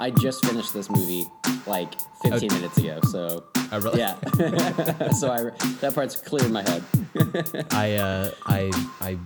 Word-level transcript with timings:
I 0.00 0.10
just 0.10 0.44
finished 0.44 0.72
this 0.72 0.90
movie 0.90 1.26
like 1.66 1.92
15 2.22 2.52
minutes 2.54 2.78
ago. 2.78 2.98
So 3.10 3.44
I 3.70 3.76
really, 3.76 3.98
yeah, 4.00 4.14
so 5.12 5.30
I 5.30 5.50
that 5.80 5.92
part's 5.94 6.16
clear 6.16 6.44
in 6.46 6.52
my 6.52 6.62
head. 6.62 6.82
I 7.70 7.96
uh, 7.96 8.30
I 8.46 8.70
I 9.00 9.18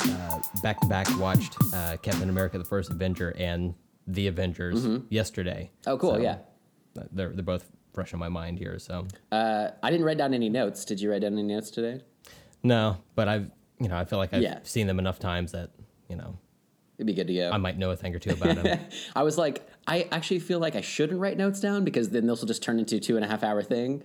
uh, 0.00 0.40
back 0.62 0.80
to 0.80 0.86
back 0.88 1.06
watched 1.18 1.56
uh, 1.74 1.96
Captain 2.02 2.28
America: 2.28 2.58
The 2.58 2.64
First 2.64 2.90
Avenger 2.90 3.34
and 3.38 3.74
The 4.06 4.26
Avengers 4.28 4.86
yesterday. 5.10 5.70
Oh, 5.86 5.98
cool. 5.98 6.14
So, 6.14 6.20
yeah. 6.20 6.38
uh, 6.98 7.02
They're 7.12 7.28
they're 7.30 7.44
both 7.44 7.70
fresh 7.92 8.12
in 8.12 8.18
my 8.18 8.28
mind 8.30 8.58
here. 8.58 8.78
So 8.78 9.06
Uh, 9.30 9.68
I 9.82 9.90
didn't 9.90 10.06
write 10.06 10.18
down 10.18 10.32
any 10.34 10.48
notes. 10.48 10.84
Did 10.84 11.00
you 11.00 11.10
write 11.10 11.20
down 11.20 11.34
any 11.34 11.42
notes 11.42 11.70
today? 11.70 12.00
no, 12.62 12.96
but 13.14 13.28
I've 13.28 13.50
you 13.78 13.88
know 13.88 13.96
I 13.98 14.04
feel 14.06 14.18
like 14.18 14.32
I've 14.32 14.42
Yeah. 14.42 14.60
seen 14.62 14.86
them 14.86 14.98
enough 14.98 15.18
times 15.18 15.52
that 15.52 15.70
you 16.08 16.16
know 16.16 16.38
It'd 16.96 17.06
be 17.08 17.12
good 17.14 17.26
to 17.26 17.34
go. 17.34 17.50
I 17.50 17.56
might 17.58 17.76
know 17.76 17.90
a 17.90 17.96
thing 17.96 18.14
or 18.14 18.20
two 18.20 18.30
about 18.30 18.54
them. 18.54 18.78
I 19.16 19.24
was 19.24 19.36
like, 19.36 19.68
I 19.86 20.08
actually 20.12 20.38
feel 20.40 20.58
like 20.58 20.76
I 20.76 20.80
shouldn't 20.80 21.20
write 21.20 21.36
notes 21.36 21.60
down 21.60 21.84
because 21.84 22.10
then 22.10 22.26
this 22.26 22.40
will 22.40 22.48
just 22.48 22.62
turn 22.62 22.78
into 22.78 22.96
a 22.96 23.00
two 23.00 23.16
and 23.16 23.24
a 23.24 23.28
half 23.28 23.42
hour 23.42 23.62
thing. 23.62 24.02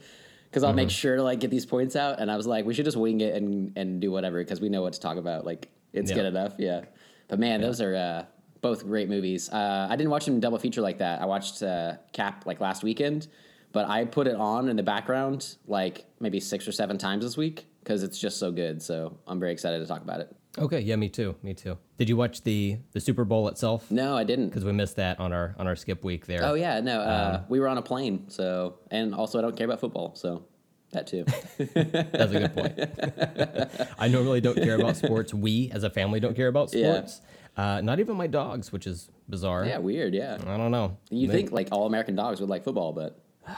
Because 0.50 0.64
I'll 0.64 0.70
Mm-hmm. 0.72 0.78
make 0.78 0.90
sure 0.90 1.16
to 1.18 1.24
like 1.24 1.40
get 1.40 1.52
these 1.52 1.66
points 1.68 1.96
out, 1.96 2.20
and 2.20 2.32
I 2.32 2.36
was 2.36 2.48
like, 2.48 2.66
we 2.66 2.74
should 2.74 2.86
just 2.86 2.98
wing 2.98 3.22
it 3.22 3.36
and 3.36 3.72
and 3.76 4.02
do 4.02 4.10
whatever 4.12 4.40
because 4.44 4.60
we 4.60 4.68
know 4.70 4.82
what 4.82 4.94
to 4.94 5.00
talk 5.00 5.18
about. 5.18 5.46
Like 5.46 5.70
it's 5.94 6.10
Yeah. 6.10 6.16
good 6.18 6.26
enough, 6.26 6.56
yeah. 6.58 6.86
But 7.28 7.38
man, 7.40 7.62
those 7.62 7.82
are 7.82 7.96
uh, 7.96 8.26
both 8.62 8.84
great 8.84 9.10
movies. 9.10 9.48
Uh, 9.52 9.88
I 9.90 9.96
didn't 9.96 10.10
watch 10.10 10.26
them 10.26 10.34
in 10.36 10.40
double 10.40 10.58
feature 10.58 10.82
like 10.82 10.98
that. 10.98 11.22
I 11.22 11.26
watched 11.26 11.62
uh, 11.62 11.98
Cap 12.14 12.48
like 12.48 12.60
last 12.60 12.82
weekend, 12.84 13.28
but 13.72 13.88
I 13.88 14.06
put 14.06 14.26
it 14.26 14.36
on 14.36 14.70
in 14.70 14.76
the 14.76 14.82
background 14.84 15.56
like 15.68 16.06
maybe 16.20 16.40
six 16.40 16.68
or 16.68 16.72
seven 16.72 16.98
times 16.98 17.24
this 17.24 17.38
week 17.38 17.68
because 17.84 18.02
it's 18.02 18.18
just 18.18 18.38
so 18.40 18.52
good. 18.52 18.82
So 18.82 19.18
I'm 19.28 19.40
very 19.40 19.52
excited 19.52 19.78
to 19.80 19.86
talk 19.86 20.02
about 20.02 20.20
it. 20.20 20.36
Okay, 20.58 20.80
yeah, 20.80 20.96
me 20.96 21.10
too, 21.10 21.36
me 21.44 21.54
too. 21.54 21.78
Did 21.98 22.10
you 22.10 22.18
watch 22.18 22.44
the 22.44 22.78
the 22.94 23.00
Super 23.00 23.26
Bowl 23.26 23.48
itself? 23.48 23.90
No, 23.92 24.16
I 24.18 24.24
didn't. 24.24 24.48
Because 24.50 24.66
we 24.66 24.72
missed 24.72 24.96
that 24.98 25.20
on 25.20 25.32
our 25.34 25.56
on 25.60 25.68
our 25.68 25.76
skip 25.76 26.04
week 26.04 26.26
there. 26.26 26.44
Oh 26.44 26.54
yeah, 26.56 26.80
no. 26.80 27.00
Uh, 27.02 27.44
we 27.50 27.60
were 27.60 27.68
on 27.68 27.78
a 27.78 27.82
plane, 27.82 28.26
so 28.30 28.80
and 28.92 29.14
also 29.14 29.38
I 29.38 29.42
don't 29.42 29.56
care 29.56 29.66
about 29.66 29.80
football, 29.80 30.16
so 30.16 30.46
that 30.92 31.08
too. 31.08 31.24
That's 31.58 32.34
a 32.34 32.40
good 32.40 32.54
point. 32.54 33.92
I 34.00 34.08
normally 34.08 34.42
don't 34.42 34.56
care 34.56 34.76
about 34.80 34.98
sports. 34.98 35.34
We, 35.34 35.70
as 35.72 35.84
a 35.84 35.90
family, 35.90 36.20
don't 36.20 36.36
care 36.36 36.48
about 36.48 36.74
Yeah. 36.74 36.94
sports. 36.94 37.22
Uh, 37.58 37.82
not 37.82 38.00
even 38.00 38.16
my 38.16 38.28
dogs, 38.28 38.72
which 38.72 38.88
is 38.88 39.10
bizarre. 39.28 39.66
yeah, 39.66 39.78
weird. 39.80 40.14
Yeah, 40.14 40.38
I 40.48 40.58
don't 40.58 40.72
know. 40.72 40.98
you 41.10 41.28
They- 41.28 41.34
think 41.34 41.52
like 41.52 41.68
all 41.72 41.86
American 41.86 42.16
dogs 42.16 42.40
would 42.40 42.50
like 42.50 42.64
football, 42.64 42.94
but 42.94 43.20
I 43.46 43.54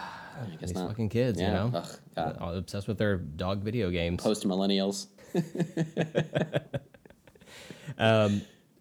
guess 0.60 0.70
these 0.70 0.74
not. 0.74 0.90
fucking 0.90 1.10
kids, 1.10 1.40
Yeah. 1.40 1.48
you 1.66 1.72
know, 1.72 1.78
Ugh, 1.78 1.90
God. 2.16 2.38
all 2.42 2.56
obsessed 2.56 2.88
with 2.88 2.98
their 2.98 3.18
dog 3.18 3.62
video 3.62 3.90
games. 3.92 4.22
Post 4.24 4.46
millennials. 4.48 5.08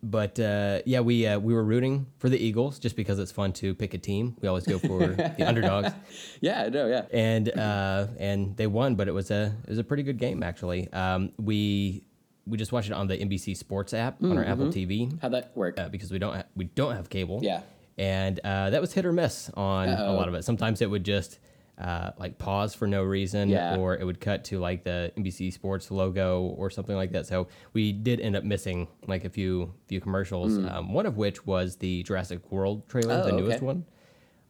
But 0.03 0.41
uh, 0.41 0.81
yeah, 0.87 1.01
we 1.01 1.27
uh, 1.27 1.39
we 1.39 1.53
were 1.53 1.63
rooting 1.63 2.07
for 2.19 2.31
the 2.31 2.39
Eagles 2.39 2.79
just 2.79 2.97
because 2.97 3.19
it's 3.19 3.31
fun 3.33 3.53
to 3.55 3.75
pick 3.75 3.93
a 3.93 3.99
team. 3.99 4.35
We 4.41 4.49
always 4.49 4.65
go 4.65 4.79
for 4.79 4.99
the 5.09 5.45
underdogs, 5.47 5.93
Yeah, 6.41 6.71
no, 6.71 6.87
yeah. 6.87 7.05
and 7.13 7.51
uh, 7.51 8.07
and 8.19 8.57
they 8.57 8.67
won, 8.67 8.95
but 8.95 9.09
it 9.09 9.13
was 9.13 9.31
a 9.31 9.55
it 9.65 9.69
was 9.69 9.79
a 9.79 9.85
pretty 9.85 10.03
good 10.03 10.17
game 10.17 10.43
actually. 10.43 10.91
Um, 10.95 11.33
we 11.39 12.03
we 12.47 12.57
just 12.57 12.73
watched 12.73 12.89
it 12.89 12.95
on 12.95 13.09
the 13.09 13.19
NBC 13.19 13.55
Sports 13.55 13.93
app 13.93 14.23
on 14.23 14.39
our 14.39 14.45
Apple 14.45 14.69
TV. 14.69 15.21
How'd 15.21 15.33
that 15.35 15.53
work? 15.55 15.79
uh, 15.79 15.91
because 15.91 16.11
we 16.11 16.19
don't 16.19 16.35
ha- 16.35 16.45
we 16.57 16.65
don't 16.65 16.97
have 16.97 17.11
cable. 17.11 17.41
Yeah. 17.43 17.61
and 17.99 18.41
uh, 18.43 18.71
that 18.71 18.81
was 18.81 18.95
hit 18.95 19.05
or 19.05 19.13
miss 19.13 19.51
on 19.53 19.91
a 19.91 19.93
Uh-oh. 19.93 20.15
lot 20.15 20.29
of 20.29 20.35
it. 20.35 20.45
Sometimes 20.47 20.81
it 20.81 20.89
would 20.89 21.05
just 21.05 21.39
uh, 21.81 22.11
like 22.19 22.37
pause 22.39 22.75
for 22.75 22.87
no 22.87 23.03
reason, 23.03 23.49
Yeah. 23.49 23.77
or 23.77 23.97
it 23.97 24.05
would 24.05 24.21
cut 24.21 24.45
to 24.47 24.59
like 24.59 24.85
the 24.85 25.11
NBC 25.17 25.51
Sports 25.53 25.91
logo 25.91 26.43
or 26.43 26.69
something 26.71 26.95
like 26.95 27.13
that. 27.13 27.27
So 27.27 27.49
we 27.73 27.93
did 27.93 28.21
end 28.21 28.37
up 28.37 28.45
missing 28.45 28.87
like 29.07 29.25
a 29.25 29.31
few 29.31 29.73
few 29.87 30.01
commercials. 30.01 30.59
Um, 30.59 30.93
one 30.93 31.07
of 31.07 31.17
which 31.17 31.47
was 31.47 31.77
the 31.77 32.03
Jurassic 32.03 32.53
World 32.53 32.87
trailer. 32.89 33.23
Oh, 33.25 33.27
the 33.27 33.33
newest 33.33 33.57
okay. 33.59 33.67
one. 33.67 33.85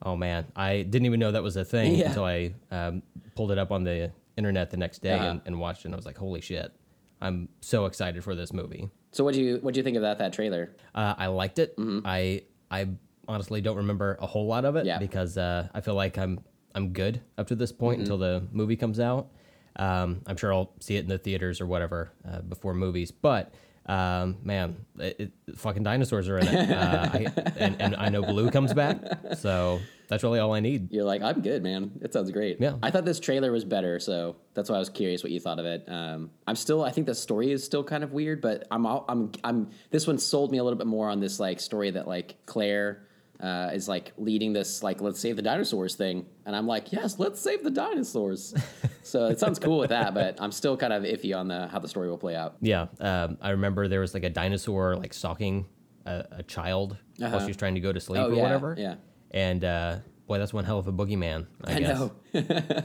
Oh 0.03 0.17
man, 0.17 0.47
I 0.57 0.83
didn't 0.83 1.07
even 1.07 1.21
know 1.21 1.31
that 1.31 1.43
was 1.43 1.57
a 1.57 1.65
thing 1.65 1.95
Yeah. 1.95 2.09
until 2.09 2.25
I 2.25 2.55
um, 2.71 3.03
pulled 3.37 3.53
it 3.53 3.59
up 3.59 3.71
on 3.71 3.85
the 3.85 4.11
internet 4.37 4.71
the 4.71 4.77
next 4.79 5.01
day 5.03 5.13
Uh-huh. 5.13 5.27
and, 5.29 5.41
and 5.47 5.61
watched 5.61 5.83
it. 5.83 5.85
and 5.87 5.95
I 5.95 5.97
was 5.97 6.07
like, 6.07 6.17
holy 6.19 6.41
shit! 6.41 6.73
I'm 7.21 7.49
so 7.61 7.85
excited 7.87 8.25
for 8.25 8.35
this 8.35 8.53
movie. 8.53 8.89
So 9.13 9.23
what 9.25 9.35
do 9.35 9.41
you 9.43 9.59
what 9.61 9.75
do 9.75 9.79
you 9.79 9.85
think 9.85 9.97
about 9.99 10.19
that 10.19 10.33
trailer? 10.33 10.75
Uh, 10.95 11.15
I 11.17 11.27
liked 11.27 11.59
it. 11.59 11.75
I 12.05 12.43
I 12.71 12.89
honestly 13.29 13.61
don't 13.61 13.77
remember 13.77 14.17
a 14.21 14.27
whole 14.27 14.47
lot 14.47 14.65
of 14.65 14.75
it 14.75 14.81
Mm-hmm. 14.81 14.87
Yeah. 14.89 14.99
because 14.99 15.37
uh, 15.39 15.69
I 15.75 15.81
feel 15.81 15.95
like 15.95 16.17
I'm 16.19 16.41
I'm 16.75 16.93
good 16.93 17.21
up 17.39 17.49
to 17.49 17.55
this 17.57 17.73
point 17.73 17.97
Mm-hmm. 18.01 18.13
until 18.13 18.19
the 18.19 18.43
movie 18.53 18.77
comes 18.77 19.01
out. 19.01 19.29
Um, 19.77 20.23
I'm 20.27 20.37
sure 20.37 20.53
I'll 20.53 20.73
see 20.81 20.97
it 20.97 21.01
in 21.01 21.09
the 21.09 21.19
theaters 21.19 21.61
or 21.61 21.67
whatever 21.67 22.13
uh, 22.29 22.41
before 22.41 22.75
movies, 22.75 23.11
but. 23.11 23.53
Um, 23.87 24.37
man, 24.45 24.85
it, 25.01 25.33
it, 25.49 25.57
fucking 25.57 25.83
dinosaurs 25.83 26.29
are 26.29 26.39
in 26.39 26.47
it, 26.47 26.71
uh, 26.71 27.09
I, 27.13 27.27
and, 27.57 27.81
and 27.81 27.97
I 27.97 28.09
know 28.11 28.23
Blue 28.23 28.49
comes 28.51 28.73
back, 28.73 29.03
so 29.37 29.81
that's 30.07 30.23
really 30.23 30.39
all 30.39 30.53
I 30.53 30.61
need. 30.61 30.93
You're 30.93 31.07
like, 31.07 31.23
I'm 31.23 31.41
good, 31.41 31.65
man. 31.65 31.91
It 32.01 32.13
sounds 32.13 32.31
great. 32.31 32.61
Yeah. 32.61 32.75
I 32.85 32.93
thought 32.93 33.05
this 33.05 33.19
trailer 33.19 33.51
was 33.51 33.65
better, 33.65 33.99
so 33.99 34.37
that's 34.55 34.69
why 34.71 34.77
I 34.77 34.79
was 34.79 34.91
curious 34.91 35.25
what 35.25 35.33
you 35.33 35.41
thought 35.41 35.59
of 35.59 35.65
it. 35.65 35.87
Um, 35.89 36.31
I'm 36.47 36.55
still, 36.55 36.85
I 36.85 36.93
think 36.93 37.09
the 37.09 37.17
story 37.17 37.51
is 37.51 37.65
still 37.65 37.83
kind 37.83 38.05
of 38.05 38.13
weird, 38.13 38.41
but 38.41 38.65
I'm, 38.71 38.87
all, 38.87 39.07
I'm, 39.09 39.33
I'm. 39.43 39.71
This 39.91 40.07
one 40.07 40.19
sold 40.19 40.53
me 40.53 40.59
a 40.59 40.63
little 40.63 40.79
bit 40.79 40.87
more 40.87 41.09
on 41.09 41.19
this 41.19 41.41
like 41.41 41.59
story 41.59 41.91
that 41.91 42.07
like 42.07 42.37
Claire 42.47 43.03
uh, 43.43 43.71
is 43.73 43.89
like 43.89 44.13
leading 44.19 44.53
this 44.53 44.83
like 44.83 45.01
let's 45.01 45.19
save 45.21 45.37
the 45.37 45.43
dinosaurs 45.43 45.95
thing, 45.95 46.27
and 46.47 46.55
I'm 46.55 46.67
like, 46.67 46.93
yes, 46.93 47.19
let's 47.19 47.41
save 47.41 47.65
the 47.65 47.71
dinosaurs. 47.71 48.55
so 49.03 49.27
it 49.27 49.39
sounds 49.41 49.59
cool 49.59 49.79
with 49.79 49.91
that, 49.91 50.13
but 50.15 50.37
I'm 50.41 50.53
still 50.53 50.77
kind 50.77 50.93
of 50.93 51.05
iffy 51.05 51.37
on 51.37 51.49
the 51.49 51.67
how 51.69 51.79
the 51.79 51.89
story 51.89 52.09
will 52.11 52.19
play 52.19 52.37
out. 52.37 52.57
Yeah, 52.61 52.87
um, 53.01 53.39
I 53.41 53.51
remember 53.51 53.89
there 53.89 54.01
was 54.01 54.15
like 54.15 54.25
a 54.25 54.31
dinosaur 54.31 54.97
like 54.97 55.15
stalking 55.15 55.67
a, 56.07 56.25
a 56.33 56.43
child 56.43 56.97
while 57.19 57.29
Uh-huh. 57.29 57.41
she 57.41 57.47
was 57.49 57.57
trying 57.57 57.75
to 57.75 57.81
go 57.81 57.93
to 57.93 58.01
sleep 58.01 58.23
Oh, 58.23 58.31
or 58.31 58.35
yeah, 58.35 58.43
whatever. 58.43 58.75
yeah. 58.79 58.95
and 59.31 59.65
uh, 59.65 59.97
boy, 60.27 60.39
that's 60.39 60.53
one 60.53 60.65
hell 60.65 60.79
of 60.79 60.87
a 60.89 60.93
boogeyman. 60.93 61.47
I, 61.65 61.75
I 61.77 61.81
guess. 61.81 61.99
know. 61.99 62.13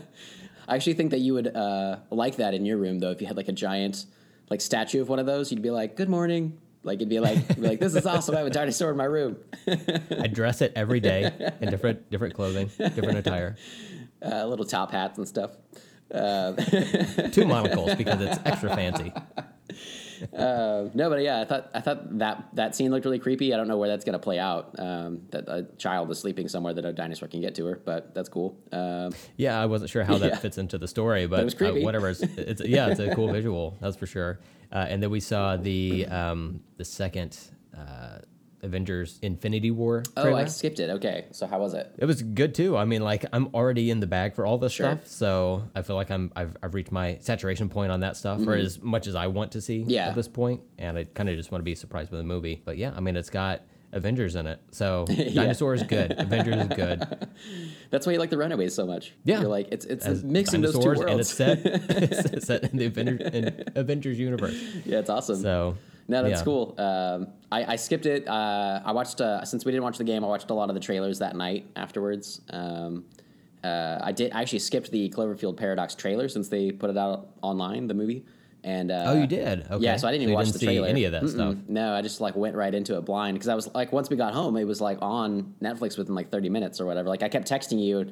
I 0.67 0.75
actually 0.75 0.93
think 0.95 1.11
that 1.11 1.19
you 1.19 1.33
would 1.35 1.55
uh, 1.55 1.97
like 2.09 2.37
that 2.37 2.53
in 2.53 2.65
your 2.65 2.77
room, 2.77 2.99
though. 2.99 3.11
If 3.11 3.21
you 3.21 3.27
had 3.27 3.37
like 3.37 3.47
a 3.49 3.51
giant 3.53 4.05
like 4.49 4.61
statue 4.61 5.01
of 5.01 5.09
one 5.09 5.19
of 5.19 5.25
those, 5.25 5.51
you'd 5.51 5.61
be 5.61 5.69
like, 5.71 5.95
"Good 5.95 6.09
morning." 6.09 6.57
Like 6.85 6.97
it'd 6.97 7.09
be 7.09 7.19
like, 7.19 7.37
you'd 7.49 7.61
be 7.61 7.67
like, 7.67 7.79
"This 7.79 7.95
is 7.95 8.05
awesome! 8.05 8.35
I 8.35 8.39
have 8.39 8.47
a 8.47 8.51
dinosaur 8.51 8.91
in 8.91 8.97
my 8.97 9.05
room." 9.05 9.37
I 9.67 10.27
dress 10.27 10.61
it 10.61 10.71
every 10.75 10.99
day 10.99 11.31
in 11.59 11.69
different 11.71 12.09
different 12.11 12.35
clothing, 12.35 12.69
different 12.77 13.17
attire. 13.17 13.55
Uh, 14.25 14.43
little 14.47 14.65
top 14.65 14.91
hats 14.91 15.19
and 15.19 15.27
stuff. 15.27 15.51
Two 16.09 17.45
monocles 17.45 17.93
because 17.93 18.19
it's 18.21 18.39
extra 18.43 18.75
fancy. 18.75 19.11
Uh, 20.33 20.89
no, 20.93 21.09
but 21.09 21.21
yeah, 21.21 21.41
I 21.41 21.45
thought 21.45 21.69
I 21.73 21.81
thought 21.81 22.17
that 22.19 22.47
that 22.53 22.75
scene 22.75 22.91
looked 22.91 23.05
really 23.05 23.19
creepy. 23.19 23.53
I 23.53 23.57
don't 23.57 23.67
know 23.67 23.77
where 23.77 23.89
that's 23.89 24.05
gonna 24.05 24.19
play 24.19 24.39
out. 24.39 24.75
Um, 24.79 25.21
that 25.31 25.47
a 25.47 25.67
child 25.77 26.09
is 26.11 26.19
sleeping 26.19 26.47
somewhere 26.47 26.73
that 26.73 26.85
a 26.85 26.93
dinosaur 26.93 27.27
can 27.27 27.41
get 27.41 27.55
to 27.55 27.65
her, 27.65 27.79
but 27.83 28.13
that's 28.13 28.29
cool. 28.29 28.57
Um, 28.71 29.11
Yeah, 29.37 29.61
I 29.61 29.65
wasn't 29.65 29.89
sure 29.89 30.03
how 30.03 30.17
that 30.17 30.27
Yeah. 30.33 30.39
fits 30.39 30.57
into 30.57 30.77
the 30.77 30.87
story, 30.87 31.27
but, 31.27 31.43
was 31.45 31.61
uh, 31.61 31.73
whatever. 31.81 32.09
It's, 32.09 32.21
it's 32.37 32.61
yeah, 32.65 32.87
it's 32.87 32.99
a 32.99 33.13
cool 33.15 33.31
visual, 33.31 33.77
that's 33.81 33.95
for 33.97 34.05
sure. 34.07 34.39
Uh, 34.71 34.85
and 34.89 35.01
then 35.01 35.09
we 35.09 35.19
saw 35.19 35.57
the 35.57 36.05
um, 36.07 36.59
the 36.77 36.85
second 36.85 37.37
uh, 37.77 38.19
Avengers 38.65 39.19
Infinity 39.21 39.71
War 39.71 40.03
oh. 40.17 40.35
I 40.35 40.45
skipped 40.45 40.79
it. 40.79 40.89
Okay, 40.89 41.25
so 41.31 41.47
how 41.47 41.59
was 41.59 41.73
it? 41.73 41.93
It 41.97 42.05
was 42.05 42.21
good 42.21 42.53
too. 42.53 42.75
I 42.75 42.83
mean, 42.85 43.01
like 43.01 43.23
I'm 43.31 43.47
already 43.53 43.91
in 43.91 43.99
the 44.01 44.07
bag 44.07 44.33
for 44.35 44.45
all 44.45 44.57
this 44.57 44.73
Sure. 44.73 44.87
stuff, 44.97 45.07
so 45.07 45.63
I 45.75 45.81
feel 45.83 45.95
like 45.95 46.11
I'm 46.11 46.31
I've, 46.35 46.57
I've 46.61 46.73
reached 46.73 46.91
my 46.91 47.17
saturation 47.21 47.69
point 47.69 47.91
on 47.91 48.01
that 48.01 48.17
stuff, 48.17 48.45
or 48.45 48.55
as 48.55 48.81
much 48.81 49.07
as 49.07 49.15
I 49.15 49.27
want 49.27 49.53
to 49.53 49.61
see 49.61 49.79
Mm-hmm. 49.81 49.89
Yeah. 49.91 50.07
at 50.09 50.15
this 50.15 50.27
point, 50.27 50.61
and 50.77 50.97
I 50.97 51.03
kind 51.05 51.29
of 51.29 51.35
just 51.37 51.51
want 51.51 51.61
to 51.61 51.65
be 51.65 51.75
surprised 51.75 52.11
by 52.11 52.17
the 52.17 52.23
movie. 52.23 52.61
But 52.65 52.77
yeah, 52.77 52.91
I 52.95 52.99
mean, 52.99 53.15
it's 53.15 53.29
got 53.29 53.61
Avengers 53.91 54.35
in 54.35 54.45
it, 54.47 54.59
so 54.71 55.05
dinosaurs 55.33 55.83
good, 55.83 56.13
Avengers 56.17 56.55
is 56.55 56.67
good. 56.75 57.27
That's 57.91 58.05
why 58.05 58.13
you 58.13 58.19
like 58.19 58.29
the 58.29 58.37
Runaways 58.37 58.73
so 58.73 58.85
much. 58.85 59.13
Yeah. 59.23 59.39
you're 59.41 59.49
like 59.49 59.67
it's 59.71 59.85
it's 59.85 60.05
As 60.05 60.23
mixing 60.23 60.61
those 60.61 60.73
two 60.77 60.79
worlds. 60.79 61.01
and 61.01 61.19
it's 61.19 61.33
set 61.33 61.59
it's 61.65 62.47
set 62.47 62.63
in 62.71 62.77
the 62.77 62.85
Avengers, 62.87 63.21
in 63.33 63.63
Avengers 63.75 64.19
universe. 64.19 64.55
yeah, 64.85 64.99
it's 64.99 65.09
awesome. 65.09 65.37
So 65.41 65.77
No, 66.07 66.21
that's 66.23 66.41
yeah. 66.41 66.45
cool. 66.45 66.75
Um, 66.77 67.27
I, 67.51 67.73
I 67.73 67.75
skipped 67.77 68.05
it. 68.05 68.27
Uh, 68.27 68.81
I 68.85 68.91
watched 68.91 69.21
uh, 69.21 69.43
since 69.43 69.65
we 69.65 69.71
didn't 69.71 69.83
watch 69.83 69.97
the 69.97 70.03
game. 70.03 70.23
I 70.23 70.27
watched 70.27 70.49
a 70.51 70.53
lot 70.53 70.69
of 70.69 70.75
the 70.75 70.79
trailers 70.81 71.19
that 71.19 71.35
night 71.35 71.65
afterwards. 71.75 72.41
Um, 72.51 73.05
uh, 73.63 73.99
I 74.03 74.11
did. 74.11 74.31
I 74.31 74.41
actually 74.41 74.59
skipped 74.59 74.91
the 74.91 75.09
Cloverfield 75.09 75.57
Paradox 75.57 75.95
trailer 75.95 76.29
since 76.29 76.47
they 76.47 76.71
put 76.71 76.89
it 76.91 76.97
out 76.97 77.29
online, 77.41 77.87
the 77.87 77.95
movie. 77.95 78.23
And 78.63 78.91
uh, 78.91 79.05
Oh, 79.07 79.19
you 79.19 79.27
did? 79.27 79.65
Okay. 79.69 79.83
Yeah, 79.83 79.95
so 79.97 80.07
I 80.07 80.11
didn't 80.11 80.21
So 80.21 80.23
even 80.23 80.33
watch 80.35 80.45
didn't 80.47 80.59
the 80.59 80.65
trailer. 80.65 80.87
any 80.87 81.03
of 81.05 81.11
that 81.11 81.27
stuff? 81.29 81.55
No, 81.67 81.93
I 81.93 82.01
just 82.01 82.19
like 82.21 82.35
went 82.35 82.55
right 82.55 82.73
into 82.73 82.97
it 82.97 83.01
blind 83.05 83.35
because 83.35 83.47
I 83.47 83.55
was 83.55 83.73
like, 83.75 83.91
once 83.91 84.09
we 84.09 84.15
got 84.15 84.33
home, 84.33 84.57
it 84.57 84.63
was 84.65 84.81
like 84.81 84.97
on 85.01 85.53
Netflix 85.61 85.97
within 85.97 86.13
like 86.15 86.29
thirty 86.31 86.49
minutes 86.49 86.79
or 86.81 86.85
whatever. 86.85 87.09
Like 87.09 87.21
I 87.23 87.29
kept 87.29 87.49
texting 87.49 87.83
you, 87.83 88.11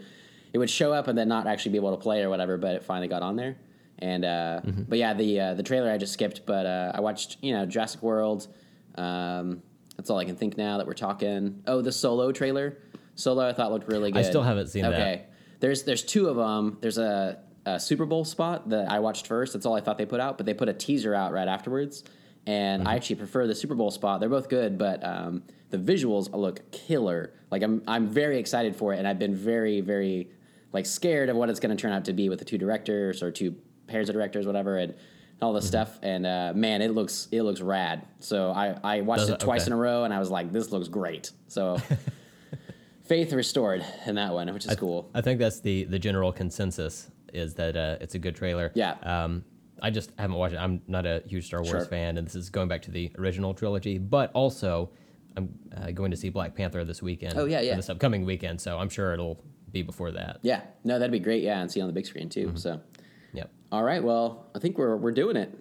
it 0.54 0.58
would 0.58 0.70
show 0.70 0.94
up 0.94 1.08
and 1.08 1.18
then 1.18 1.28
not 1.28 1.48
actually 1.48 1.72
be 1.72 1.78
able 1.80 1.92
to 1.96 2.02
play 2.02 2.22
or 2.22 2.30
whatever. 2.30 2.58
But 2.58 2.76
it 2.76 2.84
finally 2.84 3.08
got 3.08 3.22
on 3.24 3.36
there. 3.36 3.56
And 4.00 4.26
uh, 4.26 4.62
Mm-hmm. 4.66 4.84
but 4.84 4.98
yeah, 4.98 5.14
the 5.14 5.40
uh, 5.40 5.54
the 5.54 5.64
trailer 5.64 5.92
I 5.92 5.98
just 5.98 6.14
skipped. 6.14 6.46
But 6.46 6.66
uh, 6.66 6.92
I 6.96 7.02
watched 7.02 7.38
you 7.42 7.54
know 7.54 7.66
Jurassic 7.66 8.02
World. 8.04 8.48
Um, 8.96 9.62
that's 9.98 10.10
all 10.10 10.18
I 10.18 10.26
can 10.26 10.36
think 10.36 10.58
now 10.58 10.78
that 10.78 10.88
we're 10.88 10.94
talking. 10.94 11.62
Oh, 11.68 11.82
the 11.82 11.92
Solo 11.92 12.32
trailer. 12.32 12.78
Solo 13.16 13.48
I 13.48 13.54
thought 13.54 13.72
looked 13.72 13.88
really 13.88 14.12
good. 14.12 14.20
I 14.20 14.24
still 14.24 14.42
haven't 14.44 14.68
seen 14.68 14.82
that. 14.84 14.94
Okay, 14.94 15.26
there's 15.60 15.84
there's 15.84 16.04
two 16.04 16.28
of 16.28 16.36
them. 16.36 16.78
There's 16.82 16.98
a, 16.98 17.40
a 17.66 17.80
Super 17.80 18.06
Bowl 18.06 18.26
spot 18.26 18.70
that 18.70 18.90
I 18.92 19.00
watched 19.00 19.28
first. 19.28 19.54
That's 19.54 19.66
all 19.66 19.76
I 19.76 19.82
thought 19.82 19.98
they 19.98 20.06
put 20.06 20.20
out, 20.20 20.38
but 20.38 20.46
they 20.46 20.54
put 20.54 20.68
a 20.70 20.74
teaser 20.74 21.14
out 21.14 21.32
right 21.32 21.48
afterwards. 21.48 22.04
And 22.46 22.82
Mm-hmm. 22.82 22.88
I 22.90 22.96
actually 22.96 23.16
prefer 23.18 23.48
the 23.48 23.56
Super 23.56 23.76
Bowl 23.76 23.90
spot. 23.92 24.20
They're 24.20 24.28
both 24.30 24.50
good, 24.50 24.78
but 24.78 25.02
um, 25.06 25.44
the 25.70 25.78
visuals 25.78 26.30
look 26.34 26.72
killer. 26.72 27.32
Like 27.52 27.62
I'm 27.62 27.82
I'm 27.88 28.08
very 28.08 28.38
excited 28.40 28.76
for 28.76 28.94
it, 28.94 28.98
and 29.00 29.08
I've 29.08 29.20
been 29.20 29.36
very 29.36 29.80
very 29.80 30.30
like 30.74 30.86
scared 30.88 31.30
of 31.30 31.36
what 31.38 31.50
it's 31.50 31.60
going 31.60 31.76
to 31.76 31.80
turn 31.82 31.92
out 31.94 32.04
to 32.06 32.14
be 32.14 32.28
with 32.30 32.40
the 32.40 32.46
two 32.46 32.58
directors 32.58 33.22
or 33.24 33.30
two 33.32 33.56
pairs 33.88 34.10
of 34.10 34.14
directors, 34.14 34.46
whatever, 34.46 34.78
and 34.78 34.94
all 35.42 35.54
this 35.54 35.68
stuff. 35.68 36.00
And 36.02 36.26
uh, 36.26 36.54
man, 36.56 36.82
it 36.82 36.92
looks 36.92 37.28
it 37.32 37.42
looks 37.42 37.62
rad. 37.62 38.06
So 38.20 38.52
I 38.52 38.78
I 38.84 39.02
watched 39.02 39.22
Does 39.22 39.30
it 39.30 39.34
it? 39.34 39.40
twice 39.42 39.62
Okay. 39.64 39.70
in 39.70 39.74
a 39.74 39.78
row, 39.78 40.04
and 40.04 40.14
I 40.14 40.20
was 40.20 40.30
like, 40.30 40.52
this 40.52 40.72
looks 40.72 40.88
great. 40.88 41.32
So. 41.48 41.78
Faith 43.06 43.34
restored 43.34 43.86
in 44.06 44.16
that 44.16 44.32
one, 44.34 44.52
which 44.54 44.66
is 44.66 44.76
cool. 44.78 45.10
I 45.14 45.20
think 45.20 45.38
that's 45.38 45.60
the 45.60 45.84
the 45.84 46.00
general 46.00 46.32
consensus 46.32 47.12
is 47.34 47.54
that 47.56 47.76
uh, 47.76 47.98
it's 48.00 48.16
a 48.16 48.20
good 48.20 48.34
trailer. 48.34 48.72
Yeah. 48.76 48.94
Um, 49.04 49.44
I 49.82 49.90
just 49.90 50.12
haven't 50.18 50.38
watched 50.38 50.54
it. 50.54 50.58
I'm 50.58 50.82
not 50.88 51.06
a 51.06 51.22
huge 51.28 51.46
Star 51.48 51.60
Wars 51.62 51.70
Sure. 51.70 51.86
fan, 51.86 52.18
and 52.18 52.26
this 52.26 52.36
is 52.36 52.50
going 52.50 52.70
back 52.70 52.82
to 52.84 52.92
the 52.92 53.12
original 53.18 53.54
trilogy. 53.54 53.98
But 53.98 54.32
also, 54.34 54.92
I'm 55.36 55.50
uh, 55.76 55.92
going 55.92 56.12
to 56.12 56.18
see 56.18 56.30
Black 56.30 56.56
Panther 56.56 56.86
this 56.86 57.02
weekend. 57.02 57.38
Oh, 57.38 57.44
yeah, 57.44 57.60
yeah. 57.60 57.76
This 57.76 57.90
upcoming 57.90 58.24
weekend, 58.24 58.62
so 58.62 58.78
I'm 58.78 58.88
sure 58.88 59.12
it'll 59.14 59.44
be 59.74 59.82
before 59.82 60.12
that. 60.12 60.40
Yeah, 60.42 60.62
no, 60.86 60.98
that'd 60.98 61.12
be 61.12 61.20
great. 61.20 61.44
Yeah, 61.44 61.60
and 61.60 61.70
see 61.70 61.82
on 61.82 61.88
the 61.88 61.94
big 61.94 62.06
screen 62.06 62.30
too. 62.30 62.48
Mm-hmm. 62.48 62.56
So. 62.56 62.80
All 63.74 63.82
right. 63.82 64.04
Well, 64.04 64.46
I 64.54 64.60
think 64.60 64.78
we're 64.78 64.96
we're 64.96 65.12
doing 65.12 65.36
it. 65.36 65.52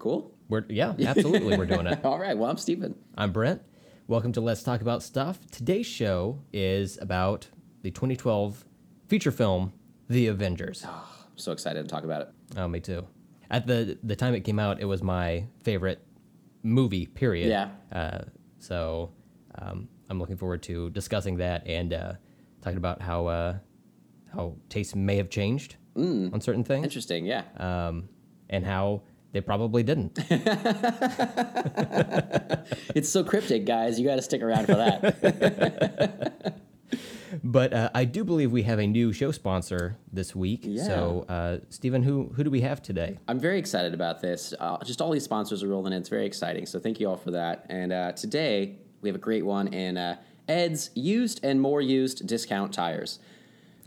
Cool. 0.00 0.34
We're 0.48 0.64
yeah, 0.68 0.94
absolutely, 0.98 1.56
we're 1.56 1.66
doing 1.66 1.86
it. 1.86 2.00
All 2.04 2.18
right. 2.18 2.36
Well, 2.36 2.50
I'm 2.50 2.56
Stephen. 2.56 2.96
I'm 3.16 3.30
Brent. 3.30 3.62
Welcome 4.08 4.32
to 4.32 4.40
Let's 4.40 4.64
Talk 4.64 4.80
About 4.80 5.04
Stuff. 5.04 5.38
Today's 5.52 5.86
show 5.86 6.40
is 6.52 6.98
about 7.00 7.46
the 7.82 7.92
2012 7.92 8.64
feature 9.06 9.30
film 9.30 9.72
The 10.08 10.26
Avengers. 10.26 10.84
I'm 10.84 11.36
so 11.36 11.52
excited 11.52 11.80
to 11.80 11.88
talk 11.88 12.02
about 12.02 12.22
it. 12.22 12.28
Oh, 12.56 12.66
me 12.66 12.80
too. 12.80 13.06
At 13.52 13.68
the 13.68 13.96
the 14.02 14.16
time 14.16 14.34
it 14.34 14.40
came 14.40 14.58
out, 14.58 14.80
it 14.80 14.86
was 14.86 15.00
my 15.00 15.44
favorite 15.62 16.04
movie. 16.64 17.06
Period. 17.06 17.50
Yeah. 17.50 17.68
Uh, 17.96 18.24
so 18.58 19.12
um, 19.62 19.88
I'm 20.10 20.18
looking 20.18 20.36
forward 20.36 20.64
to 20.64 20.90
discussing 20.90 21.36
that 21.36 21.64
and 21.68 21.92
uh, 21.92 22.12
talking 22.62 22.78
about 22.78 23.00
how 23.00 23.26
uh, 23.28 23.58
how 24.34 24.56
tastes 24.68 24.96
may 24.96 25.18
have 25.18 25.30
changed 25.30 25.76
on 25.98 26.40
certain 26.40 26.64
things, 26.64 26.84
Interesting. 26.84 27.26
Yeah. 27.26 27.42
um, 27.56 28.08
and 28.48 28.64
how 28.64 29.02
they 29.32 29.40
probably 29.40 29.82
didn't. 29.82 30.18
it's 32.94 33.08
so 33.08 33.22
cryptic, 33.24 33.66
guys. 33.66 33.98
You 34.00 34.06
got 34.06 34.16
to 34.16 34.22
stick 34.22 34.42
around 34.42 34.66
for 34.66 34.74
that. 34.74 36.60
but 37.44 37.72
uh, 37.74 37.90
I 37.94 38.04
do 38.04 38.24
believe 38.24 38.52
we 38.52 38.62
have 38.62 38.78
a 38.78 38.86
new 38.86 39.12
show 39.12 39.30
sponsor 39.32 39.98
this 40.12 40.34
week. 40.34 40.60
Yeah. 40.62 40.84
So, 40.84 41.26
uh, 41.28 41.58
Stephen, 41.68 42.02
who 42.02 42.32
who 42.34 42.44
do 42.44 42.50
we 42.50 42.62
have 42.62 42.80
today? 42.82 43.18
I'm 43.28 43.38
very 43.38 43.58
excited 43.58 43.92
about 43.92 44.22
this. 44.22 44.54
Uh, 44.58 44.82
just 44.84 45.02
all 45.02 45.10
these 45.10 45.24
sponsors 45.24 45.62
are 45.62 45.68
rolling 45.68 45.92
in. 45.92 45.98
It's 46.00 46.08
very 46.08 46.24
exciting. 46.26 46.64
So 46.64 46.78
thank 46.78 46.98
you 46.98 47.08
all 47.08 47.16
for 47.16 47.32
that. 47.32 47.66
And 47.68 47.92
uh, 47.92 48.12
today 48.12 48.76
we 49.02 49.10
have 49.10 49.16
a 49.16 49.20
great 49.20 49.44
one 49.44 49.68
in 49.68 49.98
uh, 49.98 50.16
Ed's 50.48 50.90
used 50.94 51.44
and 51.44 51.60
more 51.60 51.82
used 51.82 52.26
discount 52.26 52.72
tires. 52.72 53.18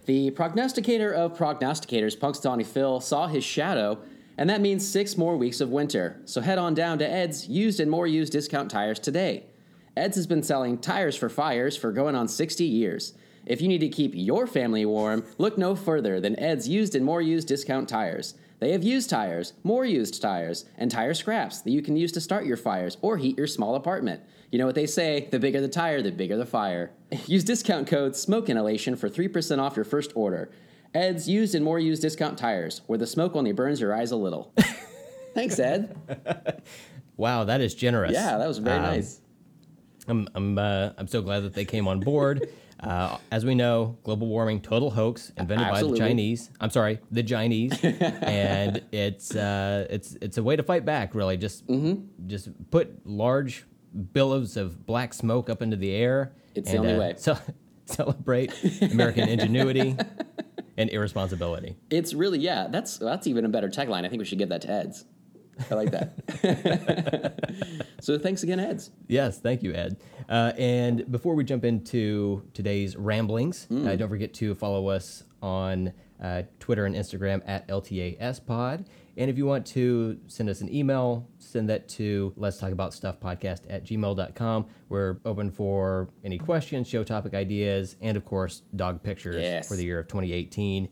The 0.06 0.32
prognosticator 0.32 1.12
of 1.12 1.38
prognosticators, 1.38 2.20
Punk's 2.20 2.40
Punxsutawney 2.40 2.66
Phil, 2.66 3.00
saw 3.00 3.28
his 3.28 3.44
shadow, 3.44 4.00
and 4.36 4.50
that 4.50 4.60
means 4.60 4.88
six 4.88 5.16
more 5.16 5.38
weeks 5.38 5.62
of 5.62 5.70
winter. 5.70 6.20
So 6.26 6.42
head 6.42 6.58
on 6.58 6.74
down 6.74 6.98
to 7.00 7.10
Ed's 7.10 7.48
used 7.48 7.80
and 7.80 7.92
more 7.92 8.08
used 8.08 8.34
discount 8.34 8.72
tires 8.72 8.98
today. 8.98 9.44
Ed's 9.96 10.16
has 10.16 10.26
been 10.26 10.42
selling 10.42 10.80
tires 10.80 11.16
for 11.16 11.30
fires 11.30 11.78
for 11.78 11.92
going 11.92 12.16
on 12.16 12.28
60 12.28 12.64
years. 12.64 13.14
If 13.46 13.62
you 13.62 13.68
need 13.68 13.82
to 13.82 13.90
keep 13.90 14.14
your 14.16 14.48
family 14.48 14.86
warm, 14.86 15.24
look 15.38 15.58
no 15.58 15.76
further 15.76 16.20
than 16.20 16.40
Ed's 16.40 16.68
used 16.68 16.96
and 16.96 17.06
more 17.06 17.22
used 17.22 17.48
discount 17.48 17.88
tires. 17.88 18.34
They 18.60 18.72
have 18.72 18.84
used 18.84 19.10
tires, 19.10 19.54
more 19.64 19.86
used 19.86 20.20
tires, 20.20 20.66
and 20.78 20.90
tire 20.90 21.14
scraps 21.14 21.62
that 21.62 21.72
you 21.72 21.82
can 21.82 21.96
use 21.96 22.12
to 22.14 22.22
start 22.22 22.46
your 22.46 22.58
fires 22.58 22.98
or 23.02 23.18
heat 23.18 23.38
your 23.38 23.48
small 23.48 23.76
apartment. 23.76 24.22
You 24.52 24.60
know 24.60 24.66
what 24.66 24.76
they 24.76 24.86
say 24.88 25.28
the 25.32 25.40
bigger 25.40 25.62
the 25.62 25.70
tire, 25.70 26.02
the 26.02 26.12
bigger 26.12 26.36
the 26.38 26.46
fire. 26.46 26.92
Use 27.26 27.44
discount 27.44 27.88
code 27.88 28.16
SMOKE 28.16 28.50
INHALATION 28.50 28.96
for 28.98 29.10
3% 29.10 29.60
off 29.60 29.76
your 29.76 29.86
first 29.86 30.12
order. 30.16 30.52
Ed's 30.94 31.30
used 31.30 31.56
and 31.56 31.64
more 31.64 31.80
used 31.80 32.02
discount 32.02 32.38
tires, 32.38 32.82
where 32.88 32.98
the 33.00 33.08
smoke 33.08 33.36
only 33.36 33.54
burns 33.54 33.80
your 33.80 33.96
eyes 33.96 34.12
a 34.12 34.18
little. 34.18 34.54
Thanks, 35.34 35.58
Ed. 35.58 35.96
Wow, 37.16 37.46
that 37.46 37.62
is 37.62 37.74
generous. 37.74 38.12
Yeah, 38.12 38.38
that 38.38 38.48
was 38.48 38.58
very 38.58 38.78
Um, 38.78 38.84
nice. 38.84 39.22
I'm 40.08 40.28
I'm 40.36 40.58
uh, 40.58 40.90
I'm 40.98 41.08
so 41.08 41.22
glad 41.22 41.42
that 41.44 41.54
they 41.54 41.66
came 41.66 41.88
on 41.88 42.00
board. 42.00 42.50
Uh, 42.82 43.16
as 43.32 43.46
we 43.46 43.54
know, 43.54 43.96
global 44.04 44.26
warming 44.26 44.60
total 44.60 44.90
hoax 44.90 45.32
invented 45.38 45.68
Absolutely. 45.68 46.00
by 46.00 46.04
the 46.04 46.10
Chinese. 46.10 46.50
I'm 46.60 46.72
sorry, 46.72 46.98
the 47.12 47.22
Chinese, 47.22 47.72
and 47.84 48.82
it's 48.92 49.36
uh, 49.36 49.86
it's 49.88 50.18
it's 50.20 50.40
a 50.40 50.44
way 50.44 50.56
to 50.56 50.64
fight 50.64 50.84
back. 50.84 51.14
Really, 51.14 51.38
just 51.38 51.68
Mm-hmm. 51.68 52.26
just 52.28 52.50
put 52.72 53.06
large 53.06 53.66
billows 54.14 54.58
of 54.58 54.86
black 54.86 55.14
smoke 55.14 55.50
up 55.50 55.62
into 55.62 55.78
the 55.78 55.92
air. 55.92 56.34
It's 56.56 56.72
the 56.72 56.78
only 56.78 56.94
uh, 56.94 57.00
way. 57.00 57.16
ce- 57.18 57.30
celebrate 57.86 58.54
American 58.82 59.28
ingenuity 59.28 59.96
and 60.78 60.90
irresponsibility. 60.90 61.78
It's 61.90 62.14
really 62.14 62.40
yeah. 62.40 62.68
That's 62.70 62.98
that's 62.98 63.28
even 63.28 63.46
a 63.46 63.50
better 63.50 63.70
tagline. 63.70 64.06
I 64.06 64.10
think 64.10 64.20
we 64.20 64.26
should 64.26 64.40
give 64.40 64.50
that 64.50 64.62
to 64.62 64.72
Ed's. 64.72 65.06
I 65.70 65.76
like 65.76 65.92
that. 65.92 67.34
so 68.02 68.18
thanks 68.18 68.42
again, 68.44 68.60
Ed's. 68.60 68.90
Yes, 69.08 69.40
thank 69.40 69.62
you, 69.62 69.74
Ed. 69.74 69.98
Uh, 70.28 70.54
and 70.58 71.10
before 71.12 71.36
we 71.36 71.44
jump 71.44 71.66
into 71.66 72.44
today's 72.54 72.96
ramblings, 72.96 73.68
uh, 73.70 73.96
don't 73.96 74.10
forget 74.10 74.34
to 74.36 74.56
follow 74.56 74.88
us 74.88 75.24
on 75.42 75.94
uh, 76.22 76.44
Twitter 76.60 76.86
and 76.86 76.96
Instagram 76.96 77.42
at 77.46 77.68
LTASPod. 77.68 78.86
And 79.18 79.30
if 79.30 79.38
you 79.38 79.46
want 79.46 79.66
to 79.68 80.18
send 80.28 80.50
us 80.50 80.62
an 80.62 80.74
email, 80.74 81.28
send 81.38 81.70
that 81.70 81.90
to 81.90 82.34
let's 82.38 82.58
talk 82.58 82.72
about 82.72 82.94
stuff 82.94 83.20
podcast 83.20 83.62
at 83.70 83.84
gmail.com. 83.86 84.66
We're 84.90 85.18
open 85.26 85.52
for 85.52 86.10
any 86.24 86.38
questions, 86.38 86.88
show 86.88 87.04
topic 87.04 87.34
ideas, 87.34 87.98
and 88.02 88.16
of 88.18 88.26
course, 88.26 88.62
dog 88.76 89.04
pictures 89.04 89.36
Yes. 89.42 89.68
for 89.68 89.76
the 89.76 89.84
year 89.84 90.00
of 90.00 90.08
2018. 90.08 90.88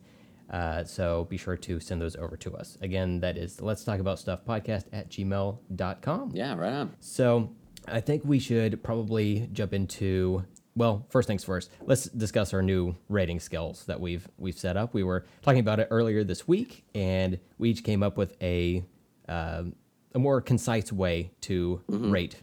Uh, 0.50 0.84
so 0.84 1.26
be 1.30 1.38
sure 1.38 1.56
to 1.56 1.80
send 1.80 2.02
those 2.02 2.16
over 2.16 2.36
to 2.36 2.56
us. 2.56 2.78
Again, 2.82 3.20
that 3.20 3.38
is 3.38 3.62
let's 3.62 3.84
talk 3.84 4.00
about 4.00 4.18
stuff 4.20 4.44
podcast 4.46 4.86
at 4.92 5.10
gmail.com. 5.10 6.32
Yeah, 6.34 6.56
right 6.56 6.74
on. 6.74 6.96
So 7.00 7.52
I 7.88 8.02
think 8.02 8.24
we 8.26 8.40
should 8.40 8.84
probably 8.84 9.48
jump 9.54 9.74
into 9.74 10.44
well, 10.80 11.06
first 11.10 11.28
things 11.28 11.44
first. 11.44 11.70
Let's 11.82 12.06
discuss 12.06 12.54
our 12.54 12.62
new 12.62 12.96
rating 13.10 13.42
scales 13.42 13.84
that 13.88 14.00
we've 14.00 14.26
we've 14.38 14.58
set 14.58 14.78
up. 14.78 14.94
We 14.94 15.04
were 15.04 15.26
talking 15.42 15.60
about 15.60 15.82
it 15.82 15.90
earlier 15.92 16.24
this 16.24 16.48
week, 16.48 16.86
and 16.96 17.38
we 17.58 17.70
each 17.72 17.84
came 17.84 18.02
up 18.02 18.16
with 18.18 18.42
a 18.42 18.86
um 19.28 19.76
a 20.16 20.20
more 20.20 20.40
concise 20.42 20.90
way 20.92 21.32
to 21.42 21.82
rate 21.90 22.38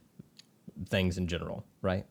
things 0.90 1.16
in 1.16 1.26
general. 1.26 1.64
Right. 1.80 2.04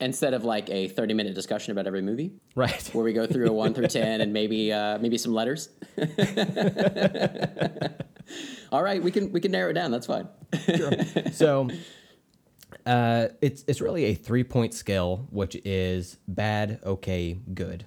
Instead 0.00 0.34
of 0.34 0.44
like 0.44 0.70
a 0.70 0.86
thirty-minute 0.86 1.34
discussion 1.34 1.72
about 1.72 1.88
every 1.88 2.02
movie, 2.02 2.30
Right. 2.54 2.88
where 2.94 3.02
we 3.04 3.12
go 3.12 3.26
through 3.26 3.48
a 3.48 3.52
one 3.52 3.74
through 3.74 3.88
ten 4.00 4.20
and 4.20 4.32
maybe 4.32 4.72
uh, 4.72 4.98
maybe 4.98 5.18
some 5.18 5.34
letters. 5.34 5.68
All 8.70 8.84
right, 8.84 9.02
we 9.02 9.10
can 9.10 9.32
we 9.32 9.40
can 9.40 9.50
narrow 9.50 9.70
it 9.70 9.74
down. 9.74 9.90
That's 9.90 10.06
fine. 10.06 10.28
so 11.32 11.68
uh, 12.86 13.28
it's 13.40 13.64
it's 13.66 13.80
really 13.80 14.04
a 14.06 14.14
three 14.14 14.44
point 14.44 14.74
scale, 14.74 15.26
which 15.30 15.56
is 15.64 16.18
bad, 16.28 16.80
okay, 16.84 17.38
good. 17.54 17.86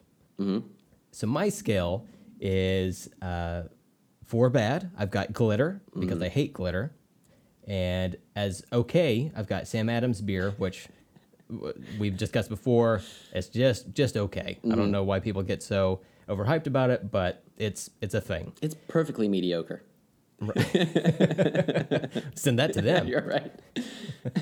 So 1.11 1.27
my 1.27 1.49
scale 1.49 2.05
is 2.39 3.09
uh, 3.21 3.63
for 4.25 4.49
bad. 4.49 4.91
I've 4.97 5.11
got 5.11 5.33
glitter 5.33 5.81
because 5.97 6.21
I 6.21 6.29
hate 6.29 6.53
glitter, 6.53 6.93
and 7.67 8.17
as 8.35 8.63
okay, 8.73 9.31
I've 9.35 9.47
got 9.47 9.67
Sam 9.67 9.89
Adams 9.89 10.21
beer, 10.21 10.51
which 10.57 10.87
we've 11.99 12.17
discussed 12.17 12.49
before. 12.49 13.01
It's 13.33 13.47
just 13.47 13.93
just 13.93 14.17
okay. 14.17 14.59
I 14.65 14.75
don't 14.75 14.91
know 14.91 15.03
why 15.03 15.19
people 15.19 15.43
get 15.43 15.63
so 15.63 16.01
overhyped 16.27 16.67
about 16.67 16.89
it, 16.89 17.11
but 17.11 17.43
it's 17.57 17.89
it's 18.01 18.13
a 18.13 18.21
thing. 18.21 18.51
It's 18.61 18.75
perfectly 18.87 19.27
mediocre. 19.27 19.83
Send 22.35 22.59
that 22.59 22.71
to 22.73 22.81
them. 22.81 23.07
You're 23.07 23.21
right. 23.21 23.51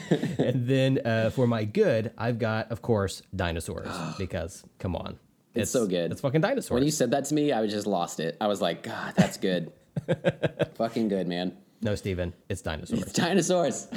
and 0.40 0.68
then 0.68 1.00
uh, 1.06 1.30
for 1.30 1.46
my 1.48 1.66
good, 1.66 2.12
I've 2.18 2.40
got, 2.40 2.72
of 2.72 2.82
course, 2.82 3.22
dinosaurs 3.36 3.88
because 4.18 4.64
come 4.80 4.96
on, 4.96 5.20
It's 5.54 5.72
so 5.72 5.86
good. 5.88 6.12
It's 6.12 6.22
fucking 6.22 6.42
dinosaurs. 6.42 6.72
When 6.72 6.84
you 6.84 6.92
said 6.92 7.12
that 7.12 7.26
to 7.26 7.36
me, 7.36 7.52
I 7.52 7.62
was 7.62 7.72
just 7.72 7.86
lost 7.88 8.20
it. 8.20 8.38
I 8.42 8.48
was 8.48 8.62
like, 8.62 8.84
God, 8.84 9.14
that's 9.16 9.38
good. 9.38 9.72
Fucking 10.76 11.08
good, 11.10 11.28
man. 11.28 11.56
no, 11.82 11.94
Stephen, 11.94 12.34
it's 12.50 12.62
dinosaurs. 12.64 13.14
Dinosaurs. 13.14 13.88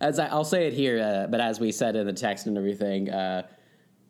as 0.00 0.18
I, 0.18 0.26
I'll 0.26 0.44
say 0.44 0.66
it 0.66 0.72
here, 0.72 1.00
uh, 1.00 1.26
but 1.30 1.40
as 1.40 1.60
we 1.60 1.70
said 1.70 1.94
in 1.94 2.06
the 2.06 2.12
text 2.12 2.46
and 2.48 2.58
everything, 2.58 3.08
uh, 3.10 3.46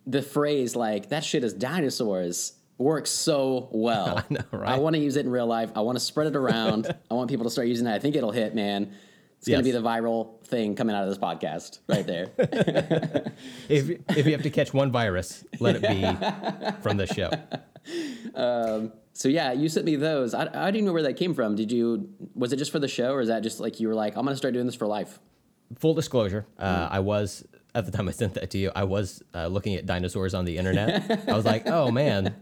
the 0.07 0.23
phrase 0.23 0.75
like 0.75 1.11
"that 1.11 1.23
shit 1.25 1.45
is 1.45 1.53
dinosaurs" 1.53 2.55
works 2.79 3.11
so 3.11 3.69
well. 3.73 4.19
I 4.31 4.33
know, 4.33 4.41
right? 4.53 4.69
I 4.69 4.79
want 4.79 4.97
to 4.97 5.01
use 5.03 5.17
it 5.17 5.25
in 5.27 5.31
real 5.31 5.47
life. 5.47 5.71
I 5.75 5.81
want 5.81 5.97
to 5.97 6.05
spread 6.05 6.27
it 6.27 6.37
around. 6.37 6.95
I 7.11 7.15
want 7.15 7.31
people 7.31 7.45
to 7.45 7.51
start 7.51 7.69
using 7.69 7.87
it. 7.87 7.93
I 7.95 7.99
think 7.99 8.17
it'll 8.17 8.33
hit, 8.33 8.55
man. 8.55 8.95
It's 9.39 9.49
gonna 9.49 9.59
Yes. 9.59 9.65
be 9.65 9.71
the 9.73 9.83
viral 9.83 10.43
thing 10.47 10.75
coming 10.75 10.97
out 10.97 11.03
of 11.05 11.09
this 11.11 11.19
podcast 11.19 11.81
right 11.89 12.07
there. 12.07 12.31
if 13.69 13.91
if 14.17 14.27
you 14.27 14.33
have 14.33 14.43
to 14.43 14.51
catch 14.51 14.73
one 14.73 14.91
virus, 14.91 15.45
let 15.61 15.77
it 15.77 15.83
be 15.83 16.81
from 16.83 16.97
this 16.97 17.11
show. 17.11 17.31
so 18.35 19.29
yeah, 19.29 19.53
you 19.53 19.69
sent 19.69 19.85
me 19.85 19.97
those. 19.97 20.33
I, 20.35 20.49
I 20.67 20.71
didn't 20.71 20.87
know 20.87 20.93
where 20.93 21.03
that 21.03 21.17
came 21.17 21.35
from. 21.35 21.55
Did 21.55 21.71
you? 21.71 22.09
Was 22.35 22.53
it 22.53 22.57
just 22.57 22.73
for 22.73 22.79
the 22.79 22.89
show, 22.89 23.13
or 23.13 23.21
is 23.21 23.29
that 23.29 23.43
just 23.43 23.61
like 23.61 23.79
you 23.79 23.89
were 23.89 23.95
like, 23.95 24.17
I'm 24.17 24.25
gonna 24.25 24.37
start 24.37 24.55
doing 24.55 24.67
this 24.67 24.75
for 24.75 24.87
life? 24.87 25.19
full 25.79 25.95
disclosure, 25.95 26.47
uh, 26.59 26.89
I 26.91 27.01
was 27.01 27.45
at 27.77 27.85
the 27.85 27.93
time 27.93 28.09
I 28.09 28.13
sent 28.13 28.35
that 28.35 28.51
to 28.51 28.59
you. 28.59 28.73
I 28.75 28.85
was 28.85 29.23
uh, 29.35 29.47
looking 29.49 29.75
at 29.75 29.85
dinosaurs 29.85 30.33
on 30.35 30.47
the 30.47 30.57
internet. 30.57 31.29
I 31.29 31.35
was 31.35 31.45
like, 31.45 31.67
oh 31.67 31.91
man, 31.91 32.35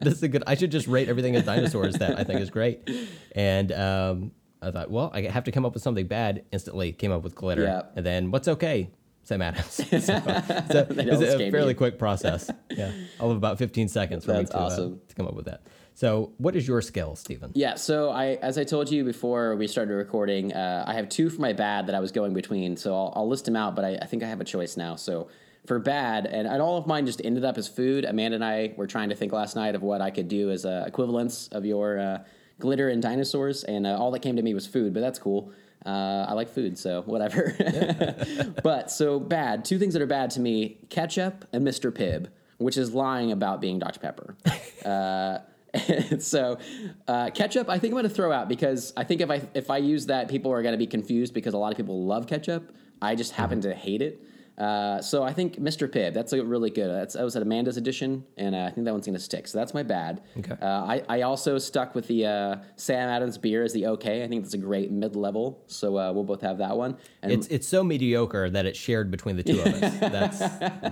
this 0.00 0.14
is 0.14 0.22
a 0.22 0.28
good. 0.28 0.42
I 0.46 0.54
should 0.54 0.72
just 0.72 0.88
rate 0.88 1.08
everything 1.08 1.36
as 1.36 1.44
dinosaurs. 1.44 1.94
That 1.96 2.18
I 2.18 2.24
think 2.24 2.40
is 2.40 2.50
great. 2.50 2.88
And 3.36 3.70
um, 3.72 4.32
I 4.62 4.70
thought, 4.70 4.90
well, 4.90 5.10
I 5.12 5.22
have 5.22 5.44
to 5.44 5.52
come 5.52 5.66
up 5.66 5.74
with 5.74 5.82
something 5.82 6.06
bad. 6.06 6.44
Instantly 6.52 6.92
came 6.92 7.12
up 7.12 7.22
with 7.22 7.34
glitter, 7.34 7.64
Yeah. 7.64 7.82
and 7.94 8.04
then 8.04 8.30
what's 8.30 8.48
okay. 8.48 8.90
Sam 9.24 9.40
Adams. 9.40 9.70
so, 9.90 10.00
so 10.00 10.86
it 10.90 11.06
was 11.06 11.20
a 11.20 11.50
fairly 11.50 11.68
you. 11.70 11.74
quick 11.76 11.96
process. 11.98 12.50
Yeah, 12.70 12.90
all 13.20 13.30
of 13.30 13.36
about 13.36 13.56
15 13.58 13.86
seconds 13.88 14.24
for 14.24 14.32
That's 14.32 14.52
me 14.52 14.58
to, 14.58 14.64
uh, 14.64 14.76
to 14.76 15.14
come 15.14 15.28
up 15.28 15.34
with 15.34 15.44
that. 15.44 15.62
So, 16.02 16.32
what 16.38 16.56
is 16.56 16.66
your 16.66 16.82
skill, 16.82 17.14
Stephen? 17.14 17.52
Yeah, 17.54 17.76
so 17.76 18.10
I, 18.10 18.30
as 18.42 18.58
I 18.58 18.64
told 18.64 18.90
you 18.90 19.04
before 19.04 19.54
we 19.54 19.68
started 19.68 19.94
recording, 19.94 20.52
uh, 20.52 20.82
I 20.84 20.94
have 20.94 21.08
two 21.08 21.30
for 21.30 21.40
my 21.40 21.52
bad 21.52 21.86
that 21.86 21.94
I 21.94 22.00
was 22.00 22.10
going 22.10 22.34
between. 22.34 22.76
So 22.76 22.92
I'll, 22.92 23.12
I'll 23.14 23.28
list 23.28 23.44
them 23.44 23.54
out, 23.54 23.76
but 23.76 23.84
I, 23.84 23.98
I 24.02 24.06
think 24.06 24.24
I 24.24 24.26
have 24.26 24.40
a 24.40 24.44
choice 24.44 24.76
now. 24.76 24.96
So 24.96 25.28
for 25.64 25.78
bad, 25.78 26.26
and, 26.26 26.48
and 26.48 26.60
all 26.60 26.76
of 26.76 26.88
mine 26.88 27.06
just 27.06 27.24
ended 27.24 27.44
up 27.44 27.56
as 27.56 27.68
food. 27.68 28.04
Amanda 28.04 28.34
and 28.34 28.44
I 28.44 28.74
were 28.76 28.88
trying 28.88 29.10
to 29.10 29.14
think 29.14 29.32
last 29.32 29.54
night 29.54 29.76
of 29.76 29.82
what 29.84 30.00
I 30.00 30.10
could 30.10 30.26
do 30.26 30.50
as 30.50 30.66
uh, 30.66 30.82
equivalents 30.88 31.46
of 31.52 31.64
your 31.64 32.00
uh, 32.00 32.18
glitter 32.58 32.88
and 32.88 33.00
dinosaurs, 33.00 33.62
and 33.62 33.86
uh, 33.86 33.90
all 33.96 34.10
that 34.10 34.22
came 34.22 34.34
to 34.34 34.42
me 34.42 34.54
was 34.54 34.66
food. 34.66 34.92
But 34.92 35.02
that's 35.02 35.20
cool. 35.20 35.52
Uh, 35.86 36.26
I 36.28 36.32
like 36.32 36.48
food, 36.48 36.76
so 36.76 37.02
whatever. 37.02 37.54
but 38.64 38.90
so 38.90 39.20
bad. 39.20 39.64
Two 39.64 39.78
things 39.78 39.92
that 39.92 40.02
are 40.02 40.06
bad 40.06 40.30
to 40.30 40.40
me: 40.40 40.78
ketchup 40.88 41.44
and 41.52 41.64
Mr. 41.64 41.92
Pibb, 41.92 42.26
which 42.58 42.76
is 42.76 42.92
lying 42.92 43.30
about 43.30 43.60
being 43.60 43.78
Dr. 43.78 44.00
Pepper. 44.00 44.36
So 46.18 46.58
uh, 47.08 47.30
ketchup, 47.30 47.68
I 47.68 47.78
think 47.78 47.92
I'm 47.92 47.96
going 47.96 48.02
to 48.04 48.14
throw 48.14 48.32
out 48.32 48.48
because 48.48 48.92
I 48.96 49.04
think 49.04 49.20
if 49.20 49.30
I 49.30 49.42
if 49.54 49.70
I 49.70 49.78
use 49.78 50.06
that, 50.06 50.28
people 50.28 50.52
are 50.52 50.62
going 50.62 50.72
to 50.72 50.78
be 50.78 50.86
confused 50.86 51.34
because 51.34 51.54
a 51.54 51.58
lot 51.58 51.72
of 51.72 51.76
people 51.76 52.04
love 52.04 52.26
ketchup. 52.26 52.74
I 53.00 53.14
just 53.14 53.32
happen 53.32 53.60
to 53.62 53.74
hate 53.74 54.02
it. 54.02 54.22
Uh, 54.58 55.00
so 55.00 55.22
I 55.22 55.32
think 55.32 55.56
Mr. 55.56 55.88
Pibb, 55.88 56.12
that's 56.12 56.32
a 56.34 56.44
really 56.44 56.68
good. 56.70 56.88
That's 56.88 57.14
that 57.14 57.24
was 57.24 57.34
at 57.36 57.42
Amanda's 57.42 57.78
edition, 57.78 58.24
and 58.36 58.54
uh, 58.54 58.64
I 58.64 58.70
think 58.70 58.84
that 58.84 58.92
one's 58.92 59.06
going 59.06 59.16
to 59.16 59.20
stick. 59.22 59.48
So 59.48 59.56
that's 59.58 59.72
my 59.72 59.82
bad. 59.82 60.20
Okay. 60.38 60.54
Uh, 60.60 60.66
I 60.66 61.02
I 61.08 61.22
also 61.22 61.56
stuck 61.58 61.94
with 61.94 62.06
the 62.06 62.26
uh, 62.26 62.56
Sam 62.76 63.08
Adams 63.08 63.38
beer 63.38 63.62
as 63.64 63.72
the 63.72 63.86
okay. 63.86 64.22
I 64.22 64.28
think 64.28 64.42
that's 64.44 64.54
a 64.54 64.58
great 64.58 64.90
mid 64.90 65.16
level. 65.16 65.62
So 65.68 65.98
uh, 65.98 66.12
we'll 66.12 66.24
both 66.24 66.42
have 66.42 66.58
that 66.58 66.76
one. 66.76 66.98
And 67.22 67.32
It's 67.32 67.46
it's 67.48 67.66
so 67.66 67.82
mediocre 67.82 68.50
that 68.50 68.66
it's 68.66 68.78
shared 68.78 69.10
between 69.10 69.36
the 69.36 69.42
two 69.42 69.58
of 69.60 69.66
us. 69.68 69.80
That's 70.00 70.38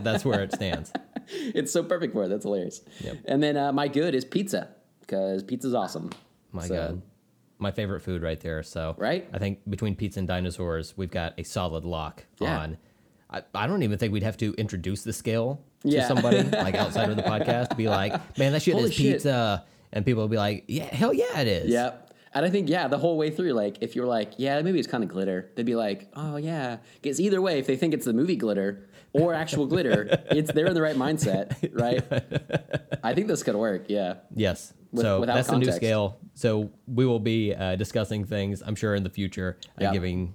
that's 0.02 0.25
where 0.25 0.43
it 0.43 0.52
stands. 0.52 0.90
it's 1.29 1.71
so 1.71 1.83
perfect 1.83 2.14
for 2.14 2.25
it. 2.25 2.29
That's 2.29 2.45
hilarious. 2.45 2.81
Yep. 3.00 3.19
And 3.26 3.43
then 3.43 3.57
uh, 3.59 3.73
my 3.73 3.88
good 3.88 4.14
is 4.14 4.25
pizza 4.25 4.69
because 5.02 5.43
pizza's 5.43 5.75
awesome. 5.75 6.11
My 6.52 6.67
So- 6.67 6.75
God, 6.75 7.02
my 7.59 7.71
favorite 7.73 8.00
food 8.00 8.23
right 8.23 8.40
there. 8.40 8.62
So 8.62 8.95
Right? 8.99 9.29
I 9.35 9.38
think 9.38 9.59
between 9.69 9.95
pizza 9.97 10.19
and 10.19 10.26
dinosaurs, 10.26 10.97
we've 10.97 11.11
got 11.11 11.35
a 11.38 11.43
solid 11.43 11.85
lock 11.85 12.25
Yeah. 12.40 12.59
on. 12.59 12.79
I, 13.31 13.43
I 13.55 13.67
don't 13.67 13.83
even 13.83 13.99
think 13.99 14.13
we'd 14.13 14.23
have 14.25 14.37
to 14.39 14.53
introduce 14.55 15.03
the 15.05 15.13
scale 15.13 15.63
to 15.83 15.89
Yeah. 15.89 16.09
somebody 16.09 16.43
like 16.51 16.75
outside 16.75 17.11
of 17.11 17.17
the 17.17 17.23
podcast 17.23 17.69
to 17.71 17.75
be 17.77 17.89
like, 17.89 18.13
man, 18.39 18.53
that 18.53 18.63
shit 18.63 18.75
Holy 18.75 18.89
is 18.89 18.95
shit. 18.95 19.13
pizza, 19.15 19.65
and 19.93 20.05
people 20.05 20.23
will 20.23 20.29
be 20.29 20.37
like, 20.37 20.65
yeah, 20.69 20.85
hell 20.95 21.13
yeah, 21.15 21.39
it 21.41 21.47
is. 21.49 21.71
Yep. 21.71 22.09
And 22.33 22.45
I 22.47 22.51
think, 22.51 22.69
yeah, 22.69 22.87
the 22.87 22.99
whole 22.99 23.17
way 23.19 23.31
through, 23.31 23.55
like, 23.55 23.79
if 23.81 23.97
you're 23.97 24.07
like, 24.07 24.35
yeah, 24.37 24.61
maybe 24.63 24.79
it's 24.79 24.87
kind 24.87 25.03
of 25.03 25.11
glitter, 25.11 25.51
they'd 25.57 25.67
be 25.67 25.75
like, 25.75 26.09
oh, 26.15 26.37
yeah. 26.37 26.77
Because 27.03 27.21
either 27.21 27.41
way, 27.43 27.59
if 27.59 27.67
they 27.67 27.77
think 27.77 27.93
it's 27.93 28.05
the 28.05 28.13
movie 28.13 28.37
glitter 28.37 28.89
or 29.13 29.35
actual 29.35 29.67
glitter, 29.67 30.07
it's 30.31 30.53
they're 30.53 30.67
in 30.67 30.75
the 30.75 30.83
right 30.83 30.95
mindset, 30.95 31.57
right? 31.73 32.05
I 33.03 33.15
think 33.15 33.27
this 33.27 33.43
could 33.43 33.57
work, 33.57 33.87
yeah. 33.89 34.15
Yes. 34.35 34.73
With- 34.93 35.03
so 35.05 35.25
that's 35.25 35.49
the 35.49 35.59
new 35.59 35.73
scale. 35.73 36.19
So 36.35 36.71
we 36.87 37.05
will 37.05 37.19
be 37.21 37.53
uh, 37.55 37.75
discussing 37.77 38.25
things, 38.25 38.63
I'm 38.65 38.77
sure, 38.77 38.95
in 38.95 39.03
the 39.03 39.11
future, 39.11 39.59
uh, 39.71 39.83
Yeah. 39.83 39.93
giving 39.93 40.35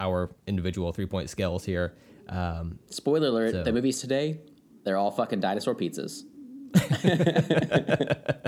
our 0.00 0.30
individual 0.46 0.92
three 0.92 1.06
point 1.06 1.30
scales 1.30 1.64
here. 1.64 1.94
Um, 2.28 2.78
Spoiler 2.90 3.28
alert, 3.28 3.52
So- 3.52 3.62
the 3.64 3.72
movies 3.72 4.00
today, 4.00 4.38
they're 4.84 4.96
all 4.96 5.10
fucking 5.10 5.40
dinosaur 5.40 5.74
pizzas. 5.74 6.22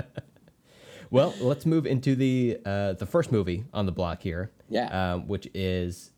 well, 1.09 1.33
let's 1.41 1.65
move 1.65 1.85
into 1.85 2.15
the 2.15 2.59
uh, 2.65 2.93
the 2.93 3.05
first 3.05 3.31
movie 3.31 3.65
on 3.73 3.85
the 3.85 3.91
block 3.91 4.21
here. 4.21 4.51
Yeah. 4.69 5.13
Um, 5.13 5.27
which 5.27 5.47
is 5.53 6.11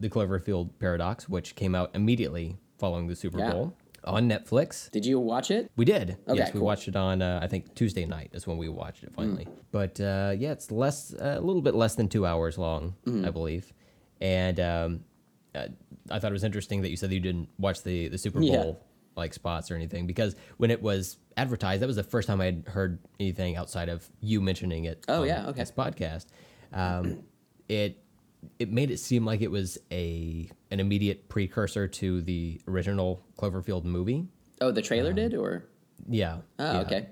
the 0.00 0.08
Cloverfield 0.08 0.70
Paradox, 0.78 1.28
which 1.28 1.54
came 1.54 1.74
out 1.74 1.90
immediately 1.94 2.58
following 2.78 3.06
the 3.06 3.16
Super 3.16 3.38
Yeah. 3.38 3.52
Bowl 3.52 3.76
on 4.04 4.28
Netflix. 4.28 4.90
Did 4.90 5.06
you 5.06 5.18
watch 5.18 5.50
it? 5.50 5.70
We 5.76 5.84
did. 5.86 6.18
Okay, 6.28 6.36
yes, 6.38 6.52
we 6.52 6.58
cool. 6.58 6.66
watched 6.66 6.88
it 6.88 6.96
on 6.96 7.22
uh, 7.22 7.40
I 7.42 7.46
think 7.46 7.74
Tuesday 7.74 8.04
night 8.04 8.30
is 8.34 8.46
when 8.46 8.58
we 8.58 8.68
watched 8.68 9.02
it 9.04 9.12
finally. 9.14 9.46
Mm. 9.46 9.52
But 9.72 10.00
uh, 10.00 10.34
yeah, 10.36 10.52
it's 10.52 10.70
less 10.70 11.14
uh, 11.14 11.36
a 11.38 11.40
little 11.40 11.62
bit 11.62 11.74
less 11.74 11.94
than 11.94 12.08
two 12.08 12.26
hours 12.26 12.58
long, 12.58 12.96
Mm-hmm. 13.06 13.24
I 13.24 13.30
believe. 13.30 13.72
And 14.20 14.60
um, 14.60 15.00
uh, 15.54 15.68
I 16.10 16.18
thought 16.18 16.30
it 16.30 16.34
was 16.34 16.44
interesting 16.44 16.82
that 16.82 16.90
you 16.90 16.96
said 16.96 17.10
that 17.10 17.14
you 17.14 17.20
didn't 17.20 17.48
watch 17.58 17.82
the 17.82 18.08
the 18.08 18.18
Super 18.18 18.40
Bowl 18.40 18.48
Yeah. 18.48 18.72
like 19.16 19.34
spots 19.34 19.70
or 19.70 19.74
anything 19.76 20.06
because 20.06 20.34
when 20.56 20.70
it 20.70 20.82
was 20.82 21.18
advertised, 21.36 21.82
that 21.82 21.86
was 21.86 21.96
the 21.96 22.02
first 22.02 22.26
time 22.28 22.40
I 22.40 22.46
had 22.46 22.64
heard 22.68 22.98
anything 23.20 23.56
outside 23.56 23.88
of 23.88 24.08
you 24.20 24.40
mentioning 24.40 24.84
it. 24.84 25.04
Oh, 25.08 25.22
on 25.22 25.28
yeah, 25.28 25.46
okay. 25.48 25.60
This 25.60 25.72
podcast. 25.72 26.26
Um, 26.72 27.22
it 27.68 27.98
it 28.58 28.70
made 28.70 28.90
it 28.90 28.98
seem 28.98 29.24
like 29.24 29.40
it 29.40 29.50
was 29.50 29.78
a 29.90 30.48
an 30.70 30.80
immediate 30.80 31.28
precursor 31.28 31.88
to 31.88 32.20
the 32.22 32.60
original 32.68 33.24
Cloverfield 33.38 33.84
movie. 33.84 34.26
Oh, 34.60 34.70
the 34.70 34.82
trailer 34.82 35.12
did, 35.12 35.34
or? 35.34 35.64
Yeah. 36.08 36.38
Oh, 36.58 36.66
Um, 36.70 36.76
yeah. 36.76 36.82
okay. 36.82 37.06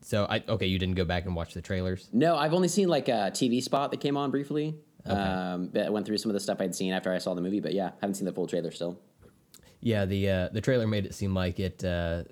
So 0.00 0.26
I 0.30 0.42
okay, 0.48 0.66
you 0.66 0.78
didn't 0.78 0.94
go 0.94 1.04
back 1.04 1.26
and 1.26 1.34
watch 1.34 1.54
the 1.54 1.60
trailers. 1.62 2.08
No, 2.12 2.36
I've 2.36 2.54
only 2.54 2.68
seen 2.68 2.88
like 2.88 3.08
a 3.08 3.30
TV 3.32 3.62
spot 3.62 3.90
that 3.90 4.00
came 4.00 4.16
on 4.16 4.30
briefly. 4.30 4.76
Um, 5.10 5.70
that 5.72 5.92
went 5.92 6.06
through 6.06 6.18
some 6.18 6.30
of 6.30 6.34
the 6.34 6.40
stuff 6.40 6.60
I'd 6.60 6.74
seen 6.74 6.92
after 6.92 7.12
I 7.12 7.18
saw 7.18 7.34
the 7.34 7.40
movie, 7.40 7.60
but 7.60 7.72
yeah, 7.74 7.92
haven't 8.00 8.14
seen 8.14 8.26
the 8.26 8.32
full 8.32 8.46
trailer 8.46 8.70
still. 8.70 8.98
Yeah, 9.80 10.04
the 10.04 10.28
uh, 10.28 10.48
the 10.52 10.60
trailer 10.60 10.86
made 10.86 11.06
it 11.06 11.14
seem 11.14 11.34
like 11.34 11.60
it 11.60 11.84
uh, 11.84 12.24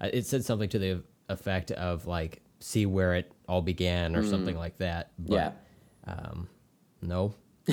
it 0.00 0.26
said 0.26 0.44
something 0.44 0.68
to 0.70 0.78
the 0.78 1.02
effect 1.28 1.72
of 1.72 2.06
like 2.06 2.42
see 2.60 2.86
where 2.86 3.14
it 3.14 3.32
all 3.48 3.62
began 3.62 4.14
or 4.14 4.24
something 4.24 4.56
like 4.56 4.78
that. 4.78 5.10
But, 5.18 5.34
Yeah. 5.34 5.52
Um, 6.06 6.48
no. 7.00 7.34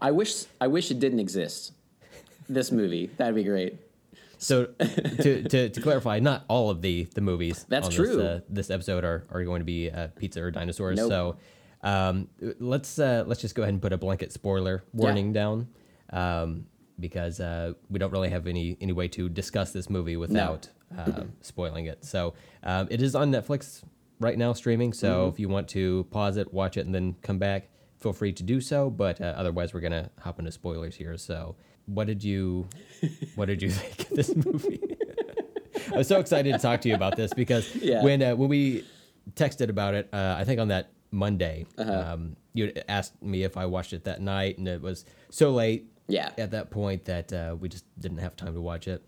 I 0.00 0.10
wish 0.10 0.44
I 0.60 0.66
wish 0.66 0.90
it 0.90 0.98
didn't 1.00 1.20
exist. 1.20 1.72
This 2.48 2.70
movie, 2.70 3.06
that'd 3.16 3.34
be 3.34 3.44
great. 3.44 3.78
So 4.36 4.66
to, 4.66 5.42
to, 5.42 5.68
to 5.70 5.80
clarify, 5.80 6.18
not 6.18 6.44
all 6.48 6.68
of 6.68 6.82
the 6.82 7.04
the 7.14 7.22
movies 7.22 7.64
That's 7.68 7.88
true. 7.88 8.16
This, 8.16 8.24
uh, 8.24 8.40
this 8.48 8.70
episode 8.70 9.04
are, 9.04 9.24
are 9.30 9.42
going 9.44 9.60
to 9.60 9.64
be 9.64 9.90
uh, 9.90 10.08
pizza 10.18 10.42
or 10.42 10.50
dinosaurs. 10.50 10.98
Nope. 10.98 11.08
So 11.08 11.36
um, 11.84 12.28
let's 12.58 12.98
uh, 12.98 13.22
let's 13.26 13.40
just 13.40 13.54
go 13.54 13.62
ahead 13.62 13.74
and 13.74 13.80
put 13.82 13.92
a 13.92 13.96
blanket 13.98 14.32
spoiler 14.32 14.82
warning 14.92 15.32
down 15.32 15.68
um, 16.12 16.66
because 16.98 17.38
uh, 17.40 17.74
we 17.90 17.98
don't 17.98 18.10
really 18.12 18.30
have 18.30 18.46
any 18.46 18.76
any 18.80 18.92
way 18.92 19.06
to 19.08 19.28
discuss 19.28 19.72
this 19.72 19.88
movie 19.88 20.16
without 20.16 20.68
uh, 20.98 21.24
spoiling 21.42 21.86
it. 21.86 22.04
So 22.04 22.34
um, 22.62 22.88
it 22.90 23.00
is 23.02 23.14
on 23.14 23.30
Netflix 23.30 23.82
right 24.20 24.36
now 24.38 24.52
streaming. 24.54 24.92
So 24.92 25.08
Mm-hmm. 25.26 25.34
if 25.34 25.40
you 25.40 25.48
want 25.48 25.68
to 25.68 26.04
pause 26.10 26.36
it, 26.36 26.52
watch 26.52 26.76
it, 26.76 26.86
and 26.86 26.94
then 26.94 27.16
come 27.22 27.38
back, 27.38 27.68
feel 27.98 28.12
free 28.12 28.32
to 28.32 28.42
do 28.42 28.60
so. 28.60 28.90
But 28.90 29.20
uh, 29.20 29.34
otherwise, 29.36 29.74
we're 29.74 29.80
gonna 29.80 30.10
hop 30.20 30.38
into 30.38 30.52
spoilers 30.52 30.96
here. 30.96 31.16
So 31.18 31.56
what 31.86 32.06
did 32.06 32.24
you 32.24 32.66
what 33.34 33.46
did 33.46 33.60
you 33.60 33.70
think 33.80 34.10
of 34.10 34.16
this 34.16 34.34
movie? 34.34 34.80
I 35.92 35.98
was 35.98 36.08
so 36.08 36.18
excited 36.18 36.50
to 36.52 36.58
talk 36.58 36.80
to 36.82 36.88
you 36.88 36.94
about 36.94 37.16
this 37.16 37.34
because 37.34 37.74
Yeah. 37.76 38.02
when 38.02 38.22
uh, 38.22 38.34
when 38.36 38.48
we 38.48 38.84
texted 39.34 39.68
about 39.68 39.92
it, 39.94 40.08
uh, 40.14 40.34
I 40.38 40.44
think 40.44 40.60
on 40.60 40.68
that 40.68 40.92
Monday, 41.14 41.66
Uh-huh. 41.78 42.14
um, 42.14 42.36
you 42.52 42.72
asked 42.88 43.20
me 43.22 43.44
if 43.44 43.56
I 43.56 43.66
watched 43.66 43.92
it 43.92 44.04
that 44.04 44.20
night, 44.20 44.58
and 44.58 44.68
it 44.68 44.82
was 44.82 45.04
so 45.30 45.52
late 45.52 45.90
Yeah. 46.08 46.30
at 46.36 46.50
that 46.50 46.70
point 46.70 47.04
that 47.06 47.32
uh, 47.32 47.56
we 47.58 47.68
just 47.68 47.84
didn't 47.98 48.18
have 48.18 48.36
time 48.36 48.54
to 48.54 48.60
watch 48.60 48.88
it. 48.88 49.02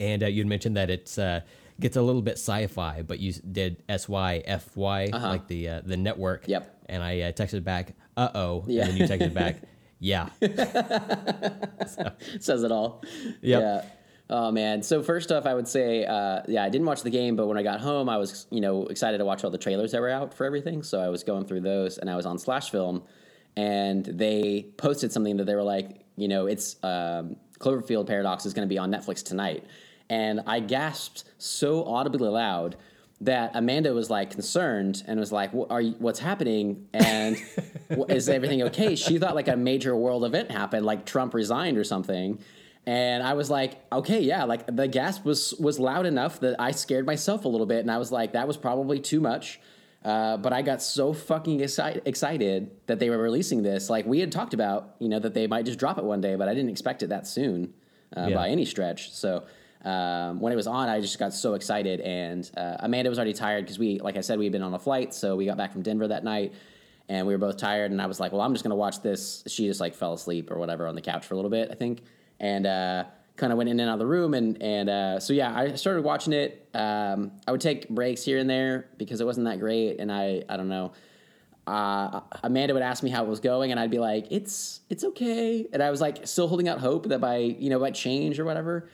And 0.00 0.22
uh, 0.22 0.26
you'd 0.26 0.46
mentioned 0.46 0.76
that 0.76 0.90
it 0.90 1.16
uh, 1.18 1.40
gets 1.78 1.96
a 1.96 2.02
little 2.02 2.22
bit 2.22 2.32
sci-fi, 2.34 3.02
but 3.02 3.20
you 3.20 3.32
did 3.32 3.82
S 3.88 4.08
Y 4.08 4.42
F 4.44 4.76
Y 4.76 5.06
like 5.12 5.46
the 5.48 5.68
uh, 5.68 5.80
the 5.84 5.96
network. 5.96 6.40
Uh-huh. 6.42 6.50
Yep. 6.52 6.76
And 6.86 7.02
I 7.02 7.20
uh, 7.20 7.32
texted 7.32 7.64
back, 7.64 7.94
"Uh 8.16 8.28
oh," 8.34 8.64
Yeah. 8.66 8.82
and 8.82 8.90
then 8.90 8.96
you 8.98 9.04
texted 9.06 9.32
back, 9.32 9.62
"Yeah." 9.98 10.28
says 12.40 12.62
it 12.62 12.72
all. 12.72 13.02
Yep. 13.42 13.60
Yeah. 13.62 13.84
Oh 14.32 14.52
man. 14.52 14.80
So 14.84 15.02
first 15.02 15.32
off, 15.32 15.44
I 15.44 15.54
would 15.54 15.66
say, 15.66 16.04
uh, 16.04 16.42
yeah, 16.46 16.62
I 16.62 16.68
didn't 16.68 16.86
watch 16.86 17.02
the 17.02 17.10
game, 17.10 17.34
but 17.34 17.48
when 17.48 17.58
I 17.58 17.64
got 17.64 17.80
home, 17.80 18.08
I 18.08 18.16
was, 18.16 18.46
you 18.50 18.60
know, 18.60 18.86
excited 18.86 19.18
to 19.18 19.24
watch 19.24 19.42
all 19.42 19.50
the 19.50 19.58
trailers 19.58 19.90
that 19.90 20.00
were 20.00 20.08
out 20.08 20.32
for 20.32 20.46
everything. 20.46 20.84
So 20.84 21.00
I 21.00 21.08
was 21.08 21.24
going 21.24 21.46
through 21.46 21.62
those, 21.62 21.98
and 21.98 22.08
I 22.08 22.14
was 22.14 22.26
on 22.26 22.38
Slash 22.38 22.70
Film, 22.70 23.02
and 23.56 24.04
they 24.04 24.68
posted 24.76 25.10
something 25.10 25.36
that 25.38 25.46
they 25.46 25.56
were 25.56 25.64
like, 25.64 26.04
you 26.14 26.28
know, 26.28 26.46
it's 26.46 26.76
um, 26.84 27.34
Cloverfield 27.58 28.06
Paradox 28.06 28.46
is 28.46 28.54
going 28.54 28.68
to 28.68 28.72
be 28.72 28.78
on 28.78 28.92
Netflix 28.92 29.24
tonight, 29.24 29.64
and 30.08 30.42
I 30.46 30.60
gasped 30.60 31.24
so 31.38 31.84
audibly 31.84 32.28
loud 32.28 32.76
that 33.22 33.50
Amanda 33.54 33.92
was 33.92 34.10
like 34.10 34.30
concerned 34.30 35.02
and 35.08 35.18
was 35.18 35.32
like, 35.32 35.52
"What 35.52 35.72
are 35.72 35.80
you, 35.80 35.96
"What's 35.98 36.20
happening?" 36.20 36.86
And 36.94 37.36
"Wh- 37.90 38.10
is 38.10 38.28
everything 38.28 38.62
okay? 38.62 38.94
She 38.94 39.18
thought 39.18 39.34
like 39.34 39.48
a 39.48 39.56
major 39.56 39.96
world 39.96 40.24
event 40.24 40.52
happened, 40.52 40.86
like 40.86 41.04
Trump 41.04 41.34
resigned 41.34 41.76
or 41.76 41.84
something. 41.84 42.38
And 42.86 43.22
I 43.22 43.34
was 43.34 43.50
like, 43.50 43.80
"Okay, 43.92 44.20
yeah." 44.20 44.44
Like 44.44 44.66
the 44.74 44.88
gasp 44.88 45.24
was 45.24 45.54
was 45.60 45.78
loud 45.78 46.06
enough 46.06 46.40
that 46.40 46.56
I 46.58 46.70
scared 46.72 47.06
myself 47.06 47.44
a 47.44 47.48
little 47.48 47.66
bit, 47.66 47.80
and 47.80 47.90
I 47.90 47.98
was 47.98 48.10
like, 48.10 48.32
"That 48.32 48.48
was 48.48 48.56
probably 48.56 48.98
too 49.00 49.20
much." 49.20 49.60
Uh, 50.02 50.38
but 50.38 50.52
I 50.54 50.62
got 50.62 50.80
so 50.80 51.12
fucking 51.12 51.60
exci- 51.60 52.00
excited 52.06 52.70
that 52.86 52.98
they 52.98 53.10
were 53.10 53.18
releasing 53.18 53.62
this. 53.62 53.90
Like 53.90 54.06
we 54.06 54.18
had 54.18 54.32
talked 54.32 54.54
about, 54.54 54.94
you 54.98 55.10
know, 55.10 55.18
that 55.18 55.34
they 55.34 55.46
might 55.46 55.66
just 55.66 55.78
drop 55.78 55.98
it 55.98 56.04
one 56.04 56.22
day, 56.22 56.36
but 56.36 56.48
I 56.48 56.54
didn't 56.54 56.70
expect 56.70 57.02
it 57.02 57.08
that 57.10 57.26
soon 57.26 57.74
uh, 58.16 58.28
Yeah. 58.30 58.34
by 58.36 58.48
any 58.48 58.64
stretch. 58.64 59.12
So 59.12 59.44
um, 59.84 60.40
when 60.40 60.54
it 60.54 60.56
was 60.56 60.66
on, 60.66 60.88
I 60.88 61.02
just 61.02 61.18
got 61.18 61.34
so 61.34 61.52
excited. 61.52 62.00
And 62.00 62.50
uh, 62.56 62.76
Amanda 62.80 63.10
was 63.10 63.18
already 63.18 63.34
tired 63.34 63.64
because 63.66 63.78
we, 63.78 63.98
like 63.98 64.16
I 64.16 64.22
said, 64.22 64.38
we 64.38 64.46
had 64.46 64.52
been 64.52 64.62
on 64.62 64.72
a 64.72 64.78
flight, 64.78 65.12
so 65.12 65.36
we 65.36 65.44
got 65.44 65.58
back 65.58 65.70
from 65.72 65.82
Denver 65.82 66.08
that 66.08 66.24
night, 66.24 66.54
and 67.10 67.26
we 67.26 67.34
were 67.34 67.38
both 67.38 67.58
tired. 67.58 67.90
And 67.90 68.00
I 68.00 68.06
was 68.06 68.18
like, 68.18 68.32
"Well, 68.32 68.40
I'm 68.40 68.54
just 68.54 68.64
gonna 68.64 68.76
watch 68.76 69.02
this." 69.02 69.44
She 69.48 69.66
just 69.66 69.80
like 69.80 69.94
fell 69.94 70.14
asleep 70.14 70.50
or 70.50 70.58
whatever 70.58 70.86
on 70.86 70.94
the 70.94 71.02
couch 71.02 71.26
for 71.26 71.34
a 71.34 71.36
little 71.36 71.50
bit, 71.50 71.68
I 71.70 71.74
think, 71.74 72.00
and 72.40 72.66
uh, 72.66 73.04
kind 73.36 73.52
of 73.52 73.58
went 73.58 73.70
in 73.70 73.78
and 73.78 73.88
out 73.88 73.94
of 73.94 73.98
the 74.00 74.06
room. 74.06 74.34
And 74.34 74.60
and 74.60 74.90
uh, 74.90 75.20
so 75.20 75.32
yeah, 75.32 75.56
I 75.56 75.76
started 75.76 76.02
watching 76.02 76.32
it. 76.32 76.68
Um, 76.74 77.32
I 77.46 77.52
would 77.52 77.60
take 77.60 77.88
breaks 77.88 78.24
here 78.24 78.38
and 78.38 78.50
there 78.50 78.88
because 78.96 79.20
it 79.20 79.24
wasn't 79.24 79.46
that 79.46 79.60
great, 79.60 80.00
and 80.00 80.10
I 80.10 80.42
I 80.48 80.56
don't 80.56 80.68
know 80.68 80.92
uh, 81.70 82.20
Amanda 82.42 82.74
would 82.74 82.82
ask 82.82 83.02
me 83.02 83.10
how 83.10 83.24
it 83.24 83.28
was 83.28 83.40
going, 83.40 83.70
and 83.70 83.78
I'd 83.78 83.90
be 83.90 83.98
like, 83.98 84.26
"It's 84.30 84.80
it's 84.88 85.04
okay," 85.04 85.66
and 85.72 85.82
I 85.82 85.90
was 85.90 86.00
like 86.00 86.26
still 86.26 86.48
holding 86.48 86.68
out 86.68 86.80
hope 86.80 87.08
that 87.08 87.20
by 87.20 87.36
you 87.36 87.70
know 87.70 87.78
by 87.78 87.90
change 87.90 88.40
or 88.40 88.44
whatever, 88.44 88.88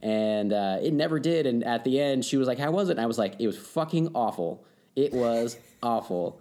and 0.00 0.52
uh, 0.52 0.78
it 0.80 0.94
never 0.94 1.18
did. 1.18 1.46
And 1.46 1.64
at 1.64 1.84
the 1.84 2.00
end, 2.00 2.24
she 2.24 2.36
was 2.36 2.48
like, 2.48 2.58
"How 2.58 2.70
was 2.70 2.88
it?" 2.88 2.92
And 2.92 3.00
I 3.00 3.06
was 3.06 3.18
like, 3.18 3.34
"It 3.38 3.46
was 3.46 3.58
fucking 3.58 4.12
awful. 4.14 4.64
It 4.96 5.12
was 5.12 5.58
awful." 5.82 6.40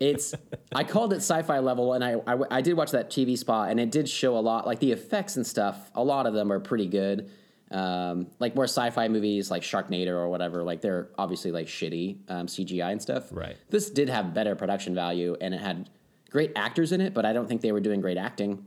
It's 0.00 0.34
I 0.72 0.84
called 0.84 1.12
it 1.12 1.16
sci-fi 1.16 1.58
level, 1.58 1.94
and 1.94 2.04
I, 2.04 2.16
I 2.26 2.38
I 2.50 2.60
did 2.60 2.76
watch 2.76 2.92
that 2.92 3.10
TV 3.10 3.36
spot, 3.36 3.70
and 3.70 3.80
it 3.80 3.90
did 3.90 4.08
show 4.08 4.36
a 4.36 4.40
lot 4.40 4.66
like 4.66 4.78
the 4.80 4.92
effects 4.92 5.36
and 5.36 5.46
stuff. 5.46 5.90
A 5.94 6.04
lot 6.04 6.26
of 6.26 6.34
them 6.34 6.52
are 6.52 6.60
pretty 6.60 6.86
good. 6.86 7.30
Um, 7.70 8.28
like 8.38 8.54
more 8.54 8.64
sci-fi 8.64 9.08
movies 9.08 9.50
like 9.50 9.62
Sharknado 9.62 10.12
or 10.12 10.28
whatever, 10.28 10.62
like 10.62 10.80
they're 10.80 11.08
obviously 11.18 11.50
like 11.50 11.66
shitty 11.66 12.18
um, 12.28 12.46
CGI 12.46 12.92
and 12.92 13.02
stuff. 13.02 13.28
Right. 13.30 13.56
This 13.68 13.90
did 13.90 14.08
have 14.08 14.32
better 14.32 14.54
production 14.54 14.94
value 14.94 15.36
and 15.38 15.52
it 15.52 15.60
had 15.60 15.90
great 16.30 16.52
actors 16.56 16.92
in 16.92 17.02
it, 17.02 17.12
but 17.12 17.26
I 17.26 17.34
don't 17.34 17.46
think 17.46 17.60
they 17.60 17.72
were 17.72 17.80
doing 17.80 18.00
great 18.00 18.16
acting. 18.16 18.66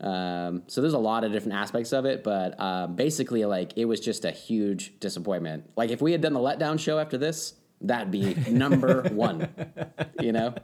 Um, 0.00 0.62
so 0.66 0.80
there's 0.80 0.94
a 0.94 0.98
lot 0.98 1.24
of 1.24 1.32
different 1.32 1.56
aspects 1.56 1.92
of 1.92 2.04
it, 2.04 2.22
but 2.22 2.58
um, 2.60 2.96
basically, 2.96 3.44
like 3.44 3.72
it 3.76 3.86
was 3.86 3.98
just 3.98 4.24
a 4.24 4.30
huge 4.30 4.98
disappointment. 5.00 5.70
Like 5.76 5.90
if 5.90 6.02
we 6.02 6.12
had 6.12 6.20
done 6.20 6.34
the 6.34 6.40
letdown 6.40 6.78
show 6.78 6.98
after 6.98 7.16
this, 7.16 7.54
that'd 7.80 8.10
be 8.10 8.34
number 8.50 9.02
one. 9.12 9.48
You 10.20 10.32
know, 10.32 10.54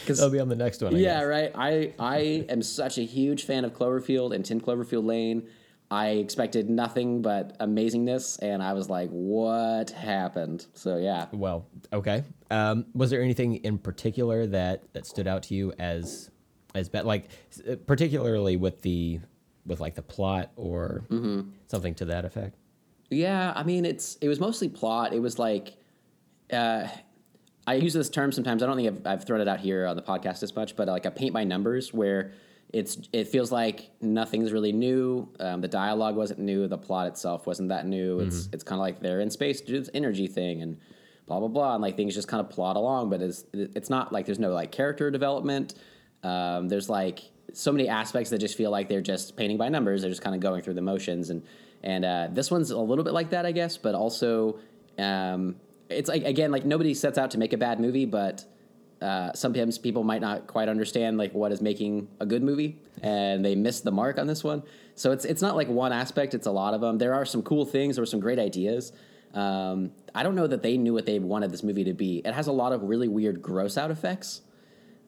because 0.00 0.18
That'll 0.18 0.32
be 0.32 0.40
on 0.40 0.48
the 0.48 0.56
next 0.56 0.82
one. 0.82 0.94
I 0.94 0.98
yeah, 0.98 1.20
guess. 1.20 1.26
right. 1.26 1.52
I 1.54 1.92
I 1.98 2.18
am 2.48 2.62
such 2.62 2.98
a 2.98 3.02
huge 3.02 3.44
fan 3.44 3.64
of 3.64 3.72
Cloverfield 3.74 4.34
and 4.34 4.44
10 4.44 4.60
Cloverfield 4.60 5.04
Lane. 5.04 5.48
I 5.88 6.08
expected 6.10 6.68
nothing 6.68 7.22
but 7.22 7.56
amazingness, 7.60 8.38
and 8.42 8.60
I 8.62 8.72
was 8.72 8.90
like, 8.90 9.08
"What 9.10 9.90
happened?" 9.90 10.66
So 10.74 10.96
yeah, 10.96 11.26
Well, 11.32 11.66
okay. 11.92 12.24
Um, 12.50 12.86
was 12.92 13.10
there 13.10 13.22
anything 13.22 13.56
in 13.56 13.78
particular 13.78 14.46
that 14.48 14.92
that 14.94 15.06
stood 15.06 15.28
out 15.28 15.44
to 15.44 15.54
you 15.54 15.72
as 15.78 16.30
as 16.74 16.88
bad, 16.88 17.04
like 17.04 17.28
uh, 17.70 17.76
particularly 17.86 18.56
with 18.56 18.82
the 18.82 19.20
with 19.64 19.78
like 19.78 19.94
the 19.94 20.02
plot 20.02 20.50
or 20.56 21.04
Mm-hmm. 21.08 21.50
something 21.68 21.94
to 21.96 22.06
that 22.06 22.24
effect? 22.24 22.56
Yeah, 23.08 23.52
I 23.54 23.62
mean, 23.62 23.84
it's 23.84 24.16
it 24.20 24.26
was 24.28 24.40
mostly 24.40 24.68
plot. 24.68 25.12
It 25.12 25.20
was 25.20 25.38
like, 25.38 25.76
uh, 26.52 26.88
I 27.66 27.74
use 27.74 27.94
this 27.94 28.08
term 28.08 28.32
sometimes. 28.32 28.62
I 28.62 28.66
don't 28.66 28.76
think 28.76 28.88
I've, 28.88 29.06
I've 29.06 29.24
thrown 29.24 29.40
it 29.40 29.48
out 29.48 29.60
here 29.60 29.86
on 29.86 29.96
the 29.96 30.02
podcast 30.02 30.42
as 30.42 30.54
much, 30.54 30.76
but 30.76 30.88
like 30.88 31.04
a 31.04 31.10
paint 31.10 31.32
by 31.32 31.44
numbers, 31.44 31.92
where 31.92 32.32
it's 32.72 32.98
it 33.12 33.28
feels 33.28 33.50
like 33.52 33.90
nothing's 34.00 34.52
really 34.52 34.72
new. 34.72 35.28
Um, 35.40 35.60
the 35.60 35.68
dialogue 35.68 36.16
wasn't 36.16 36.40
new. 36.40 36.68
The 36.68 36.78
plot 36.78 37.06
itself 37.06 37.46
wasn't 37.46 37.70
that 37.70 37.86
new. 37.86 38.20
It's 38.20 38.48
it's 38.52 38.64
kind 38.64 38.78
of 38.78 38.82
like 38.82 39.00
they're 39.00 39.20
in 39.20 39.30
space 39.30 39.60
to 39.60 39.66
do 39.66 39.78
this 39.78 39.90
energy 39.94 40.26
thing 40.26 40.62
and 40.62 40.78
blah 41.26 41.38
blah 41.40 41.48
blah, 41.48 41.74
and 41.74 41.82
like 41.82 41.96
things 41.96 42.14
just 42.14 42.28
kind 42.28 42.40
of 42.40 42.50
plot 42.50 42.76
along. 42.76 43.10
But 43.10 43.22
it's 43.22 43.44
it's 43.52 43.90
not 43.90 44.12
like 44.12 44.26
there's 44.26 44.38
no 44.38 44.52
like 44.52 44.72
character 44.72 45.10
development. 45.10 45.74
Um, 46.22 46.68
there's 46.68 46.88
like 46.88 47.20
so 47.52 47.72
many 47.72 47.88
aspects 47.88 48.30
that 48.30 48.38
just 48.38 48.56
feel 48.56 48.70
like 48.70 48.88
they're 48.88 49.00
just 49.00 49.36
painting 49.36 49.56
by 49.56 49.68
numbers. 49.68 50.02
They're 50.02 50.10
just 50.10 50.22
kind 50.22 50.34
of 50.34 50.40
going 50.40 50.62
through 50.62 50.74
the 50.74 50.82
motions, 50.82 51.30
and 51.30 51.42
and 51.82 52.04
uh, 52.04 52.28
this 52.30 52.50
one's 52.50 52.70
a 52.70 52.78
little 52.78 53.04
bit 53.04 53.12
like 53.12 53.30
that, 53.30 53.46
I 53.46 53.52
guess. 53.52 53.76
But 53.76 53.94
also, 53.94 54.58
um, 54.98 55.56
it's 55.88 56.08
like 56.08 56.24
again, 56.24 56.50
like 56.50 56.64
nobody 56.64 56.94
sets 56.94 57.18
out 57.18 57.30
to 57.32 57.38
make 57.38 57.52
a 57.52 57.56
bad 57.56 57.80
movie, 57.80 58.04
but 58.06 58.44
uh, 59.00 59.32
sometimes 59.34 59.78
people 59.78 60.02
might 60.04 60.20
not 60.20 60.46
quite 60.46 60.68
understand 60.68 61.18
like 61.18 61.32
what 61.34 61.52
is 61.52 61.60
making 61.60 62.08
a 62.20 62.26
good 62.26 62.42
movie, 62.42 62.78
and 63.02 63.44
they 63.44 63.54
miss 63.54 63.80
the 63.80 63.90
mark 63.92 64.18
on 64.18 64.26
this 64.26 64.42
one. 64.42 64.62
So 64.94 65.12
it's 65.12 65.24
it's 65.24 65.42
not 65.42 65.56
like 65.56 65.68
one 65.68 65.92
aspect; 65.92 66.34
it's 66.34 66.46
a 66.46 66.50
lot 66.52 66.74
of 66.74 66.80
them. 66.80 66.98
There 66.98 67.14
are 67.14 67.24
some 67.24 67.42
cool 67.42 67.64
things. 67.64 67.96
There 67.96 68.02
were 68.02 68.06
some 68.06 68.20
great 68.20 68.38
ideas. 68.38 68.92
Um, 69.34 69.92
I 70.14 70.22
don't 70.22 70.34
know 70.34 70.46
that 70.46 70.62
they 70.62 70.78
knew 70.78 70.94
what 70.94 71.04
they 71.04 71.18
wanted 71.18 71.50
this 71.50 71.62
movie 71.62 71.84
to 71.84 71.92
be. 71.92 72.22
It 72.24 72.32
has 72.32 72.46
a 72.46 72.52
lot 72.52 72.72
of 72.72 72.82
really 72.84 73.08
weird 73.08 73.42
gross 73.42 73.76
out 73.76 73.90
effects 73.90 74.40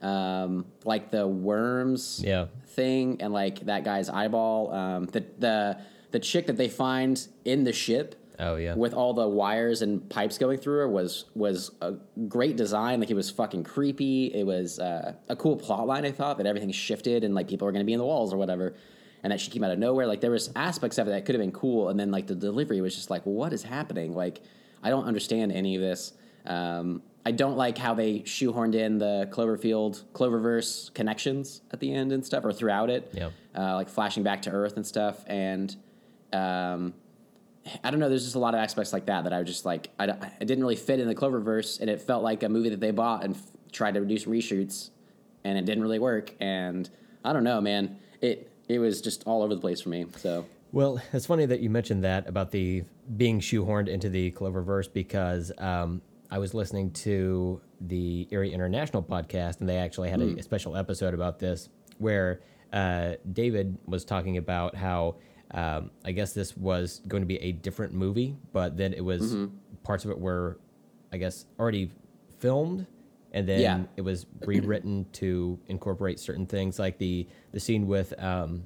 um, 0.02 0.66
like 0.84 1.10
the 1.10 1.26
worms 1.26 2.20
Yeah. 2.24 2.46
thing 2.68 3.16
and 3.20 3.32
like 3.32 3.60
that 3.60 3.84
guy's 3.84 4.08
eyeball. 4.08 4.72
Um, 4.72 5.06
the 5.06 5.24
the 5.38 5.78
the 6.10 6.20
chick 6.20 6.46
that 6.46 6.56
they 6.56 6.68
find 6.68 7.26
in 7.44 7.64
the 7.64 7.72
ship. 7.72 8.14
Oh, 8.40 8.54
yeah. 8.54 8.74
with 8.74 8.94
all 8.94 9.14
the 9.14 9.26
wires 9.26 9.82
and 9.82 10.08
pipes 10.08 10.38
going 10.38 10.58
through 10.58 10.78
her 10.78 10.88
was 10.88 11.24
was 11.34 11.72
a 11.80 11.94
great 12.28 12.56
design. 12.56 13.00
Like 13.00 13.10
it 13.10 13.14
was 13.14 13.30
fucking 13.30 13.64
creepy. 13.64 14.32
It 14.32 14.46
was 14.46 14.78
uh, 14.78 15.14
a 15.28 15.34
cool 15.34 15.56
plot 15.56 15.86
line. 15.86 16.04
I 16.04 16.12
thought 16.12 16.38
that 16.38 16.46
everything 16.46 16.70
shifted 16.70 17.24
and 17.24 17.34
like 17.34 17.48
people 17.48 17.66
are 17.66 17.72
going 17.72 17.82
to 17.82 17.86
be 17.86 17.94
in 17.94 17.98
the 17.98 18.04
walls 18.04 18.32
or 18.32 18.36
whatever, 18.36 18.74
and 19.24 19.32
that 19.32 19.40
she 19.40 19.50
came 19.50 19.64
out 19.64 19.72
of 19.72 19.78
nowhere. 19.78 20.06
Like 20.06 20.20
there 20.20 20.30
was 20.30 20.50
aspects 20.54 20.98
of 20.98 21.08
it 21.08 21.10
that 21.10 21.24
could 21.24 21.34
have 21.34 21.40
been 21.40 21.52
cool, 21.52 21.88
and 21.88 21.98
then 21.98 22.12
like 22.12 22.28
the 22.28 22.36
delivery 22.36 22.80
was 22.80 22.94
just 22.94 23.10
like, 23.10 23.22
what 23.24 23.52
is 23.52 23.64
happening? 23.64 24.14
Like 24.14 24.40
I 24.82 24.90
don't 24.90 25.04
understand 25.04 25.50
any 25.50 25.74
of 25.74 25.82
this. 25.82 26.12
Um, 26.46 27.02
I 27.26 27.32
don't 27.32 27.56
like 27.56 27.76
how 27.76 27.92
they 27.92 28.20
shoehorned 28.20 28.74
in 28.74 28.98
the 28.98 29.28
Cloverfield 29.32 30.04
Cloververse 30.12 30.94
connections 30.94 31.60
at 31.72 31.80
the 31.80 31.92
end 31.92 32.12
and 32.12 32.24
stuff, 32.24 32.44
or 32.44 32.52
throughout 32.52 32.88
it. 32.88 33.10
Yeah. 33.12 33.30
Uh, 33.56 33.74
like 33.74 33.88
flashing 33.88 34.22
back 34.22 34.42
to 34.42 34.50
Earth 34.50 34.76
and 34.76 34.86
stuff, 34.86 35.24
and 35.26 35.74
um, 36.32 36.94
I 37.84 37.90
don't 37.90 38.00
know. 38.00 38.08
There's 38.08 38.24
just 38.24 38.36
a 38.36 38.38
lot 38.38 38.54
of 38.54 38.60
aspects 38.60 38.92
like 38.92 39.06
that 39.06 39.24
that 39.24 39.32
I 39.32 39.38
was 39.40 39.48
just 39.48 39.64
like, 39.64 39.90
I, 39.98 40.10
I 40.10 40.44
didn't 40.44 40.62
really 40.62 40.76
fit 40.76 41.00
in 41.00 41.08
the 41.08 41.14
Cloververse, 41.14 41.80
and 41.80 41.88
it 41.90 42.00
felt 42.00 42.22
like 42.22 42.42
a 42.42 42.48
movie 42.48 42.70
that 42.70 42.80
they 42.80 42.90
bought 42.90 43.24
and 43.24 43.34
f- 43.34 43.42
tried 43.72 43.94
to 43.94 44.00
reduce 44.00 44.24
reshoots, 44.24 44.90
and 45.44 45.58
it 45.58 45.64
didn't 45.64 45.82
really 45.82 45.98
work. 45.98 46.34
And 46.40 46.88
I 47.24 47.32
don't 47.32 47.44
know, 47.44 47.60
man. 47.60 47.98
It 48.20 48.50
it 48.68 48.78
was 48.78 49.00
just 49.00 49.24
all 49.26 49.42
over 49.42 49.54
the 49.54 49.60
place 49.60 49.80
for 49.80 49.88
me. 49.88 50.06
So 50.16 50.46
Well, 50.72 51.00
it's 51.12 51.26
funny 51.26 51.46
that 51.46 51.60
you 51.60 51.70
mentioned 51.70 52.04
that 52.04 52.28
about 52.28 52.50
the 52.50 52.84
being 53.16 53.40
shoehorned 53.40 53.88
into 53.88 54.08
the 54.08 54.30
Cloververse 54.32 54.92
because 54.92 55.50
um, 55.58 56.02
I 56.30 56.38
was 56.38 56.54
listening 56.54 56.90
to 56.92 57.60
the 57.80 58.28
Erie 58.30 58.52
International 58.52 59.02
podcast, 59.02 59.60
and 59.60 59.68
they 59.68 59.78
actually 59.78 60.10
had 60.10 60.20
a, 60.20 60.38
a 60.38 60.42
special 60.42 60.76
episode 60.76 61.14
about 61.14 61.38
this 61.38 61.68
where 61.98 62.40
uh, 62.72 63.14
David 63.32 63.78
was 63.86 64.04
talking 64.04 64.36
about 64.36 64.74
how 64.74 65.16
um, 65.52 65.90
I 66.04 66.12
guess 66.12 66.32
this 66.34 66.56
was 66.56 67.00
going 67.08 67.22
to 67.22 67.26
be 67.26 67.36
a 67.42 67.52
different 67.52 67.92
movie, 67.94 68.36
but 68.52 68.76
then 68.76 68.92
it 68.92 69.04
was 69.04 69.36
parts 69.82 70.04
of 70.04 70.10
it 70.10 70.18
were, 70.18 70.58
I 71.12 71.16
guess, 71.16 71.46
already 71.58 71.90
filmed. 72.38 72.86
And 73.32 73.46
then 73.48 73.60
Yeah. 73.60 73.80
it 73.96 74.02
was 74.02 74.26
rewritten 74.46 75.06
to 75.14 75.58
incorporate 75.66 76.18
certain 76.20 76.46
things, 76.46 76.78
like 76.78 76.98
the 76.98 77.26
the 77.52 77.60
scene 77.60 77.86
with 77.86 78.12
um, 78.22 78.64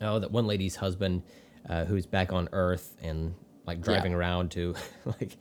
oh 0.00 0.18
that 0.18 0.30
one 0.30 0.46
lady's 0.46 0.76
husband 0.76 1.22
uh, 1.68 1.84
who's 1.84 2.06
back 2.06 2.32
on 2.32 2.48
earth 2.52 2.94
and 3.02 3.34
like 3.66 3.80
driving 3.80 4.12
Yeah. 4.12 4.18
around 4.18 4.50
to 4.52 4.74
like 5.20 5.36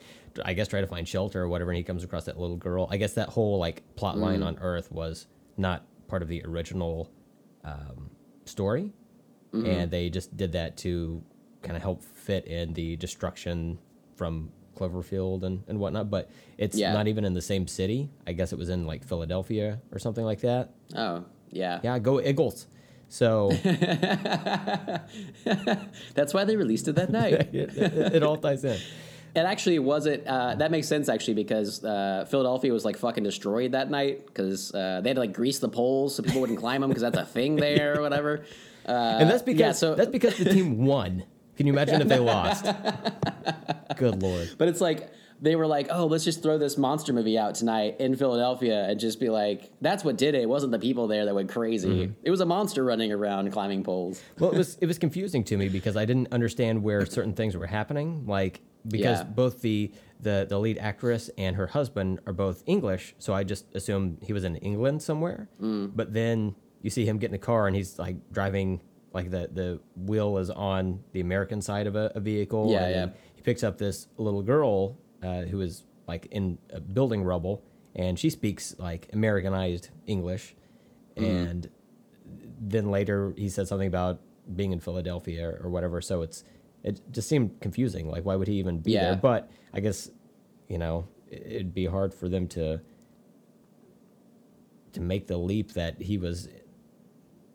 i 0.46 0.54
guess 0.54 0.68
try 0.68 0.80
to 0.82 0.88
find 0.88 1.08
shelter 1.08 1.42
or 1.44 1.48
whatever 1.50 1.72
and 1.72 1.78
he 1.78 1.84
comes 1.84 2.04
across 2.04 2.26
that 2.26 2.40
little 2.40 2.56
girl 2.56 2.88
i 2.90 2.98
guess 2.98 3.14
that 3.14 3.30
whole 3.30 3.58
like 3.60 3.84
plot 3.96 4.18
line 4.18 4.40
Mm. 4.40 4.46
on 4.48 4.58
earth 4.62 4.92
was 4.92 5.28
not 5.58 5.86
part 6.08 6.22
of 6.22 6.28
the 6.28 6.42
original 6.46 7.12
um, 7.64 8.10
story 8.46 8.92
Mm-hmm. 9.54 9.66
and 9.68 9.92
they 9.92 10.10
just 10.10 10.36
did 10.36 10.54
that 10.54 10.78
to 10.78 11.22
kind 11.62 11.76
of 11.78 11.84
help 11.84 12.04
fit 12.04 12.46
in 12.48 12.74
the 12.74 12.96
destruction 12.96 13.78
from 14.16 14.52
cloverfield 14.76 15.44
and, 15.44 15.64
and 15.68 15.80
whatnot 15.80 16.10
but 16.10 16.32
it's 16.58 16.76
Yeah. 16.76 16.92
not 16.94 17.08
even 17.08 17.24
in 17.24 17.34
the 17.36 17.42
same 17.42 17.68
city 17.68 18.10
i 18.26 18.34
guess 18.34 18.52
it 18.52 18.58
was 18.58 18.70
in 18.70 18.88
like 18.88 19.04
philadelphia 19.04 19.80
or 19.92 20.00
something 20.00 20.26
like 20.26 20.42
that 20.42 20.72
oh 20.96 21.24
yeah, 21.52 21.80
yeah 21.84 22.00
go 22.00 22.20
eagles 22.20 22.66
so 23.10 23.52
that's 26.16 26.34
why 26.34 26.44
they 26.46 26.56
released 26.56 26.88
it 26.88 26.96
that 26.96 27.12
night. 27.22 27.34
it, 27.34 27.78
it, 27.78 28.16
it 28.16 28.24
all 28.24 28.38
ties 28.38 28.64
in 28.66 28.80
It 29.36 29.46
actually 29.46 29.80
wasn't. 29.80 30.26
Uh, 30.28 30.56
that 30.56 30.70
makes 30.72 30.88
sense 30.88 31.10
actually 31.10 31.34
because 31.36 31.84
uh, 31.84 32.26
Philadelphia 32.30 32.72
was 32.72 32.86
like 32.86 32.98
fucking 32.98 33.24
destroyed 33.24 33.72
that 33.74 33.90
night 33.90 34.26
because 34.28 34.74
uh, 34.74 35.02
they 35.02 35.10
had 35.10 35.16
to 35.16 35.22
like 35.22 35.34
grease 35.34 35.60
the 35.60 35.70
poles 35.70 36.16
so 36.16 36.24
people 36.24 36.42
wouldn't 36.42 36.60
climb 36.60 36.82
them 36.82 36.90
because 36.90 37.02
that's 37.02 37.18
a 37.18 37.26
thing 37.26 37.56
there 37.56 37.98
or 37.98 38.02
whatever. 38.02 38.46
Uh, 38.88 39.18
and 39.20 39.30
that's 39.30 39.44
because 39.44 39.60
yeah, 39.60 39.72
so 39.72 39.96
that's 39.96 40.12
because 40.12 40.38
the 40.38 40.46
team 40.46 40.86
won. 40.86 41.24
Can 41.56 41.68
you 41.68 41.74
imagine 41.74 42.02
if 42.02 42.08
they 42.08 42.20
lost? 42.20 42.66
Good 43.98 44.22
lord. 44.22 44.50
But 44.58 44.68
it's 44.70 44.82
like 44.82 45.12
they 45.40 45.56
were 45.56 45.68
like, 45.68 45.88
oh, 45.92 46.06
let's 46.06 46.24
just 46.24 46.42
throw 46.42 46.58
this 46.58 46.78
monster 46.78 47.12
movie 47.14 47.38
out 47.38 47.56
tonight 47.56 47.98
in 48.00 48.16
Philadelphia 48.16 48.86
and 48.88 49.00
just 49.00 49.20
be 49.20 49.30
like, 49.30 49.72
that's 49.82 50.04
what 50.04 50.18
did 50.18 50.36
it. 50.36 50.42
It 50.42 50.50
wasn't 50.50 50.72
the 50.72 50.80
people 50.80 51.08
there 51.08 51.26
that 51.26 51.36
went 51.36 51.50
crazy. 51.52 51.90
Mm-hmm. 51.90 52.14
It 52.24 52.32
was 52.32 52.40
a 52.40 52.46
monster 52.46 52.84
running 52.84 53.12
around 53.12 53.52
climbing 53.52 53.84
poles. 53.84 54.22
Well, 54.40 54.52
it 54.52 54.58
was 54.58 54.78
it 54.82 54.86
was 54.88 54.98
confusing 54.98 55.44
to 55.46 55.58
me 55.58 55.70
because 55.70 55.96
I 55.98 56.06
didn't 56.06 56.30
understand 56.32 56.82
where 56.82 57.06
certain 57.06 57.34
things 57.34 57.56
were 57.58 57.68
happening. 57.68 58.26
Like 58.26 58.62
because 58.88 59.20
Yeah. 59.20 59.24
both 59.24 59.62
the 59.62 59.92
the 60.20 60.46
the 60.50 60.58
lead 60.60 60.78
actress 60.78 61.30
and 61.38 61.56
her 61.56 61.68
husband 61.68 62.20
are 62.26 62.34
both 62.34 62.64
English, 62.66 63.14
so 63.20 63.34
I 63.34 63.44
just 63.44 63.74
assumed 63.76 64.20
he 64.22 64.34
was 64.34 64.44
in 64.44 64.56
England 64.58 65.02
somewhere. 65.04 65.50
Mm. 65.62 65.92
But 65.96 66.14
then 66.14 66.56
you 66.84 66.90
see 66.92 67.06
him 67.06 67.18
get 67.18 67.32
in 67.32 67.36
a 67.36 67.40
car 67.40 67.66
and 67.66 67.76
he's 67.76 67.98
like 67.98 68.18
driving, 68.32 68.80
like 69.14 69.32
the 69.32 69.50
the 69.52 69.80
wheel 69.96 70.38
is 70.38 70.52
on 70.52 71.00
the 71.14 71.22
American 71.22 71.62
side 71.62 71.88
of 71.88 71.96
a, 71.96 72.12
a 72.14 72.20
vehicle. 72.20 72.72
Yeah, 72.72 72.86
and 72.86 73.12
yeah. 73.12 73.18
He 73.36 73.42
picks 73.42 73.64
up 73.64 73.78
this 73.80 74.08
little 74.18 74.44
girl 74.44 74.98
uh, 75.24 75.42
who 75.44 75.62
is 75.62 75.84
like 76.08 76.28
in 76.30 76.60
a 76.70 76.80
building 76.80 77.24
rubble, 77.24 77.64
and 77.96 78.20
she 78.20 78.30
speaks 78.30 78.76
like 78.78 79.10
Americanized 79.14 79.90
English, 80.06 80.56
Mm-hmm. 81.16 81.26
and 81.50 81.70
then 82.60 82.90
later 82.90 83.34
he 83.38 83.48
said 83.50 83.68
something 83.68 83.88
about 83.88 84.20
being 84.56 84.72
in 84.72 84.80
Philadelphia 84.80 85.48
or, 85.48 85.62
or 85.66 85.70
whatever. 85.70 86.02
So 86.02 86.22
it's 86.24 86.44
it 86.84 87.00
just 87.12 87.30
seemed 87.30 87.60
confusing. 87.62 88.10
Like 88.10 88.26
why 88.26 88.36
would 88.36 88.48
he 88.48 88.56
even 88.56 88.80
be 88.80 88.92
Yeah. 88.94 89.12
there? 89.12 89.16
But 89.18 89.52
I 89.74 89.80
guess 89.80 90.10
you 90.68 90.78
know 90.80 91.08
it- 91.30 91.44
it'd 91.48 91.74
be 91.74 91.86
hard 91.86 92.14
for 92.14 92.28
them 92.28 92.48
to 92.50 92.82
to 94.94 95.00
make 95.02 95.28
the 95.28 95.38
leap 95.38 95.74
that 95.74 96.02
he 96.02 96.18
was 96.18 96.48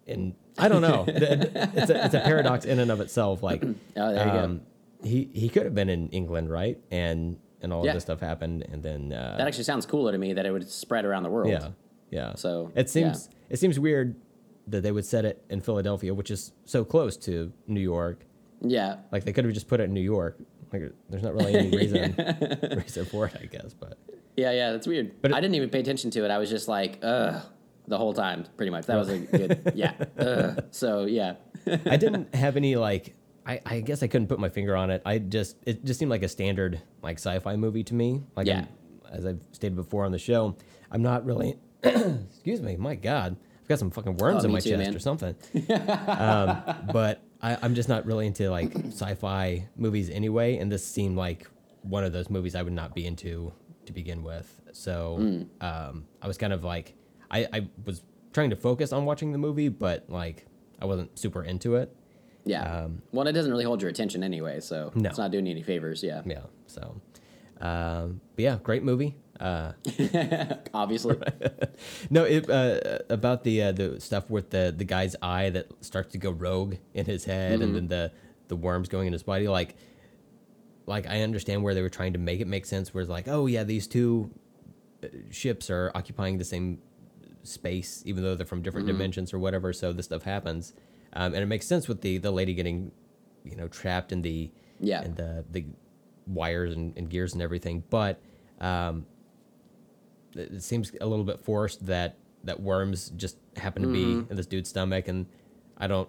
in. 0.09 0.35
I 0.59 0.68
don't 0.68 0.83
know. 0.83 1.05
it's 1.09 1.90
a 1.90 2.05
it's 2.05 2.14
a 2.14 2.21
paradox 2.21 2.64
in 2.64 2.79
and 2.81 2.90
of 2.90 3.01
itself. 3.01 3.42
Like 3.42 3.62
um, 3.62 3.77
Oh, 3.97 4.12
there 4.14 4.27
you 4.27 4.33
go. 4.33 4.61
he 5.03 5.29
he 5.33 5.49
could 5.49 5.64
have 5.64 5.75
been 5.75 5.88
in 5.88 6.09
England, 6.09 6.51
right? 6.51 6.79
And 6.90 7.37
and 7.62 7.73
all 7.73 7.85
Yeah. 7.85 7.90
of 7.92 7.97
this 7.97 8.05
stuff 8.05 8.21
happened, 8.21 8.64
and 8.71 8.83
then 8.83 9.12
uh, 9.12 9.37
That 9.38 9.47
actually 9.47 9.64
sounds 9.64 9.87
cooler 9.87 10.12
to 10.12 10.18
me 10.18 10.33
that 10.35 10.47
it 10.47 10.51
would 10.51 10.68
spread 10.68 11.05
around 11.05 11.23
the 11.25 11.31
world. 11.31 11.51
yeah, 11.51 11.68
yeah. 12.11 12.35
So, 12.35 12.71
it 12.75 12.88
seems 12.90 13.29
it 13.51 13.59
seems 13.59 13.79
weird 13.81 14.16
that 14.68 14.83
they 14.83 14.92
would 14.92 15.07
set 15.07 15.25
it 15.25 15.44
in 15.49 15.61
Philadelphia, 15.61 16.12
which 16.14 16.31
is 16.31 16.53
so 16.64 16.85
close 16.85 17.16
to 17.16 17.53
New 17.66 17.81
York. 17.81 18.25
Yeah. 18.61 18.97
Like 19.12 19.25
they 19.25 19.33
could 19.33 19.44
have 19.44 19.55
just 19.55 19.66
put 19.68 19.81
it 19.81 19.85
in 19.85 19.94
New 19.94 20.01
York. 20.03 20.38
Like 20.73 20.92
there's 21.09 21.23
not 21.23 21.35
really 21.35 21.55
any 21.55 21.77
reason 21.77 22.14
reason 22.77 23.05
for 23.07 23.27
it, 23.27 23.37
I 23.40 23.47
guess. 23.47 23.73
But 23.73 23.97
Yeah, 24.37 24.51
yeah, 24.53 24.73
that's 24.73 24.87
weird. 24.87 25.12
But 25.23 25.23
But 25.23 25.31
it- 25.31 25.35
I 25.37 25.40
didn't 25.40 25.55
even 25.55 25.71
pay 25.71 25.81
attention 25.81 26.11
to 26.12 26.25
it. 26.25 26.31
I 26.31 26.37
was 26.38 26.51
just 26.51 26.68
like, 26.68 26.99
ugh, 27.03 27.40
the 27.88 27.98
whole 27.98 28.12
time, 28.14 28.44
pretty 28.57 28.70
much. 28.70 28.87
That 28.87 28.96
was 28.96 29.09
a 29.09 29.18
good, 29.18 29.72
yeah. 29.74 29.92
Ugh. 30.18 30.64
So, 30.70 31.05
yeah. 31.07 31.35
I 31.66 31.96
didn't 31.96 32.35
have 32.44 32.57
any 32.57 32.77
like. 32.77 33.14
I, 33.46 33.61
I 33.64 33.81
guess 33.81 34.03
I 34.03 34.09
couldn't 34.09 34.27
put 34.29 34.38
my 34.38 34.51
finger 34.51 34.77
on 34.77 34.90
it. 34.90 35.01
I 35.07 35.18
just 35.18 35.57
it 35.64 35.83
just 35.85 35.98
seemed 35.98 36.11
like 36.11 36.22
a 36.22 36.29
standard 36.29 36.83
like 37.03 37.16
sci-fi 37.18 37.57
movie 37.57 37.83
to 37.85 37.94
me. 37.94 38.22
Like 38.37 38.46
Yeah. 38.46 38.57
I'm- 38.59 38.68
as 39.11 39.24
I've 39.24 39.40
stated 39.53 39.74
before 39.74 40.05
on 40.05 40.12
the 40.12 40.18
show, 40.18 40.55
I'm 40.90 41.01
not 41.01 41.24
really. 41.24 41.57
excuse 41.83 42.61
me, 42.61 42.77
my 42.77 42.94
God, 42.94 43.37
I've 43.62 43.68
got 43.68 43.79
some 43.79 43.90
fucking 43.90 44.18
worms 44.18 44.42
Oh, 44.44 44.48
in 44.48 44.53
my 44.53 44.61
too, 44.61 44.70
chest 44.77 44.85
man. 44.85 44.94
or 44.94 44.98
something. 44.98 45.35
um, 46.09 46.62
but 46.92 47.22
I, 47.40 47.57
I'm 47.62 47.74
just 47.74 47.88
not 47.88 48.05
really 48.05 48.27
into 48.27 48.51
like 48.51 48.74
sci-fi 48.88 49.66
movies 49.77 50.11
anyway, 50.11 50.59
and 50.59 50.70
this 50.70 50.87
seemed 50.87 51.16
like 51.16 51.48
one 51.83 52.05
of 52.05 52.12
those 52.12 52.29
movies 52.29 52.55
I 52.55 52.62
would 52.62 52.72
not 52.74 52.94
be 52.94 53.07
into 53.07 53.53
to 53.87 53.92
begin 53.94 54.22
with. 54.22 54.61
So 54.72 55.16
Hmm. 55.16 55.64
um, 55.66 56.05
I 56.20 56.27
was 56.29 56.37
kind 56.37 56.53
of 56.53 56.64
like, 56.64 56.94
I, 57.31 57.47
I 57.53 57.69
was 57.85 58.03
trying 58.33 58.51
to 58.51 58.57
focus 58.57 58.93
on 58.93 59.05
watching 59.05 59.33
the 59.33 59.38
movie, 59.38 59.69
but 59.69 60.05
like 60.09 60.47
I 60.81 60.85
wasn't 60.87 61.19
super 61.19 61.43
into 61.43 61.77
it. 61.77 61.95
Yeah. 62.45 62.62
Um, 62.85 63.03
well, 63.12 63.27
it 63.27 63.33
doesn't 63.33 63.51
really 63.51 63.64
hold 63.64 63.83
your 63.83 63.91
attention 63.91 64.23
anyway, 64.23 64.61
so 64.61 64.91
No. 64.95 65.09
it's 65.11 65.19
not 65.19 65.31
doing 65.31 65.45
you 65.47 65.53
any 65.53 65.62
favors. 65.62 66.03
Yeah. 66.03 66.23
Yeah. 66.25 66.43
So, 66.67 67.01
um, 67.61 68.21
but 68.37 68.43
yeah, 68.43 68.59
great 68.62 68.83
movie. 68.83 69.17
Uh, 69.38 69.73
Obviously. 70.75 71.17
no, 72.11 72.25
it, 72.25 72.49
uh, 72.49 72.99
about 73.11 73.45
the 73.45 73.62
uh, 73.62 73.73
the 73.73 74.01
stuff 74.01 74.31
with 74.31 74.51
the 74.51 74.75
the 74.77 74.85
guy's 74.85 75.14
eye 75.23 75.51
that 75.51 75.69
starts 75.85 76.12
to 76.12 76.19
go 76.19 76.31
rogue 76.31 76.77
in 76.95 77.07
his 77.07 77.25
head, 77.25 77.61
and 77.61 77.75
then 77.75 77.87
the 77.88 78.12
the 78.49 78.57
worms 78.57 78.88
going 78.88 79.07
in 79.07 79.12
his 79.12 79.23
body. 79.23 79.47
Like, 79.47 79.77
like 80.87 81.07
I 81.07 81.23
understand 81.23 81.62
where 81.62 81.75
they 81.75 81.83
were 81.83 81.88
trying 81.91 82.14
to 82.14 82.19
make 82.19 82.41
it 82.41 82.47
make 82.47 82.67
sense. 82.67 82.93
Where 82.95 83.03
it's 83.03 83.11
like, 83.11 83.29
oh 83.29 83.47
yeah, 83.47 83.62
these 83.62 83.87
two 83.87 84.31
uh, 85.05 85.09
ships 85.31 85.71
are 85.71 85.93
occupying 85.95 86.38
the 86.38 86.45
same 86.45 86.79
space, 87.49 88.03
even 88.07 88.23
though 88.23 88.35
they're 88.35 88.47
from 88.47 88.63
different 88.63 88.87
dimensions 88.87 89.33
or 89.33 89.39
whatever. 89.39 89.73
So 89.73 89.93
this 89.93 90.07
stuff 90.07 90.23
happens, 90.23 90.73
um, 91.13 91.35
and 91.35 91.43
it 91.43 91.47
makes 91.47 91.67
sense 91.67 91.89
with 91.89 92.01
the 92.03 92.19
the 92.19 92.31
lady 92.31 92.55
getting, 92.55 92.93
you 93.45 93.57
know, 93.57 93.69
trapped 93.69 94.13
in 94.13 94.23
the 94.23 94.51
Yeah. 94.81 95.01
and 95.03 95.17
the 95.17 95.45
the 95.51 95.65
wires 96.27 96.75
and, 96.75 96.97
and 96.97 97.09
gears 97.09 97.33
and 97.33 97.43
everything. 97.43 97.83
But 97.91 98.21
um, 98.61 99.07
it 100.35 100.53
it 100.53 100.63
seems 100.63 100.93
a 101.01 101.07
little 101.07 101.25
bit 101.25 101.41
forced 101.41 101.87
that 101.87 102.17
that 102.45 102.61
worms 102.61 103.11
just 103.17 103.37
happen 103.57 103.83
to 103.83 103.89
be 103.89 104.13
in 104.13 104.37
this 104.37 104.47
dude's 104.47 104.69
stomach, 104.71 105.09
and 105.09 105.27
I 105.77 105.87
don't. 105.87 106.09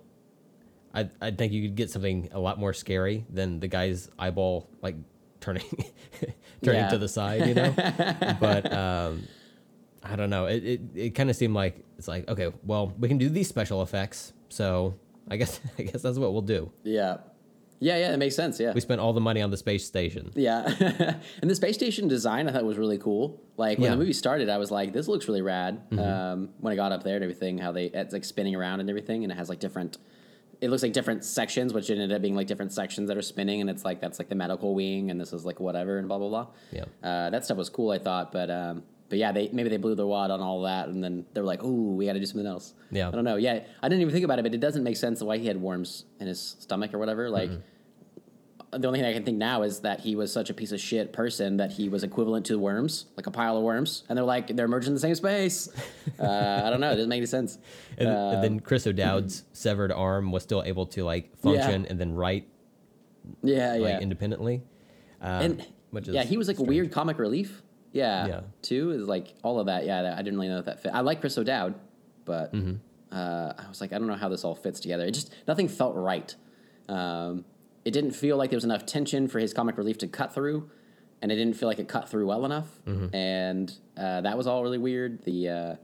I 0.93 1.10
I 1.21 1.32
think 1.32 1.54
you 1.54 1.62
could 1.63 1.75
get 1.75 1.89
something 1.89 2.30
a 2.32 2.39
lot 2.39 2.60
more 2.60 2.73
scary 2.73 3.25
than 3.30 3.60
the 3.60 3.67
guy's 3.67 4.10
eyeball 4.17 4.69
like 4.82 4.95
turning 5.39 5.63
turning 6.63 6.82
Yeah. 6.82 6.89
to 6.89 6.97
the 6.97 7.08
side, 7.08 7.47
you 7.47 7.54
know. 7.54 7.73
but 8.39 8.71
um, 8.73 9.23
I 10.03 10.15
don't 10.15 10.29
know. 10.29 10.45
It 10.45 10.63
it, 10.63 10.81
it 10.95 11.09
kind 11.15 11.29
of 11.29 11.35
seemed 11.35 11.53
like 11.53 11.83
it's 11.97 12.07
like 12.07 12.27
okay, 12.29 12.51
well, 12.63 12.93
we 12.99 13.07
can 13.07 13.17
do 13.17 13.29
these 13.29 13.47
special 13.47 13.81
effects, 13.81 14.33
so 14.49 14.95
I 15.29 15.38
guess 15.38 15.59
I 15.79 15.83
guess 15.83 16.01
that's 16.01 16.17
what 16.17 16.31
we'll 16.33 16.41
do. 16.41 16.71
yeah. 16.83 17.17
Yeah, 17.81 17.95
yeah, 17.95 18.13
it 18.13 18.17
makes 18.17 18.35
sense. 18.35 18.59
Yeah. 18.59 18.73
We 18.73 18.81
spent 18.81 18.99
all 18.99 19.13
the 19.13 19.21
money 19.21 19.41
on 19.41 19.51
the 19.51 19.55
space 19.55 19.85
station. 19.85 20.31
Yeah. 20.35 20.65
and 21.41 21.49
the 21.49 21.55
space 21.55 21.75
station 21.75 22.09
design 22.09 22.49
I 22.49 22.51
thought 22.51 22.65
was 22.65 22.77
really 22.77 22.97
cool. 22.97 23.41
Like 23.55 23.77
when 23.77 23.85
Yeah. 23.85 23.91
the 23.91 23.95
movie 24.01 24.12
started, 24.12 24.49
I 24.49 24.57
was 24.57 24.69
like, 24.69 24.91
this 24.91 25.07
looks 25.07 25.29
really 25.29 25.41
rad. 25.41 25.81
Um, 25.97 26.49
when 26.59 26.73
I 26.73 26.75
got 26.75 26.91
up 26.91 27.03
there 27.03 27.15
and 27.15 27.23
everything, 27.23 27.57
how 27.57 27.71
they, 27.71 27.85
it's 27.85 28.12
like 28.12 28.25
spinning 28.25 28.53
around 28.53 28.81
and 28.81 28.89
everything. 28.89 29.23
And 29.23 29.31
it 29.31 29.35
has 29.38 29.47
like 29.47 29.59
different, 29.62 29.97
it 30.59 30.69
looks 30.69 30.83
like 30.83 30.91
different 30.91 31.23
sections, 31.23 31.71
which 31.73 31.89
ended 31.89 32.12
up 32.12 32.21
being 32.21 32.35
like 32.35 32.47
different 32.47 32.73
sections 32.73 33.07
that 33.07 33.15
are 33.15 33.21
spinning. 33.21 33.62
And 33.62 33.69
it's 33.69 33.85
like, 33.85 34.01
that's 34.01 34.19
like 34.19 34.27
the 34.27 34.35
medical 34.35 34.75
wing 34.75 35.09
and 35.09 35.17
this 35.21 35.31
is 35.31 35.45
like 35.45 35.62
whatever 35.62 35.99
and 35.99 36.09
blah, 36.09 36.17
blah, 36.17 36.27
blah. 36.27 36.47
Yeah. 36.73 36.83
Uh, 37.01 37.29
that 37.29 37.45
stuff 37.45 37.55
was 37.57 37.69
cool, 37.69 37.91
I 37.91 37.97
thought. 37.99 38.33
But, 38.33 38.49
um, 38.49 38.83
but 39.10 39.17
yeah, 39.17 39.32
they 39.32 39.50
maybe 39.52 39.69
they 39.69 39.78
blew 39.78 39.95
their 39.95 40.06
wad 40.06 40.32
on 40.32 40.39
all 40.41 40.62
that, 40.63 40.88
and 40.88 41.04
then 41.04 41.26
they 41.34 41.41
were 41.41 41.48
like, 41.48 41.63
"Ooh, 41.63 41.95
we 41.95 42.06
got 42.06 42.13
to 42.13 42.19
do 42.19 42.26
something 42.26 42.48
else." 42.48 42.74
Yeah. 42.91 43.08
I 43.08 43.12
don't 43.12 43.24
know. 43.24 43.36
Yeah, 43.36 43.60
I 43.82 43.89
didn't 43.89 44.02
even 44.02 44.13
think 44.13 44.26
about 44.26 44.39
it, 44.39 44.43
but 44.43 44.54
it 44.54 44.60
doesn't 44.60 44.84
make 44.84 44.98
sense 44.98 45.22
why 45.22 45.38
he 45.38 45.48
had 45.48 45.62
worms 45.62 46.06
in 46.19 46.28
his 46.28 46.56
stomach 46.60 46.93
or 46.93 47.00
whatever. 47.00 47.30
Like, 47.30 47.50
the 48.72 48.88
only 48.88 49.00
thing 49.00 49.10
I 49.10 49.13
can 49.13 49.24
think 49.24 49.38
now 49.38 49.63
is 49.63 49.80
that 49.80 50.02
he 50.02 50.15
was 50.15 50.32
such 50.32 50.50
a 50.50 50.54
piece 50.54 50.72
of 50.72 50.80
shit 50.80 51.12
person 51.12 51.58
that 51.58 51.72
he 51.72 51.89
was 51.89 52.04
equivalent 52.04 52.45
to 52.48 52.60
worms, 52.60 53.06
like 53.17 53.26
a 53.26 53.32
pile 53.32 53.58
of 53.58 53.63
worms, 53.63 54.04
and 54.10 54.17
they're 54.17 54.26
like 54.26 54.56
they're 54.56 54.67
merged 54.67 54.88
in 54.88 54.93
the 54.93 55.00
same 55.00 55.15
space. 55.15 55.69
Uh, 56.19 56.63
I 56.65 56.69
don't 56.69 56.82
know. 56.82 56.91
It 56.91 56.95
doesn't 56.95 57.08
make 57.08 57.19
any 57.19 57.26
sense. 57.28 57.58
And, 57.98 58.10
and 58.10 58.17
Uh, 58.17 58.41
then 58.41 58.60
Chris 58.60 58.86
O'Dowd's 58.86 59.45
severed 59.54 59.89
arm 59.89 60.34
was 60.34 60.43
still 60.43 60.62
able 60.63 60.86
to 60.88 61.06
like 61.06 61.38
function 61.38 61.86
and 61.86 61.98
then 61.98 62.13
write 62.13 62.45
yeah, 63.41 63.72
like 63.76 63.82
yeah. 63.82 64.00
independently. 64.00 64.62
Um, 65.22 65.41
and 65.41 65.67
is 65.95 66.10
yeah, 66.10 66.24
he 66.24 66.36
was 66.36 66.50
like 66.50 66.60
a 66.60 66.63
weird 66.63 66.91
comic 66.91 67.19
relief. 67.19 67.62
Yeah, 67.91 68.28
Yeah. 68.28 68.41
Too 68.62 68.91
is 68.91 69.08
like 69.08 69.34
all 69.43 69.60
of 69.60 69.65
that. 69.67 69.86
Yeah, 69.86 70.04
that, 70.04 70.13
I 70.17 70.21
didn't 70.21 70.36
really 70.39 70.49
know 70.49 70.60
if 70.60 70.65
that 70.65 70.82
fit. 70.82 70.93
I 70.93 71.02
like 71.02 71.21
Chris 71.21 71.38
O'Dowd, 71.38 71.75
but 72.25 72.54
Mm-hmm. 72.54 72.75
uh, 73.12 73.54
I 73.58 73.67
was 73.67 73.82
like, 73.82 73.93
I 73.93 73.97
don't 73.97 74.08
know 74.08 74.15
how 74.15 74.30
this 74.30 74.43
all 74.43 74.56
fits 74.56 74.80
together. 74.80 75.06
It 75.06 75.12
just 75.12 75.34
nothing 75.47 75.67
felt 75.67 75.95
right. 75.95 76.34
Um, 76.88 77.45
it 77.86 77.91
didn't 77.91 78.12
feel 78.12 78.38
like 78.38 78.49
there 78.52 78.58
was 78.58 78.63
enough 78.65 78.86
tension 78.86 79.28
for 79.28 79.39
his 79.39 79.54
comic 79.54 79.78
relief 79.78 79.97
to 79.99 80.08
cut 80.08 80.34
through, 80.34 80.69
and 81.21 81.32
it 81.32 81.36
didn't 81.36 81.54
feel 81.56 81.67
like 81.69 81.80
it 81.80 81.88
cut 81.88 82.10
through 82.10 82.28
well 82.28 82.45
enough. 82.45 82.67
Mm-hmm. 82.88 83.15
And 83.15 83.73
uh, 83.97 84.21
that 84.21 84.38
was 84.38 84.47
all 84.47 84.62
really 84.63 84.78
weird. 84.78 85.23
The 85.23 85.49
uh, 85.49 85.75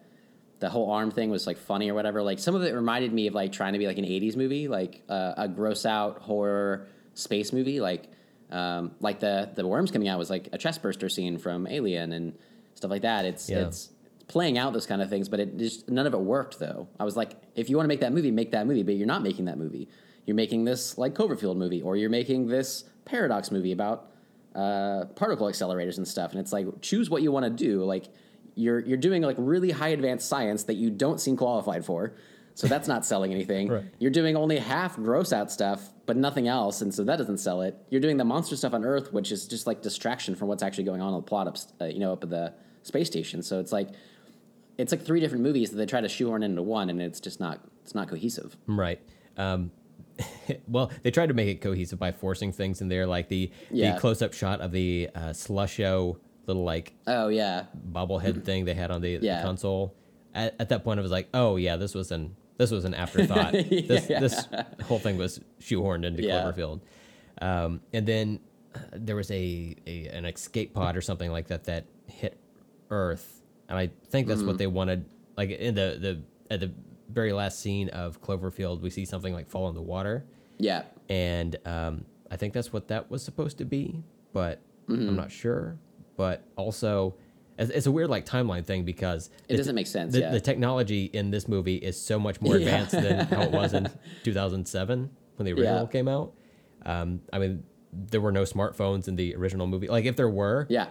the 0.59 0.69
whole 0.69 0.91
arm 0.91 1.11
thing 1.11 1.29
was 1.29 1.47
like 1.47 1.57
funny 1.57 1.89
or 1.89 1.93
whatever. 1.93 2.21
Like 2.21 2.39
some 2.39 2.55
of 2.55 2.63
it 2.63 2.73
reminded 2.73 3.13
me 3.13 3.27
of 3.27 3.33
like 3.33 3.51
trying 3.51 3.73
to 3.73 3.79
be 3.79 3.87
like 3.87 3.97
an 3.97 4.05
'80s 4.05 4.35
movie, 4.35 4.67
like 4.67 5.01
uh, 5.09 5.33
a 5.37 5.47
gross 5.47 5.85
out 5.85 6.19
horror 6.21 6.87
space 7.13 7.51
movie. 7.53 7.79
Like 7.81 8.09
um, 8.55 8.91
like 8.99 9.19
the 9.19 9.49
the 9.55 9.67
worms 9.67 9.91
coming 9.91 10.07
out 10.07 10.17
was 10.17 10.29
like 10.29 10.49
a 10.53 10.57
chest 10.57 10.81
burster 10.81 11.09
scene 11.09 11.37
from 11.37 11.67
Alien 11.67 12.13
and 12.13 12.33
stuff 12.75 12.91
like 12.91 13.01
that. 13.03 13.25
It's 13.25 13.49
Yeah. 13.49 13.67
it's 13.67 13.89
playing 14.27 14.57
out 14.57 14.73
those 14.73 14.85
kind 14.87 15.01
of 15.01 15.09
things, 15.09 15.29
but 15.29 15.39
it 15.39 15.57
just 15.57 15.89
none 15.89 16.07
of 16.07 16.13
it 16.13 16.19
worked 16.19 16.57
though. 16.59 16.87
I 16.99 17.03
was 17.03 17.15
like, 17.17 17.31
if 17.55 17.69
you 17.69 17.75
want 17.77 17.85
to 17.85 17.89
make 17.89 17.99
that 18.01 18.13
movie, 18.13 18.31
make 18.31 18.51
that 18.51 18.65
movie, 18.65 18.83
but 18.83 18.95
you're 18.95 19.07
not 19.15 19.21
making 19.23 19.45
that 19.45 19.57
movie. 19.57 19.87
You're 20.25 20.35
making 20.35 20.65
this 20.65 20.97
like 20.97 21.13
Cloverfield 21.13 21.57
movie, 21.57 21.81
or 21.81 21.95
you're 21.97 22.09
making 22.09 22.47
this 22.47 22.85
Paradox 23.05 23.51
movie 23.51 23.71
about 23.71 24.09
uh, 24.55 25.05
particle 25.15 25.47
accelerators 25.47 25.97
and 25.97 26.07
stuff. 26.07 26.31
And 26.31 26.39
it's 26.39 26.53
like 26.53 26.65
choose 26.81 27.09
what 27.09 27.21
you 27.21 27.31
want 27.31 27.45
to 27.45 27.51
do. 27.51 27.83
Like 27.83 28.05
you're 28.55 28.79
you're 28.79 28.97
doing 28.97 29.21
like 29.21 29.35
really 29.37 29.71
high 29.71 29.89
advanced 29.89 30.27
science 30.29 30.63
that 30.63 30.75
you 30.75 30.89
don't 30.89 31.19
seem 31.19 31.35
qualified 31.37 31.85
for. 31.85 32.13
So 32.55 32.67
that's 32.67 32.87
not 32.87 33.05
selling 33.05 33.31
anything. 33.33 33.67
Right. 33.67 33.83
You're 33.99 34.11
doing 34.11 34.35
only 34.37 34.57
half 34.57 34.95
gross 34.95 35.33
out 35.33 35.51
stuff, 35.51 35.89
but 36.05 36.15
nothing 36.15 36.47
else, 36.47 36.81
and 36.81 36.93
so 36.93 37.03
that 37.03 37.17
doesn't 37.17 37.37
sell 37.39 37.61
it. 37.61 37.77
You're 37.89 37.99
doing 38.01 38.15
the 38.17 38.23
monster 38.25 38.55
stuff 38.55 38.73
on 38.73 38.85
Earth, 38.85 39.11
which 39.11 39.31
is 39.31 39.45
just 39.45 39.67
like 39.67 39.81
distraction 39.81 40.35
from 40.35 40.47
what's 40.47 40.63
actually 40.63 40.85
going 40.85 41.01
on 41.01 41.09
in 41.13 41.15
the 41.19 41.21
plot 41.21 41.47
up, 41.47 41.57
uh, 41.81 41.85
you 41.85 41.99
know, 41.99 42.13
up 42.13 42.23
at 42.23 42.29
the 42.29 42.53
space 42.83 43.07
station. 43.07 43.43
So 43.43 43.59
it's 43.59 43.73
like 43.73 43.89
it's 44.77 44.91
like 44.93 45.01
three 45.05 45.19
different 45.19 45.43
movies 45.43 45.69
that 45.71 45.77
they 45.77 45.85
try 45.85 45.99
to 46.01 46.07
shoehorn 46.09 46.43
into 46.43 46.61
one, 46.63 46.89
and 46.89 47.01
it's 47.01 47.19
just 47.19 47.39
not 47.41 47.59
it's 47.83 47.93
not 47.93 48.07
cohesive. 48.07 48.55
Right. 48.67 49.01
Um, 49.37 49.71
well, 50.69 50.91
they 51.03 51.11
tried 51.11 51.27
to 51.27 51.33
make 51.33 51.49
it 51.49 51.59
cohesive 51.61 51.99
by 51.99 52.13
forcing 52.13 52.53
things 52.53 52.79
in 52.79 52.87
there, 52.87 53.05
like 53.05 53.27
the 53.27 53.51
Yeah. 53.69 53.93
the 53.95 53.99
close 53.99 54.21
up 54.21 54.33
shot 54.33 54.61
of 54.61 54.71
the 54.71 55.09
uh, 55.13 55.19
slusho 55.29 56.17
little 56.47 56.63
like 56.63 56.93
Oh 57.05 57.27
yeah, 57.27 57.65
bobblehead 57.91 58.45
thing 58.45 58.63
they 58.63 58.75
had 58.75 58.91
on 58.91 59.01
the, 59.01 59.17
the 59.17 59.25
Yeah. 59.25 59.41
console. 59.41 59.93
At, 60.33 60.55
at 60.59 60.69
that 60.69 60.83
point, 60.85 60.99
I 60.99 61.03
was 61.03 61.11
like, 61.11 61.27
oh 61.33 61.57
yeah, 61.57 61.75
this 61.75 61.93
was 61.93 62.11
an 62.11 62.35
this 62.57 62.71
was 62.71 62.85
an 62.85 62.93
afterthought. 62.93 63.51
this 63.69 64.09
Yeah. 64.09 64.19
this 64.19 64.47
whole 64.83 64.99
thing 64.99 65.17
was 65.17 65.39
shoehorned 65.59 66.05
into 66.05 66.23
Yeah. 66.23 66.43
Cloverfield. 66.43 66.81
Um, 67.41 67.81
and 67.93 68.05
then 68.07 68.39
there 68.93 69.15
was 69.15 69.29
a, 69.31 69.75
a 69.87 70.07
an 70.07 70.25
escape 70.25 70.73
pod 70.73 70.95
or 70.97 71.01
something 71.01 71.31
like 71.31 71.47
that 71.47 71.65
that 71.65 71.85
hit 72.07 72.37
Earth, 72.89 73.41
and 73.67 73.77
I 73.77 73.89
think 74.09 74.27
that's 74.27 74.43
what 74.43 74.57
they 74.57 74.67
wanted. 74.67 75.05
Like 75.37 75.49
in 75.49 75.75
the 75.75 75.97
the 75.99 76.53
at 76.53 76.59
the 76.59 76.71
very 77.09 77.33
last 77.33 77.59
scene 77.59 77.89
of 77.89 78.21
Cloverfield, 78.21 78.81
we 78.81 78.89
see 78.89 79.05
something 79.05 79.33
like 79.33 79.49
fall 79.49 79.69
in 79.69 79.75
the 79.75 79.81
water, 79.81 80.25
Yeah. 80.57 80.83
and 81.09 81.55
um, 81.65 82.05
I 82.31 82.37
think 82.37 82.53
that's 82.53 82.71
what 82.73 82.87
that 82.89 83.09
was 83.11 83.23
supposed 83.23 83.57
to 83.59 83.65
be, 83.65 84.03
but 84.33 84.59
I'm 84.89 85.15
not 85.15 85.31
sure. 85.31 85.77
But 86.17 86.43
also, 86.55 87.15
it's, 87.57 87.71
it's 87.71 87.85
a 87.87 87.91
weird 87.91 88.09
like 88.09 88.25
timeline 88.25 88.65
thing 88.65 88.83
because 88.83 89.29
It 89.47 89.57
doesn't 89.57 89.75
make 89.75 89.87
sense, 89.87 90.13
The, 90.13 90.19
yeah. 90.21 90.31
the 90.31 90.39
technology 90.41 91.05
in 91.05 91.31
this 91.31 91.47
movie 91.47 91.75
is 91.75 91.99
so 91.99 92.19
much 92.19 92.41
more 92.41 92.57
Yeah. 92.57 92.65
advanced 92.65 92.91
than 92.93 93.25
how 93.27 93.41
it 93.43 93.51
was 93.51 93.73
in 93.73 93.89
2007 94.23 95.09
when 95.37 95.45
the 95.45 95.51
original 95.53 95.81
Yeah. 95.83 95.87
came 95.91 96.07
out. 96.07 96.33
Um, 96.85 97.21
I 97.33 97.39
mean, 97.39 97.63
there 97.93 98.21
were 98.21 98.31
no 98.31 98.43
smartphones 98.43 99.07
in 99.07 99.15
the 99.15 99.35
original 99.35 99.67
movie. 99.67 99.87
Like 99.87 100.05
if 100.05 100.15
there 100.15 100.29
were, 100.29 100.67
Yeah. 100.69 100.87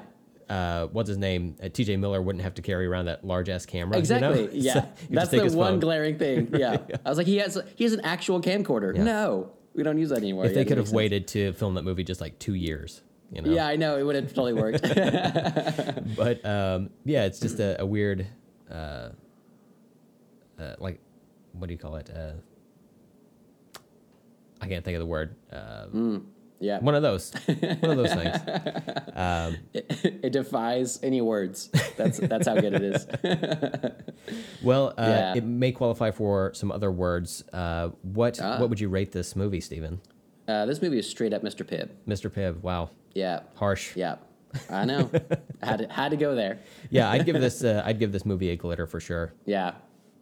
uh, 0.48 0.86
what's 0.86 1.08
his 1.08 1.18
name? 1.18 1.56
Uh, 1.62 1.68
T.J. 1.68 1.96
Miller 1.98 2.20
wouldn't 2.22 2.42
have 2.42 2.54
to 2.54 2.62
carry 2.62 2.86
around 2.86 3.06
that 3.06 3.24
large 3.26 3.48
ass 3.48 3.66
camera. 3.66 3.96
you 3.96 4.00
Exactly. 4.00 4.44
know? 4.46 4.48
Yeah. 4.52 4.72
So 4.74 4.88
That's 5.10 5.30
the 5.30 5.38
one 5.42 5.50
phone. 5.74 5.80
glaring 5.80 6.18
thing. 6.18 6.48
Yeah. 6.56 6.78
I 7.04 7.08
was 7.08 7.18
like, 7.18 7.26
he 7.26 7.36
has 7.38 7.58
he 7.76 7.84
has 7.84 7.92
an 7.92 8.00
actual 8.00 8.40
camcorder. 8.40 8.96
Yeah. 8.96 9.04
No, 9.04 9.52
we 9.74 9.82
don't 9.82 9.98
use 9.98 10.08
that 10.10 10.18
anymore. 10.18 10.46
If 10.46 10.52
Yeah, 10.52 10.54
they 10.56 10.64
could 10.64 10.78
have 10.78 10.92
waited 10.92 11.28
to 11.28 11.52
film 11.52 11.74
that 11.74 11.82
movie 11.84 12.04
just 12.04 12.20
like 12.20 12.38
two 12.38 12.54
years, 12.54 13.02
you 13.32 13.42
know. 13.42 13.50
Yeah, 13.50 13.66
I 13.66 13.76
know 13.76 13.96
it 13.98 14.02
would 14.04 14.16
have 14.16 14.28
totally 14.28 14.52
worked. 14.54 14.82
but 16.16 16.44
um, 16.44 16.90
yeah, 17.04 17.24
it's 17.24 17.40
just 17.40 17.58
a, 17.60 17.80
a 17.80 17.86
weird, 17.86 18.26
uh, 18.70 19.10
uh, 20.58 20.74
like, 20.78 21.00
what 21.52 21.66
do 21.66 21.72
you 21.72 21.78
call 21.78 21.96
it? 21.96 22.10
Uh, 22.14 22.32
I 24.60 24.66
can't 24.68 24.84
think 24.84 24.94
of 24.96 25.00
the 25.00 25.06
word. 25.06 25.34
Uh, 25.52 25.86
yeah. 26.60 26.78
One 26.80 26.94
of 26.94 27.02
those, 27.02 27.32
one 27.80 27.90
of 27.90 27.96
those 27.96 28.14
things. 28.14 28.36
It, 29.74 30.20
it 30.24 30.30
defies 30.32 30.98
any 31.02 31.20
words. 31.20 31.70
That's 31.96 32.18
that's 32.18 32.48
how 32.48 32.54
good 32.54 32.74
it 32.74 32.82
is. 32.82 33.06
Well, 34.62 34.88
uh, 34.98 35.02
Yeah. 35.02 35.34
it 35.36 35.44
may 35.44 35.70
qualify 35.72 36.10
for 36.10 36.52
some 36.54 36.72
other 36.72 36.90
words. 36.90 37.44
Uh, 37.52 37.90
what 38.02 38.40
Ah. 38.42 38.58
what 38.58 38.70
would 38.70 38.80
you 38.80 38.88
rate 38.88 39.12
this 39.12 39.36
movie, 39.36 39.60
Stephen? 39.60 40.00
Uh, 40.48 40.66
this 40.66 40.82
movie 40.82 40.98
is 40.98 41.08
straight 41.08 41.32
up 41.32 41.42
Mr. 41.42 41.64
Pibb. 41.64 41.90
Mr. 42.08 42.28
Pibb? 42.30 42.60
Wow, 42.62 42.90
Yeah. 43.14 43.40
harsh. 43.54 43.96
Yeah. 43.96 44.16
I 44.70 44.84
know. 44.84 45.10
had 45.62 45.78
to, 45.78 45.88
had 45.88 46.10
to 46.10 46.16
go 46.16 46.34
there. 46.34 46.58
Yeah, 46.90 47.10
I'd 47.10 47.26
give 47.26 47.40
this 47.40 47.64
uh, 47.64 47.82
I'd 47.84 47.98
give 47.98 48.12
this 48.12 48.24
movie 48.24 48.50
a 48.50 48.56
glitter 48.56 48.86
for 48.86 49.00
sure. 49.00 49.32
Yeah. 49.46 49.72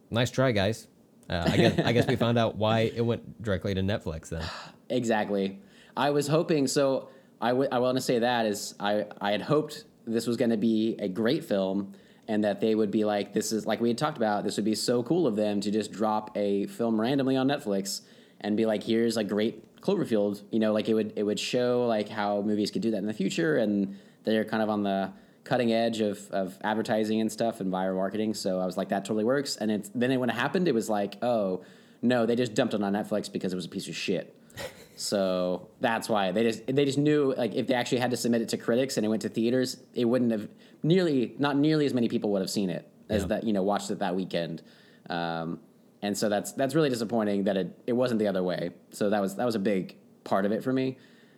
Nice 0.09 0.31
try, 0.31 0.51
guys. 0.51 0.87
Uh, 1.29 1.43
I 1.47 1.57
guess 1.57 1.79
I 1.79 1.91
guess 1.93 2.07
we 2.07 2.15
found 2.15 2.37
out 2.37 2.55
why 2.55 2.91
it 2.95 3.01
went 3.01 3.41
directly 3.41 3.73
to 3.73 3.81
Netflix 3.81 4.29
then. 4.29 4.43
Exactly. 4.89 5.59
I 5.97 6.11
was 6.11 6.27
hoping. 6.27 6.67
So 6.67 7.09
I, 7.41 7.49
w- 7.49 7.69
I 7.71 7.79
want 7.79 7.97
to 7.97 8.01
say 8.01 8.19
that 8.19 8.45
is 8.45 8.75
I 8.79 9.05
I 9.19 9.31
had 9.31 9.41
hoped 9.41 9.85
this 10.05 10.27
was 10.27 10.37
going 10.37 10.51
to 10.51 10.57
be 10.57 10.95
a 10.99 11.07
great 11.07 11.43
film 11.45 11.93
and 12.27 12.43
that 12.43 12.59
they 12.61 12.75
would 12.75 12.91
be 12.91 13.03
like 13.05 13.33
this 13.33 13.51
is 13.51 13.65
like 13.65 13.81
we 13.81 13.87
had 13.87 13.97
talked 13.97 14.17
about 14.17 14.43
this 14.43 14.55
would 14.57 14.65
be 14.65 14.75
so 14.75 15.01
cool 15.01 15.25
of 15.25 15.35
them 15.35 15.61
to 15.61 15.71
just 15.71 15.91
drop 15.91 16.35
a 16.37 16.67
film 16.67 16.99
randomly 17.01 17.35
on 17.37 17.47
Netflix 17.47 18.01
and 18.41 18.55
be 18.55 18.65
like 18.67 18.83
here's 18.83 19.17
a 19.17 19.23
great 19.23 19.63
Cloverfield. 19.83 20.41
You 20.51 20.59
know, 20.59 20.71
like 20.73 20.87
it 20.89 20.93
would 20.93 21.13
it 21.15 21.23
would 21.23 21.39
show 21.39 21.85
like 21.87 22.09
how 22.09 22.41
movies 22.41 22.71
could 22.71 22.81
do 22.81 22.91
that 22.91 22.97
in 22.97 23.05
the 23.05 23.13
future 23.13 23.57
and 23.57 23.97
they're 24.23 24.45
kind 24.45 24.63
of 24.63 24.69
on 24.69 24.83
the 24.83 25.11
cutting 25.43 25.73
edge 25.73 25.99
of, 25.99 26.31
of 26.31 26.57
advertising 26.63 27.19
and 27.19 27.29
stuff 27.29 27.59
and 27.59 27.69
viral 27.71 27.95
marketing. 27.95 28.33
So 28.33 28.61
I 28.61 28.65
was 28.65 28.77
like, 28.77 28.87
that 28.89 29.03
totally 29.03 29.25
works. 29.25 29.57
And 29.57 29.69
it's 29.69 29.89
then 29.93 30.17
when 30.21 30.29
it 30.29 30.35
happened, 30.35 30.69
it 30.69 30.73
was 30.73 30.89
like, 30.89 31.17
oh 31.21 31.63
no, 32.01 32.25
they 32.25 32.35
just 32.37 32.53
dumped 32.53 32.73
it 32.73 32.81
on 32.81 32.93
Netflix 32.93 33.31
because 33.31 33.51
it 33.51 33.55
was 33.57 33.65
a 33.65 33.69
piece 33.69 33.89
of 33.89 33.95
shit. 33.95 34.33
so 34.95 35.67
that's 35.81 36.07
why 36.07 36.31
they 36.31 36.43
just 36.43 36.65
they 36.67 36.85
just 36.85 36.97
knew 36.97 37.33
like 37.37 37.53
if 37.53 37.67
they 37.67 37.73
actually 37.73 37.97
had 37.99 38.11
to 38.11 38.17
submit 38.17 38.41
it 38.41 38.49
to 38.49 38.57
critics 38.57 38.95
and 38.97 39.05
it 39.05 39.09
went 39.09 39.21
to 39.23 39.29
theaters, 39.29 39.77
it 39.93 40.05
wouldn't 40.05 40.31
have 40.31 40.47
nearly 40.81 41.35
not 41.39 41.57
nearly 41.57 41.85
as 41.85 41.93
many 41.93 42.07
people 42.07 42.31
would 42.31 42.41
have 42.41 42.49
seen 42.49 42.69
it 42.69 42.87
as 43.09 43.23
Yeah. 43.23 43.27
that 43.27 43.43
you 43.43 43.51
know 43.53 43.63
watched 43.63 43.91
it 43.91 43.99
that 43.99 44.15
weekend. 44.15 44.61
Um, 45.09 45.59
and 46.03 46.17
so 46.17 46.27
that's 46.27 46.51
that's 46.51 46.75
really 46.75 46.89
disappointing 46.89 47.45
that 47.45 47.55
it, 47.55 47.79
it 47.87 47.93
wasn't 47.93 48.19
the 48.19 48.27
other 48.27 48.43
way. 48.43 48.71
So 48.91 49.09
that 49.09 49.21
was 49.21 49.37
that 49.37 49.45
was 49.45 49.55
a 49.55 49.59
big 49.59 49.95
part 50.25 50.45
of 50.45 50.51
it 50.51 50.61
for 50.61 50.73
me. 50.73 50.97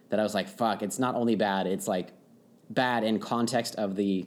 That 0.10 0.20
I 0.20 0.24
was 0.24 0.34
like, 0.34 0.50
fuck, 0.50 0.82
it's 0.82 0.98
not 1.00 1.16
only 1.16 1.36
bad, 1.36 1.68
it's 1.68 1.88
like 1.88 2.12
bad 2.72 3.04
in 3.04 3.20
context 3.20 3.76
of 3.76 3.96
the 3.96 4.26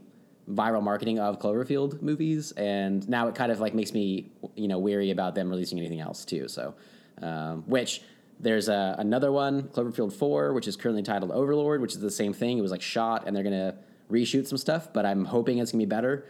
viral 0.48 0.82
marketing 0.82 1.18
of 1.18 1.40
Cloverfield 1.40 2.02
movies, 2.02 2.52
and 2.52 3.06
now 3.08 3.26
it 3.26 3.34
kind 3.34 3.50
of 3.50 3.58
like 3.58 3.74
makes 3.74 3.92
me 3.92 4.30
you 4.54 4.68
know 4.68 4.78
weary 4.78 5.10
about 5.10 5.34
them 5.34 5.50
releasing 5.50 5.76
anything 5.76 6.00
else 6.00 6.24
too. 6.24 6.46
So, 6.46 6.74
um, 7.20 7.64
which 7.66 8.02
there's 8.38 8.68
a, 8.68 8.94
another 8.96 9.32
one, 9.32 9.64
Cloverfield 9.64 10.12
Four, 10.12 10.52
which 10.52 10.68
is 10.68 10.76
currently 10.76 11.02
titled 11.02 11.32
Overlord, 11.32 11.80
which 11.80 11.94
is 11.94 12.00
the 12.00 12.12
same 12.12 12.32
thing. 12.32 12.58
It 12.58 12.62
was 12.62 12.70
like 12.70 12.82
shot, 12.82 13.24
and 13.26 13.34
they're 13.34 13.42
gonna 13.42 13.74
reshoot 14.08 14.46
some 14.46 14.58
stuff, 14.58 14.92
but 14.92 15.04
I'm 15.04 15.24
hoping 15.24 15.58
it's 15.58 15.72
gonna 15.72 15.82
be 15.82 15.86
better. 15.86 16.26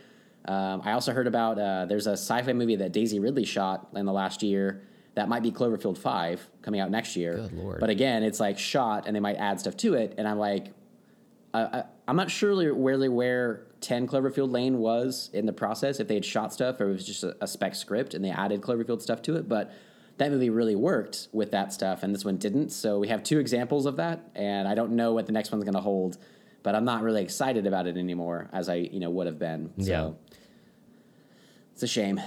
Um, 0.48 0.82
I 0.84 0.92
also 0.92 1.12
heard 1.12 1.26
about 1.26 1.58
uh, 1.58 1.84
there's 1.86 2.06
a 2.06 2.12
sci-fi 2.12 2.52
movie 2.52 2.76
that 2.76 2.92
Daisy 2.92 3.20
Ridley 3.20 3.44
shot 3.44 3.88
in 3.94 4.06
the 4.06 4.12
last 4.12 4.42
year 4.42 4.82
that 5.14 5.28
might 5.28 5.42
be 5.42 5.52
Cloverfield 5.52 5.98
Five 5.98 6.48
coming 6.62 6.80
out 6.80 6.90
next 6.90 7.16
year. 7.16 7.36
Good 7.36 7.52
lord. 7.52 7.80
But 7.80 7.90
again, 7.90 8.22
it's 8.22 8.40
like 8.40 8.58
shot, 8.58 9.06
and 9.06 9.14
they 9.14 9.20
might 9.20 9.36
add 9.36 9.60
stuff 9.60 9.76
to 9.78 9.94
it, 9.94 10.14
and 10.18 10.26
I'm 10.26 10.38
like, 10.38 10.72
I, 11.54 11.84
I'm 12.06 12.16
not 12.16 12.30
sure 12.30 12.74
where 12.74 13.10
where 13.10 13.66
10 13.80 14.06
Cloverfield 14.08 14.50
Lane 14.50 14.78
was 14.78 15.30
in 15.32 15.46
the 15.46 15.52
process, 15.52 16.00
if 16.00 16.08
they 16.08 16.14
had 16.14 16.24
shot 16.24 16.52
stuff 16.52 16.80
or 16.80 16.88
it 16.88 16.92
was 16.92 17.06
just 17.06 17.24
a, 17.24 17.36
a 17.40 17.46
spec 17.46 17.74
script 17.74 18.14
and 18.14 18.24
they 18.24 18.30
added 18.30 18.60
Cloverfield 18.60 19.00
stuff 19.02 19.22
to 19.22 19.36
it. 19.36 19.48
But 19.48 19.72
that 20.18 20.30
movie 20.30 20.50
really 20.50 20.74
worked 20.74 21.28
with 21.32 21.52
that 21.52 21.72
stuff, 21.72 22.02
and 22.02 22.12
this 22.14 22.24
one 22.24 22.38
didn't. 22.38 22.70
So 22.70 22.98
we 22.98 23.08
have 23.08 23.22
two 23.22 23.38
examples 23.38 23.86
of 23.86 23.96
that, 23.96 24.28
and 24.34 24.66
I 24.66 24.74
don't 24.74 24.92
know 24.92 25.12
what 25.12 25.26
the 25.26 25.32
next 25.32 25.52
one's 25.52 25.64
going 25.64 25.74
to 25.74 25.80
hold. 25.80 26.18
But 26.64 26.74
I'm 26.74 26.84
not 26.84 27.02
really 27.02 27.22
excited 27.22 27.66
about 27.66 27.86
it 27.86 27.96
anymore 27.96 28.50
as 28.52 28.68
I 28.68 28.74
you 28.74 28.98
know 28.98 29.10
would 29.10 29.26
have 29.26 29.38
been. 29.38 29.72
So 29.78 29.84
Yeah. 29.84 30.10
It's 31.78 31.84
a 31.84 31.86
shame. 31.86 32.20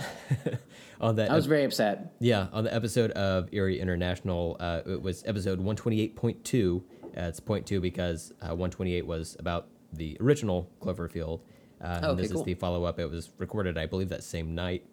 On 1.02 1.18
that 1.18 1.30
I 1.30 1.36
was 1.36 1.46
very 1.46 1.66
upset. 1.66 2.14
Yeah, 2.20 2.48
on 2.54 2.64
the 2.64 2.74
episode 2.74 3.12
of 3.12 3.50
Erie 3.52 3.80
International, 3.82 4.56
uh, 4.62 4.82
it 4.86 5.02
was 5.02 5.24
episode 5.26 5.60
128.2. 5.60 6.78
Uh, 6.80 6.82
it's 7.16 7.40
point 7.42 7.66
two 7.66 7.82
because 7.82 8.32
uh, 8.42 8.48
128 8.56 9.06
was 9.06 9.36
about 9.40 9.68
the 9.92 10.16
original 10.22 10.70
Cloverfield. 10.80 11.42
Uh, 11.82 12.00
Oh, 12.04 12.10
and 12.12 12.20
this 12.20 12.32
cool. 12.32 12.42
is 12.42 12.46
the 12.46 12.54
follow 12.54 12.86
up. 12.86 12.98
It 13.00 13.08
was 13.10 13.30
recorded, 13.40 13.78
I 13.78 13.88
believe, 13.88 14.08
that 14.10 14.24
same 14.24 14.56
night 14.56 14.86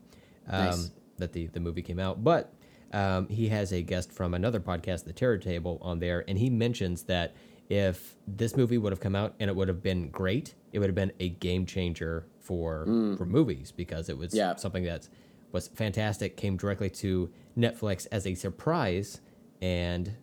um, 0.49 0.64
Nice. 0.64 0.90
that 1.18 1.33
the, 1.35 1.47
the 1.49 1.61
movie 1.61 1.83
came 1.83 2.01
out. 2.01 2.25
But 2.25 2.53
um, 2.92 3.29
he 3.29 3.49
has 3.51 3.71
a 3.73 3.83
guest 3.83 4.11
from 4.11 4.35
another 4.35 4.59
podcast, 4.59 5.05
The 5.05 5.12
Terror 5.12 5.38
Table, 5.38 5.79
on 5.83 6.01
there, 6.01 6.25
and 6.27 6.37
he 6.38 6.49
mentions 6.51 7.03
that 7.05 7.37
if 7.68 8.16
this 8.27 8.57
movie 8.57 8.79
would 8.79 8.92
have 8.92 9.01
come 9.01 9.14
out 9.14 9.35
and 9.38 9.51
it 9.51 9.55
would 9.55 9.68
have 9.68 9.83
been 9.83 10.09
great, 10.09 10.55
it 10.73 10.79
would 10.81 10.88
have 10.88 10.97
been 10.97 11.12
a 11.21 11.29
game 11.29 11.66
changer 11.66 12.27
for 12.49 12.87
mm. 12.89 13.17
for 13.19 13.27
movies 13.27 13.71
because 13.73 14.09
it 14.09 14.17
was. 14.19 14.35
Yeah. 14.35 14.57
something 14.57 14.85
that 14.85 15.09
was 15.53 15.69
fantastic, 15.69 16.37
came 16.37 16.57
directly 16.57 16.91
to 16.91 17.31
Netflix 17.57 18.07
as 18.13 18.27
a 18.27 18.35
surprise, 18.35 19.21
and 19.63 20.15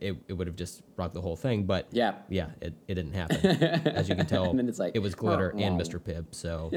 it, 0.00 0.16
it 0.28 0.32
would 0.32 0.46
have 0.46 0.56
just 0.56 0.82
rocked 0.96 1.14
the 1.14 1.20
whole 1.20 1.36
thing. 1.36 1.64
But 1.64 1.86
Yeah. 1.92 2.14
yeah, 2.28 2.48
it, 2.60 2.74
it 2.88 2.94
didn't 2.94 3.12
happen. 3.22 3.38
As 3.86 4.08
you 4.08 4.14
can 4.16 4.26
tell, 4.26 4.50
And 4.50 4.58
then 4.58 4.68
it's 4.68 4.78
like, 4.78 4.92
it 4.94 5.00
was 5.00 5.14
glitter 5.14 5.52
"Wah, 5.54 5.62
and 5.62 5.76
wah." 5.76 5.82
Mr. 5.82 5.98
Pibb, 6.00 6.26
so 6.32 6.70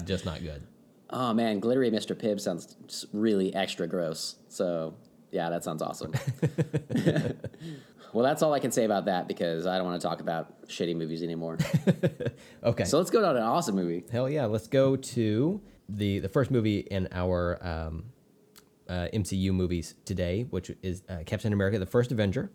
just 0.04 0.24
not 0.24 0.40
good. 0.42 0.62
Oh 1.10 1.32
man, 1.32 1.60
glittery 1.60 1.90
Mr. 1.90 2.14
Pibb 2.14 2.40
sounds 2.40 2.76
really 3.12 3.54
extra 3.54 3.86
gross. 3.86 4.36
So 4.48 4.94
yeah, 5.30 5.50
that 5.50 5.64
sounds 5.64 5.82
awesome. 5.82 6.12
well, 8.12 8.24
that's 8.24 8.42
all 8.42 8.52
I 8.54 8.60
can 8.60 8.70
say 8.72 8.84
about 8.84 9.04
that 9.06 9.28
because 9.28 9.66
I 9.66 9.76
don't 9.76 9.86
want 9.86 10.00
to 10.00 10.06
talk 10.06 10.20
about 10.20 10.66
shitty 10.66 10.96
movies 10.96 11.22
anymore. 11.22 11.58
Okay, 12.64 12.84
so 12.84 12.98
let's 12.98 13.10
go 13.10 13.20
to 13.20 13.30
an 13.30 13.36
awesome 13.42 13.76
movie. 13.76 14.04
hell 14.10 14.28
yeah, 14.28 14.46
let's 14.46 14.66
go 14.66 14.96
to 14.96 15.60
the 15.88 16.18
the 16.18 16.28
first 16.28 16.50
movie 16.50 16.78
in 16.80 17.08
our 17.12 17.58
um, 17.64 18.04
uh, 18.88 19.06
MCU 19.14 19.52
movies 19.52 19.94
today, 20.04 20.44
which 20.50 20.70
is 20.82 21.02
uh, 21.08 21.18
Captain 21.24 21.52
America: 21.52 21.78
The 21.78 21.86
First 21.86 22.10
Avenger, 22.10 22.50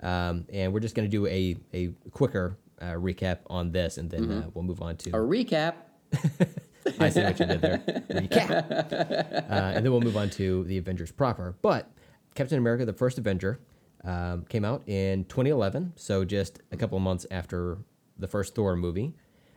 um, 0.00 0.44
and 0.52 0.72
we're 0.72 0.80
just 0.80 0.94
going 0.94 1.08
to 1.08 1.10
do 1.10 1.26
a 1.26 1.56
a 1.72 1.88
quicker 2.10 2.58
uh, 2.80 2.92
recap 2.92 3.38
on 3.48 3.72
this, 3.72 3.96
and 3.96 4.10
then 4.10 4.30
uh, 4.30 4.50
we'll 4.52 4.64
move 4.64 4.82
on 4.82 4.96
to 4.98 5.10
A 5.10 5.14
recap. 5.14 5.74
I 7.00 7.08
see 7.08 7.22
what 7.22 7.40
you 7.40 7.46
did 7.46 7.60
there. 7.60 7.78
Recap. 8.10 9.42
Uh, 9.50 9.72
and 9.74 9.84
then 9.84 9.90
we'll 9.92 10.00
move 10.00 10.16
on 10.16 10.28
to 10.30 10.64
the 10.64 10.76
Avengers 10.76 11.10
proper. 11.12 11.56
But 11.62 11.90
Captain 12.34 12.58
America: 12.58 12.84
The 12.84 12.92
First 12.92 13.16
Avenger 13.18 13.58
um, 14.04 14.44
came 14.48 14.64
out 14.64 14.82
in 14.88 15.24
2011, 15.24 15.92
so 15.96 16.24
just 16.24 16.60
a 16.72 16.76
couple 16.76 16.96
of 16.96 17.02
months 17.02 17.26
after 17.30 17.78
the 18.18 18.26
first 18.28 18.54
Thor 18.54 18.76
movie. 18.76 19.14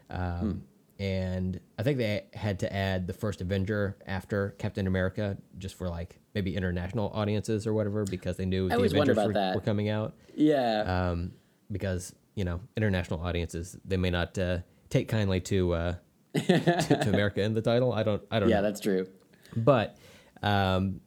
Um, 0.09 0.63
And 0.99 1.61
I 1.77 1.83
think 1.83 1.97
they 1.97 2.25
had 2.33 2.59
to 2.59 2.73
add 2.73 3.07
the 3.07 3.13
first 3.13 3.39
Avenger 3.39 3.95
after 4.05 4.49
Captain 4.57 4.85
America, 4.85 5.37
just 5.57 5.75
for 5.75 5.87
like 5.87 6.19
maybe 6.35 6.53
international 6.57 7.09
audiences 7.13 7.65
or 7.65 7.73
whatever, 7.73 8.03
because 8.03 8.35
they 8.35 8.45
knew 8.45 8.67
the 8.67 8.75
always 8.75 8.93
wonder 8.93 9.13
Avengers 9.13 9.27
were, 9.27 9.33
that. 9.33 9.55
were 9.55 9.61
coming 9.61 9.87
out. 9.87 10.13
Yeah. 10.35 10.81
Um, 11.11 11.31
because 11.71 12.13
you 12.35 12.43
know 12.43 12.59
international 12.75 13.21
audiences 13.21 13.77
they 13.85 13.95
may 13.95 14.09
not 14.09 14.37
uh, 14.37 14.59
take 14.89 15.07
kindly 15.07 15.39
to, 15.41 15.73
uh, 15.73 15.93
to 16.35 16.81
to 17.03 17.09
America 17.09 17.41
in 17.43 17.53
the 17.53 17.61
title. 17.61 17.93
I 17.93 18.03
don't. 18.03 18.21
I 18.29 18.39
don't 18.41 18.49
yeah, 18.49 18.57
know. 18.57 18.63
that's 18.63 18.81
true. 18.81 19.07
But 19.55 19.97
um, 20.43 20.99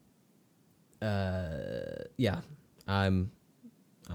uh, 1.03 2.07
yeah, 2.17 2.41
I'm 2.89 3.31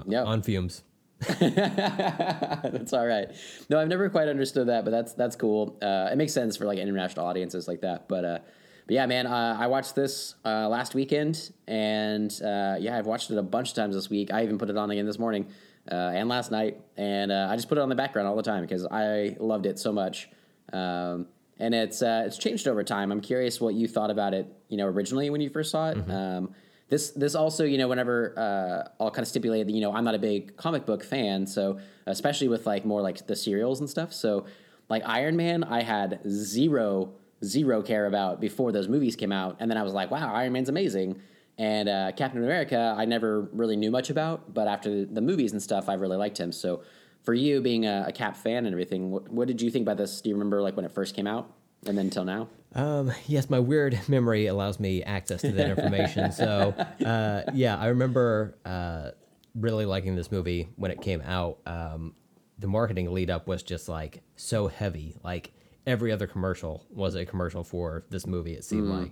Yeah. 0.06 0.24
on 0.24 0.42
fumes. 0.42 0.84
that's 1.40 2.94
all 2.94 3.06
right. 3.06 3.30
No, 3.70 3.80
I've 3.80 3.88
never 3.88 4.10
quite 4.10 4.28
understood 4.28 4.68
that, 4.68 4.86
but 4.86 4.92
that's 4.92 5.14
that's 5.14 5.36
cool. 5.36 5.78
Uh, 5.82 6.10
it 6.12 6.16
makes 6.18 6.34
sense 6.34 6.58
for 6.58 6.66
like 6.66 6.78
international 6.78 7.26
audiences 7.26 7.68
like 7.68 7.82
that. 7.82 8.08
But 8.08 8.24
uh, 8.26 8.40
but 8.86 8.94
yeah, 8.94 9.06
man, 9.08 9.26
uh, 9.26 9.58
I 9.60 9.68
watched 9.68 9.96
this 9.96 10.36
uh, 10.46 10.70
last 10.70 10.94
weekend, 10.94 11.52
and 11.68 12.32
uh, 12.44 12.76
yeah, 12.80 12.98
I've 12.98 13.08
watched 13.08 13.32
it 13.32 13.38
a 13.38 13.42
bunch 13.44 13.70
of 13.70 13.76
times 13.76 13.96
this 13.96 14.10
week. 14.10 14.32
I 14.32 14.44
even 14.44 14.58
put 14.58 14.70
it 14.70 14.78
on 14.78 14.92
again 14.92 15.06
this 15.08 15.18
morning 15.18 15.48
uh, 15.92 15.96
and 16.14 16.30
last 16.30 16.52
night, 16.52 16.80
and 16.98 17.34
I 17.34 17.56
just 17.56 17.68
put 17.68 17.78
it 17.80 17.82
on 17.82 17.90
the 17.90 17.96
background 17.96 18.28
all 18.28 18.36
the 18.36 18.44
time 18.44 18.62
because 18.62 18.86
I 18.86 19.36
loved 19.40 19.66
it 19.66 19.80
so 19.80 19.92
much. 19.92 20.30
Um, 20.72 21.28
and 21.60 21.74
it's 21.74 22.04
it's 22.04 22.38
changed 22.38 22.68
over 22.68 22.84
time. 22.84 23.12
I'm 23.12 23.22
curious 23.22 23.60
what 23.60 23.74
you 23.74 23.88
thought 23.88 24.12
about 24.12 24.36
it, 24.36 24.46
you 24.70 24.78
know, 24.78 24.86
originally 24.86 25.32
when 25.32 25.42
you 25.42 25.50
first 25.50 25.72
saw 25.72 25.90
it. 25.90 25.98
Mm-hmm. 25.98 26.12
Um, 26.12 26.54
this 26.90 27.12
this 27.12 27.36
also 27.36 27.64
you 27.66 27.78
know 27.78 27.88
whenever 27.88 28.34
uh, 28.38 29.04
I'll 29.04 29.12
kind 29.12 29.24
of 29.24 29.28
stipulate 29.28 29.66
that 29.66 29.74
you 29.74 29.82
know 29.82 29.94
I'm 29.94 30.04
not 30.04 30.16
a 30.16 30.20
big 30.20 30.56
comic 30.56 30.86
book 30.86 31.04
fan, 31.04 31.46
so 31.46 31.80
especially 32.06 32.48
with 32.48 32.66
like 32.66 32.86
more 32.86 33.02
like 33.02 33.28
the 33.28 33.36
serials 33.36 33.80
and 33.80 33.90
stuff. 33.90 34.14
So 34.14 34.46
like 34.90 35.04
Iron 35.06 35.36
Man, 35.36 35.64
I 35.64 35.84
had 35.84 36.20
zero 36.28 37.14
zero 37.44 37.82
care 37.82 38.06
about 38.06 38.40
before 38.40 38.72
those 38.72 38.88
movies 38.88 39.16
came 39.16 39.32
out, 39.32 39.58
and 39.60 39.70
then 39.70 39.78
I 39.78 39.84
was 39.84 39.94
like, 39.94 40.12
wow, 40.12 40.34
Iron 40.34 40.54
Man's 40.54 40.70
amazing. 40.70 41.22
And 41.60 41.90
uh, 41.90 42.12
Captain 42.16 42.44
America, 42.44 42.96
I 42.96 43.06
never 43.06 43.50
really 43.52 43.76
knew 43.76 43.90
much 43.90 44.12
about, 44.12 44.54
but 44.54 44.68
after 44.68 45.06
the 45.06 45.22
movies 45.22 45.54
and 45.54 45.62
stuff, 45.62 45.90
I 45.90 45.96
really 45.96 46.16
liked 46.16 46.40
him. 46.40 46.52
So 46.52 46.84
for 47.24 47.34
you 47.34 47.62
being 47.62 47.88
a, 47.88 48.06
a 48.08 48.12
Cap 48.12 48.38
fan 48.38 48.66
and 48.66 48.74
everything, 48.74 49.10
what, 49.10 49.28
what 49.30 49.48
did 49.48 49.60
you 49.62 49.72
think 49.72 49.82
about 49.84 49.98
this? 49.98 50.22
Do 50.22 50.30
you 50.30 50.36
remember 50.36 50.62
like 50.62 50.76
when 50.76 50.86
it 50.86 50.92
first 50.92 51.16
came 51.16 51.26
out? 51.26 51.52
And 51.86 51.98
then 51.98 52.10
till 52.10 52.26
now? 52.26 52.48
Um, 52.76 53.12
yes, 53.28 53.50
my 53.50 53.60
weird 53.60 54.00
memory 54.08 54.48
allows 54.48 54.80
me 54.80 55.04
access 55.04 55.42
to 55.42 55.52
that 55.52 55.70
information. 55.70 56.32
so, 56.32 56.74
uh, 57.06 57.44
yeah, 57.54 57.78
I 57.78 57.88
remember 57.88 58.58
uh, 58.66 59.12
really 59.56 59.86
liking 59.86 60.16
this 60.16 60.32
movie 60.32 60.70
when 60.76 60.92
it 60.92 61.02
came 61.02 61.22
out. 61.22 61.60
Um, 61.66 62.14
the 62.60 62.68
marketing 62.68 63.14
lead 63.14 63.30
up 63.30 63.48
was 63.48 63.64
just 63.64 63.88
like 63.88 64.22
so 64.36 64.68
heavy. 64.68 65.16
Like 65.24 65.54
every 65.86 66.12
other 66.12 66.28
commercial 66.28 66.86
was 66.90 67.16
a 67.16 67.26
commercial 67.26 67.64
for 67.64 68.06
this 68.10 68.28
movie. 68.28 68.54
It 68.54 68.64
seemed 68.64 68.88
mm. 68.88 69.02
like. 69.02 69.12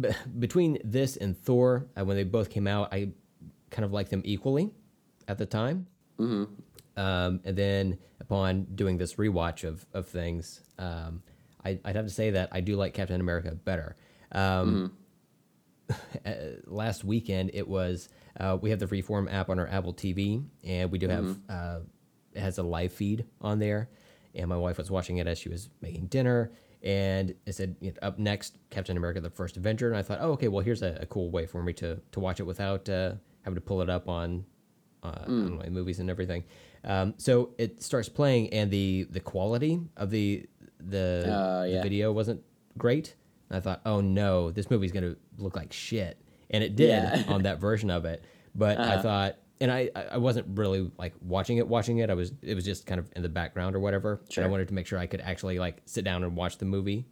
B- 0.00 0.30
between 0.38 0.78
this 0.84 1.18
and 1.18 1.36
Thor, 1.36 1.86
uh, 1.98 2.04
when 2.04 2.16
they 2.16 2.24
both 2.24 2.48
came 2.48 2.66
out, 2.66 2.92
I 2.94 3.10
kind 3.70 3.84
of 3.84 3.92
liked 3.92 4.10
them 4.10 4.22
equally 4.24 4.70
at 5.28 5.36
the 5.36 5.44
time. 5.44 5.86
Mm-hmm. 6.18 6.44
Um, 6.98 7.40
and 7.44 7.56
then 7.56 7.98
upon 8.20 8.64
doing 8.74 8.98
this 8.98 9.14
rewatch 9.14 9.64
of 9.64 9.84
of 9.92 10.06
things. 10.08 10.62
Um, 10.78 11.22
I, 11.64 11.78
would 11.84 11.96
have 11.96 12.06
to 12.06 12.10
say 12.10 12.30
that 12.30 12.48
I 12.52 12.60
do 12.60 12.76
like 12.76 12.94
Captain 12.94 13.20
America 13.20 13.54
better. 13.54 13.96
Um, 14.32 14.92
mm-hmm. 15.90 16.52
last 16.66 17.04
weekend, 17.04 17.50
it 17.54 17.66
was 17.66 18.08
uh, 18.38 18.58
we 18.60 18.70
have 18.70 18.78
the 18.78 18.86
Freeform 18.86 19.32
app 19.32 19.50
on 19.50 19.58
our 19.58 19.66
Apple 19.66 19.94
TV, 19.94 20.44
and 20.64 20.90
we 20.90 20.98
do 20.98 21.08
have 21.08 21.24
mm-hmm. 21.24 21.40
uh, 21.48 21.80
it 22.32 22.40
has 22.40 22.58
a 22.58 22.62
live 22.62 22.92
feed 22.92 23.26
on 23.40 23.58
there. 23.58 23.88
And 24.34 24.48
my 24.48 24.56
wife 24.56 24.78
was 24.78 24.90
watching 24.90 25.18
it 25.18 25.26
as 25.26 25.38
she 25.38 25.50
was 25.50 25.68
making 25.82 26.06
dinner, 26.06 26.52
and 26.82 27.34
it 27.44 27.52
said 27.54 27.76
you 27.80 27.90
know, 27.90 27.96
up 28.00 28.18
next 28.18 28.56
Captain 28.70 28.96
America: 28.96 29.20
The 29.20 29.30
First 29.30 29.58
Avenger, 29.58 29.88
and 29.88 29.96
I 29.96 30.02
thought, 30.02 30.18
oh, 30.22 30.32
okay, 30.32 30.48
well 30.48 30.64
here's 30.64 30.82
a, 30.82 30.98
a 31.00 31.06
cool 31.06 31.30
way 31.30 31.44
for 31.44 31.62
me 31.62 31.74
to 31.74 32.00
to 32.12 32.20
watch 32.20 32.40
it 32.40 32.44
without 32.44 32.88
uh, 32.88 33.12
having 33.42 33.56
to 33.56 33.60
pull 33.60 33.82
it 33.82 33.90
up 33.90 34.08
on 34.08 34.46
uh, 35.02 35.24
mm. 35.26 35.62
know, 35.62 35.70
movies 35.70 35.98
and 35.98 36.08
everything. 36.08 36.44
Um, 36.84 37.14
so 37.16 37.50
it 37.58 37.82
starts 37.82 38.08
playing, 38.08 38.52
and 38.52 38.70
the 38.70 39.06
the 39.10 39.20
quality 39.20 39.80
of 39.96 40.10
the 40.10 40.46
the, 40.88 41.24
uh, 41.26 41.64
yeah. 41.64 41.76
the 41.76 41.82
video 41.82 42.12
wasn't 42.12 42.42
great. 42.78 43.14
And 43.48 43.56
I 43.58 43.60
thought, 43.60 43.80
oh 43.84 44.00
no, 44.00 44.50
this 44.50 44.70
movie's 44.70 44.92
gonna 44.92 45.16
look 45.38 45.56
like 45.56 45.72
shit, 45.72 46.18
and 46.50 46.64
it 46.64 46.76
did 46.76 46.88
yeah. 46.88 47.24
on 47.28 47.42
that 47.42 47.60
version 47.60 47.90
of 47.90 48.04
it. 48.04 48.24
But 48.54 48.78
uh-huh. 48.78 48.92
I 48.92 49.02
thought, 49.02 49.36
and 49.60 49.70
I 49.70 49.90
I 49.94 50.18
wasn't 50.18 50.58
really 50.58 50.90
like 50.98 51.14
watching 51.20 51.58
it, 51.58 51.68
watching 51.68 51.98
it. 51.98 52.10
I 52.10 52.14
was 52.14 52.32
it 52.42 52.54
was 52.54 52.64
just 52.64 52.86
kind 52.86 52.98
of 52.98 53.10
in 53.14 53.22
the 53.22 53.28
background 53.28 53.76
or 53.76 53.80
whatever. 53.80 54.20
Sure. 54.28 54.44
I 54.44 54.46
wanted 54.46 54.68
to 54.68 54.74
make 54.74 54.86
sure 54.86 54.98
I 54.98 55.06
could 55.06 55.20
actually 55.20 55.58
like 55.58 55.82
sit 55.84 56.04
down 56.04 56.24
and 56.24 56.34
watch 56.34 56.58
the 56.58 56.64
movie 56.64 57.06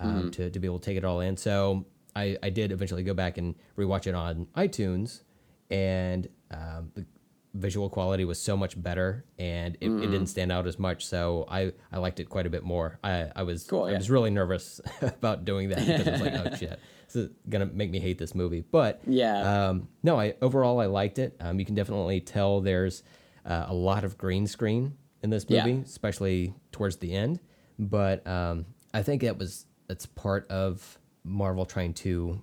um, 0.00 0.14
mm-hmm. 0.14 0.30
to 0.30 0.50
to 0.50 0.58
be 0.58 0.66
able 0.66 0.78
to 0.78 0.84
take 0.84 0.96
it 0.96 1.04
all 1.04 1.20
in. 1.20 1.36
So 1.36 1.84
I 2.14 2.36
I 2.42 2.50
did 2.50 2.72
eventually 2.72 3.02
go 3.02 3.14
back 3.14 3.38
and 3.38 3.54
rewatch 3.76 4.06
it 4.06 4.14
on 4.14 4.46
iTunes, 4.56 5.22
and 5.70 6.28
um, 6.50 6.90
the 6.94 7.06
visual 7.56 7.88
quality 7.88 8.24
was 8.24 8.40
so 8.40 8.56
much 8.56 8.80
better 8.80 9.24
and 9.38 9.76
it, 9.80 9.88
mm-hmm. 9.88 10.02
it, 10.02 10.06
didn't 10.06 10.26
stand 10.26 10.52
out 10.52 10.66
as 10.66 10.78
much 10.78 11.06
so 11.06 11.46
i 11.48 11.72
i 11.90 11.98
liked 11.98 12.20
it 12.20 12.28
quite 12.28 12.46
a 12.46 12.50
bit 12.50 12.62
more 12.62 12.98
i 13.02 13.28
i 13.34 13.42
was 13.42 13.64
cool, 13.64 13.88
yeah. 13.88 13.94
i 13.94 13.98
was 13.98 14.10
really 14.10 14.30
nervous 14.30 14.80
about 15.00 15.44
doing 15.44 15.70
that 15.70 15.78
because 15.78 16.06
i 16.06 16.10
was 16.10 16.20
like 16.20 16.34
oh 16.34 16.56
shit 16.58 16.78
this 17.06 17.16
is 17.16 17.30
gonna 17.48 17.66
make 17.66 17.90
me 17.90 17.98
hate 17.98 18.18
this 18.18 18.34
movie 18.34 18.64
but 18.70 19.00
yeah 19.06 19.68
um 19.68 19.88
no 20.02 20.18
i 20.18 20.34
overall 20.42 20.80
i 20.80 20.86
liked 20.86 21.18
it 21.18 21.36
um 21.40 21.58
you 21.58 21.64
can 21.64 21.74
definitely 21.74 22.20
tell 22.20 22.60
there's 22.60 23.02
uh, 23.44 23.66
a 23.68 23.74
lot 23.74 24.04
of 24.04 24.18
green 24.18 24.46
screen 24.46 24.96
in 25.22 25.30
this 25.30 25.48
movie 25.48 25.72
yeah. 25.72 25.80
especially 25.84 26.54
towards 26.72 26.96
the 26.96 27.14
end 27.14 27.40
but 27.78 28.26
um 28.26 28.66
i 28.92 29.02
think 29.02 29.22
that 29.22 29.38
was 29.38 29.66
that's 29.88 30.04
part 30.06 30.46
of 30.50 30.98
marvel 31.24 31.64
trying 31.64 31.94
to 31.94 32.42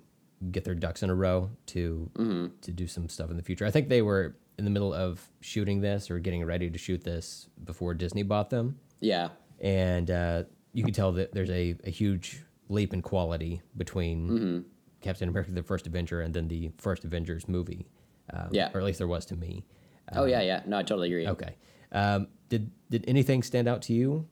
get 0.50 0.64
their 0.64 0.74
ducks 0.74 1.02
in 1.02 1.10
a 1.10 1.14
row 1.14 1.50
to 1.66 2.10
mm-hmm. 2.14 2.46
to 2.60 2.72
do 2.72 2.86
some 2.86 3.08
stuff 3.08 3.30
in 3.30 3.36
the 3.36 3.42
future 3.42 3.64
i 3.64 3.70
think 3.70 3.88
they 3.88 4.02
were 4.02 4.36
in 4.58 4.64
the 4.64 4.70
middle 4.70 4.92
of 4.92 5.20
shooting 5.40 5.80
this 5.80 6.10
or 6.10 6.18
getting 6.18 6.44
ready 6.44 6.70
to 6.70 6.78
shoot 6.78 7.02
this 7.02 7.48
before 7.64 7.94
Disney 7.94 8.22
bought 8.22 8.50
them. 8.50 8.78
Yeah. 9.00 9.28
And 9.60 10.10
uh, 10.10 10.44
you 10.72 10.84
can 10.84 10.92
tell 10.92 11.12
that 11.12 11.32
there's 11.32 11.50
a, 11.50 11.76
a 11.84 11.90
huge 11.90 12.42
leap 12.68 12.92
in 12.92 13.02
quality 13.02 13.62
between 13.76 14.28
mm-hmm. 14.28 14.60
Captain 15.00 15.28
America: 15.28 15.52
The 15.52 15.62
First 15.62 15.86
Avenger 15.86 16.20
and 16.20 16.32
then 16.32 16.48
the 16.48 16.70
first 16.78 17.04
Avengers 17.04 17.48
movie. 17.48 17.86
Um, 18.32 18.48
yeah. 18.52 18.70
Or 18.72 18.80
at 18.80 18.86
least 18.86 18.98
there 18.98 19.08
was 19.08 19.26
to 19.26 19.36
me. 19.36 19.64
Um, 20.12 20.22
oh 20.22 20.24
yeah, 20.24 20.40
yeah. 20.42 20.62
No, 20.66 20.78
I 20.78 20.82
totally 20.82 21.08
agree. 21.08 21.28
Okay. 21.28 21.56
Um, 21.92 22.28
did 22.48 22.70
did 22.90 23.04
anything 23.08 23.42
stand 23.42 23.68
out 23.68 23.82
to 23.82 23.92
you 23.92 24.28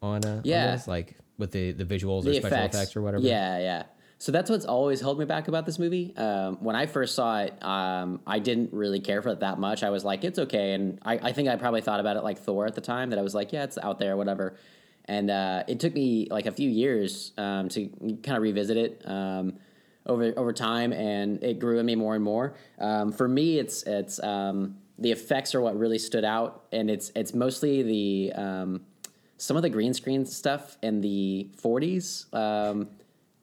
on 0.00 0.24
uh, 0.24 0.40
yeah 0.44 0.66
on 0.66 0.72
this? 0.72 0.88
like 0.88 1.16
with 1.38 1.52
the 1.52 1.72
the 1.72 1.84
visuals 1.84 2.24
the 2.24 2.30
or 2.30 2.34
special 2.34 2.58
effects. 2.58 2.76
effects 2.76 2.96
or 2.96 3.02
whatever? 3.02 3.24
Yeah, 3.24 3.58
yeah. 3.58 3.82
So 4.22 4.30
that's 4.30 4.48
what's 4.48 4.66
always 4.66 5.00
held 5.00 5.18
me 5.18 5.24
back 5.24 5.48
about 5.48 5.66
this 5.66 5.80
movie. 5.80 6.16
Um, 6.16 6.58
when 6.60 6.76
I 6.76 6.86
first 6.86 7.16
saw 7.16 7.40
it, 7.40 7.60
um, 7.60 8.20
I 8.24 8.38
didn't 8.38 8.72
really 8.72 9.00
care 9.00 9.20
for 9.20 9.30
it 9.30 9.40
that 9.40 9.58
much. 9.58 9.82
I 9.82 9.90
was 9.90 10.04
like, 10.04 10.22
it's 10.22 10.38
okay. 10.38 10.74
And 10.74 11.00
I, 11.02 11.14
I, 11.14 11.32
think 11.32 11.48
I 11.48 11.56
probably 11.56 11.80
thought 11.80 11.98
about 11.98 12.16
it 12.16 12.22
like 12.22 12.38
Thor 12.38 12.64
at 12.64 12.76
the 12.76 12.80
time, 12.80 13.10
that 13.10 13.18
I 13.18 13.22
was 13.22 13.34
like, 13.34 13.52
yeah, 13.52 13.64
it's 13.64 13.78
out 13.78 13.98
there, 13.98 14.16
whatever. 14.16 14.54
And 15.06 15.28
uh, 15.28 15.64
it 15.66 15.80
took 15.80 15.92
me 15.92 16.28
like 16.30 16.46
a 16.46 16.52
few 16.52 16.70
years 16.70 17.32
um, 17.36 17.68
to 17.70 17.88
kind 18.22 18.36
of 18.36 18.44
revisit 18.44 18.76
it 18.76 19.02
um, 19.06 19.54
over 20.06 20.32
over 20.36 20.52
time, 20.52 20.92
and 20.92 21.42
it 21.42 21.58
grew 21.58 21.80
in 21.80 21.86
me 21.86 21.96
more 21.96 22.14
and 22.14 22.22
more. 22.22 22.54
Um, 22.78 23.10
for 23.10 23.26
me, 23.26 23.58
it's 23.58 23.82
it's 23.82 24.22
um, 24.22 24.76
the 25.00 25.10
effects 25.10 25.52
are 25.56 25.60
what 25.60 25.76
really 25.76 25.98
stood 25.98 26.24
out, 26.24 26.66
and 26.70 26.88
it's 26.88 27.10
it's 27.16 27.34
mostly 27.34 27.82
the 27.82 28.80
some 29.36 29.56
of 29.56 29.64
the 29.64 29.70
green 29.70 29.92
screen 29.92 30.24
stuff 30.24 30.78
in 30.80 31.00
the 31.00 31.48
40s 31.60 32.26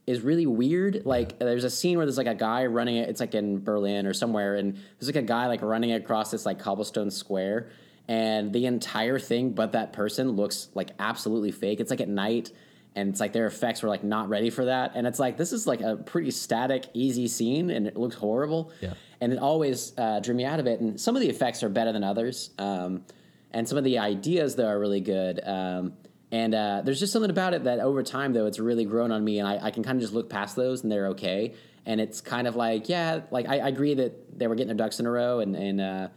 is 0.09 0.21
really 0.21 0.47
weird. 0.47 1.03
Like 1.05 1.37
there's 1.37 1.63
a 1.63 1.69
scene 1.69 1.95
where 1.97 2.05
there's 2.07 2.17
like 2.17 2.25
a 2.25 2.33
guy 2.33 2.65
running 2.65 2.95
it. 2.95 3.09
It's 3.09 3.19
like 3.19 3.35
in 3.35 3.63
Berlin 3.63 4.07
or 4.07 4.13
somewhere, 4.13 4.55
and 4.55 4.73
there's 4.73 5.05
like 5.05 5.15
a 5.15 5.21
guy 5.21 5.45
like 5.45 5.61
running 5.61 5.91
across 5.91 6.31
this 6.31 6.47
like 6.47 6.57
cobblestone 6.57 7.11
square, 7.11 7.69
and 8.07 8.51
the 8.51 8.65
entire 8.65 9.19
thing, 9.19 9.51
but 9.51 9.73
that 9.73 9.93
person 9.93 10.31
looks 10.31 10.69
like 10.73 10.89
absolutely 10.97 11.51
fake. 11.51 11.79
It's 11.79 11.91
like 11.91 12.01
at 12.01 12.09
night, 12.09 12.51
and 12.95 13.09
it's 13.09 13.19
like 13.19 13.33
their 13.33 13.45
effects 13.45 13.83
were 13.83 13.89
like 13.89 14.03
not 14.03 14.29
ready 14.29 14.49
for 14.49 14.65
that, 14.65 14.93
and 14.95 15.05
it's 15.05 15.19
like 15.19 15.37
this 15.37 15.53
is 15.53 15.67
like 15.67 15.81
a 15.81 15.95
pretty 15.95 16.31
static, 16.31 16.87
easy 16.95 17.27
scene, 17.27 17.69
and 17.69 17.85
it 17.85 17.95
looks 17.95 18.15
horrible. 18.15 18.71
Yeah. 18.81 18.95
And 19.21 19.31
it 19.31 19.37
always 19.37 19.93
uh, 19.95 20.21
drew 20.21 20.33
me 20.33 20.45
out 20.45 20.59
of 20.59 20.65
it. 20.65 20.79
And 20.79 20.99
some 20.99 21.15
of 21.15 21.21
the 21.21 21.29
effects 21.29 21.61
are 21.61 21.69
better 21.69 21.91
than 21.91 22.03
others, 22.03 22.49
um, 22.57 23.05
and 23.51 23.69
some 23.69 23.77
of 23.77 23.83
the 23.83 23.99
ideas 23.99 24.55
though 24.55 24.65
are 24.65 24.79
really 24.79 25.01
good. 25.01 25.39
Um, 25.45 25.93
and 26.31 26.53
uh, 26.53 26.81
there's 26.83 26.99
just 26.99 27.11
something 27.11 27.31
about 27.31 27.53
it 27.53 27.63
that 27.63 27.79
over 27.79 28.03
time, 28.03 28.33
though, 28.33 28.45
it's 28.45 28.59
really 28.59 28.85
grown 28.85 29.11
on 29.11 29.23
me, 29.23 29.39
and 29.39 29.47
I, 29.47 29.67
I 29.67 29.71
can 29.71 29.83
kind 29.83 29.97
of 29.97 30.01
just 30.01 30.13
look 30.13 30.29
past 30.29 30.55
those, 30.55 30.83
and 30.83 30.91
they're 30.91 31.07
okay. 31.07 31.55
And 31.85 31.99
it's 31.99 32.21
kind 32.21 32.47
of 32.47 32.55
like, 32.55 32.87
yeah, 32.87 33.21
like 33.31 33.47
I, 33.47 33.59
I 33.59 33.67
agree 33.67 33.95
that 33.95 34.37
they 34.37 34.45
were 34.45 34.53
getting 34.53 34.67
their 34.67 34.77
ducks 34.77 34.99
in 34.99 35.07
a 35.07 35.11
row, 35.11 35.39
and 35.39 35.55
and 35.55 35.81
uh, 35.81 36.08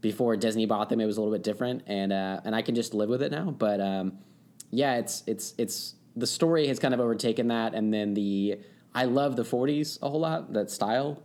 before 0.00 0.36
Disney 0.36 0.64
bought 0.64 0.88
them, 0.88 1.00
it 1.00 1.04
was 1.04 1.18
a 1.18 1.20
little 1.20 1.34
bit 1.34 1.42
different, 1.42 1.82
and 1.86 2.12
uh, 2.12 2.40
and 2.44 2.54
I 2.54 2.62
can 2.62 2.74
just 2.74 2.94
live 2.94 3.10
with 3.10 3.22
it 3.22 3.30
now. 3.32 3.50
But 3.50 3.82
um, 3.82 4.18
yeah, 4.70 4.96
it's 4.96 5.22
it's 5.26 5.52
it's 5.58 5.94
the 6.16 6.26
story 6.26 6.66
has 6.68 6.78
kind 6.78 6.94
of 6.94 7.00
overtaken 7.00 7.48
that, 7.48 7.74
and 7.74 7.92
then 7.92 8.14
the 8.14 8.60
I 8.94 9.04
love 9.04 9.36
the 9.36 9.42
'40s 9.42 9.98
a 10.00 10.08
whole 10.08 10.20
lot, 10.20 10.54
that 10.54 10.70
style, 10.70 11.22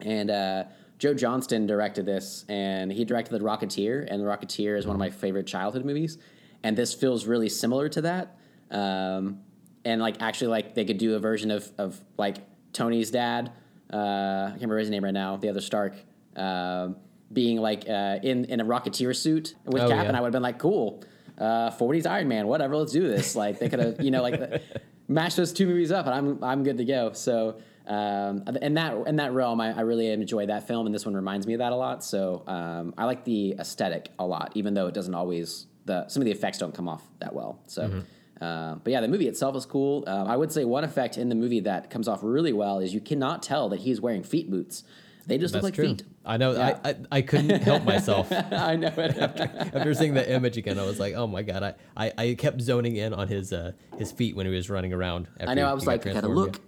and 0.00 0.32
uh, 0.32 0.64
Joe 0.98 1.14
Johnston 1.14 1.68
directed 1.68 2.06
this, 2.06 2.44
and 2.48 2.90
he 2.90 3.04
directed 3.04 3.32
The 3.32 3.44
Rocketeer, 3.44 4.04
and 4.10 4.20
The 4.20 4.26
Rocketeer 4.26 4.76
is 4.76 4.84
one 4.84 4.96
of 4.96 5.00
my 5.00 5.10
favorite 5.10 5.46
childhood 5.46 5.84
movies 5.84 6.18
and 6.62 6.76
this 6.76 6.94
feels 6.94 7.26
really 7.26 7.48
similar 7.48 7.88
to 7.90 8.02
that. 8.02 8.36
Um, 8.70 9.40
and 9.84 10.00
like 10.00 10.22
actually, 10.22 10.48
like 10.48 10.74
they 10.74 10.84
could 10.84 10.98
do 10.98 11.14
a 11.14 11.18
version 11.18 11.50
of 11.50 11.70
of 11.78 12.00
like 12.16 12.38
Tony's 12.72 13.10
dad. 13.10 13.52
Uh, 13.92 13.96
I 13.96 14.48
can't 14.50 14.62
remember 14.62 14.78
his 14.78 14.90
name 14.90 15.04
right 15.04 15.14
now. 15.14 15.36
The 15.36 15.48
other 15.48 15.60
Stark. 15.60 15.94
Uh, 16.36 16.90
being 17.32 17.58
like 17.58 17.88
uh, 17.88 18.18
in 18.22 18.44
in 18.46 18.60
a 18.60 18.64
Rocketeer 18.64 19.14
suit 19.16 19.54
with 19.64 19.82
oh, 19.82 19.88
Cap, 19.88 20.02
yeah. 20.02 20.08
and 20.08 20.16
I 20.16 20.20
would 20.20 20.26
have 20.26 20.32
been 20.32 20.42
like, 20.42 20.58
cool. 20.58 21.02
uh, 21.38 21.70
40s 21.70 22.06
Iron 22.06 22.28
Man, 22.28 22.46
whatever, 22.46 22.76
let's 22.76 22.92
do 22.92 23.08
this. 23.08 23.34
Like 23.34 23.58
they 23.58 23.68
could 23.68 23.78
have, 23.78 24.00
you 24.00 24.10
know, 24.10 24.22
like 24.22 24.62
match 25.08 25.36
those 25.36 25.52
two 25.52 25.66
movies 25.66 25.90
up, 25.90 26.06
and 26.06 26.14
I'm 26.14 26.44
I'm 26.44 26.62
good 26.62 26.78
to 26.78 26.84
go. 26.84 27.12
So. 27.12 27.60
Um, 27.84 28.44
in 28.62 28.74
that 28.74 29.08
in 29.08 29.16
that 29.16 29.32
realm, 29.32 29.60
I, 29.60 29.76
I 29.76 29.80
really 29.80 30.06
enjoy 30.12 30.46
that 30.46 30.68
film, 30.68 30.86
and 30.86 30.94
this 30.94 31.04
one 31.04 31.16
reminds 31.16 31.48
me 31.48 31.54
of 31.54 31.58
that 31.58 31.72
a 31.72 31.76
lot. 31.76 32.04
So 32.04 32.44
um, 32.46 32.94
I 32.96 33.06
like 33.06 33.24
the 33.24 33.56
aesthetic 33.58 34.08
a 34.20 34.24
lot, 34.24 34.52
even 34.54 34.74
though 34.74 34.86
it 34.86 34.94
doesn't 34.94 35.16
always 35.16 35.66
the 35.84 36.08
some 36.08 36.20
of 36.22 36.24
the 36.26 36.30
effects 36.32 36.58
don't 36.58 36.74
come 36.74 36.88
off 36.88 37.02
that 37.20 37.34
well. 37.34 37.58
So, 37.66 37.82
Mm-hmm. 37.88 38.44
uh, 38.44 38.74
but 38.76 38.90
yeah, 38.92 39.00
the 39.00 39.08
movie 39.08 39.28
itself 39.28 39.56
is 39.56 39.66
cool. 39.66 40.04
Um, 40.06 40.26
I 40.28 40.36
would 40.36 40.52
say 40.52 40.64
one 40.64 40.84
effect 40.84 41.16
in 41.18 41.28
the 41.28 41.34
movie 41.34 41.60
that 41.60 41.90
comes 41.90 42.08
off 42.08 42.20
really 42.22 42.52
well 42.52 42.78
is 42.80 42.92
you 42.94 43.00
cannot 43.00 43.42
tell 43.42 43.68
that 43.70 43.80
he's 43.80 44.00
wearing 44.00 44.22
feet 44.22 44.50
boots. 44.50 44.84
They 45.24 45.38
just 45.38 45.52
That's 45.52 45.62
look 45.62 45.68
like 45.70 45.74
true. 45.74 45.86
feet. 45.88 46.02
I 46.24 46.36
know. 46.36 46.52
Yeah. 46.52 46.78
I, 46.84 46.90
I 46.90 46.96
I 47.12 47.22
couldn't 47.22 47.62
help 47.62 47.84
myself 47.84 48.30
I 48.32 48.74
know 48.74 48.88
it. 48.96 49.16
after 49.18 49.94
seeing 49.94 50.14
the 50.14 50.28
image 50.32 50.56
again. 50.56 50.78
I 50.80 50.82
was 50.84 50.98
like, 50.98 51.14
oh 51.14 51.28
my 51.28 51.42
god! 51.42 51.62
I, 51.62 51.74
I, 51.96 52.12
I 52.18 52.34
kept 52.34 52.60
zoning 52.60 52.96
in 52.96 53.14
on 53.14 53.28
his 53.28 53.52
uh, 53.52 53.72
his 53.98 54.10
feet 54.10 54.34
when 54.34 54.46
he 54.46 54.52
was 54.52 54.68
running 54.68 54.92
around. 54.92 55.28
After 55.38 55.50
I 55.50 55.54
know. 55.54 55.66
I 55.66 55.72
was 55.74 55.86
like, 55.86 56.00
gotta 56.02 56.20
transformed, 56.20 56.36
look. 56.36 56.60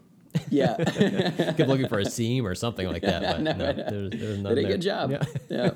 Yeah, 0.51 0.77
kept 0.85 1.69
looking 1.69 1.89
for 1.89 1.99
a 1.99 2.05
seam 2.05 2.47
or 2.47 2.55
something 2.55 2.87
like 2.89 3.03
that. 3.03 3.23
But 3.23 3.41
no, 3.57 3.69
I 3.69 3.73
there's, 3.73 4.11
there's 4.11 4.39
none 4.39 4.55
did 4.55 4.65
a 4.65 4.69
good 4.69 4.83
job. 4.83 5.11
Yeah. 5.11 5.25
Yeah. 5.49 5.71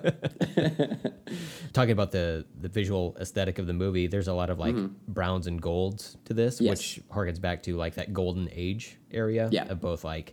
Talking 1.72 1.92
about 1.92 2.10
the 2.12 2.44
the 2.60 2.68
visual 2.68 3.16
aesthetic 3.20 3.58
of 3.58 3.66
the 3.66 3.72
movie, 3.72 4.06
there's 4.06 4.28
a 4.28 4.32
lot 4.34 4.50
of 4.50 4.58
like 4.58 4.74
browns 5.06 5.46
and 5.46 5.60
golds 5.60 6.16
to 6.24 6.34
this, 6.34 6.56
Mm-hmm. 6.56 6.64
Yes. 6.66 6.96
which 6.96 7.08
harkens 7.08 7.40
back 7.40 7.62
to 7.64 7.76
like 7.76 7.94
that 7.94 8.12
golden 8.12 8.48
age 8.52 8.98
area 9.12 9.48
Yeah. 9.52 9.68
of 9.68 9.80
both 9.80 10.04
like 10.04 10.32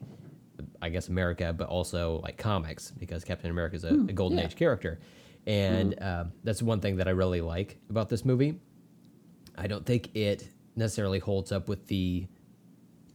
I 0.81 0.89
guess 0.89 1.07
America, 1.09 1.53
but 1.53 1.67
also 1.67 2.19
like 2.23 2.37
comics 2.37 2.91
because 2.91 3.23
Captain 3.23 3.49
America 3.51 3.75
is 3.75 3.83
a, 3.83 3.89
a 3.89 4.13
golden 4.13 4.37
yeah. 4.37 4.45
age 4.45 4.55
character, 4.55 4.99
and 5.45 6.01
um, 6.01 6.31
that's 6.43 6.61
one 6.61 6.79
thing 6.79 6.95
that 6.97 7.07
I 7.07 7.11
really 7.11 7.41
like 7.41 7.77
about 7.89 8.09
this 8.09 8.23
movie. 8.25 8.59
I 9.57 9.67
don't 9.67 9.85
think 9.85 10.15
it 10.15 10.49
necessarily 10.75 11.19
holds 11.19 11.51
up 11.51 11.67
with 11.69 11.87
the 11.87 12.27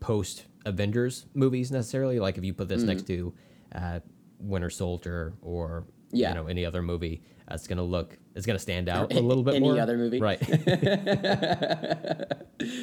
post 0.00 0.46
Avengers 0.66 1.26
movies 1.34 1.70
necessarily. 1.70 2.18
Like 2.20 2.38
if 2.38 2.44
you 2.44 2.52
put 2.54 2.68
this 2.68 2.82
next 2.82 3.06
to 3.08 3.32
uh, 3.74 4.00
Winter 4.38 4.70
Soldier 4.70 5.34
or 5.42 5.84
Yeah. 6.12 6.30
you 6.30 6.34
know 6.34 6.46
any 6.46 6.64
other 6.66 6.82
movie, 6.82 7.22
uh, 7.50 7.54
it's 7.54 7.66
gonna 7.66 7.82
look 7.82 8.18
it's 8.34 8.46
gonna 8.46 8.58
stand 8.58 8.88
out 8.88 9.12
a 9.12 9.20
little 9.20 9.42
bit 9.42 9.54
Any 9.56 9.64
more. 9.64 9.72
Any 9.72 9.80
other 9.80 9.96
movie? 9.98 10.20
right? 10.20 10.40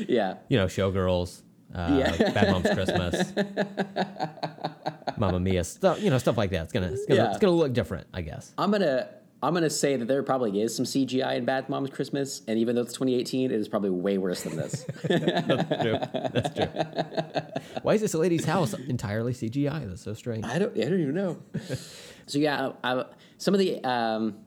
yeah. 0.07 0.36
you 0.49 0.57
know, 0.57 0.65
Showgirls, 0.67 1.41
uh, 1.73 1.95
Yeah. 1.99 2.32
Bad 2.32 2.51
Moms 2.51 2.69
Christmas, 2.69 3.34
Mamma 5.17 5.39
Mia, 5.39 5.63
stuff 5.63 6.01
you 6.01 6.09
know 6.09 6.17
stuff 6.17 6.38
like 6.38 6.51
that. 6.51 6.63
It's 6.63 6.73
gonna 6.73 6.88
it's 6.88 7.05
gonna 7.05 7.21
Yeah. 7.21 7.30
it's 7.30 7.39
gonna 7.39 7.53
look 7.53 7.73
different, 7.73 8.07
I 8.13 8.21
guess. 8.21 8.53
I'm 8.57 8.71
gonna 8.71 9.07
I'm 9.42 9.54
gonna 9.54 9.70
say 9.70 9.96
that 9.98 10.08
there 10.08 10.24
probably 10.24 10.62
is 10.62 10.76
some 10.76 10.86
CGI 10.86 11.38
in 11.38 11.46
Bad 11.46 11.70
Moms 11.70 11.92
Christmas, 11.92 12.42
and 12.48 12.58
even 12.58 12.76
though 12.76 12.82
it's 12.82 12.94
2018, 12.94 13.52
it 13.52 13.56
is 13.56 13.68
probably 13.68 13.92
way 13.92 14.18
worse 14.18 14.42
than 14.42 14.56
this. 14.56 14.84
That's 15.04 15.82
true. 15.84 16.00
That's 16.34 16.56
true. 16.56 17.82
Why 17.84 17.94
is 17.94 18.02
this 18.02 18.16
lady's 18.16 18.46
house 18.46 18.74
entirely 18.74 19.34
CGI? 19.34 19.88
That's 19.88 20.02
so 20.02 20.14
strange. 20.14 20.44
I 20.44 20.58
don't 20.58 20.76
I 20.76 20.86
don't 20.86 21.02
even 21.02 21.14
know. 21.14 21.38
so 22.26 22.40
yeah, 22.40 22.72
I, 22.84 23.06
some 23.38 23.54
of 23.54 23.60
the 23.60 23.84
um, 23.84 24.40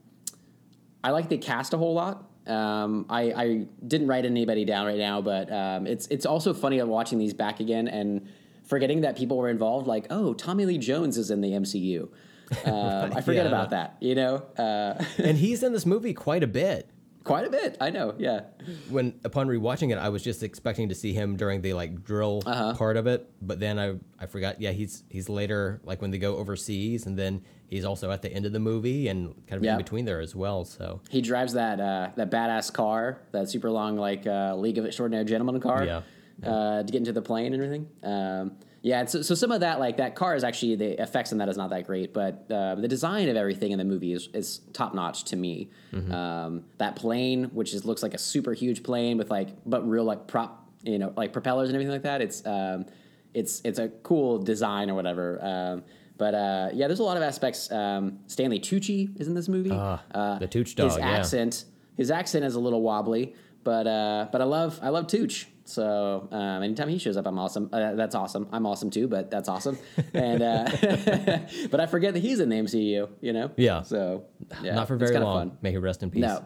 I 1.05 1.11
like 1.11 1.29
the 1.29 1.39
cast 1.39 1.73
a 1.73 1.79
whole 1.79 1.95
lot. 1.95 2.27
Um, 2.47 3.07
I, 3.09 3.33
I 3.33 3.67
didn't 3.87 4.09
write 4.09 4.25
anybody 4.25 4.65
down 4.65 4.87
right 4.87 4.99
now, 4.99 5.21
but 5.21 5.53
um, 5.53 5.87
it's 5.87 6.09
it's 6.09 6.27
also 6.27 6.53
funny 6.53 6.83
watching 6.83 7.19
these 7.19 7.35
back 7.35 7.61
again 7.61 7.87
and 7.87 8.29
forgetting 8.65 9.03
that 9.03 9.17
people 9.17 9.37
were 9.37 9.49
involved. 9.49 9.87
Like, 9.87 10.07
oh, 10.11 10.35
Tommy 10.35 10.67
Lee 10.67 10.79
Jones 10.79 11.17
is 11.17 11.31
in 11.31 11.43
the 11.43 11.51
MCU. 11.51 12.09
Um, 12.65 13.13
I 13.17 13.21
forget 13.21 13.45
Yeah, 13.45 13.49
about 13.53 13.71
that. 13.71 13.97
You 14.01 14.15
know, 14.15 14.37
uh, 14.59 15.03
and 15.19 15.37
he's 15.39 15.63
in 15.63 15.73
this 15.73 15.87
movie 15.87 16.15
quite 16.15 16.43
a 16.43 16.47
bit. 16.49 16.91
quite 17.23 17.47
a 17.47 17.51
bit. 17.51 17.77
I 17.81 17.91
know. 17.91 18.15
Yeah. 18.19 18.41
when 18.89 19.21
upon 19.25 19.47
rewatching 19.47 19.93
it, 19.93 19.99
I 19.99 20.09
was 20.09 20.23
just 20.25 20.43
expecting 20.43 20.89
to 20.89 20.95
see 20.95 21.13
him 21.13 21.37
during 21.37 21.61
the 21.63 21.75
like 21.75 22.03
drill 22.03 22.43
Uh-huh. 22.47 22.75
part 22.75 22.97
of 22.97 23.07
it, 23.07 23.31
but 23.41 23.61
then 23.61 23.79
I 23.79 23.95
I 24.19 24.27
forgot. 24.27 24.61
Yeah, 24.61 24.73
he's 24.73 25.05
he's 25.09 25.29
later 25.29 25.81
like 25.85 26.01
when 26.03 26.11
they 26.11 26.19
go 26.19 26.37
overseas, 26.39 27.07
and 27.07 27.17
then 27.17 27.43
he's 27.69 27.85
also 27.85 28.11
at 28.11 28.23
the 28.23 28.33
end 28.33 28.47
of 28.47 28.53
the 28.53 28.59
movie 28.61 29.07
and 29.09 29.35
kind 29.47 29.59
of 29.59 29.65
Yeah. 29.65 29.73
in 29.73 29.79
between 29.79 30.05
there 30.05 30.21
as 30.21 30.35
well. 30.35 30.65
So 30.65 31.01
He 31.09 31.21
drives 31.21 31.53
that 31.53 31.79
uh, 31.79 32.11
that 32.17 32.31
badass 32.31 32.73
car, 32.73 33.21
that 33.33 33.49
super 33.49 33.71
long 33.71 33.97
like 33.97 34.27
uh, 34.27 34.57
League 34.57 34.79
of 34.79 34.85
Extraordinary 34.87 35.25
Gentlemen 35.25 35.61
car, 35.61 35.85
Yeah. 35.85 36.01
Uh, 36.43 36.83
to 36.83 36.91
get 36.91 36.99
into 36.99 37.13
the 37.13 37.23
plane 37.23 37.53
and 37.53 37.63
everything. 37.63 37.87
Um, 38.03 38.53
yeah, 38.83 39.05
so, 39.05 39.21
so 39.21 39.35
some 39.35 39.53
of 39.53 39.61
that 39.61 39.79
like 39.79 39.99
that 39.99 40.15
car 40.15 40.35
is 40.35 40.43
actually 40.43 40.77
the 40.77 41.01
effects 41.03 41.33
on 41.33 41.39
that 41.39 41.49
is 41.49 41.57
not 41.57 41.71
that 41.71 41.87
great, 41.87 42.15
but 42.15 42.47
uh, 42.51 42.77
the 42.77 42.89
design 42.89 43.29
of 43.29 43.37
everything 43.37 43.73
in 43.73 43.79
the 43.79 43.85
movie 43.85 44.13
is, 44.13 44.29
is 44.33 44.61
top 44.73 44.95
notch 44.95 45.25
to 45.25 45.37
me. 45.37 45.71
Um, 46.13 46.65
that 46.79 46.97
plane, 46.97 47.45
which 47.53 47.75
is 47.75 47.85
looks 47.85 48.03
like 48.03 48.15
a 48.15 48.19
super 48.19 48.55
huge 48.55 48.83
plane 48.83 49.19
with 49.19 49.31
like 49.31 49.51
but 49.67 49.89
real 49.89 50.05
like 50.05 50.27
prop, 50.27 50.67
you 50.83 50.99
know, 50.99 51.13
like 51.17 51.33
propellers 51.33 51.69
and 51.69 51.77
everything 51.77 51.93
like 51.93 52.03
that. 52.03 52.23
It's 52.23 52.47
um, 52.47 52.87
it's 53.35 53.61
it's 53.65 53.79
a 53.79 53.89
cool 54.03 54.39
design 54.39 54.89
or 54.91 54.95
whatever. 54.95 55.39
Um, 55.43 55.85
but 56.17 56.35
uh, 56.35 56.71
yeah, 56.73 56.87
there's 56.87 57.01
a 57.01 57.05
lot 57.05 57.17
of 57.17 57.23
aspects. 57.23 57.71
Um, 57.71 58.21
Stanley 58.27 58.61
Tucci 58.61 59.19
is 59.21 59.29
in 59.29 59.35
this 59.35 59.49
movie. 59.49 59.71
Ah, 59.73 60.03
the 60.39 60.47
Tooch 60.47 60.69
His 60.69 60.75
dog, 60.75 60.99
yeah. 60.99 61.11
accent, 61.11 61.65
his 61.97 62.11
accent 62.11 62.45
is 62.45 62.55
a 62.55 62.61
little 62.61 62.83
wobbly, 62.83 63.35
but 63.63 63.87
uh, 63.87 64.29
but 64.33 64.41
I 64.41 64.45
love 64.45 64.79
I 64.83 64.89
love 64.89 65.07
Tooch. 65.07 65.49
So 65.71 66.29
um, 66.31 66.63
anytime 66.63 66.89
he 66.89 66.99
shows 66.99 67.17
up, 67.17 67.27
I'm 67.27 67.39
awesome. 67.39 67.69
Uh, 67.73 67.95
that's 67.95 68.15
awesome. 68.15 68.49
I'm 68.53 68.67
awesome 68.67 68.91
too, 68.91 69.09
but 69.09 69.31
that's 69.31 69.49
awesome. 69.49 69.79
And 70.13 70.43
uh, 70.43 70.69
but 71.71 71.81
I 71.81 71.87
forget 71.87 72.15
that 72.15 72.21
he's 72.21 72.41
in 72.41 72.49
the 72.49 72.57
MCU. 72.57 73.09
You 73.21 73.33
know. 73.33 73.51
Yeah. 73.57 73.83
So 73.83 74.25
yeah, 74.63 74.75
not 74.75 74.89
for 74.89 74.97
very 74.97 75.17
long. 75.19 75.51
Fun. 75.51 75.59
May 75.63 75.71
he 75.71 75.77
rest 75.79 76.03
in 76.03 76.11
peace. 76.11 76.23
No. 76.23 76.45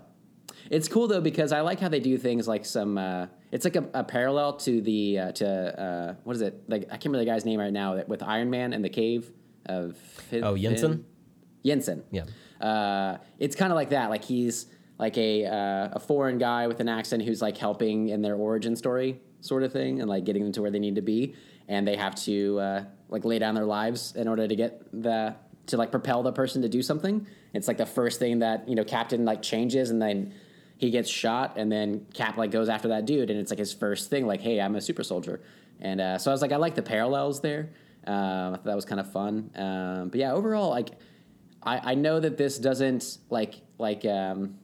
It's 0.70 0.88
cool 0.88 1.08
though 1.08 1.20
because 1.20 1.52
I 1.52 1.60
like 1.60 1.78
how 1.80 1.88
they 1.88 2.00
do 2.00 2.16
things 2.18 2.48
like 2.48 2.64
some. 2.64 2.96
Uh, 2.98 3.26
it's 3.52 3.64
like 3.64 3.76
a, 3.76 3.84
a 3.94 4.04
parallel 4.04 4.54
to 4.58 4.80
the 4.80 5.18
uh, 5.18 5.32
to 5.32 5.80
uh, 5.80 6.14
what 6.24 6.36
is 6.36 6.42
it? 6.42 6.62
Like 6.68 6.84
I 6.84 6.96
can't 6.96 7.06
remember 7.06 7.24
the 7.24 7.30
guy's 7.30 7.44
name 7.44 7.60
right 7.60 7.72
now. 7.72 8.02
With 8.06 8.22
Iron 8.22 8.50
Man 8.50 8.72
and 8.72 8.84
the 8.84 8.88
cave 8.90 9.30
of. 9.66 9.96
Finn- 9.96 10.44
Oh, 10.44 10.56
Jensen? 10.56 11.04
Jensen. 11.64 12.02
Yeah. 12.10 12.24
Uh, 12.60 13.18
it's 13.38 13.56
kind 13.56 13.72
of 13.72 13.76
like 13.76 13.90
that. 13.90 14.08
Like 14.10 14.24
he's 14.24 14.66
like 14.98 15.18
a 15.18 15.46
uh, 15.46 15.88
a 15.92 16.00
foreign 16.00 16.38
guy 16.38 16.66
with 16.66 16.80
an 16.80 16.88
accent 16.88 17.22
who's 17.22 17.42
like 17.42 17.56
helping 17.56 18.08
in 18.08 18.22
their 18.22 18.36
origin 18.36 18.76
story 18.76 19.20
sort 19.40 19.62
of 19.62 19.72
thing 19.72 20.00
and 20.00 20.08
like 20.08 20.24
getting 20.24 20.42
them 20.42 20.52
to 20.52 20.62
where 20.62 20.70
they 20.70 20.78
need 20.78 20.94
to 20.94 21.02
be, 21.02 21.34
and 21.68 21.86
they 21.86 21.96
have 21.96 22.14
to 22.14 22.58
uh, 22.60 22.84
like 23.08 23.24
lay 23.24 23.38
down 23.38 23.54
their 23.54 23.64
lives 23.64 24.14
in 24.16 24.28
order 24.28 24.46
to 24.46 24.56
get 24.56 24.82
the 24.92 25.34
to 25.66 25.76
like 25.76 25.90
propel 25.90 26.22
the 26.22 26.32
person 26.32 26.62
to 26.62 26.68
do 26.68 26.82
something. 26.82 27.26
It's 27.52 27.68
like 27.68 27.78
the 27.78 27.86
first 27.86 28.18
thing 28.18 28.40
that 28.40 28.68
you 28.68 28.74
know 28.74 28.84
Captain 28.84 29.24
like 29.24 29.42
changes, 29.42 29.90
and 29.90 30.00
then 30.00 30.32
he 30.78 30.90
gets 30.90 31.08
shot, 31.08 31.54
and 31.56 31.70
then 31.70 32.06
Cap 32.14 32.36
like 32.36 32.50
goes 32.50 32.68
after 32.68 32.88
that 32.88 33.04
dude, 33.04 33.30
and 33.30 33.38
it's 33.38 33.50
like 33.50 33.58
his 33.58 33.72
first 33.72 34.10
thing, 34.10 34.26
like 34.26 34.40
hey, 34.40 34.60
I'm 34.60 34.76
a 34.76 34.80
super 34.80 35.02
soldier, 35.02 35.40
and 35.80 36.00
uh, 36.00 36.18
so 36.18 36.30
I 36.30 36.34
was 36.34 36.42
like, 36.42 36.52
I 36.52 36.56
like 36.56 36.74
the 36.74 36.82
parallels 36.82 37.40
there. 37.40 37.70
Um, 38.06 38.14
I 38.14 38.56
thought 38.56 38.64
that 38.64 38.76
was 38.76 38.84
kind 38.84 39.00
of 39.00 39.10
fun, 39.10 39.50
um, 39.56 40.08
but 40.10 40.20
yeah, 40.20 40.32
overall, 40.32 40.70
like 40.70 40.90
I, 41.62 41.92
I 41.92 41.94
know 41.94 42.20
that 42.20 42.36
this 42.36 42.58
doesn't 42.58 43.18
like 43.30 43.54
like 43.78 44.04
um, 44.04 44.56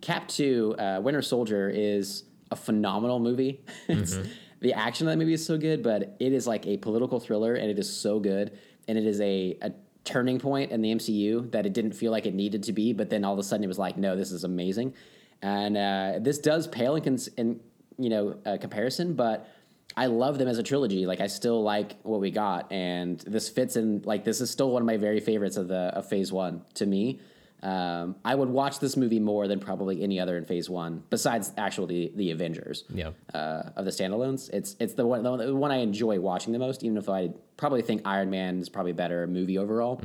Cap 0.00 0.28
Two 0.28 0.74
uh, 0.78 1.00
Winter 1.02 1.22
Soldier 1.22 1.68
is 1.68 2.24
a 2.50 2.56
phenomenal 2.56 3.18
movie. 3.18 3.60
it's, 3.88 4.18
The 4.60 4.72
action 4.72 5.06
of 5.06 5.12
that 5.12 5.18
movie 5.18 5.34
is 5.34 5.44
so 5.44 5.56
good, 5.56 5.82
but 5.82 6.16
it 6.18 6.32
is 6.32 6.46
like 6.46 6.66
a 6.66 6.76
political 6.78 7.20
thriller, 7.20 7.54
and 7.54 7.70
it 7.70 7.78
is 7.78 7.88
so 7.94 8.18
good, 8.18 8.58
and 8.88 8.98
it 8.98 9.06
is 9.06 9.20
a, 9.20 9.56
a 9.62 9.72
turning 10.04 10.38
point 10.40 10.72
in 10.72 10.82
the 10.82 10.92
MCU 10.94 11.50
that 11.52 11.64
it 11.64 11.72
didn't 11.72 11.92
feel 11.92 12.10
like 12.10 12.26
it 12.26 12.34
needed 12.34 12.64
to 12.64 12.72
be, 12.72 12.92
but 12.92 13.08
then 13.08 13.24
all 13.24 13.32
of 13.32 13.38
a 13.38 13.42
sudden 13.42 13.62
it 13.62 13.68
was 13.68 13.78
like, 13.78 13.96
no, 13.96 14.16
this 14.16 14.32
is 14.32 14.42
amazing, 14.44 14.94
and 15.42 15.76
uh, 15.76 16.18
this 16.20 16.38
does 16.38 16.66
pale 16.66 16.96
in, 16.96 17.04
cons- 17.04 17.28
in 17.36 17.60
you 17.98 18.08
know 18.08 18.36
uh, 18.46 18.58
comparison, 18.60 19.14
but. 19.14 19.48
I 19.96 20.06
love 20.06 20.38
them 20.38 20.46
as 20.46 20.58
a 20.58 20.62
trilogy. 20.62 21.06
Like 21.06 21.20
I 21.20 21.26
still 21.26 21.62
like 21.62 21.96
what 22.02 22.20
we 22.20 22.30
got, 22.30 22.70
and 22.70 23.18
this 23.20 23.48
fits 23.48 23.74
in. 23.74 24.02
Like 24.04 24.22
this 24.22 24.40
is 24.40 24.48
still 24.48 24.70
one 24.70 24.82
of 24.82 24.86
my 24.86 24.98
very 24.98 25.18
favorites 25.18 25.56
of 25.56 25.66
the 25.66 25.90
of 25.94 26.06
Phase 26.06 26.30
One 26.30 26.62
to 26.74 26.86
me. 26.86 27.20
Um, 27.62 28.14
I 28.24 28.34
would 28.36 28.48
watch 28.48 28.78
this 28.78 28.96
movie 28.96 29.18
more 29.18 29.48
than 29.48 29.58
probably 29.58 30.02
any 30.02 30.20
other 30.20 30.36
in 30.36 30.44
Phase 30.44 30.70
One, 30.70 31.02
besides 31.10 31.52
actually 31.58 32.12
the 32.14 32.30
Avengers. 32.30 32.84
Yeah. 32.88 33.10
Uh, 33.34 33.70
of 33.76 33.84
the 33.84 33.90
standalones, 33.90 34.48
it's 34.52 34.76
it's 34.78 34.94
the 34.94 35.04
one 35.06 35.22
the 35.24 35.54
one- 35.54 35.70
I 35.72 35.78
enjoy 35.78 36.20
watching 36.20 36.52
the 36.52 36.58
most. 36.60 36.84
Even 36.84 36.96
if 36.98 37.08
I 37.08 37.30
probably 37.56 37.82
think 37.82 38.02
Iron 38.04 38.30
Man 38.30 38.60
is 38.60 38.68
probably 38.68 38.92
a 38.92 38.94
better 38.94 39.26
movie 39.26 39.58
overall, 39.58 40.00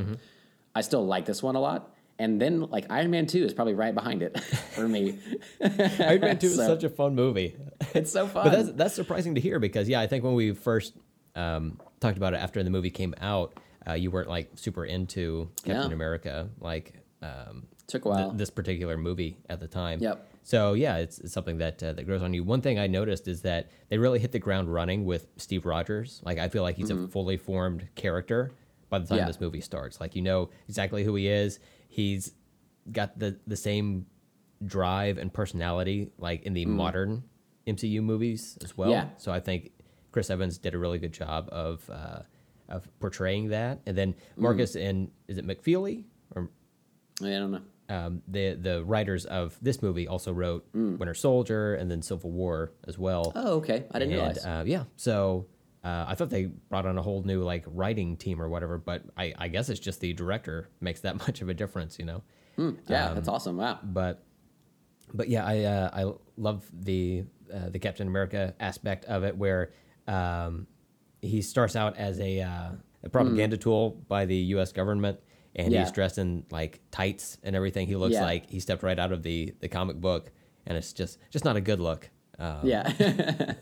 I 0.74 0.82
still 0.82 1.06
like 1.06 1.26
this 1.26 1.44
one 1.44 1.56
a 1.56 1.60
lot. 1.60 1.90
And 2.20 2.40
then 2.42 2.62
like 2.62 2.88
Iron 2.90 3.12
Man 3.12 3.28
Two 3.28 3.44
is 3.44 3.54
probably 3.54 3.74
right 3.76 3.94
behind 3.94 4.24
it 4.24 4.40
for 4.76 4.88
me. 4.88 5.20
Iron 5.62 6.22
Man 6.22 6.40
Two 6.40 6.48
is 6.48 6.56
such 6.56 6.84
a 6.84 6.90
fun 6.90 7.14
movie. 7.16 7.56
it's 7.94 8.12
so 8.12 8.26
fun. 8.28 8.46
But 8.46 8.52
that's 8.52 8.72
that's 8.74 8.96
surprising 8.96 9.36
to 9.36 9.42
hear 9.42 9.60
because 9.60 9.88
yeah, 9.88 10.00
I 10.02 10.08
think 10.08 10.24
when 10.24 10.34
we 10.34 10.54
first 10.54 10.94
um, 11.36 11.80
talked 12.00 12.18
about 12.18 12.34
it 12.34 12.38
after 12.38 12.64
the 12.64 12.70
movie 12.72 12.90
came 12.92 13.14
out, 13.22 13.60
uh, 13.88 13.94
you 13.94 14.10
weren't 14.10 14.30
like 14.30 14.52
super 14.56 14.86
into 14.86 15.50
Captain 15.66 15.90
Yeah. 15.90 15.96
America, 15.96 16.50
like 16.60 16.94
um, 17.24 17.68
Took 17.88 18.06
a 18.06 18.10
while. 18.10 18.30
th- 18.30 18.38
this 18.38 18.50
particular 18.50 18.98
movie 18.98 19.38
at 19.50 19.60
the 19.60 19.68
time. 19.68 20.00
Yep. 20.02 20.30
So 20.44 20.74
yeah, 20.74 20.98
it's, 20.98 21.20
it's 21.20 21.34
something 21.34 21.58
that 21.60 21.82
uh, 21.82 21.94
that 21.94 22.04
grows 22.06 22.22
on 22.22 22.34
you. 22.34 22.44
One 22.44 22.62
thing 22.62 22.78
I 22.80 22.88
noticed 22.88 23.28
is 23.28 23.42
that 23.44 23.70
they 23.90 23.98
really 23.98 24.20
hit 24.20 24.32
the 24.32 24.40
ground 24.40 24.74
running 24.74 25.06
with 25.06 25.28
Steve 25.38 25.66
Rogers. 25.66 26.22
Like 26.24 26.38
I 26.38 26.50
feel 26.50 26.64
like 26.64 26.76
he's 26.76 26.90
a 26.90 27.08
fully 27.08 27.38
formed 27.38 27.88
character 27.96 28.52
by 28.90 29.00
the 29.00 29.06
time 29.08 29.16
Mm-hmm. 29.18 29.24
Yeah. 29.24 29.28
this 29.28 29.40
movie 29.42 29.62
starts. 29.62 30.00
Like 30.02 30.16
you 30.16 30.22
know 30.22 30.50
exactly 30.68 31.04
who 31.04 31.16
he 31.16 31.28
is. 31.28 31.60
He's 31.88 32.34
got 32.92 33.18
the 33.18 33.38
the 33.48 33.56
same 33.56 34.06
drive 34.66 35.18
and 35.18 35.34
personality 35.34 36.12
like 36.18 36.44
in 36.44 36.54
the 36.54 36.66
modern 36.66 37.24
MCU 37.68 38.02
movies 38.02 38.58
as 38.64 38.78
well. 38.78 38.90
Yeah. 38.92 39.08
So 39.18 39.32
I 39.32 39.40
think 39.40 39.72
Chris 40.12 40.30
Evans 40.30 40.58
did 40.58 40.74
a 40.74 40.78
really 40.78 41.00
good 41.00 41.14
job 41.14 41.48
of 41.52 41.90
uh, 41.90 42.20
of 42.70 42.88
portraying 43.00 43.50
that. 43.50 43.80
And 43.86 43.98
then 43.98 44.16
Markus 44.36 44.76
and 44.76 45.10
is 45.28 45.38
it 45.38 45.46
McFeely 45.48 46.04
or 46.36 46.50
I 47.22 47.26
don't 47.26 47.52
know. 47.52 47.62
um, 47.90 48.22
the 48.28 48.54
the 48.54 48.84
writers 48.84 49.26
of 49.26 49.58
this 49.62 49.82
movie 49.82 50.08
also 50.08 50.32
wrote 50.32 50.66
Winter 50.74 51.14
Soldier 51.14 51.76
and 51.76 51.90
then 51.92 52.02
Civil 52.02 52.32
War 52.32 52.72
as 52.88 52.98
well. 52.98 53.32
Oh, 53.36 53.58
okay. 53.58 53.86
I 53.92 54.00
didn't 54.00 54.14
and 54.14 54.22
realize. 54.22 54.46
uh, 54.46 54.64
yeah, 54.66 54.84
so 54.96 55.48
uh, 55.84 56.06
I 56.08 56.16
thought 56.16 56.30
they 56.30 56.46
brought 56.46 56.86
on 56.86 56.98
a 56.98 57.02
whole 57.02 57.24
new 57.24 57.44
like 57.44 57.66
writing 57.68 58.16
team 58.18 58.42
or 58.42 58.48
whatever, 58.50 58.78
but 58.78 59.04
I, 59.18 59.34
I 59.38 59.48
guess 59.50 59.70
it's 59.70 59.80
just 59.80 60.00
the 60.00 60.14
director 60.14 60.70
makes 60.80 61.02
that 61.02 61.18
much 61.28 61.42
of 61.42 61.50
a 61.50 61.54
difference, 61.54 62.00
you 62.00 62.06
know. 62.06 62.24
yeah, 62.88 63.10
um, 63.10 63.16
that's 63.16 63.28
awesome. 63.28 63.58
Wow. 63.58 63.80
But 63.84 64.24
but 65.14 65.28
yeah, 65.30 65.46
I 65.46 65.64
uh, 65.64 65.90
I 65.94 66.14
love 66.38 66.66
the 66.74 67.26
uh, 67.54 67.70
the 67.70 67.80
Captain 67.80 68.08
America 68.08 68.56
aspect 68.60 69.06
of 69.06 69.24
it 69.24 69.38
where 69.38 69.72
um, 70.08 70.68
he 71.22 71.42
starts 71.42 71.76
out 71.76 71.98
as 71.98 72.20
a, 72.20 72.42
uh, 72.42 72.72
a 73.04 73.10
propaganda 73.10 73.58
tool 73.58 73.92
by 74.08 74.26
the 74.26 74.36
U.S. 74.36 74.72
government. 74.72 75.20
And 75.56 75.72
Yeah. 75.72 75.82
he's 75.82 75.92
dressed 75.92 76.18
in 76.18 76.46
like 76.52 76.80
tights 76.92 77.38
and 77.44 77.56
everything. 77.56 77.88
He 77.88 77.96
looks 77.96 78.14
Yeah. 78.16 78.24
like 78.24 78.50
he 78.50 78.60
stepped 78.60 78.82
right 78.84 78.98
out 78.98 79.12
of 79.12 79.22
the, 79.24 79.54
the 79.60 79.68
comic 79.70 79.98
book, 79.98 80.32
and 80.66 80.78
it's 80.78 80.94
just 80.94 81.18
just 81.30 81.46
not 81.46 81.56
a 81.56 81.62
good 81.62 81.80
look. 81.80 82.10
Um, 82.40 82.62
yeah. 82.64 82.92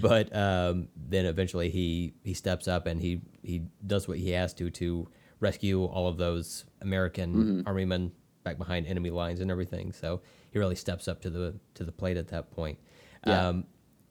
but 0.00 0.34
um, 0.34 0.88
then 0.96 1.26
eventually 1.26 1.70
he 1.70 2.14
he 2.24 2.34
steps 2.34 2.66
up 2.68 2.86
and 2.86 3.00
he 3.00 3.20
he 3.42 3.62
does 3.86 4.08
what 4.08 4.18
he 4.18 4.30
has 4.30 4.52
to 4.54 4.70
to 4.70 5.08
rescue 5.40 5.84
all 5.84 6.08
of 6.08 6.16
those 6.16 6.64
American 6.80 7.34
Mm-hmm. 7.34 7.60
army 7.68 7.84
men 7.84 8.12
back 8.42 8.58
behind 8.58 8.86
enemy 8.86 9.10
lines 9.10 9.40
and 9.40 9.50
everything. 9.50 9.92
So 9.92 10.20
he 10.50 10.58
really 10.58 10.74
steps 10.74 11.06
up 11.08 11.20
to 11.22 11.30
the 11.30 11.54
to 11.74 11.84
the 11.84 11.92
plate 11.92 12.16
at 12.16 12.28
that 12.28 12.50
point. 12.50 12.78
Yeah. 13.26 13.48
Um, 13.48 13.64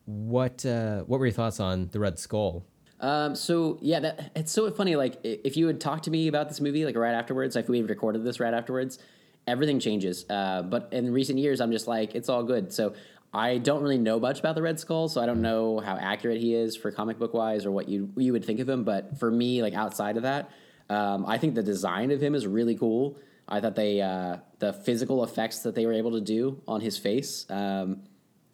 what 0.06 0.66
uh, 0.66 1.02
what 1.02 1.20
were 1.20 1.26
your 1.26 1.34
thoughts 1.34 1.60
on 1.60 1.90
the 1.92 2.00
Red 2.00 2.18
Skull? 2.20 2.66
Um, 3.00 3.36
so 3.36 3.78
yeah, 3.82 4.00
that 4.00 4.32
it's 4.36 4.52
so 4.52 4.70
funny. 4.72 4.96
Like 4.96 5.20
if 5.24 5.56
you 5.58 5.68
had 5.68 5.80
talked 5.80 6.06
to 6.06 6.12
me 6.12 6.28
about 6.28 6.48
this 6.48 6.60
movie 6.60 6.86
like 6.86 6.96
right 6.96 7.14
afterwards, 7.14 7.56
if 7.56 7.70
we 7.70 7.78
had 7.78 7.90
recorded 7.90 8.24
this 8.24 8.40
right 8.40 8.54
afterwards, 8.54 9.00
everything 9.46 9.80
changes. 9.80 10.26
Uh, 10.30 10.64
but 10.64 10.90
in 10.92 11.12
recent 11.14 11.40
years, 11.40 11.62
I'm 11.62 11.72
just 11.72 11.88
like 11.88 12.16
it's 12.16 12.30
all 12.30 12.44
good. 12.44 12.74
So 12.74 12.94
I 13.34 13.58
don't 13.58 13.84
really 13.84 13.98
know 13.98 14.20
much 14.20 14.40
about 14.40 14.56
the 14.56 14.62
Red 14.62 14.80
Skull, 14.80 15.10
so 15.10 15.22
I 15.22 15.26
don't 15.26 15.42
know 15.42 15.80
how 15.80 15.96
accurate 15.96 16.40
he 16.40 16.56
is 16.56 16.76
for 16.76 16.92
comic 16.92 17.20
book 17.20 17.34
wise 17.34 17.66
or 17.66 17.72
what 17.72 17.88
you 17.88 18.12
you 18.18 18.34
would 18.34 18.46
think 18.46 18.60
of 18.60 18.68
him. 18.68 18.84
But 18.84 19.20
for 19.20 19.30
me, 19.30 19.62
like 19.62 19.74
outside 19.74 20.18
of 20.18 20.24
that, 20.24 20.50
um, 20.90 21.26
I 21.26 21.38
think 21.38 21.56
the 21.56 21.64
design 21.64 22.12
of 22.12 22.22
him 22.22 22.34
is 22.34 22.48
really 22.48 22.76
cool. 22.76 23.18
I 23.48 23.62
thought 23.62 23.76
they 23.76 24.02
uh, 24.02 24.38
the 24.60 24.74
physical 24.74 25.24
effects 25.24 25.60
that 25.60 25.76
they 25.76 25.86
were 25.86 25.94
able 25.94 26.12
to 26.12 26.22
do 26.22 26.62
on 26.68 26.82
his 26.82 26.98
face 26.98 27.46
um, 27.50 28.02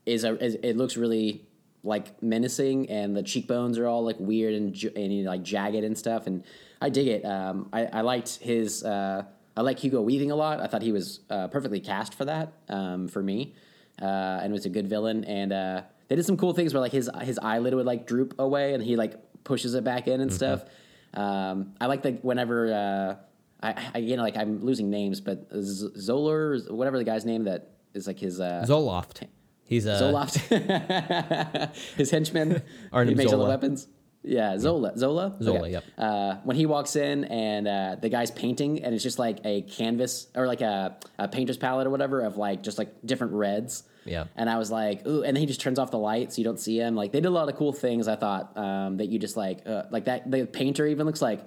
is 0.05 0.23
a 0.23 0.37
is, 0.43 0.55
it 0.55 0.75
looks 0.75 0.97
really 0.97 1.45
like 1.83 2.21
menacing 2.23 2.89
and 2.89 3.15
the 3.15 3.23
cheekbones 3.23 3.77
are 3.77 3.87
all 3.87 4.03
like 4.03 4.15
weird 4.19 4.53
and, 4.53 4.83
and 4.95 5.25
like 5.25 5.43
jagged 5.43 5.83
and 5.83 5.97
stuff 5.97 6.27
and 6.27 6.43
I 6.81 6.89
dig 6.89 7.07
it. 7.07 7.25
Um, 7.25 7.69
I, 7.73 7.85
I 7.85 8.01
liked 8.01 8.37
his 8.37 8.83
uh, 8.83 9.23
I 9.55 9.61
like 9.61 9.79
Hugo 9.79 10.01
Weaving 10.01 10.31
a 10.31 10.35
lot. 10.35 10.59
I 10.59 10.67
thought 10.67 10.81
he 10.81 10.91
was 10.91 11.19
uh, 11.29 11.47
perfectly 11.49 11.79
cast 11.79 12.13
for 12.13 12.25
that 12.25 12.53
um, 12.69 13.07
for 13.07 13.21
me 13.21 13.53
uh, 14.01 14.05
and 14.41 14.51
was 14.53 14.65
a 14.65 14.69
good 14.69 14.87
villain 14.87 15.23
and 15.25 15.51
uh, 15.53 15.81
they 16.07 16.15
did 16.15 16.25
some 16.25 16.37
cool 16.37 16.53
things 16.53 16.73
where 16.73 16.81
like 16.81 16.91
his 16.91 17.09
his 17.21 17.39
eyelid 17.39 17.73
would 17.73 17.85
like 17.85 18.07
droop 18.07 18.35
away 18.39 18.73
and 18.73 18.83
he 18.83 18.95
like 18.95 19.15
pushes 19.43 19.73
it 19.73 19.83
back 19.83 20.07
in 20.07 20.21
and 20.21 20.31
stuff. 20.33 20.63
Um, 21.13 21.73
I 21.79 21.85
like 21.87 22.01
the 22.01 22.13
whenever 22.21 22.73
uh, 22.73 23.15
I, 23.67 23.91
I 23.95 23.97
you 23.99 24.15
know 24.15 24.23
like 24.23 24.37
I'm 24.37 24.63
losing 24.63 24.89
names 24.89 25.21
but 25.21 25.47
Z- 25.53 25.91
Zoller 25.97 26.53
or 26.53 26.75
whatever 26.75 26.97
the 26.97 27.03
guy's 27.03 27.25
name 27.25 27.43
that 27.43 27.69
is 27.93 28.07
like 28.07 28.19
his 28.19 28.39
uh, 28.39 28.65
Zoloft. 28.67 29.27
He's 29.65 29.85
a 29.85 29.91
Zoloft, 29.91 30.35
his 31.97 32.11
henchman. 32.11 32.61
Arnim 32.91 33.09
he 33.09 33.15
makes 33.15 33.31
all 33.31 33.39
the 33.39 33.45
weapons. 33.45 33.87
Yeah, 34.23 34.57
Zola. 34.57 34.97
Zola. 34.97 35.35
Zola, 35.41 35.69
yep. 35.69 35.83
Uh, 35.97 36.35
when 36.43 36.55
he 36.55 36.65
walks 36.65 36.95
in 36.95 37.25
and 37.25 37.67
uh, 37.67 37.95
the 37.99 38.07
guy's 38.07 38.31
painting, 38.31 38.83
and 38.83 38.95
it's 38.95 39.03
just 39.03 39.19
like 39.19 39.39
a 39.43 39.63
canvas 39.63 40.27
or 40.33 40.47
like 40.47 40.61
a, 40.61 40.97
a 41.19 41.27
painter's 41.27 41.57
palette 41.57 41.87
or 41.87 41.89
whatever 41.89 42.21
of 42.21 42.37
like 42.37 42.63
just 42.63 42.77
like 42.77 43.05
different 43.05 43.33
reds. 43.33 43.83
Yeah. 44.05 44.25
And 44.35 44.49
I 44.49 44.57
was 44.57 44.71
like, 44.71 45.05
ooh, 45.05 45.23
and 45.23 45.35
then 45.35 45.41
he 45.41 45.45
just 45.45 45.61
turns 45.61 45.77
off 45.77 45.91
the 45.91 45.97
light 45.97 46.33
so 46.33 46.39
you 46.39 46.43
don't 46.45 46.59
see 46.59 46.77
him. 46.77 46.95
Like 46.95 47.11
they 47.11 47.19
did 47.19 47.27
a 47.27 47.31
lot 47.31 47.49
of 47.49 47.55
cool 47.55 47.73
things. 47.73 48.07
I 48.07 48.15
thought 48.15 48.57
um, 48.57 48.97
that 48.97 49.07
you 49.07 49.19
just 49.19 49.35
like 49.35 49.59
uh, 49.65 49.83
like 49.91 50.05
that. 50.05 50.29
The 50.29 50.45
painter 50.45 50.87
even 50.87 51.05
looks 51.05 51.21
like. 51.21 51.45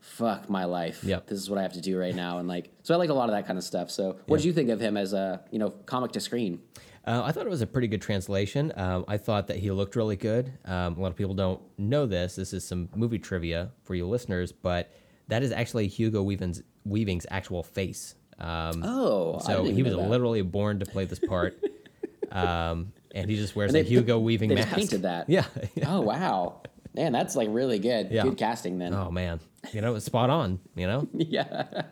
Fuck 0.00 0.50
my 0.50 0.66
life. 0.66 1.02
Yep. 1.02 1.28
This 1.28 1.38
is 1.38 1.48
what 1.48 1.58
I 1.58 1.62
have 1.62 1.72
to 1.72 1.80
do 1.80 1.98
right 1.98 2.14
now, 2.14 2.36
and 2.38 2.46
like, 2.46 2.70
so 2.82 2.92
I 2.92 2.98
like 2.98 3.08
a 3.08 3.14
lot 3.14 3.30
of 3.30 3.34
that 3.34 3.46
kind 3.46 3.56
of 3.56 3.64
stuff. 3.64 3.90
So, 3.90 4.18
what 4.26 4.36
did 4.36 4.44
you 4.44 4.52
think 4.52 4.68
of 4.68 4.78
him 4.78 4.98
as 4.98 5.14
a 5.14 5.42
you 5.50 5.58
know 5.58 5.70
comic 5.70 6.12
to 6.12 6.20
screen? 6.20 6.60
Uh, 7.06 7.22
I 7.24 7.32
thought 7.32 7.44
it 7.44 7.50
was 7.50 7.60
a 7.60 7.66
pretty 7.66 7.86
good 7.88 8.00
translation. 8.00 8.72
Um, 8.76 9.04
I 9.06 9.18
thought 9.18 9.48
that 9.48 9.58
he 9.58 9.70
looked 9.70 9.94
really 9.94 10.16
good. 10.16 10.52
Um, 10.64 10.96
a 10.96 11.00
lot 11.00 11.08
of 11.08 11.16
people 11.16 11.34
don't 11.34 11.60
know 11.76 12.06
this. 12.06 12.34
This 12.36 12.52
is 12.54 12.66
some 12.66 12.88
movie 12.94 13.18
trivia 13.18 13.70
for 13.82 13.94
you 13.94 14.06
listeners, 14.08 14.52
but 14.52 14.90
that 15.28 15.42
is 15.42 15.52
actually 15.52 15.86
Hugo 15.88 16.22
Weaving's, 16.22 16.62
Weaving's 16.84 17.26
actual 17.30 17.62
face. 17.62 18.14
Um, 18.38 18.82
Oh, 18.84 19.38
so 19.44 19.64
he 19.64 19.82
was 19.82 19.92
that. 19.94 20.08
literally 20.08 20.40
born 20.42 20.78
to 20.80 20.86
play 20.86 21.04
this 21.04 21.18
part, 21.20 21.62
um, 22.32 22.92
and 23.14 23.28
he 23.30 23.36
just 23.36 23.54
wears 23.54 23.70
And 23.72 23.78
a 23.80 23.82
they- 23.82 23.88
Hugo 23.90 24.18
Weaving 24.18 24.48
they 24.48 24.56
mask. 24.56 24.74
painted 24.74 25.02
that. 25.02 25.28
Yeah. 25.28 25.44
Oh 25.86 26.00
wow, 26.00 26.62
man, 26.94 27.12
that's 27.12 27.36
like 27.36 27.48
really 27.52 27.78
good. 27.78 28.10
Yeah. 28.10 28.22
Good 28.24 28.36
casting 28.38 28.78
then. 28.78 28.92
oh 28.94 29.10
man, 29.10 29.38
you 29.72 29.82
know, 29.82 29.94
it's 29.94 30.06
spot 30.06 30.30
on. 30.30 30.58
You 30.74 30.86
know. 30.88 31.08
yeah, 31.14 31.82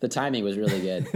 the 0.00 0.08
timing 0.08 0.44
was 0.44 0.58
really 0.58 0.80
good. 0.80 1.06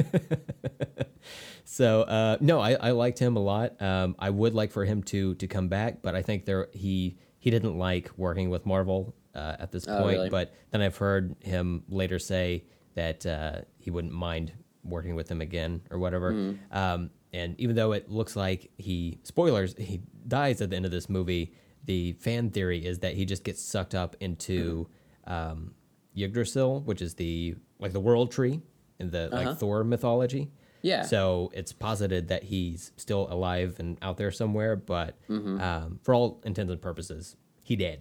So 1.69 2.03
uh, 2.03 2.37
no, 2.41 2.61
I, 2.61 2.75
I 2.75 2.91
liked 2.93 3.19
him 3.19 3.37
a 3.37 3.41
lot. 3.41 3.81
Um, 3.83 4.15
I 4.21 4.31
would 4.31 4.55
like 4.55 4.71
for 4.71 4.85
him 4.85 5.03
to 5.05 5.35
to 5.35 5.47
come 5.49 5.67
back, 5.69 6.01
but 6.01 6.15
I 6.15 6.23
think 6.23 6.45
there 6.45 6.69
he 6.73 7.19
he 7.39 7.51
didn't 7.51 7.77
like 7.77 8.09
working 8.17 8.51
with 8.51 8.65
Marvel 8.65 9.15
uh, 9.35 9.57
at 9.59 9.73
this 9.73 9.85
Oh, 9.89 9.99
point. 10.03 10.17
really? 10.17 10.31
But 10.31 10.55
then 10.71 10.81
I've 10.81 10.97
heard 10.97 11.35
him 11.41 11.83
later 11.89 12.19
say 12.21 12.65
that 12.95 13.27
uh, 13.27 13.63
he 13.79 13.91
wouldn't 13.91 14.15
mind 14.15 14.53
working 14.85 15.17
with 15.17 15.29
him 15.29 15.41
again 15.41 15.83
or 15.91 15.99
whatever. 15.99 16.33
Hmm. 16.33 16.53
Um, 16.71 17.11
and 17.33 17.59
even 17.61 17.75
though 17.75 17.91
it 17.93 18.09
looks 18.09 18.37
like 18.37 18.71
he 18.79 19.19
spoilers 19.25 19.75
he 19.77 20.01
dies 20.29 20.61
at 20.63 20.71
the 20.71 20.77
end 20.77 20.85
of 20.85 20.93
this 20.93 21.09
movie, 21.11 21.53
the 21.85 22.13
fan 22.15 22.51
theory 22.51 22.87
is 22.87 23.01
that 23.01 23.15
he 23.15 23.25
just 23.25 23.43
gets 23.43 23.61
sucked 23.61 23.95
up 23.97 24.15
into 24.21 24.89
um, 25.27 25.75
Yggdrasil, 26.17 26.83
which 26.83 27.03
is 27.03 27.15
the 27.15 27.57
like 27.81 27.93
the 27.93 28.01
world 28.01 28.31
tree 28.31 28.61
in 29.01 29.11
the 29.11 29.27
Uh-huh. 29.35 29.45
like 29.51 29.59
Thor 29.59 29.83
mythology. 29.83 30.53
Yeah. 30.87 31.03
So 31.03 31.51
it's 31.55 31.73
posited 31.73 32.29
that 32.29 32.45
he's 32.45 32.93
still 32.97 33.27
alive 33.31 33.77
and 33.79 33.99
out 34.03 34.17
there 34.17 34.31
somewhere, 34.31 34.77
but 34.77 35.19
Mm-hmm. 35.29 35.61
um, 35.61 36.01
for 36.03 36.15
all 36.15 36.41
intents 36.45 36.71
and 36.71 36.81
purposes, 36.81 37.37
he 37.63 37.77
did. 37.77 38.01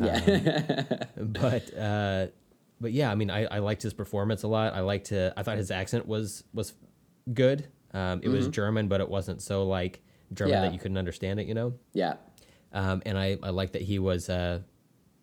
yeah, 0.00 1.04
But 1.16 1.76
uh, 1.76 2.26
but 2.80 2.92
yeah, 2.92 3.10
I 3.10 3.14
mean, 3.14 3.30
I, 3.30 3.44
I 3.46 3.58
liked 3.58 3.82
his 3.82 3.92
performance 3.94 4.42
a 4.42 4.48
lot. 4.48 4.74
I 4.74 4.80
liked 4.80 5.06
to. 5.06 5.32
I 5.36 5.42
thought 5.42 5.56
his 5.58 5.70
accent 5.70 6.06
was 6.06 6.44
was 6.52 6.74
good. 7.32 7.68
Um, 7.94 8.20
it 8.22 8.28
was 8.28 8.48
German, 8.48 8.88
but 8.88 9.00
it 9.00 9.08
wasn't 9.08 9.42
so 9.42 9.64
like 9.64 10.02
German 10.32 10.54
Mm-hmm. 10.54 10.62
Yeah. 10.64 10.68
that 10.68 10.72
you 10.74 10.78
couldn't 10.80 10.96
understand 10.98 11.40
it. 11.40 11.46
You 11.46 11.54
know. 11.54 11.74
yeah, 11.92 12.14
Um, 12.72 13.02
and 13.06 13.18
I 13.18 13.38
I 13.42 13.50
liked 13.50 13.74
that 13.74 13.82
he 13.82 13.98
was 13.98 14.28
uh, 14.30 14.60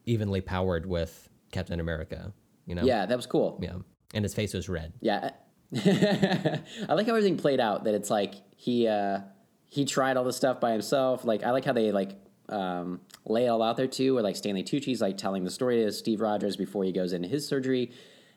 evenly 0.06 0.42
powered 0.42 0.86
with 0.86 1.30
Captain 1.52 1.80
America. 1.80 2.32
You 2.66 2.76
know. 2.76 2.84
yeah. 2.84 3.06
That 3.08 3.16
was 3.18 3.26
cool. 3.26 3.60
Yeah. 3.62 3.78
And 4.14 4.24
his 4.24 4.34
face 4.36 4.54
was 4.54 4.70
red. 4.70 4.94
Yeah, 5.02 5.32
I 5.76 6.62
like 6.90 7.06
how 7.06 7.14
everything 7.14 7.38
played 7.38 7.60
out. 7.60 7.84
That 7.84 7.94
it's 7.94 8.10
like 8.10 8.36
he 8.56 8.88
uh, 8.88 9.20
he 9.68 9.86
tried 9.86 10.18
all 10.18 10.24
this 10.24 10.38
stuff 10.38 10.60
by 10.60 10.72
himself. 10.72 11.26
Like 11.26 11.44
I 11.44 11.52
like 11.52 11.66
how 11.66 11.74
they 11.74 11.92
like 11.92 12.12
um, 12.50 13.02
lay 13.26 13.46
it 13.46 13.50
all 13.50 13.62
out 13.62 13.78
there 13.78 13.88
too. 13.88 14.16
Where 14.16 14.24
like 14.24 14.36
Stanley 14.36 14.64
Tucci's 14.64 15.02
like 15.02 15.18
telling 15.18 15.44
the 15.44 15.52
story 15.52 15.84
to 15.84 15.92
Steve 15.92 16.22
Rogers 16.22 16.58
before 16.58 16.84
he 16.84 16.92
goes 16.92 17.14
into 17.14 17.28
his 17.28 17.48
surgery, 17.48 17.92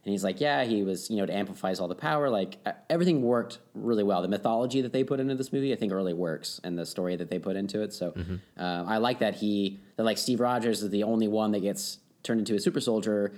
and 0.04 0.12
he's 0.12 0.22
like, 0.22 0.40
yeah, 0.42 0.64
he 0.64 0.82
was 0.82 1.08
you 1.08 1.16
know 1.16 1.24
it 1.24 1.30
amplifies 1.30 1.80
all 1.80 1.88
the 1.88 1.94
power. 1.94 2.28
Like 2.28 2.58
everything 2.90 3.22
worked 3.22 3.60
really 3.74 4.02
well. 4.02 4.20
The 4.20 4.28
mythology 4.28 4.82
that 4.82 4.92
they 4.92 5.02
put 5.02 5.18
into 5.18 5.34
this 5.34 5.54
movie, 5.54 5.72
I 5.72 5.76
think, 5.76 5.90
really 5.92 6.14
works, 6.14 6.60
and 6.64 6.78
the 6.78 6.84
story 6.84 7.16
that 7.16 7.30
they 7.30 7.38
put 7.38 7.56
into 7.56 7.80
it. 7.80 7.94
So 7.94 8.12
uh, 8.58 8.84
I 8.86 8.98
like 8.98 9.20
that 9.20 9.36
he 9.36 9.80
that 9.96 10.04
like 10.04 10.18
Steve 10.18 10.40
Rogers 10.40 10.82
is 10.82 10.90
the 10.90 11.04
only 11.04 11.28
one 11.28 11.52
that 11.52 11.60
gets 11.60 11.98
turned 12.22 12.40
into 12.40 12.54
a 12.54 12.60
super 12.60 12.80
soldier 12.80 13.32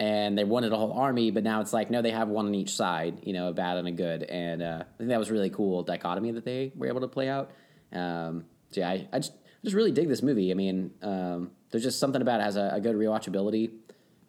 and 0.00 0.36
they 0.36 0.44
wanted 0.44 0.72
a 0.72 0.76
whole 0.76 0.92
army, 0.92 1.30
but 1.30 1.44
now 1.44 1.60
it's 1.60 1.72
like 1.72 1.90
no, 1.90 2.02
they 2.02 2.10
have 2.10 2.28
one 2.28 2.46
on 2.46 2.54
each 2.54 2.74
side, 2.74 3.20
you 3.22 3.32
know, 3.32 3.48
a 3.48 3.52
bad 3.52 3.76
and 3.76 3.88
a 3.88 3.92
good, 3.92 4.24
and 4.24 4.62
uh, 4.62 4.82
I 4.82 4.96
think 4.98 5.10
that 5.10 5.18
was 5.18 5.30
really 5.30 5.50
cool 5.50 5.82
dichotomy 5.82 6.32
that 6.32 6.44
they 6.44 6.72
were 6.74 6.88
able 6.88 7.00
to 7.00 7.08
play 7.08 7.28
out. 7.28 7.50
Um, 7.92 8.44
so 8.70 8.80
yeah, 8.80 8.90
I, 8.90 9.08
I 9.12 9.18
just 9.18 9.32
I 9.32 9.64
just 9.64 9.76
really 9.76 9.92
dig 9.92 10.08
this 10.08 10.22
movie. 10.22 10.50
I 10.50 10.54
mean, 10.54 10.90
um, 11.02 11.50
there's 11.70 11.84
just 11.84 11.98
something 11.98 12.20
about 12.20 12.40
it 12.40 12.44
has 12.44 12.56
a, 12.56 12.70
a 12.74 12.80
good 12.80 12.96
rewatchability, 12.96 13.70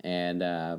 and 0.02 0.44
uh, 0.44 0.78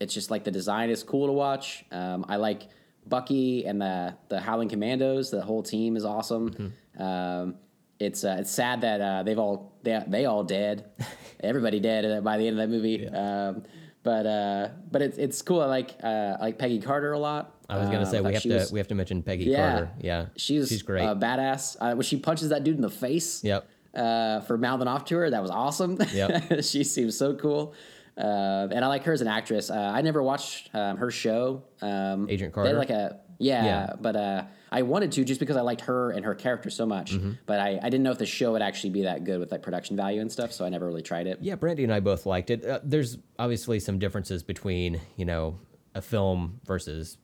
it's 0.00 0.12
just 0.12 0.30
like 0.30 0.44
the 0.44 0.50
design 0.50 0.90
is 0.90 1.02
cool 1.02 1.26
to 1.26 1.32
watch. 1.32 1.84
Um, 1.90 2.26
I 2.28 2.36
like 2.36 2.68
Bucky 3.06 3.64
and 3.64 3.80
the 3.80 4.16
the 4.28 4.38
Howling 4.38 4.68
Commandos. 4.68 5.30
The 5.30 5.40
whole 5.40 5.62
team 5.62 5.96
is 5.96 6.04
awesome. 6.04 6.74
Um, 6.98 7.54
it's 7.98 8.24
uh, 8.24 8.36
it's 8.40 8.50
sad 8.50 8.82
that 8.82 9.00
uh, 9.00 9.22
they've 9.22 9.38
all 9.38 9.72
they 9.82 10.02
they 10.06 10.24
all 10.26 10.44
dead, 10.44 10.90
everybody 11.40 11.80
dead 11.80 12.22
by 12.22 12.38
the 12.38 12.46
end 12.46 12.58
of 12.58 12.68
that 12.68 12.74
movie. 12.74 13.08
Um, 13.08 13.62
but 14.02 14.26
uh, 14.26 14.68
but 14.90 15.02
it's 15.02 15.18
it's 15.18 15.42
cool. 15.42 15.60
I 15.60 15.66
like 15.66 15.96
uh, 16.02 16.06
I 16.06 16.40
like 16.40 16.58
Peggy 16.58 16.80
Carter 16.80 17.12
a 17.12 17.18
lot. 17.18 17.54
I 17.68 17.78
was 17.78 17.86
gonna 17.88 18.00
Uh, 18.02 18.04
say 18.06 18.20
we 18.20 18.32
have 18.34 18.42
to 18.42 18.54
was- 18.54 18.72
we 18.72 18.80
have 18.80 18.88
to 18.88 18.94
mention 18.94 19.22
Peggy 19.22 19.44
Yeah. 19.44 19.70
Carter. 19.70 19.90
Yeah, 20.00 20.26
She's 20.36 20.68
she's 20.68 20.82
great. 20.82 21.04
uh, 21.04 21.14
badass. 21.14 21.76
Uh, 21.80 21.94
when 21.94 22.02
she 22.02 22.16
punches 22.18 22.48
that 22.48 22.64
dude 22.64 22.76
in 22.76 22.82
the 22.82 22.90
face, 22.90 23.44
yep. 23.44 23.68
uh, 23.94 24.40
for 24.40 24.58
mouthing 24.58 24.88
off 24.88 25.04
to 25.06 25.16
her. 25.16 25.30
That 25.30 25.42
was 25.42 25.50
awesome. 25.50 25.98
Yep. 26.12 26.62
she 26.64 26.82
seems 26.84 27.16
so 27.16 27.34
cool. 27.34 27.74
Uh, 28.18 28.68
and 28.72 28.84
I 28.84 28.88
like 28.88 29.04
her 29.04 29.12
as 29.12 29.20
an 29.20 29.28
actress. 29.28 29.70
Uh, 29.70 29.76
I 29.94 30.02
never 30.02 30.22
watched 30.22 30.68
um, 30.74 30.96
her 30.98 31.10
show. 31.10 31.62
Um, 31.80 32.28
Agent 32.28 32.38
they 32.38 32.44
had 32.44 32.52
Carter? 32.74 32.78
like 32.78 32.90
a 32.90 33.20
yeah, 33.38 33.64
Yeah. 33.64 33.92
but 34.00 34.16
uh, 34.16 34.42
I 34.72 34.82
wanted 34.82 35.12
to 35.12 35.24
just 35.24 35.40
because 35.40 35.56
I 35.56 35.62
liked 35.62 35.82
her 35.82 36.12
and 36.12 36.24
her 36.24 36.34
character 36.34 36.70
so 36.70 36.86
much. 36.86 37.12
Mm-hmm. 37.12 37.32
But 37.46 37.60
I, 37.60 37.78
I 37.82 37.90
didn't 37.90 38.02
know 38.02 38.12
if 38.12 38.18
the 38.18 38.26
show 38.26 38.52
would 38.52 38.62
actually 38.62 38.90
be 38.90 39.02
that 39.02 39.24
good 39.24 39.40
with 39.40 39.50
like 39.50 39.62
production 39.62 39.96
value 39.96 40.20
and 40.20 40.30
stuff. 40.30 40.52
So 40.52 40.64
I 40.64 40.68
never 40.68 40.86
really 40.86 41.02
tried 41.02 41.26
it. 41.26 41.38
Yeah, 41.40 41.56
Brandy 41.56 41.84
and 41.84 41.92
I 41.92 42.00
both 42.00 42.26
liked 42.26 42.50
it. 42.50 42.64
Uh, 42.64 42.80
there's 42.84 43.18
obviously 43.38 43.80
some 43.80 43.98
differences 43.98 44.42
between 44.42 45.00
you 45.16 45.24
know 45.24 45.58
a 45.94 46.02
film 46.02 46.60
versus 46.64 47.18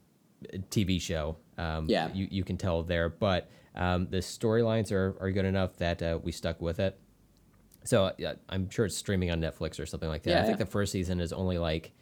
a 0.53 0.59
TV 0.59 1.01
show. 1.01 1.36
Um, 1.57 1.86
Yeah. 1.88 2.09
you 2.12 2.26
you 2.30 2.44
can 2.44 2.57
tell 2.57 2.82
there, 2.82 3.09
but 3.09 3.49
um, 3.74 4.09
the 4.11 4.18
storylines 4.18 4.90
are 4.90 5.16
are 5.20 5.30
good 5.30 5.44
enough 5.44 5.76
that 5.76 6.03
uh, 6.03 6.18
we 6.22 6.32
stuck 6.32 6.61
with 6.61 6.80
it. 6.80 6.99
So 7.84 8.12
yeah, 8.18 8.34
I'm 8.49 8.68
sure 8.68 8.86
it's 8.86 8.97
streaming 8.97 9.30
on 9.30 9.40
Netflix 9.40 9.78
or 9.78 9.86
something 9.86 10.09
like 10.09 10.24
that. 10.24 10.30
Yeah, 10.30 10.40
I 10.40 10.42
think 10.42 10.59
yeah. 10.59 10.64
the 10.64 10.70
first 10.70 10.90
season 10.90 11.20
is 11.20 11.32
only 11.32 11.59
like 11.59 11.92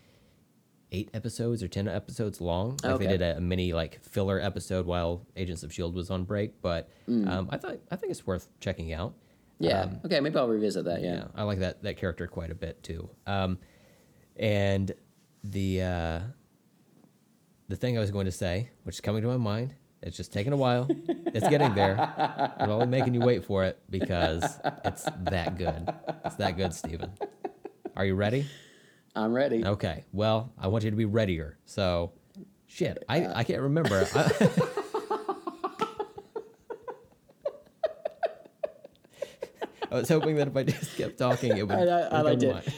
eight 0.93 1.11
episodes 1.14 1.62
or 1.62 1.68
ten 1.68 1.89
episodes 1.89 2.41
long. 2.41 2.76
Like 2.82 2.93
Okay. 2.95 3.07
they 3.07 3.12
did 3.12 3.22
a, 3.22 3.37
a 3.37 3.41
mini 3.41 3.72
like 3.72 4.03
filler 4.05 4.41
episode 4.41 4.87
while 4.87 5.26
Agents 5.37 5.62
of 5.62 5.72
Shield 5.72 5.95
was 5.95 6.11
on 6.11 6.24
break, 6.24 6.61
but 6.62 6.89
um, 7.09 7.49
I 7.51 7.57
thought 7.57 7.78
I 7.91 7.97
think 7.97 8.11
it's 8.12 8.26
worth 8.26 8.49
checking 8.61 8.93
out. 8.93 9.14
Yeah. 9.59 9.89
okay. 10.05 10.20
Maybe 10.20 10.37
I'll 10.37 10.49
revisit 10.49 10.85
that. 10.87 11.01
Yeah. 11.03 11.11
Um, 11.12 11.16
Yeah, 11.18 11.26
I 11.37 11.43
like 11.45 11.59
that 11.61 11.82
that 11.82 11.97
character 11.97 12.26
quite 12.26 12.51
a 12.51 12.55
bit 12.55 12.82
too. 12.82 13.09
Um, 13.26 13.59
and 14.37 14.93
the 15.43 15.82
uh, 15.82 16.20
the 17.68 17.76
thing 17.76 17.97
I 17.97 18.01
was 18.01 18.11
going 18.11 18.26
to 18.26 18.32
say, 18.32 18.70
which 18.82 18.97
is 18.97 19.01
coming 19.01 19.22
to 19.22 19.28
my 19.28 19.37
mind, 19.37 19.74
it's 20.03 20.16
just 20.16 20.32
taking 20.32 20.53
a 20.53 20.57
while. 20.57 20.87
it's 21.09 21.49
getting 21.49 21.74
there. 21.74 21.97
I'm 22.59 22.70
only 22.70 22.87
making 22.87 23.14
you 23.14 23.20
wait 23.20 23.45
for 23.45 23.64
it 23.64 23.78
because 23.91 24.45
it's 24.85 25.07
that 25.22 25.57
good. 25.57 25.89
It's 26.24 26.35
that 26.37 26.57
good, 26.57 26.74
Stephen. 26.74 27.12
Are 27.97 28.05
you 28.05 28.14
ready? 28.14 28.47
I'm 29.16 29.32
ready. 29.32 29.64
Okay. 29.64 30.04
Well, 30.12 30.52
I 30.58 30.66
want 30.68 30.84
you 30.84 30.90
to 30.90 30.96
be 30.96 31.04
readier. 31.04 31.56
So, 31.66 32.12
shit, 32.66 33.02
I, 33.08 33.26
I 33.26 33.44
can't 33.44 33.62
remember. 33.62 34.06
I, 34.14 34.50
I 39.90 39.96
was 39.96 40.08
hoping 40.08 40.36
that 40.36 40.48
if 40.48 40.56
I 40.56 40.62
just 40.64 40.96
kept 40.96 41.18
talking, 41.18 41.56
it 41.56 41.68
would. 41.68 41.76
I, 41.76 41.82
I, 41.82 42.00
I 42.00 42.20
liked 42.22 42.42
it. 42.42 42.52
mind. 42.52 42.74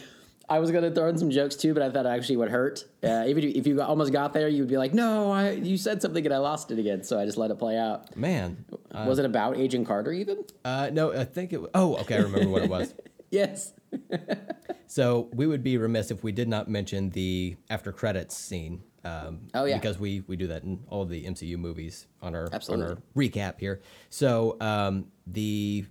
I 0.48 0.60
was 0.60 0.70
gonna 0.70 0.92
throw 0.92 1.08
in 1.08 1.18
some 1.18 1.30
jokes 1.30 1.56
too, 1.56 1.74
but 1.74 1.82
I 1.82 1.90
thought 1.90 2.06
it 2.06 2.10
actually 2.10 2.36
would 2.36 2.50
hurt. 2.50 2.84
Uh, 3.02 3.24
even 3.26 3.42
if 3.42 3.44
you- 3.54 3.60
if 3.60 3.66
you 3.66 3.82
almost 3.82 4.12
got 4.12 4.32
there, 4.32 4.46
you 4.48 4.62
would 4.62 4.68
be 4.68 4.76
like, 4.76 4.94
"No, 4.94 5.32
I 5.32 5.50
you 5.52 5.76
said 5.76 6.00
something 6.02 6.24
and 6.24 6.32
I 6.32 6.38
lost 6.38 6.70
it 6.70 6.78
again." 6.78 7.02
So 7.02 7.18
I 7.18 7.24
just 7.24 7.36
let 7.36 7.50
it 7.50 7.58
play 7.58 7.76
out. 7.76 8.16
Man, 8.16 8.64
uh, 8.92 9.06
was 9.08 9.18
it 9.18 9.24
about 9.24 9.56
Agent 9.56 9.86
Carter 9.88 10.12
even? 10.12 10.44
uh, 10.64 10.90
no, 10.92 11.12
I 11.12 11.24
think 11.24 11.52
it. 11.52 11.62
wa- 11.62 11.68
Oh, 11.74 11.96
okay, 11.96 12.14
I 12.16 12.18
remember 12.20 12.48
what 12.48 12.62
it 12.62 12.70
was. 12.70 12.94
Yes. 13.28 13.72
So 14.88 15.28
we 15.32 15.46
would 15.46 15.62
be 15.62 15.78
remiss 15.78 16.10
if 16.10 16.22
we 16.22 16.32
did 16.32 16.48
not 16.48 16.68
mention 16.68 17.10
the 17.10 17.56
after 17.68 17.92
credits 17.92 18.36
scene. 18.36 18.82
Um, 19.04 19.48
Oh, 19.54 19.64
yeah. 19.64 19.76
because 19.78 19.98
we 19.98 20.22
we 20.26 20.36
do 20.36 20.48
that 20.48 20.62
in 20.64 20.80
all 20.88 21.02
of 21.02 21.08
the 21.08 21.24
MCU 21.24 21.56
movies 21.58 22.06
on 22.22 22.34
our 22.34 22.48
Absolutely. 22.52 22.86
on 22.86 22.90
our 22.92 22.98
recap 23.16 23.58
here. 23.60 23.80
So 24.10 24.56
um, 24.60 25.06
the 25.26 25.84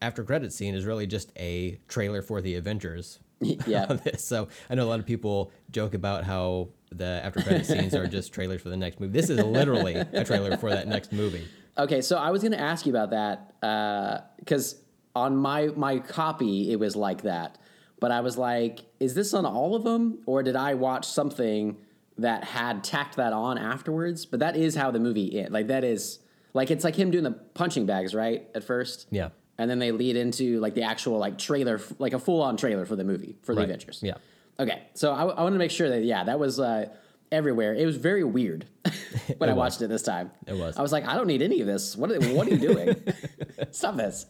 after 0.00 0.24
credits 0.24 0.54
scene 0.56 0.74
is 0.74 0.84
really 0.84 1.06
just 1.06 1.32
a 1.36 1.80
trailer 1.88 2.22
for 2.22 2.40
the 2.40 2.56
Avengers. 2.56 3.18
yeah. 3.40 3.96
So 4.18 4.48
I 4.70 4.74
know 4.74 4.84
a 4.84 4.90
lot 4.90 5.00
of 5.00 5.06
people 5.06 5.52
joke 5.70 5.94
about 5.94 6.24
how 6.24 6.68
the 6.90 7.20
after 7.24 7.40
credit 7.40 7.66
scenes 7.72 7.94
are 7.94 8.06
just 8.06 8.32
trailers 8.32 8.60
for 8.62 8.68
the 8.68 8.76
next 8.76 9.00
movie. 9.00 9.12
This 9.12 9.30
is 9.30 9.38
literally 9.42 9.94
a 9.94 10.24
trailer 10.24 10.56
for 10.56 10.70
that 10.70 10.86
next 10.88 11.12
movie. 11.12 11.46
Okay, 11.78 12.02
so 12.02 12.18
I 12.18 12.30
was 12.30 12.42
going 12.42 12.52
to 12.52 12.60
ask 12.60 12.84
you 12.84 12.92
about 12.94 13.10
that 13.10 14.34
because 14.38 14.76
on 15.14 15.36
my 15.36 15.66
my 15.76 15.98
copy 15.98 16.70
it 16.72 16.76
was 16.78 16.96
like 16.96 17.22
that, 17.22 17.58
but 18.00 18.10
I 18.10 18.20
was 18.20 18.38
like, 18.38 18.80
is 19.00 19.14
this 19.14 19.34
on 19.34 19.44
all 19.46 19.74
of 19.74 19.84
them, 19.84 20.18
or 20.26 20.42
did 20.42 20.56
I 20.56 20.74
watch 20.74 21.06
something 21.06 21.76
that 22.18 22.44
had 22.44 22.84
tacked 22.84 23.16
that 23.16 23.32
on 23.32 23.58
afterwards? 23.58 24.26
But 24.26 24.40
that 24.40 24.56
is 24.56 24.74
how 24.74 24.90
the 24.90 25.00
movie 25.00 25.26
is. 25.40 25.50
Like 25.50 25.68
that 25.68 25.84
is 25.84 26.18
like 26.54 26.70
it's 26.70 26.84
like 26.84 26.96
him 26.96 27.10
doing 27.10 27.24
the 27.24 27.32
punching 27.32 27.86
bags 27.86 28.14
right 28.14 28.48
at 28.54 28.64
first. 28.64 29.06
Yeah. 29.10 29.30
and 29.58 29.70
then 29.70 29.78
they 29.78 29.92
lead 29.92 30.16
into 30.16 30.58
like 30.60 30.74
the 30.74 30.82
actual 30.82 31.18
like 31.18 31.38
trailer, 31.38 31.80
like 31.98 32.12
a 32.14 32.18
full 32.18 32.42
on 32.42 32.56
trailer 32.56 32.84
for 32.86 32.96
the 32.96 33.04
movie 33.04 33.36
for 33.42 33.54
the 33.54 33.60
Right. 33.60 33.68
Avengers. 33.70 34.00
Yeah. 34.02 34.14
Okay, 34.60 34.82
so 34.94 35.12
I, 35.12 35.22
I 35.24 35.42
wanted 35.42 35.54
to 35.54 35.58
make 35.58 35.70
sure 35.70 35.88
that 35.88 36.02
yeah, 36.04 36.24
that 36.24 36.38
was 36.38 36.58
uh, 36.60 36.88
everywhere. 37.32 37.74
It 37.74 37.84
was 37.86 37.96
very 37.96 38.22
weird 38.22 38.66
when 39.38 39.48
I 39.50 39.52
was. 39.54 39.58
watched 39.58 39.82
it 39.82 39.88
this 39.88 40.02
time. 40.02 40.30
It 40.46 40.54
was. 40.56 40.76
I 40.76 40.82
was 40.82 40.92
like, 40.92 41.04
I 41.06 41.14
don't 41.14 41.26
need 41.26 41.42
any 41.42 41.60
of 41.60 41.66
this. 41.66 41.96
What 41.96 42.12
are, 42.12 42.20
what 42.34 42.46
are 42.46 42.50
you 42.50 42.58
doing? 42.58 43.02
Stop 43.72 43.96
this. 43.96 44.26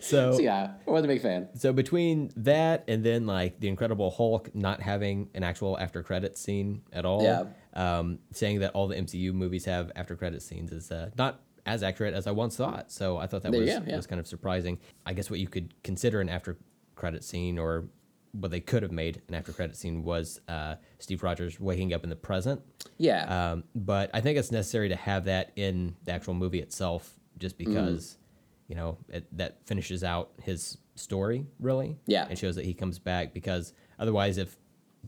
So 0.00 0.32
So 0.32 0.40
yeah, 0.40 0.72
I 0.86 0.90
wasn't 0.90 1.10
a 1.10 1.14
big 1.14 1.22
fan. 1.22 1.48
So 1.54 1.72
between 1.72 2.32
that 2.36 2.84
and 2.88 3.04
then 3.04 3.26
like 3.26 3.60
the 3.60 3.68
Incredible 3.68 4.10
Hulk 4.10 4.54
not 4.54 4.80
having 4.80 5.28
an 5.34 5.42
actual 5.44 5.78
after 5.78 6.02
credit 6.02 6.36
scene 6.36 6.82
at 6.92 7.04
all, 7.04 7.22
Yeah. 7.22 7.44
um, 7.74 8.18
saying 8.32 8.60
that 8.60 8.72
all 8.72 8.88
the 8.88 8.96
MCU 8.96 9.32
movies 9.32 9.64
have 9.66 9.92
after 9.94 10.16
credit 10.16 10.42
scenes 10.42 10.72
is 10.72 10.90
uh, 10.90 11.10
not 11.16 11.40
as 11.66 11.82
accurate 11.82 12.14
as 12.14 12.26
I 12.26 12.30
once 12.30 12.56
thought. 12.56 12.90
So 12.92 13.16
I 13.18 13.26
thought 13.26 13.42
that 13.42 13.52
There 13.52 13.60
was 13.60 13.70
go, 13.70 13.82
yeah. 13.86 13.96
was 13.96 14.06
kind 14.06 14.20
of 14.20 14.26
surprising. 14.26 14.78
I 15.06 15.12
guess 15.12 15.30
what 15.30 15.40
you 15.40 15.48
could 15.48 15.74
consider 15.82 16.20
an 16.20 16.28
after 16.28 16.58
credit 16.94 17.24
scene 17.24 17.58
or 17.58 17.86
what 18.40 18.50
they 18.50 18.60
could 18.60 18.82
have 18.82 18.92
made 18.92 19.22
an 19.28 19.34
after 19.34 19.52
credit 19.52 19.76
scene 19.76 20.02
was 20.04 20.40
uh, 20.48 20.74
Steve 20.98 21.22
Rogers 21.22 21.58
waking 21.60 21.94
up 21.94 22.02
in 22.04 22.10
the 22.10 22.16
present. 22.16 22.60
Yeah, 22.98 23.52
Um, 23.52 23.64
but 23.74 24.10
I 24.12 24.20
think 24.20 24.38
it's 24.38 24.50
necessary 24.50 24.88
to 24.90 24.96
have 24.96 25.24
that 25.26 25.52
in 25.56 25.96
the 26.04 26.12
actual 26.12 26.34
movie 26.34 26.60
itself, 26.60 27.14
just 27.38 27.56
Mm-hmm. 27.58 27.72
because 27.74 28.18
you 28.68 28.74
know 28.74 28.96
it, 29.08 29.26
that 29.36 29.58
finishes 29.66 30.02
out 30.02 30.30
his 30.42 30.78
story 30.96 31.46
really. 31.60 31.96
Yeah. 32.06 32.26
and 32.28 32.38
shows 32.38 32.56
that 32.56 32.64
he 32.64 32.74
comes 32.74 32.98
back. 32.98 33.32
Because 33.34 33.72
otherwise, 33.98 34.36
if 34.38 34.56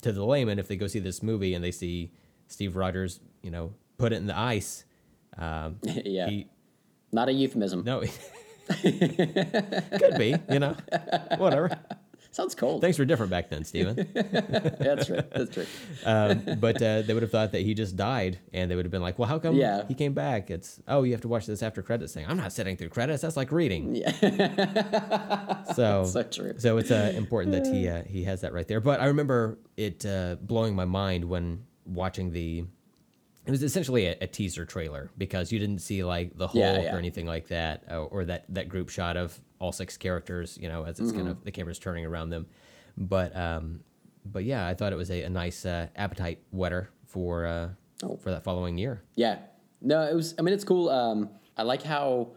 to 0.03 0.13
the 0.13 0.25
layman, 0.25 0.59
if 0.59 0.69
they 0.69 0.77
go 0.77 0.87
see 0.87 0.99
this 1.01 1.23
movie 1.23 1.55
and 1.55 1.65
they 1.65 1.71
see 1.73 2.13
Steve 2.49 2.77
Rogers, 2.77 3.21
you 3.43 3.51
know, 3.51 3.73
put 3.99 4.13
it 4.13 4.17
in 4.17 4.27
the 4.27 4.37
ice, 4.39 4.85
um, 5.39 5.79
yeah. 5.83 6.29
he 6.29 6.49
Not 7.13 7.29
a 7.29 7.33
euphemism. 7.33 7.83
no, 7.85 8.03
could 8.83 10.19
be, 10.19 10.35
you 10.51 10.59
know, 10.59 10.77
whatever. 11.39 11.71
Sounds 12.37 12.55
cold. 12.55 12.83
Things 12.83 12.99
were 12.99 13.07
different 13.07 13.31
back 13.31 13.49
then, 13.49 13.65
Stephen. 13.65 13.97
That's 14.15 15.07
true. 15.07 15.21
That's 15.35 15.51
true. 15.55 15.65
um, 16.05 16.43
but 16.61 16.77
uh, 16.83 17.01
they 17.01 17.15
would 17.15 17.23
have 17.23 17.33
thought 17.33 17.53
that 17.53 17.63
he 17.63 17.73
just 17.73 17.97
died, 17.97 18.39
and 18.53 18.71
they 18.71 18.77
would 18.77 18.85
have 18.85 18.93
been 18.93 19.01
like, 19.01 19.19
"Well, 19.19 19.27
how 19.27 19.39
come 19.39 19.55
Yeah. 19.57 19.87
he 19.89 19.95
came 19.95 20.13
back?" 20.13 20.51
It's 20.51 20.79
oh, 20.87 21.03
you 21.05 21.13
have 21.13 21.23
to 21.23 21.29
watch 21.29 21.47
this 21.47 21.63
after 21.63 21.81
credits 21.81 22.13
thing. 22.13 22.27
I'm 22.29 22.37
not 22.37 22.53
sitting 22.53 22.77
through 22.77 22.91
credits. 22.91 23.23
That's 23.23 23.39
like 23.39 23.51
reading. 23.53 23.95
Yeah. 23.97 25.63
So 25.75 26.05
So 26.05 26.23
true. 26.25 26.53
So 26.59 26.77
it's 26.77 26.91
uh, 26.91 27.13
important 27.17 27.53
that 27.55 27.67
he 27.73 27.89
uh, 27.89 28.03
he 28.03 28.25
has 28.25 28.43
that 28.43 28.53
right 28.53 28.69
there. 28.69 28.81
But 28.81 29.01
I 29.01 29.07
remember 29.07 29.59
it 29.79 30.05
uh, 30.05 30.37
blowing 30.41 30.75
my 30.77 30.85
mind 30.85 31.25
when 31.25 31.65
watching 31.87 32.33
the. 32.33 32.67
It 33.47 33.51
was 33.51 33.63
essentially 33.63 34.07
a, 34.07 34.17
a 34.21 34.27
teaser 34.27 34.65
trailer 34.65 35.11
because 35.17 35.53
you 35.53 35.59
didn't 35.59 35.79
see 35.79 36.03
like 36.05 36.37
the 36.37 36.49
Hulk 36.49 36.57
Yeah, 36.57 36.81
yeah. 36.81 36.95
or 36.95 36.99
anything 36.99 37.27
like 37.27 37.49
that, 37.49 37.85
uh, 37.91 38.03
or 38.05 38.25
that 38.25 38.45
that 38.51 38.69
group 38.69 38.89
shot 38.89 39.17
of 39.17 39.39
all 39.61 39.73
six 39.73 39.97
characters. 39.97 40.59
You 40.61 40.69
know, 40.69 40.85
as 40.85 40.99
it's 41.01 41.11
Mm-hmm. 41.11 41.17
kind 41.19 41.29
of 41.31 41.45
the 41.45 41.53
camera's 41.53 41.79
turning 41.79 42.05
around 42.05 42.31
them. 42.31 42.47
But 42.97 43.35
um, 43.37 43.81
but 44.25 44.45
yeah, 44.45 44.67
I 44.67 44.75
thought 44.75 44.93
it 44.93 44.97
was 44.97 45.11
a, 45.11 45.23
a 45.23 45.31
nice 45.31 45.65
uh, 45.65 45.87
appetite 45.97 46.41
wetter 46.53 46.91
for 47.07 47.47
uh, 47.47 47.69
Oh. 48.03 48.17
for 48.17 48.31
that 48.31 48.43
following 48.45 48.77
year. 48.77 49.03
Yeah. 49.15 49.39
No, 49.81 50.03
it 50.03 50.15
was. 50.15 50.35
I 50.39 50.43
mean, 50.43 50.53
it's 50.53 50.65
cool. 50.65 50.89
Um, 50.91 51.31
I 51.57 51.63
like 51.63 51.83
how 51.83 52.33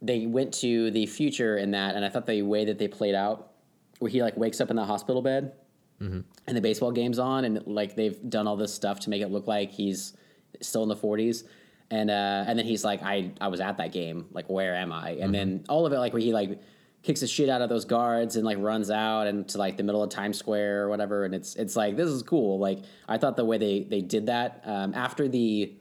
they 0.00 0.26
went 0.26 0.54
to 0.54 0.90
the 0.92 1.04
future 1.06 1.58
in 1.58 1.72
that, 1.72 1.94
and 1.96 2.04
I 2.04 2.08
thought 2.08 2.26
the 2.26 2.40
way 2.42 2.64
that 2.66 2.78
they 2.78 2.88
played 2.88 3.14
out, 3.14 3.50
where 3.98 4.10
he 4.10 4.22
like 4.22 4.36
wakes 4.36 4.60
up 4.60 4.70
in 4.70 4.76
the 4.76 4.84
hospital 4.84 5.20
bed, 5.22 5.52
and 6.00 6.24
the 6.46 6.60
baseball 6.62 6.92
game's 6.92 7.18
on, 7.18 7.44
and 7.44 7.66
like 7.66 7.94
they've 7.96 8.18
done 8.30 8.46
all 8.46 8.56
this 8.56 8.72
stuff 8.72 9.00
to 9.00 9.10
make 9.10 9.20
it 9.20 9.30
look 9.30 9.46
like 9.46 9.70
he's 9.70 10.14
still 10.60 10.82
in 10.82 10.88
the 10.88 10.96
40s. 10.96 11.44
And 11.92 12.08
uh, 12.08 12.44
and 12.46 12.56
then 12.56 12.66
he's 12.66 12.84
like, 12.84 13.02
I 13.02 13.32
I 13.40 13.48
was 13.48 13.60
at 13.60 13.78
that 13.78 13.90
game. 13.92 14.26
Like, 14.30 14.48
where 14.48 14.76
am 14.76 14.92
I? 14.92 15.10
And 15.20 15.34
then 15.34 15.64
all 15.68 15.86
of 15.86 15.92
it, 15.92 15.98
like 15.98 16.12
where 16.12 16.22
he 16.22 16.32
like 16.32 16.60
kicks 17.02 17.20
the 17.20 17.26
shit 17.26 17.48
out 17.48 17.62
of 17.62 17.68
those 17.68 17.84
guards 17.84 18.36
and 18.36 18.44
like 18.44 18.58
runs 18.58 18.90
out 18.90 19.26
into 19.26 19.58
like 19.58 19.76
the 19.76 19.82
middle 19.82 20.02
of 20.02 20.10
Times 20.10 20.38
Square 20.38 20.84
or 20.84 20.88
whatever. 20.88 21.24
And 21.24 21.34
it's 21.34 21.56
it's 21.56 21.74
like 21.74 21.96
this 21.96 22.08
is 22.08 22.22
cool. 22.22 22.60
Like 22.60 22.80
I 23.08 23.18
thought 23.18 23.36
the 23.36 23.44
way 23.44 23.58
they 23.58 23.82
they 23.82 24.02
did 24.02 24.26
that 24.26 24.62
um, 24.64 24.94
after 24.94 25.26
the 25.26 25.74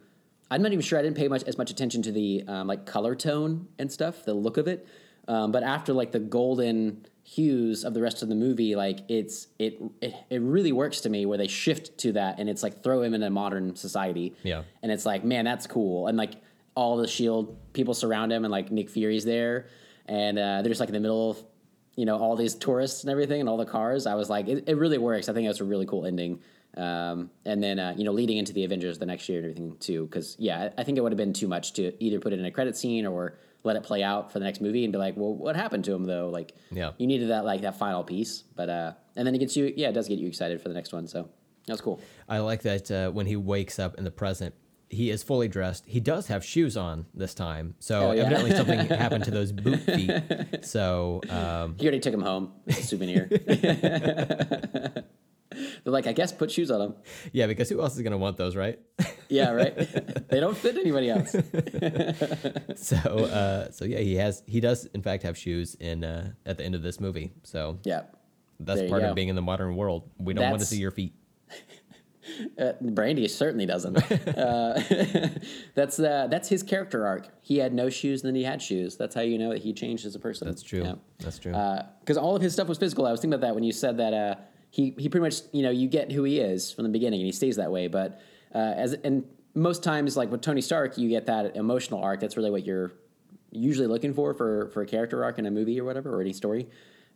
I'm 0.52 0.62
not 0.62 0.72
even 0.72 0.82
sure. 0.82 0.98
I 0.98 1.04
didn't 1.04 1.18
pay 1.18 1.28
much 1.28 1.44
as 1.44 1.58
much 1.58 1.70
attention 1.70 2.02
to 2.04 2.12
the 2.12 2.44
um, 2.48 2.68
like 2.68 2.86
color 2.86 3.16
tone 3.16 3.68
and 3.78 3.92
stuff, 3.92 4.26
the 4.26 4.34
look 4.34 4.58
of 4.58 4.68
it. 4.68 4.88
Um, 5.28 5.52
but 5.52 5.62
after 5.62 5.94
like 5.94 6.12
the 6.12 6.20
golden 6.20 7.06
hues 7.36 7.84
of 7.84 7.94
the 7.94 8.02
rest 8.02 8.24
of 8.24 8.30
the 8.30 8.36
movie, 8.36 8.76
like 8.76 9.00
it's 9.08 9.48
it, 9.60 9.74
it 10.02 10.14
it 10.30 10.42
really 10.42 10.72
works 10.72 11.02
to 11.02 11.10
me 11.10 11.26
where 11.26 11.38
they 11.38 11.48
shift 11.48 11.98
to 12.00 12.12
that 12.14 12.40
and 12.40 12.50
it's 12.50 12.64
like 12.64 12.84
throw 12.84 13.02
him 13.04 13.14
in 13.14 13.22
a 13.24 13.30
modern 13.30 13.76
society. 13.76 14.34
Yeah. 14.44 14.64
and 14.82 14.92
it's 14.92 15.06
like 15.06 15.24
man, 15.24 15.46
that's 15.46 15.68
cool. 15.68 16.08
And 16.08 16.18
like 16.18 16.34
all 16.76 16.98
the 16.98 17.08
Shield 17.08 17.46
people 17.74 17.94
surround 17.94 18.32
him, 18.32 18.46
and 18.46 18.52
like 18.52 18.72
Nick 18.72 18.90
Fury's 18.90 19.26
there, 19.26 19.68
and 20.06 20.40
uh, 20.40 20.62
they're 20.62 20.72
just 20.72 20.80
like 20.80 20.90
in 20.90 20.94
the 20.94 21.00
middle 21.08 21.32
of 21.32 21.38
you 21.96 22.06
know 22.06 22.18
all 22.18 22.36
these 22.36 22.56
tourists 22.56 23.04
and 23.04 23.12
everything 23.12 23.40
and 23.42 23.50
all 23.50 23.58
the 23.58 23.66
cars. 23.66 24.08
I 24.08 24.16
was 24.16 24.30
like, 24.30 24.48
it, 24.48 24.64
it 24.68 24.78
really 24.78 24.98
works. 24.98 25.30
I 25.30 25.34
think 25.34 25.48
that's 25.48 25.60
a 25.62 25.66
really 25.66 25.86
cool 25.86 26.06
ending 26.06 26.40
Um, 26.78 27.30
and 27.46 27.62
then 27.62 27.80
uh, 27.80 27.94
you 27.98 28.06
know 28.06 28.12
leading 28.14 28.38
into 28.38 28.54
the 28.54 28.64
Avengers 28.64 28.98
the 29.00 29.06
next 29.06 29.28
year 29.28 29.40
and 29.40 29.46
everything 29.50 29.78
too. 29.80 30.06
Because 30.06 30.36
yeah, 30.40 30.70
I 30.78 30.84
think 30.84 30.98
it 30.98 31.02
would 31.02 31.12
have 31.12 31.18
been 31.18 31.34
too 31.34 31.48
much 31.48 31.74
to 31.74 31.84
either 32.04 32.20
put 32.20 32.32
it 32.34 32.40
in 32.40 32.46
a 32.46 32.52
credit 32.52 32.78
scene 32.78 33.06
or 33.06 33.38
let 33.64 33.76
it 33.76 33.84
play 33.84 34.02
out 34.04 34.32
for 34.32 34.40
the 34.40 34.46
next 34.46 34.62
movie 34.62 34.84
and 34.86 34.92
be 34.94 34.98
like, 35.00 35.16
well, 35.18 35.34
what 35.34 35.56
happened 35.56 35.84
to 35.86 35.94
him 35.94 36.06
though? 36.06 36.30
Like, 36.30 36.54
Yeah. 36.72 36.92
you 36.98 37.08
needed 37.08 37.30
that 37.30 37.44
like 37.46 37.62
that 37.62 37.78
final 37.78 38.04
piece. 38.04 38.44
But 38.56 38.70
uh, 38.70 38.94
and 39.16 39.26
then 39.28 39.36
it 39.36 39.40
gets 39.40 39.56
you, 39.58 39.74
yeah, 39.76 39.90
it 39.90 39.94
does 39.94 40.08
get 40.08 40.18
you 40.20 40.28
excited 40.28 40.62
for 40.62 40.70
the 40.70 40.76
next 40.76 40.94
one. 40.94 41.08
So 41.08 41.24
that 41.66 41.74
was 41.74 41.82
cool. 41.82 42.00
I 42.28 42.40
like 42.40 42.62
that 42.64 42.90
uh, 42.90 43.12
when 43.12 43.26
he 43.26 43.36
wakes 43.36 43.78
up 43.80 43.96
in 43.98 44.04
the 44.06 44.12
present, 44.12 44.56
he 44.92 45.12
is 45.12 45.22
fully 45.22 45.48
dressed. 45.48 45.84
He 45.86 46.00
does 46.00 46.28
have 46.28 46.44
shoes 46.44 46.76
on 46.76 47.06
this 47.14 47.36
time, 47.36 47.76
so 47.80 48.10
Oh, 48.10 48.12
yeah. 48.12 48.22
evidently 48.24 48.56
something 48.56 48.80
happened 48.88 49.24
to 49.26 49.32
those 49.32 49.52
boot 49.52 49.80
feet. 49.82 50.10
So 50.66 51.22
um, 51.30 51.76
He 51.78 51.86
already 51.86 52.00
took 52.00 52.14
him 52.14 52.22
home 52.22 52.54
as 52.68 52.80
a 52.80 52.84
souvenir. 52.84 53.30
They're 55.84 55.94
like, 55.94 56.08
I 56.08 56.14
guess 56.14 56.32
put 56.32 56.52
shoes 56.52 56.70
on 56.72 56.80
them. 56.80 56.96
yeah, 57.34 57.48
because 57.48 57.70
who 57.70 57.82
else 57.82 57.96
is 57.96 58.02
gonna 58.02 58.18
want 58.18 58.38
those, 58.38 58.56
right? 58.56 58.80
Yeah, 59.32 59.52
right. 59.52 59.76
they 60.30 60.40
don't 60.40 60.58
fit 60.58 60.76
anybody 60.76 61.12
else. 61.12 61.36
so 62.76 62.96
uh, 62.98 63.70
so 63.72 63.86
yeah, 63.86 64.00
he 64.00 64.16
has 64.16 64.42
he 64.48 64.60
does 64.60 64.86
in 64.88 65.04
fact 65.04 65.22
have 65.22 65.38
shoes 65.38 65.76
in 65.76 66.04
uh, 66.04 66.32
at 66.48 66.58
the 66.58 66.64
end 66.66 66.74
of 66.74 66.82
this 66.82 67.00
movie. 67.00 67.32
So 67.44 67.78
Yeah. 67.84 68.04
that's 68.60 68.82
part 68.90 69.04
go. 69.04 69.10
of 69.10 69.16
being 69.16 69.28
in 69.30 69.36
the 69.36 69.44
modern 69.44 69.76
world. 69.76 70.10
We 70.18 70.34
don't 70.34 70.50
want 70.50 70.62
to 70.62 70.66
see 70.66 70.80
your 70.80 70.90
feet. 70.92 71.14
Uh, 72.60 72.74
Brandy 72.82 73.28
certainly 73.28 73.66
doesn't. 73.66 73.98
uh, 74.12 74.80
that's 75.76 76.00
uh, 76.00 76.28
that's 76.30 76.48
his 76.50 76.62
character 76.64 77.06
arc. 77.06 77.28
He 77.42 77.58
had 77.58 77.74
no 77.74 77.90
shoes, 77.90 78.22
and 78.24 78.28
then 78.30 78.36
he 78.36 78.44
had 78.44 78.62
shoes. 78.62 78.98
That's 78.98 79.14
how 79.16 79.22
you 79.22 79.38
know 79.38 79.50
that 79.50 79.60
he 79.60 79.74
changed 79.74 80.06
as 80.06 80.16
a 80.16 80.20
person. 80.20 80.48
That's 80.48 80.62
true. 80.62 80.84
Yeah. 80.84 80.96
That's 81.20 81.40
true. 81.40 81.52
because 82.02 82.18
all 82.18 82.36
of 82.36 82.42
his 82.42 82.54
stuff 82.54 82.68
was 82.68 82.78
physical. 82.78 83.06
I 83.06 83.12
was 83.12 83.20
thinking 83.22 83.34
about 83.36 83.48
that 83.48 83.56
when 83.56 83.64
you 83.64 83.72
said 83.72 83.98
that 83.98 84.14
uh, 84.14 84.36
he 84.70 84.94
he 84.98 85.10
pretty 85.10 85.24
much 85.24 85.42
you 85.52 85.64
know 85.64 85.70
you 85.72 85.88
get 85.88 86.12
who 86.12 86.24
he 86.24 86.40
is 86.40 86.72
from 86.72 86.84
the 86.84 86.90
beginning 86.90 87.20
and 87.22 87.26
he 87.26 87.32
stays 87.32 87.56
that 87.58 87.72
way. 87.72 87.88
But 87.88 88.20
uh, 88.54 88.58
as 88.58 88.94
and 88.94 89.24
most 89.56 89.84
times 89.84 90.16
like 90.16 90.32
with 90.32 90.42
Tony 90.42 90.62
Stark, 90.62 90.98
you 90.98 91.10
get 91.10 91.26
that 91.28 91.56
emotional 91.56 92.02
arc. 92.04 92.20
That's 92.20 92.38
really 92.38 92.52
what 92.52 92.66
you're 92.66 92.92
usually 93.52 93.88
looking 93.88 94.14
for 94.14 94.34
for 94.34 94.70
for 94.70 94.82
a 94.82 94.86
character 94.86 95.24
arc 95.24 95.40
in 95.40 95.46
a 95.46 95.52
movie 95.52 95.80
or 95.80 95.84
whatever 95.84 96.16
or 96.16 96.22
any 96.22 96.34
story. 96.34 96.68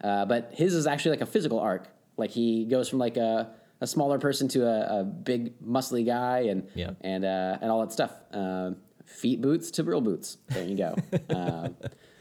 Uh, 0.04 0.26
but 0.26 0.52
his 0.54 0.74
is 0.74 0.88
actually 0.88 1.12
like 1.12 1.22
a 1.22 1.26
physical 1.26 1.60
arc. 1.60 1.88
Like 2.18 2.32
he 2.32 2.66
goes 2.66 2.90
from 2.90 3.00
like 3.00 3.18
a 3.18 3.52
a 3.82 3.88
smaller 3.88 4.18
person 4.18 4.48
to 4.50 4.66
a, 4.66 5.02
a 5.02 5.04
big 5.04 5.60
muscly 5.62 6.06
guy 6.06 6.40
and 6.50 6.68
Yeah. 6.74 6.92
and 7.02 7.24
uh, 7.26 7.58
and 7.62 7.70
all 7.72 7.82
that 7.82 7.92
stuff. 7.92 8.14
Um, 8.32 8.78
feet 9.06 9.42
boots 9.42 9.70
to 9.72 9.84
real 9.84 10.02
boots. 10.02 10.38
There 10.50 10.64
you 10.66 10.76
go. 10.78 10.96
um, 11.36 11.76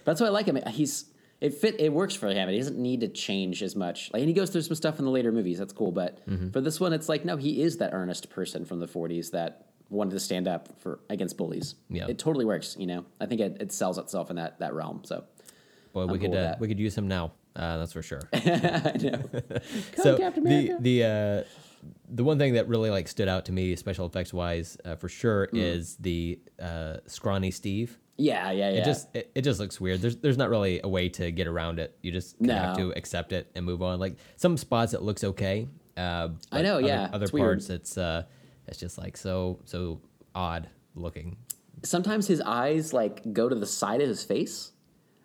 that's 0.04 0.20
why 0.20 0.26
I 0.26 0.30
like 0.30 0.46
him. 0.46 0.58
He's 0.68 1.04
it 1.42 1.52
fit. 1.54 1.78
It 1.80 1.92
works 1.92 2.14
for 2.14 2.28
him. 2.28 2.48
He 2.48 2.56
doesn't 2.56 2.78
need 2.78 3.00
to 3.00 3.08
change 3.08 3.62
as 3.62 3.76
much. 3.76 4.10
Like, 4.12 4.20
and 4.20 4.28
he 4.28 4.34
goes 4.34 4.48
through 4.50 4.62
some 4.62 4.76
stuff 4.76 4.98
in 4.98 5.04
the 5.04 5.10
later 5.10 5.30
movies. 5.32 5.58
That's 5.58 5.72
cool. 5.74 5.92
But 5.92 6.26
Mm-hmm. 6.26 6.50
for 6.50 6.60
this 6.62 6.80
one, 6.80 6.92
it's 6.94 7.08
like 7.08 7.24
no, 7.24 7.36
he 7.36 7.60
is 7.62 7.76
that 7.78 7.92
earnest 7.92 8.30
person 8.30 8.64
from 8.64 8.78
the 8.80 8.86
'40s 8.88 9.32
that 9.32 9.66
wanted 9.90 10.12
to 10.12 10.20
stand 10.20 10.48
up 10.48 10.80
for 10.80 11.00
against 11.10 11.36
bullies. 11.36 11.74
Yeah. 11.90 12.06
it 12.08 12.18
totally 12.18 12.44
works. 12.46 12.76
You 12.78 12.86
know, 12.86 13.04
I 13.20 13.26
think 13.26 13.40
it, 13.42 13.58
it 13.60 13.72
sells 13.72 13.98
itself 13.98 14.30
in 14.30 14.36
that 14.36 14.58
that 14.60 14.72
realm. 14.72 15.02
So 15.04 15.24
Boy, 15.92 16.06
we 16.06 16.18
cool 16.18 16.28
could 16.30 16.36
uh, 16.38 16.54
we 16.60 16.68
could 16.68 16.78
use 16.78 16.96
him 16.96 17.08
now. 17.08 17.32
Uh, 17.54 17.76
that's 17.76 17.92
for 17.92 18.00
sure. 18.02 18.22
I 18.32 18.96
know. 19.02 19.22
so 20.02 20.16
Captain 20.16 20.44
the 20.44 20.76
the 20.80 21.04
uh, 21.04 21.44
the 22.08 22.24
one 22.24 22.38
thing 22.38 22.54
that 22.54 22.68
really 22.68 22.88
like 22.90 23.08
stood 23.08 23.28
out 23.28 23.44
to 23.46 23.52
me, 23.52 23.74
special 23.76 24.06
effects 24.06 24.32
wise, 24.32 24.78
uh, 24.84 24.94
for 24.96 25.08
sure, 25.08 25.48
Mm. 25.52 25.58
is 25.58 25.96
the 25.96 26.38
uh, 26.60 26.98
scrawny 27.06 27.50
Steve. 27.50 27.98
Yeah, 28.22 28.52
yeah, 28.52 28.70
yeah. 28.70 28.80
It 28.80 28.84
just 28.84 29.16
it, 29.16 29.30
it 29.34 29.42
just 29.42 29.58
looks 29.58 29.80
weird. 29.80 30.00
There's 30.00 30.16
there's 30.16 30.38
not 30.38 30.48
really 30.48 30.80
a 30.84 30.88
way 30.88 31.08
to 31.08 31.30
get 31.32 31.46
around 31.48 31.80
it. 31.80 31.96
You 32.02 32.12
just 32.12 32.38
kinda 32.38 32.54
have 32.54 32.76
to 32.76 32.92
accept 32.96 33.32
it 33.32 33.50
and 33.56 33.64
move 33.66 33.82
on. 33.82 33.98
Like 33.98 34.16
some 34.36 34.56
spots 34.56 34.94
it 34.94 35.02
looks 35.02 35.24
okay. 35.24 35.66
Uh, 35.96 36.28
but 36.50 36.62
know, 36.62 36.78
other, 36.78 36.86
yeah, 36.86 37.10
Other 37.12 37.24
it's 37.24 37.32
weird. 37.32 37.46
parts 37.58 37.68
it's 37.70 37.98
uh 37.98 38.22
it's 38.68 38.78
just 38.78 38.96
like 38.96 39.16
so 39.16 39.58
so 39.64 40.00
odd 40.34 40.68
looking. 40.94 41.36
sometimes 41.82 42.26
his 42.28 42.40
eyes 42.40 42.92
like 42.92 43.32
go 43.32 43.48
to 43.48 43.54
the 43.56 43.66
side 43.66 44.00
of 44.00 44.08
his 44.08 44.22
face, 44.22 44.70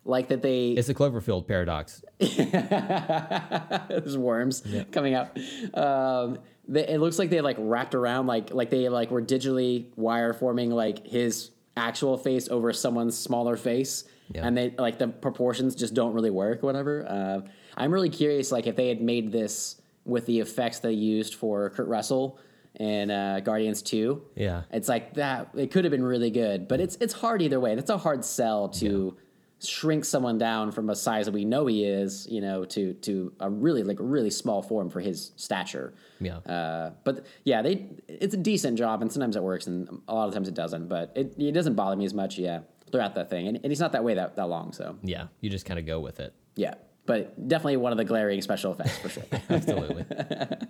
like 0.03 0.29
that 0.29 0.41
they 0.41 0.71
It's 0.71 0.87
the 0.87 0.95
Cloverfield 0.95 1.47
paradox. 1.47 2.03
There's 2.19 4.17
worms 4.17 4.63
coming 4.91 5.13
out. 5.13 5.37
Um, 5.73 6.39
they, 6.67 6.87
it 6.87 6.99
looks 6.99 7.19
like 7.19 7.29
they 7.29 7.41
like 7.41 7.57
wrapped 7.59 7.95
around 7.95 8.27
like 8.27 8.53
like 8.53 8.69
they 8.69 8.89
like 8.89 9.11
were 9.11 9.21
digitally 9.21 9.87
wire 9.95 10.33
forming 10.33 10.71
like 10.71 11.05
his 11.07 11.51
actual 11.77 12.17
face 12.17 12.49
over 12.49 12.73
someone's 12.73 13.17
smaller 13.17 13.55
face, 13.55 14.03
Yeah. 14.33 14.45
and 14.45 14.57
they 14.57 14.73
like 14.77 14.97
the 14.97 15.07
proportions 15.07 15.75
just 15.75 15.93
don't 15.93 16.13
really 16.13 16.29
work. 16.31 16.63
Whatever. 16.63 17.05
Uh, 17.07 17.41
I'm 17.75 17.93
really 17.93 18.09
curious, 18.09 18.51
like 18.51 18.67
if 18.67 18.75
they 18.75 18.89
had 18.89 19.01
made 19.01 19.31
this 19.31 19.79
with 20.05 20.25
the 20.25 20.39
effects 20.39 20.79
they 20.79 20.93
used 20.93 21.35
for 21.35 21.69
Kurt 21.69 21.87
Russell 21.87 22.39
and 22.77 23.11
uh, 23.11 23.39
Guardians 23.41 23.81
Two. 23.81 24.23
Yeah. 24.35 24.63
It's 24.71 24.89
like 24.89 25.13
that. 25.15 25.49
It 25.55 25.71
could 25.71 25.83
have 25.85 25.91
been 25.91 26.03
really 26.05 26.31
good, 26.31 26.67
but 26.67 26.79
it's 26.79 26.97
it's 26.99 27.13
hard 27.13 27.41
either 27.41 27.59
way. 27.59 27.75
That's 27.75 27.89
a 27.89 27.97
hard 27.97 28.25
sell 28.25 28.69
to 28.69 29.15
shrink 29.59 30.05
someone 30.05 30.37
down 30.37 30.71
from 30.71 30.89
a 30.89 30.95
size 30.95 31.25
that 31.25 31.31
we 31.31 31.43
know 31.45 31.65
he 31.65 31.83
is, 31.85 32.27
you 32.29 32.41
know, 32.41 32.63
to 32.65 32.93
to 32.93 33.33
a 33.39 33.49
really 33.49 33.83
like 33.83 33.97
really 33.99 34.29
small 34.29 34.61
form 34.61 34.89
for 34.89 34.99
his 34.99 35.31
stature. 35.35 35.93
Yeah. 36.19 36.37
Uh, 36.37 36.91
but 37.03 37.25
yeah, 37.43 37.61
they 37.61 37.87
it's 38.07 38.33
a 38.33 38.37
decent 38.37 38.77
job, 38.77 39.01
and 39.01 39.11
sometimes 39.11 39.35
it 39.35 39.43
works, 39.43 39.67
and 39.67 40.01
a 40.07 40.13
lot 40.13 40.27
of 40.27 40.33
times 40.33 40.47
it 40.47 40.53
doesn't. 40.53 40.87
But 40.87 41.11
it 41.15 41.33
it 41.37 41.51
doesn't 41.53 41.75
bother 41.75 41.95
me 41.95 42.05
as 42.05 42.13
much. 42.13 42.37
Yeah, 42.37 42.59
throughout 42.91 43.15
that 43.15 43.29
thing, 43.29 43.47
and, 43.47 43.57
and 43.57 43.67
he's 43.71 43.79
not 43.79 43.91
that 43.93 44.03
way 44.03 44.13
that 44.13 44.35
that 44.35 44.47
long. 44.47 44.73
So 44.73 44.97
Yeah, 45.03 45.27
you 45.41 45.49
just 45.49 45.65
kind 45.65 45.79
of 45.79 45.85
go 45.85 45.99
with 45.99 46.19
it. 46.19 46.33
yeah, 46.55 46.75
but 47.05 47.47
definitely 47.47 47.77
one 47.77 47.91
of 47.91 47.97
the 47.97 48.05
glaring 48.05 48.41
special 48.41 48.71
effects 48.73 48.97
for 48.99 49.09
sure. 49.09 49.23
Absolutely, 49.49 50.05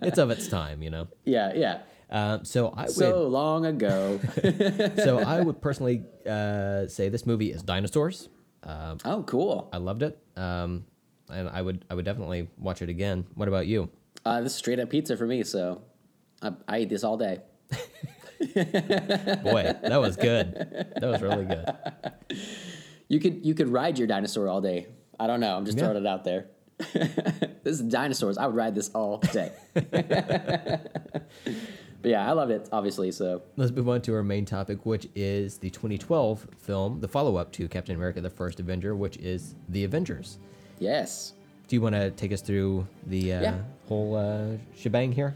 it's 0.02 0.18
of 0.18 0.30
its 0.30 0.48
time, 0.48 0.82
you 0.82 0.90
know. 0.90 1.08
yeah, 1.24 1.52
yeah. 1.54 1.78
Uh, 2.10 2.38
so 2.42 2.68
I 2.74 2.82
would 2.84 2.90
So 2.90 3.28
long 3.28 3.66
ago. 3.66 4.18
so 5.04 5.18
I 5.18 5.42
would 5.42 5.60
personally 5.60 6.04
uh, 6.26 6.86
say 6.88 7.10
this 7.10 7.26
movie 7.26 7.52
is 7.52 7.62
dinosaurs. 7.62 8.30
Uh, 8.62 8.96
oh, 9.04 9.22
cool. 9.22 9.68
I 9.72 9.76
loved 9.78 10.02
it, 10.02 10.18
um, 10.36 10.84
and 11.30 11.48
I 11.48 11.62
would 11.62 11.84
I 11.90 11.94
would 11.94 12.04
definitely 12.04 12.48
watch 12.58 12.82
it 12.82 12.88
again. 12.88 13.24
What 13.34 13.48
about 13.48 13.66
you? 13.66 13.88
Uh, 14.24 14.40
this 14.40 14.52
is 14.52 14.58
straight 14.58 14.80
up 14.80 14.90
pizza 14.90 15.16
for 15.16 15.26
me, 15.26 15.42
so 15.44 15.82
I, 16.42 16.52
I 16.66 16.78
eat 16.80 16.88
this 16.88 17.04
all 17.04 17.16
day. 17.16 17.40
Boy, 18.40 19.74
that 19.82 19.98
was 20.00 20.16
good. 20.16 20.54
That 20.96 21.02
was 21.08 21.22
really 21.22 21.44
good. 21.44 21.66
You 23.10 23.18
could 23.20 23.46
you 23.46 23.54
could 23.54 23.68
ride 23.68 23.98
your 23.98 24.06
dinosaur 24.06 24.48
all 24.48 24.60
day. 24.60 24.86
I 25.18 25.26
don't 25.26 25.40
know. 25.40 25.56
I'm 25.56 25.64
just 25.64 25.78
Yeah. 25.78 25.84
throwing 25.84 26.04
it 26.04 26.06
out 26.06 26.24
there. 26.24 26.48
this 26.92 27.64
is 27.64 27.80
dinosaurs. 27.80 28.36
I 28.36 28.44
would 28.46 28.54
ride 28.54 28.74
this 28.74 28.90
all 28.90 29.16
day. 29.16 29.50
But 32.00 32.10
yeah, 32.12 32.28
I 32.28 32.32
loved 32.32 32.52
it. 32.52 32.68
Obviously, 32.72 33.10
so 33.10 33.42
Let's 33.56 33.72
move 33.72 33.88
on 33.88 34.00
to 34.02 34.14
our 34.14 34.22
main 34.22 34.44
topic, 34.44 34.86
which 34.86 35.08
is 35.14 35.58
the 35.58 35.70
2012 35.70 36.46
film, 36.58 37.00
the 37.00 37.08
follow-up 37.08 37.50
to 37.52 37.66
Captain 37.68 37.96
America: 37.96 38.20
The 38.20 38.30
First 38.30 38.60
Avenger, 38.60 38.94
which 38.94 39.16
is 39.16 39.54
The 39.68 39.84
Avengers. 39.84 40.38
yes, 40.78 41.32
Do 41.66 41.76
you 41.76 41.82
want 41.82 41.94
to 41.96 42.10
take 42.12 42.32
us 42.32 42.40
through 42.40 42.86
the 43.06 43.32
uh, 43.32 43.42
Yeah. 43.42 43.58
whole 43.88 44.14
uh, 44.16 44.56
shebang 44.76 45.12
here? 45.12 45.34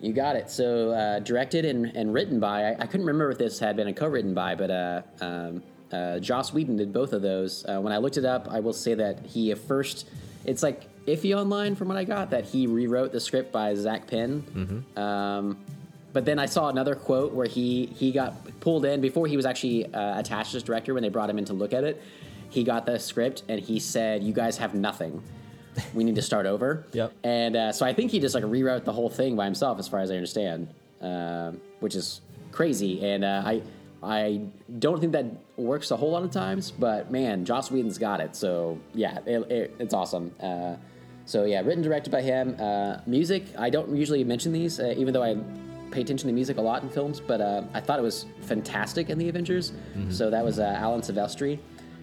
you 0.00 0.12
got 0.12 0.36
it. 0.36 0.50
So 0.50 0.90
uh, 0.90 1.18
directed 1.20 1.64
and, 1.64 1.86
and 1.96 2.12
written 2.12 2.38
by 2.38 2.64
I, 2.64 2.70
I 2.78 2.86
couldn't 2.86 3.06
remember 3.06 3.30
if 3.30 3.38
this 3.38 3.58
had 3.58 3.74
been 3.74 3.88
a 3.88 3.92
co-written 3.94 4.34
by, 4.34 4.54
but 4.54 4.70
uh, 4.70 5.02
um, 5.22 5.62
uh, 5.90 6.18
Joss 6.18 6.52
Whedon 6.52 6.76
did 6.76 6.92
both 6.92 7.12
of 7.14 7.22
those. 7.22 7.64
Uh, 7.64 7.80
when 7.80 7.92
I 7.92 7.96
looked 7.98 8.18
it 8.18 8.24
up, 8.26 8.46
I 8.50 8.60
will 8.60 8.72
say 8.74 8.92
that 8.94 9.24
he 9.24 9.50
at 9.50 9.58
first 9.58 10.06
it's 10.44 10.62
like 10.62 10.88
iffy 11.06 11.34
online 11.34 11.74
from 11.74 11.88
what 11.88 11.96
I 11.96 12.04
got 12.04 12.30
that 12.30 12.44
he 12.44 12.66
rewrote 12.66 13.12
the 13.12 13.20
script 13.20 13.50
by 13.50 13.74
Zak 13.74 14.06
Penn. 14.06 14.84
Um, 14.96 15.56
but 16.14 16.24
then 16.24 16.38
I 16.38 16.46
saw 16.46 16.68
another 16.68 16.94
quote 16.94 17.34
where 17.34 17.46
he 17.46 17.86
he 17.86 18.12
got 18.12 18.60
pulled 18.60 18.86
in 18.86 19.00
before 19.02 19.26
he 19.26 19.36
was 19.36 19.44
actually 19.44 19.92
uh, 19.92 20.18
attached 20.18 20.54
as 20.54 20.62
director 20.62 20.94
when 20.94 21.02
they 21.02 21.08
brought 21.10 21.28
him 21.28 21.38
in 21.38 21.44
to 21.46 21.52
look 21.52 21.74
at 21.74 21.84
it. 21.84 22.00
He 22.48 22.62
got 22.62 22.86
the 22.86 22.98
script 22.98 23.42
and 23.48 23.60
he 23.60 23.80
said, 23.80 24.22
"You 24.22 24.32
guys 24.32 24.56
have 24.58 24.74
nothing. 24.74 25.20
We 25.92 26.04
need 26.04 26.14
to 26.14 26.22
start 26.22 26.46
over." 26.46 26.86
Yep. 26.92 27.12
And 27.24 27.56
uh, 27.56 27.72
so 27.72 27.84
I 27.84 27.92
think 27.92 28.12
he 28.12 28.20
just 28.20 28.34
like 28.34 28.44
rewrote 28.44 28.84
the 28.84 28.92
whole 28.92 29.10
thing 29.10 29.34
by 29.34 29.44
himself, 29.44 29.80
as 29.80 29.88
far 29.88 30.00
as 30.00 30.10
I 30.12 30.14
understand, 30.14 30.68
um, 31.00 31.60
which 31.80 31.96
is 31.96 32.20
crazy. 32.52 33.04
And 33.04 33.24
uh, 33.24 33.42
I 33.44 33.62
I 34.00 34.42
don't 34.78 35.00
think 35.00 35.12
that 35.12 35.26
works 35.56 35.90
a 35.90 35.96
whole 35.96 36.12
lot 36.12 36.22
of 36.22 36.30
times, 36.30 36.70
but 36.70 37.10
man, 37.10 37.44
Joss 37.44 37.72
Whedon's 37.72 37.98
got 37.98 38.20
it. 38.20 38.36
So 38.36 38.78
yeah, 38.94 39.18
it, 39.26 39.50
it, 39.50 39.74
it's 39.80 39.94
awesome. 39.94 40.32
Uh, 40.40 40.76
so 41.26 41.44
yeah, 41.44 41.60
written 41.62 41.82
directed 41.82 42.10
by 42.10 42.22
him. 42.22 42.54
Uh, 42.60 42.98
music, 43.04 43.46
I 43.58 43.70
don't 43.70 43.96
usually 43.96 44.22
mention 44.22 44.52
these, 44.52 44.78
uh, 44.78 44.94
even 44.96 45.12
though 45.12 45.24
I 45.24 45.36
pay 45.94 46.00
attention 46.00 46.26
to 46.26 46.32
music 46.34 46.58
a 46.58 46.60
lot 46.60 46.82
in 46.82 46.88
films, 46.88 47.20
but 47.20 47.40
uh, 47.40 47.62
I 47.72 47.80
thought 47.80 47.98
it 47.98 48.02
was 48.02 48.26
fantastic 48.42 49.08
in 49.10 49.16
the 49.18 49.28
Avengers. 49.28 49.72
So 50.10 50.28
that 50.30 50.44
was 50.44 50.58
uh, 50.58 50.76
Alan 50.76 51.00
Silvestri, 51.00 51.58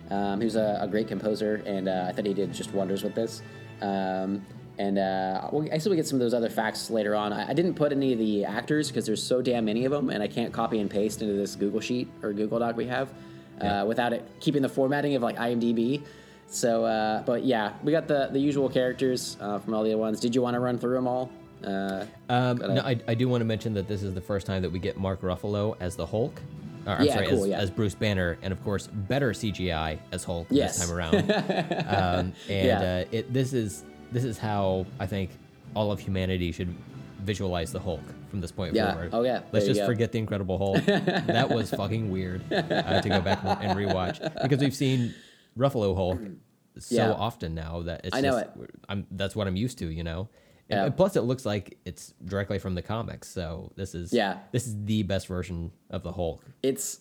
um, 0.10 0.40
who's 0.40 0.56
a, 0.56 0.80
a 0.82 0.88
great 0.88 1.08
composer, 1.08 1.62
and 1.66 1.90
uh, 1.90 2.06
I 2.08 2.14
thought 2.14 2.26
he 2.26 2.34
did 2.34 2.54
just 2.54 2.74
wonders 2.74 3.04
with 3.04 3.14
this. 3.14 3.42
Um, 3.82 4.46
and 4.80 4.98
uh, 4.98 5.50
we'll, 5.52 5.68
I 5.72 5.78
still 5.78 5.94
get 5.94 6.08
some 6.08 6.16
of 6.16 6.22
those 6.22 6.34
other 6.34 6.50
facts 6.50 6.90
later 6.90 7.16
on. 7.16 7.34
I, 7.34 7.50
I 7.50 7.54
didn't 7.54 7.74
put 7.76 7.92
any 7.92 8.14
of 8.14 8.20
the 8.20 8.46
actors 8.46 8.88
because 8.88 9.06
there's 9.06 9.22
so 9.22 9.42
damn 9.42 9.66
many 9.66 9.86
of 9.86 9.92
them, 9.92 10.10
and 10.10 10.24
I 10.24 10.28
can't 10.28 10.54
copy 10.54 10.80
and 10.80 10.90
paste 10.90 11.22
into 11.22 11.34
this 11.34 11.56
Google 11.56 11.82
sheet 11.82 12.08
or 12.24 12.32
Google 12.34 12.60
Doc 12.60 12.78
we 12.78 12.88
have 12.88 13.14
uh, 13.60 13.84
without 13.86 14.14
it 14.14 14.26
keeping 14.40 14.62
the 14.62 14.70
formatting 14.70 15.16
of 15.16 15.22
like 15.22 15.38
IMDb. 15.38 16.04
So, 16.48 16.86
uh, 16.86 17.24
but 17.24 17.44
yeah, 17.44 17.74
we 17.84 17.92
got 17.92 18.08
the 18.08 18.30
the 18.32 18.40
usual 18.40 18.70
characters 18.70 19.38
uh, 19.40 19.60
from 19.60 19.74
all 19.74 19.84
the 19.84 19.92
other 19.92 19.98
ones. 19.98 20.20
Did 20.20 20.34
you 20.34 20.42
want 20.42 20.56
to 20.56 20.60
run 20.60 20.78
through 20.78 20.96
them 20.96 21.08
all? 21.08 21.30
Uh, 21.64 22.06
Um, 22.30 22.58
no, 22.58 22.82
I, 22.82 23.00
I 23.08 23.14
do 23.14 23.28
want 23.28 23.42
to 23.42 23.46
mention 23.46 23.74
that 23.76 23.88
this 23.88 24.04
is 24.04 24.14
the 24.14 24.22
first 24.22 24.46
time 24.48 24.62
that 24.62 24.72
we 24.72 24.80
get 24.80 24.98
Mark 24.98 25.22
Ruffalo 25.22 25.76
as 25.80 25.96
the 25.96 26.06
Hulk. 26.06 26.42
Or, 26.88 26.94
I'm 26.94 27.06
Yeah, 27.06 27.14
sorry, 27.16 27.28
cool, 27.28 27.44
as, 27.44 27.50
yeah. 27.50 27.60
as 27.60 27.70
Bruce 27.70 27.94
Banner, 27.96 28.38
and 28.42 28.52
of 28.52 28.64
course, 28.64 28.88
better 28.88 29.32
CGI 29.32 30.00
as 30.12 30.24
Hulk 30.24 30.48
Yes. 30.50 30.78
this 30.80 30.88
time 30.88 30.96
around. 30.98 31.16
um, 31.88 32.34
and 32.50 32.68
Yeah. 32.68 32.80
uh, 32.82 33.06
it, 33.12 33.32
this 33.34 33.54
is 33.54 33.84
this 34.12 34.24
is 34.24 34.38
how 34.38 34.86
I 35.00 35.06
think 35.08 35.30
all 35.76 35.92
of 35.92 36.00
humanity 36.00 36.52
should 36.52 36.74
visualize 37.20 37.72
the 37.72 37.80
Hulk 37.80 38.02
from 38.30 38.42
this 38.42 38.52
point 38.52 38.74
Yeah. 38.74 38.92
forward. 38.94 39.10
Oh, 39.14 39.24
yeah. 39.24 39.42
Let's 39.52 39.66
There 39.66 39.76
just 39.76 39.86
forget 39.86 40.12
the 40.12 40.18
Incredible 40.20 40.58
Hulk. 40.58 40.84
that 40.86 41.50
was 41.50 41.70
fucking 41.70 42.10
weird 42.12 42.42
uh, 42.52 43.00
to 43.02 43.10
go 43.10 43.22
back 43.22 43.40
and 43.44 43.78
rewatch 43.78 44.20
because 44.42 44.60
we've 44.60 44.76
seen 44.76 45.14
Ruffalo 45.58 45.96
Hulk 45.96 46.20
so 46.80 47.14
often 47.14 47.54
now 47.54 47.84
that 47.84 48.02
it's 48.06 48.16
I 48.16 48.22
know 48.22 48.40
just, 48.42 48.50
I'm 48.90 49.06
that's 49.12 49.36
what 49.36 49.46
I'm 49.48 49.56
used 49.56 49.78
to, 49.80 49.88
you 49.88 50.04
know. 50.04 50.30
Yeah. 50.72 50.86
and 50.86 50.96
plus, 50.98 51.16
it 51.16 51.22
looks 51.22 51.46
like 51.46 51.78
it's 51.86 52.14
directly 52.26 52.60
from 52.60 52.76
the 52.76 52.82
comics, 52.82 53.28
so 53.30 53.72
this 53.76 53.94
is 53.96 54.12
Yeah. 54.14 54.40
this 54.52 54.66
is 54.68 54.76
the 54.86 55.04
best 55.04 55.28
version 55.28 55.72
of 55.90 56.04
the 56.04 56.12
Hulk. 56.12 56.44
it's 56.64 57.00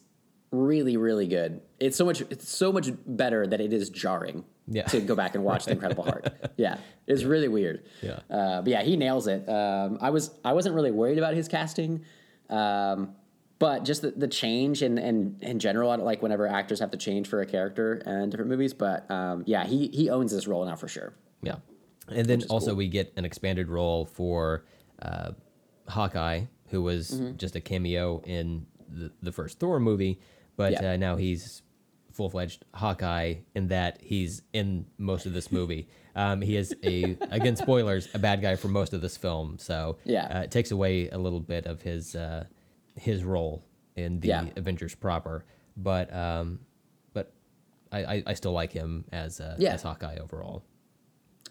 really 0.53 0.97
really 0.97 1.29
good. 1.29 1.61
It's 1.79 1.97
so 1.97 2.05
much 2.05 2.21
it's 2.23 2.49
so 2.49 2.73
much 2.73 2.89
better 3.07 3.47
that 3.47 3.61
it 3.61 3.73
is 3.73 3.89
jarring. 3.91 4.45
Yeah. 4.73 4.85
To 4.85 5.01
go 5.01 5.17
back 5.17 5.35
and 5.35 5.43
watch 5.45 5.65
the 5.65 5.73
Incredible 5.73 6.05
Hulk. 6.05 6.25
Yeah, 6.57 6.77
it's 7.07 7.25
really 7.25 7.49
weird. 7.49 7.83
Yeah. 8.03 8.21
Uh, 8.31 8.63
but 8.63 8.69
yeah, 8.69 8.83
he 8.83 8.97
nails 8.97 9.27
it. 9.27 9.49
Um, 9.49 9.99
I 10.01 10.11
was 10.11 10.31
I 10.45 10.53
wasn't 10.53 10.75
really 10.77 10.91
worried 10.93 11.19
about 11.19 11.35
his 11.35 11.49
casting. 11.49 12.05
Um, 12.49 13.15
but 13.59 13.85
just 13.85 14.03
the, 14.03 14.11
the 14.13 14.29
change 14.29 14.83
and 14.83 14.99
and 14.99 15.43
in 15.43 15.59
general, 15.59 15.91
I 15.91 15.97
don't 15.97 16.05
like 16.07 16.23
whenever 16.23 16.47
actors 16.47 16.81
have 16.81 16.91
to 16.93 16.99
change 16.99 17.29
for 17.29 17.41
a 17.43 17.47
character 17.47 17.95
in 18.07 18.31
different 18.31 18.51
movies. 18.51 18.73
But 18.75 19.11
um, 19.11 19.43
yeah, 19.47 19.65
he 19.67 19.89
he 19.89 20.09
owns 20.11 20.33
this 20.33 20.47
role 20.47 20.65
now 20.65 20.77
for 20.77 20.89
sure. 20.89 21.15
Yeah, 21.43 21.57
and 22.15 22.27
then 22.27 22.43
also 22.51 22.69
cool. 22.71 22.77
we 22.77 22.89
get 22.89 23.13
an 23.17 23.25
expanded 23.25 23.69
role 23.69 24.05
for 24.07 24.65
uh, 25.03 25.33
Hawkeye, 25.89 26.43
who 26.69 26.83
was 26.83 27.11
Mm-hmm. 27.11 27.37
just 27.37 27.57
a 27.57 27.61
cameo 27.61 28.21
in 28.25 28.67
the, 28.89 29.11
the 29.23 29.33
first 29.33 29.59
Thor 29.59 29.81
movie, 29.81 30.21
but 30.57 30.73
Yeah. 30.73 30.93
uh, 30.93 30.97
now 30.97 31.17
he's 31.17 31.63
full 32.13 32.29
fledged 32.29 32.65
Hawkeye 32.75 33.35
in 33.55 33.69
that 33.69 33.99
he's 34.03 34.43
in 34.53 34.87
most 34.99 35.27
of 35.27 35.33
this 35.33 35.51
movie. 35.53 35.89
Um, 36.17 36.41
he 36.43 36.57
is 36.57 36.75
a 36.83 37.17
again 37.31 37.55
spoilers 37.55 38.09
a 38.15 38.19
bad 38.19 38.43
guy 38.43 38.57
for 38.57 38.67
most 38.67 38.93
of 38.93 39.01
this 39.01 39.17
film, 39.17 39.59
so 39.59 39.97
Yeah. 40.05 40.27
uh, 40.27 40.41
it 40.43 40.51
takes 40.51 40.73
away 40.73 41.09
a 41.09 41.17
little 41.17 41.39
bit 41.39 41.67
of 41.67 41.83
his 41.83 42.17
uh, 42.17 42.47
his 42.97 43.23
role 43.23 43.65
in 43.95 44.19
the 44.19 44.27
Yeah. 44.29 44.47
Avengers 44.57 44.93
proper. 44.97 45.45
But 45.77 46.13
um, 46.13 46.59
but 47.15 47.33
I, 47.93 48.05
I, 48.17 48.23
I 48.27 48.35
still 48.35 48.51
like 48.51 48.73
him 48.73 49.05
as 49.13 49.41
uh, 49.41 49.55
Yeah. 49.61 49.73
as 49.75 49.83
Hawkeye 49.85 50.17
overall. 50.17 50.65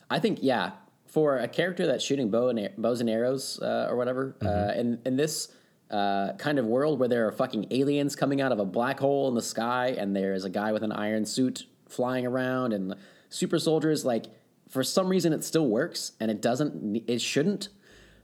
I 0.09 0.19
think 0.19 0.39
yeah, 0.41 0.71
for 1.07 1.37
a 1.37 1.47
character 1.47 1.85
that's 1.87 2.03
shooting 2.03 2.29
bow 2.29 2.49
and 2.49 2.69
bows 2.77 3.01
and 3.01 3.09
arrows 3.09 3.59
uh, 3.61 3.87
or 3.89 3.95
whatever, 3.95 4.35
uh, 4.43 4.73
in 4.79 4.99
in 5.05 5.15
this 5.15 5.49
uh, 5.91 6.33
kind 6.33 6.59
of 6.59 6.65
world 6.65 6.99
where 6.99 7.09
there 7.09 7.27
are 7.27 7.31
fucking 7.31 7.67
aliens 7.71 8.15
coming 8.15 8.41
out 8.41 8.51
of 8.51 8.59
a 8.59 8.65
black 8.65 8.99
hole 8.99 9.27
in 9.27 9.35
the 9.35 9.41
sky, 9.41 9.95
and 9.97 10.15
there's 10.15 10.45
a 10.45 10.49
guy 10.49 10.71
with 10.71 10.83
an 10.83 10.91
iron 10.91 11.25
suit 11.25 11.65
flying 11.87 12.25
around, 12.25 12.73
and 12.73 12.95
super 13.29 13.57
soldiers, 13.59 14.05
like 14.05 14.25
for 14.69 14.83
some 14.83 15.09
reason 15.09 15.33
it 15.33 15.43
still 15.43 15.67
works, 15.67 16.11
and 16.19 16.29
it 16.29 16.41
doesn't, 16.41 17.03
it 17.07 17.19
shouldn't. 17.21 17.69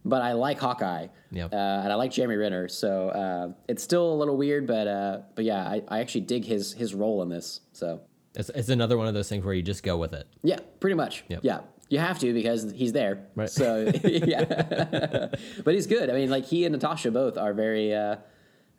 But 0.07 0.21
I 0.21 0.33
like 0.33 0.59
Hawkeye, 0.59 1.07
Yep. 1.31 1.51
uh, 1.51 1.55
and 1.55 1.91
I 1.91 1.95
like 1.95 2.11
Jeremy 2.11 2.35
Renner, 2.35 2.67
so 2.67 3.09
uh, 3.09 3.53
it's 3.67 3.81
still 3.83 4.13
a 4.13 4.17
little 4.17 4.37
weird, 4.37 4.67
but 4.67 4.85
uh, 4.87 5.21
but 5.33 5.45
yeah, 5.45 5.67
I, 5.67 5.81
I 5.87 5.99
actually 6.01 6.21
dig 6.21 6.45
his 6.45 6.73
his 6.73 6.93
role 6.93 7.23
in 7.23 7.29
this. 7.29 7.61
So 7.73 8.01
It's, 8.35 8.49
it's 8.53 8.69
another 8.69 8.97
one 8.99 9.07
of 9.07 9.15
those 9.15 9.27
things 9.29 9.43
where 9.43 9.55
you 9.55 9.63
just 9.63 9.81
go 9.81 9.97
with 9.97 10.13
it. 10.13 10.27
yeah, 10.43 10.59
pretty 10.79 10.93
much. 10.93 11.23
Yep. 11.29 11.39
Yeah. 11.41 11.61
You 11.89 11.99
have 11.99 12.17
to 12.19 12.33
because 12.33 12.71
he's 12.71 12.93
there. 12.93 13.27
Right. 13.35 13.49
So 13.49 13.91
yeah. 14.03 15.29
but 15.63 15.73
he's 15.73 15.87
good. 15.87 16.09
I 16.09 16.13
mean, 16.13 16.29
like 16.29 16.45
he 16.45 16.65
and 16.65 16.73
Natasha 16.73 17.11
both 17.11 17.37
are 17.37 17.53
very 17.53 17.93
uh 17.93 18.17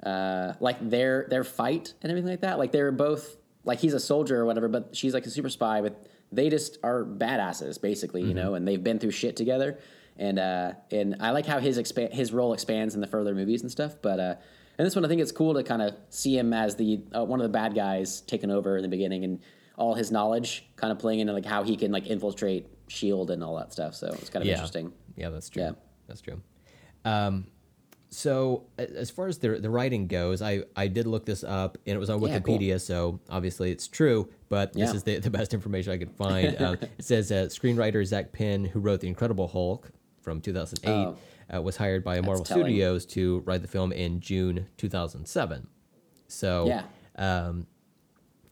uh 0.02 0.54
like 0.60 0.90
their 0.90 1.26
their 1.30 1.44
fight 1.44 1.94
and 2.02 2.10
everything 2.10 2.30
like 2.30 2.40
that. 2.40 2.58
Like 2.58 2.72
they're 2.72 2.92
both 2.92 3.36
like 3.64 3.78
he's 3.78 3.94
a 3.94 4.00
soldier 4.00 4.40
or 4.40 4.46
whatever, 4.46 4.68
but 4.68 4.94
she's 4.96 5.14
like 5.14 5.26
a 5.26 5.30
super 5.30 5.48
spy, 5.48 5.80
but 5.80 6.06
they 6.32 6.50
just 6.50 6.78
are 6.82 7.04
badasses 7.04 7.80
basically, 7.80 8.22
you 8.22 8.34
know, 8.34 8.54
and 8.54 8.66
they've 8.66 8.82
been 8.82 8.98
through 8.98 9.12
shit 9.12 9.36
together. 9.36 9.78
And 10.18 10.38
uh 10.38 10.72
and 10.90 11.16
I 11.20 11.30
like 11.30 11.46
how 11.46 11.60
his 11.60 11.78
expa- 11.78 12.12
his 12.12 12.32
role 12.32 12.54
expands 12.54 12.94
in 12.94 13.00
the 13.00 13.06
further 13.06 13.34
movies 13.34 13.62
and 13.62 13.70
stuff, 13.70 13.96
but 14.02 14.18
uh 14.18 14.34
and 14.78 14.86
this 14.86 14.96
one 14.96 15.04
I 15.04 15.08
think 15.08 15.20
it's 15.20 15.32
cool 15.32 15.54
to 15.54 15.62
kind 15.62 15.80
of 15.80 15.94
see 16.10 16.36
him 16.36 16.52
as 16.52 16.74
the 16.76 17.00
uh, 17.14 17.24
one 17.24 17.40
of 17.40 17.44
the 17.44 17.50
bad 17.52 17.74
guys 17.74 18.20
taking 18.22 18.50
over 18.50 18.76
in 18.76 18.82
the 18.82 18.88
beginning 18.88 19.24
and 19.24 19.40
all 19.76 19.94
his 19.94 20.10
knowledge 20.10 20.66
kind 20.76 20.90
of 20.90 20.98
playing 20.98 21.20
into 21.20 21.32
like 21.32 21.44
how 21.44 21.62
he 21.62 21.76
can 21.76 21.92
like 21.92 22.06
infiltrate 22.06 22.66
shield 22.88 23.30
and 23.30 23.42
all 23.42 23.56
that 23.56 23.72
stuff 23.72 23.94
so 23.94 24.06
it's 24.08 24.30
kind 24.30 24.42
of 24.42 24.46
yeah. 24.46 24.54
interesting 24.54 24.92
Yeah, 25.16 25.30
that's 25.30 25.48
true. 25.48 25.62
Yeah. 25.62 25.72
That's 26.08 26.20
true. 26.20 26.40
Um, 27.04 27.46
so 28.10 28.66
as 28.78 29.10
far 29.10 29.26
as 29.26 29.38
the 29.38 29.58
the 29.58 29.68
writing 29.70 30.06
goes, 30.06 30.40
I 30.40 30.62
I 30.76 30.86
did 30.86 31.06
look 31.06 31.26
this 31.26 31.42
up 31.42 31.76
and 31.86 31.96
it 31.96 31.98
was 31.98 32.08
on 32.10 32.22
Yeah, 32.22 32.38
cool. 32.38 32.56
Wikipedia, 32.58 32.80
so 32.80 33.20
obviously 33.28 33.72
it's 33.72 33.88
true. 33.88 34.28
But 34.48 34.72
this 34.72 34.90
Yeah. 34.90 34.96
is 34.96 35.02
the, 35.02 35.18
the 35.18 35.30
best 35.30 35.52
information 35.52 35.92
I 35.92 35.98
could 35.98 36.12
find. 36.24 36.60
um, 36.62 36.74
it 36.98 37.04
says 37.04 37.32
uh, 37.32 37.46
screenwriter 37.50 38.04
Zak 38.06 38.30
Penn, 38.32 38.64
who 38.64 38.78
wrote 38.80 39.00
The 39.00 39.08
Incredible 39.08 39.48
Hulk 39.48 39.90
from 40.20 40.40
2008, 40.40 40.88
Oh. 40.90 41.16
uh, 41.56 41.60
was 41.62 41.76
hired 41.76 42.04
by 42.04 42.20
Marvel 42.20 42.44
telling. 42.44 42.64
Studios 42.66 43.04
to 43.06 43.40
write 43.40 43.62
the 43.62 43.68
film 43.68 43.90
in 43.92 44.20
June 44.20 44.66
2007. 44.76 45.66
So 46.28 46.66
Yeah. 46.68 46.82
um, 47.16 47.66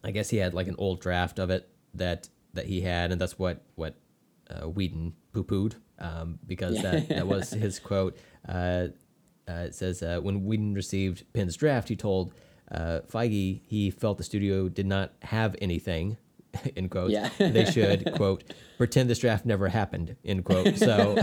I 0.03 0.11
guess 0.11 0.29
he 0.31 0.39
had 0.39 0.55
like 0.55 0.67
an 0.67 0.75
old 0.79 1.01
draft 1.01 1.39
of 1.39 1.51
it 1.51 1.69
that 1.95 2.29
that 2.55 2.67
he 2.67 2.81
had, 2.81 3.13
and 3.13 3.21
that's 3.21 3.39
what 3.39 3.63
what 3.77 3.95
uh, 4.63 4.69
Whedon 4.69 5.13
poo 5.33 5.45
pooed 5.45 5.75
um, 5.99 6.39
because 6.47 6.81
that, 6.83 7.09
that 7.09 7.27
was 7.35 7.51
his 7.51 7.79
quote. 7.79 8.17
Uh, 8.49 8.89
uh, 9.49 9.53
it 9.67 9.75
says 9.75 10.03
uh, 10.03 10.19
when 10.21 10.45
Whedon 10.45 10.75
received 10.75 11.25
Penn's 11.33 11.57
draft, 11.57 11.89
he 11.89 11.97
told 11.97 12.33
uh, 12.71 13.01
Feige 13.13 13.61
he 13.67 13.91
felt 13.91 14.19
the 14.19 14.25
studio 14.25 14.69
did 14.69 14.87
not 14.87 15.13
have 15.23 15.55
anything. 15.61 16.17
In 16.77 16.89
quotes, 16.89 17.13
Yeah. 17.13 17.31
they 17.39 17.65
should 17.65 18.13
quote 18.17 18.45
pretend 18.79 19.11
this 19.11 19.19
draft 19.19 19.45
never 19.45 19.69
happened. 19.69 20.17
End 20.25 20.45
quote. 20.45 20.77
So, 20.79 21.17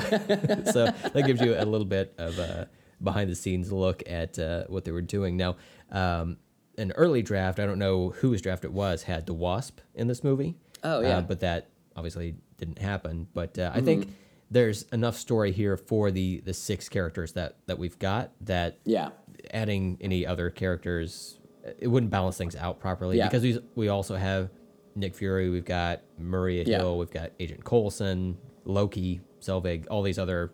so 0.71 0.85
that 1.13 1.23
gives 1.25 1.39
you 1.41 1.55
a 1.57 1.63
little 1.65 1.85
bit 1.87 2.13
of 2.17 2.37
a 2.37 2.69
behind 3.01 3.31
the 3.31 3.35
scenes 3.35 3.71
look 3.71 4.03
at 4.07 4.37
uh, 4.37 4.65
what 4.67 4.83
they 4.85 4.91
were 4.91 5.01
doing. 5.01 5.37
Now, 5.37 5.55
um, 5.89 6.37
an 6.77 6.91
early 6.93 7.21
draft, 7.21 7.59
I 7.59 7.65
don't 7.65 7.79
know 7.79 8.09
whose 8.09 8.41
draft 8.41 8.63
it 8.65 8.71
was, 8.73 9.03
had 9.03 9.25
the 9.25 9.33
Wasp 9.33 9.79
in 9.95 10.07
this 10.07 10.23
movie. 10.23 10.55
Oh, 10.83 10.97
Uh, 10.97 11.01
yeah. 11.01 11.17
Mm-hmm. 11.17 11.27
but 11.27 11.39
that 11.39 11.69
obviously 11.95 12.35
didn't 12.61 12.79
happen. 12.79 13.27
But 13.33 13.57
uh, 13.59 13.71
I 13.73 13.81
think 13.81 14.07
there's 14.49 14.83
enough 14.93 15.17
story 15.17 15.51
here 15.51 15.75
for 15.75 16.11
the 16.11 16.39
the 16.45 16.53
six 16.53 16.87
characters 16.87 17.33
that 17.33 17.57
that 17.65 17.77
we've 17.79 17.97
got 17.99 18.31
that 18.41 18.77
yeah 18.85 19.09
adding 19.51 19.97
any 20.01 20.25
other 20.25 20.49
characters 20.49 21.39
it 21.79 21.87
wouldn't 21.87 22.11
balance 22.11 22.37
things 22.37 22.55
out 22.55 22.79
properly 22.79 23.17
Yeah. 23.17 23.27
because 23.27 23.43
we 23.43 23.59
we 23.75 23.87
also 23.89 24.15
have 24.15 24.49
Nick 24.95 25.15
Fury, 25.15 25.49
we've 25.49 25.65
got 25.65 26.01
Maria 26.19 26.63
Yeah. 26.65 26.77
Hill, 26.79 26.97
we've 26.97 27.09
got 27.11 27.31
Agent 27.39 27.63
Coulson, 27.63 28.37
Loki, 28.65 29.21
Selvig, 29.39 29.85
all 29.89 30.01
these 30.03 30.19
other 30.19 30.51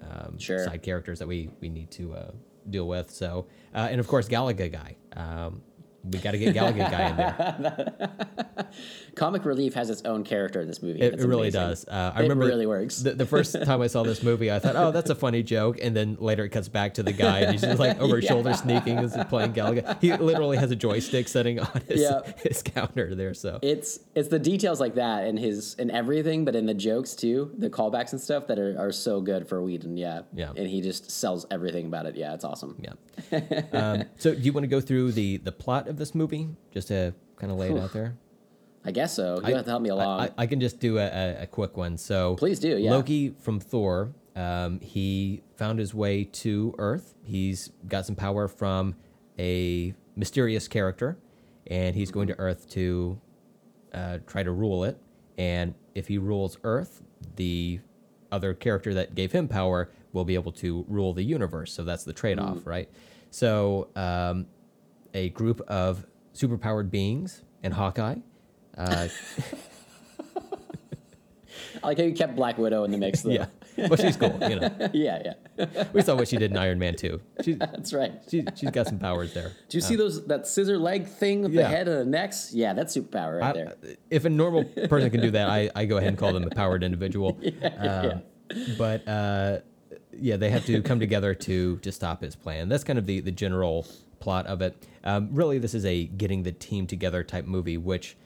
um, 0.00 0.38
Sure. 0.38 0.64
side 0.64 0.82
characters 0.82 1.18
that 1.20 1.28
we 1.28 1.50
we 1.60 1.68
need 1.68 1.90
to 1.92 2.14
uh, 2.14 2.30
deal 2.68 2.88
with. 2.88 3.10
So 3.10 3.46
uh, 3.74 3.88
and 3.90 4.00
of 4.00 4.08
course 4.08 4.26
Galaga 4.28 4.72
guy. 4.72 4.96
Um, 5.14 5.62
we 6.10 6.18
got 6.18 6.32
to 6.32 6.38
get 6.38 6.54
Galaga 6.54 6.90
guy 6.90 7.08
in 7.10 7.16
there. 7.16 8.10
comic 9.14 9.44
relief 9.44 9.74
has 9.74 9.90
its 9.90 10.02
own 10.02 10.24
character 10.24 10.60
in 10.60 10.66
this 10.68 10.82
movie 10.82 11.00
It, 11.00 11.14
it 11.20 11.26
really 11.26 11.50
does. 11.50 11.86
Uh, 11.86 12.12
I 12.14 12.18
It 12.20 12.22
remember 12.24 12.46
really 12.46 12.66
works. 12.66 12.98
The, 12.98 13.12
the 13.12 13.26
first 13.26 13.54
time 13.64 13.80
I 13.80 13.86
saw 13.86 14.02
this 14.02 14.22
movie, 14.22 14.50
I 14.50 14.58
thought, 14.58 14.76
"Oh, 14.76 14.90
that's 14.90 15.10
a 15.10 15.14
funny 15.14 15.42
joke," 15.42 15.78
and 15.82 15.94
then 15.96 16.16
later 16.20 16.44
it 16.44 16.50
cuts 16.50 16.68
back 16.68 16.94
to 16.94 17.02
the 17.02 17.12
guy, 17.12 17.40
and 17.40 17.52
he's 17.52 17.60
just 17.62 17.78
like 17.78 17.98
over 18.00 18.16
his 18.16 18.24
shoulder 18.28 18.54
sneaking 18.54 18.98
as 18.98 19.14
he's 19.14 19.24
playing 19.24 19.52
Galaga. 19.52 20.00
He 20.00 20.14
literally 20.16 20.56
has 20.56 20.70
a 20.70 20.76
joystick 20.76 21.28
setting 21.28 21.60
on 21.60 21.80
his 21.88 22.00
Yeah. 22.00 22.20
his 22.42 22.62
counter 22.62 23.14
there. 23.14 23.34
So 23.34 23.58
it's 23.62 24.00
it's 24.14 24.28
the 24.28 24.38
details 24.38 24.80
like 24.80 24.94
that 24.96 25.24
and 25.26 25.38
his 25.38 25.74
and 25.78 25.90
everything 25.90 26.44
but 26.44 26.54
in 26.56 26.66
the 26.66 26.74
jokes 26.74 27.14
too 27.14 27.50
the 27.58 27.70
callbacks 27.70 28.12
and 28.12 28.20
stuff 28.20 28.46
that 28.48 28.58
are, 28.58 28.76
are 28.78 28.92
so 28.92 29.20
good 29.20 29.46
for 29.48 29.62
Whedon 29.62 29.96
yeah 29.96 30.22
Yeah. 30.34 30.50
and 30.56 30.66
he 30.66 30.80
just 30.80 31.10
sells 31.10 31.46
everything 31.50 31.86
about 31.86 32.06
it 32.06 32.16
yeah 32.16 32.34
it's 32.34 32.44
awesome 32.44 32.76
yeah. 32.80 32.92
um, 33.72 34.04
so 34.18 34.34
do 34.34 34.40
you 34.40 34.52
want 34.52 34.64
to 34.64 34.68
go 34.68 34.80
through 34.80 35.12
the 35.12 35.38
the 35.38 35.52
plot 35.52 35.86
of 35.94 35.98
this 35.98 36.14
movie 36.14 36.48
just 36.72 36.88
to 36.88 37.14
kind 37.36 37.50
of 37.52 37.58
lay 37.58 37.70
it 37.70 37.78
out 37.78 37.92
there? 37.92 38.16
I 38.84 38.90
guess 38.90 39.14
so 39.14 39.40
you 39.46 39.54
have 39.54 39.64
to 39.64 39.70
help 39.70 39.82
me 39.82 39.90
I- 39.90 39.94
along 39.94 40.20
I, 40.20 40.30
I 40.38 40.46
can 40.46 40.60
just 40.60 40.78
do 40.78 40.98
a, 40.98 41.06
a, 41.06 41.42
a 41.42 41.46
quick 41.46 41.76
one. 41.76 41.96
So 41.96 42.34
Please 42.36 42.58
do, 42.58 42.76
yeah. 42.76 42.90
Loki 42.90 43.30
from 43.40 43.58
Thor. 43.60 44.12
Um, 44.36 44.80
he 44.80 45.42
found 45.56 45.78
his 45.78 45.94
way 45.94 46.24
to 46.24 46.74
Earth. 46.78 47.14
He's 47.22 47.70
got 47.88 48.04
some 48.04 48.16
power 48.16 48.48
from 48.48 48.96
a 49.38 49.94
mysterious 50.16 50.66
character, 50.68 51.16
and 51.68 51.94
he's 51.96 52.10
going 52.10 52.26
to 52.28 52.38
Earth 52.38 52.68
to 52.70 53.18
uh, 53.94 54.18
try 54.26 54.42
to 54.42 54.50
rule 54.50 54.84
it. 54.84 54.98
And 55.38 55.74
if 55.94 56.08
he 56.08 56.18
rules 56.18 56.58
Earth, 56.64 57.02
the 57.36 57.80
other 58.32 58.52
character 58.54 58.92
that 58.94 59.14
gave 59.14 59.30
him 59.32 59.46
power 59.48 59.88
will 60.12 60.24
be 60.24 60.34
able 60.34 60.52
to 60.52 60.84
rule 60.88 61.14
the 61.14 61.22
universe. 61.22 61.72
So 61.72 61.84
that's 61.84 62.02
the 62.04 62.12
trade 62.12 62.38
off, 62.40 62.56
Mm. 62.58 62.66
right? 62.66 62.88
So 63.30 63.88
um, 63.96 64.46
a 65.14 65.30
group 65.30 65.60
of 65.62 66.06
superpowered 66.34 66.90
beings 66.90 67.42
and 67.62 67.72
Hawkeye. 67.72 68.16
Uh, 68.76 69.08
I 71.82 71.86
like 71.88 71.98
how 71.98 72.04
you 72.04 72.14
kept 72.14 72.36
Black 72.36 72.58
Widow 72.58 72.84
in 72.84 72.90
the 72.90 72.98
mix 72.98 73.22
though 73.22 73.30
yeah. 73.30 73.46
but 73.76 74.00
she's 74.00 74.16
cool. 74.16 74.36
You 74.40 74.60
know, 74.60 74.70
yeah, 74.92 75.34
yeah. 75.56 75.84
we 75.92 76.02
saw 76.02 76.14
what 76.14 76.28
she 76.28 76.36
did 76.36 76.50
in 76.50 76.56
Iron 76.56 76.78
Man 76.78 76.94
2. 76.94 77.20
She, 77.42 77.52
That's 77.54 77.92
right. 77.92 78.12
she, 78.28 78.44
she's 78.54 78.70
got 78.70 78.86
some 78.86 78.98
powers 78.98 79.34
there. 79.34 79.52
Do 79.68 79.76
you 79.76 79.80
see 79.80 79.96
those 79.96 80.26
that 80.26 80.46
scissor 80.46 80.78
leg 80.78 81.06
thing 81.06 81.42
with 81.42 81.52
yeah. 81.52 81.62
the 81.62 81.68
head 81.68 81.88
and 81.88 82.00
the 82.00 82.04
necks? 82.04 82.52
Yeah, 82.52 82.72
that's 82.72 82.96
superpower 82.96 83.40
right 83.40 83.50
I- 83.50 83.52
there. 83.52 83.74
if 84.10 84.24
a 84.24 84.30
normal 84.30 84.64
person 84.64 85.10
can 85.10 85.20
do 85.20 85.30
that, 85.32 85.48
I, 85.48 85.70
I 85.74 85.84
go 85.84 85.96
ahead 85.96 86.08
and 86.08 86.18
call 86.18 86.32
them 86.32 86.44
a 86.44 86.50
powered 86.50 86.82
individual. 86.82 87.38
Um, 87.78 88.22
But 88.78 89.08
uh, 89.08 89.60
yeah, 90.12 90.36
they 90.36 90.50
have 90.50 90.66
to 90.66 90.82
come 90.82 91.00
together 91.00 91.34
to 91.34 91.78
to 91.78 91.90
stop 91.90 92.20
his 92.22 92.36
plan. 92.36 92.68
That's 92.68 92.84
kind 92.84 92.98
of 92.98 93.06
the 93.06 93.20
the 93.20 93.32
general 93.32 93.86
plot 94.24 94.46
of 94.46 94.62
it. 94.62 94.72
Um, 95.04 95.28
really, 95.32 95.58
this 95.58 95.74
is 95.74 95.84
a 95.84 96.04
getting 96.04 96.42
the 96.42 96.52
team 96.52 96.86
together 96.86 97.22
type 97.22 97.46
movie, 97.46 97.78
which. 97.78 98.16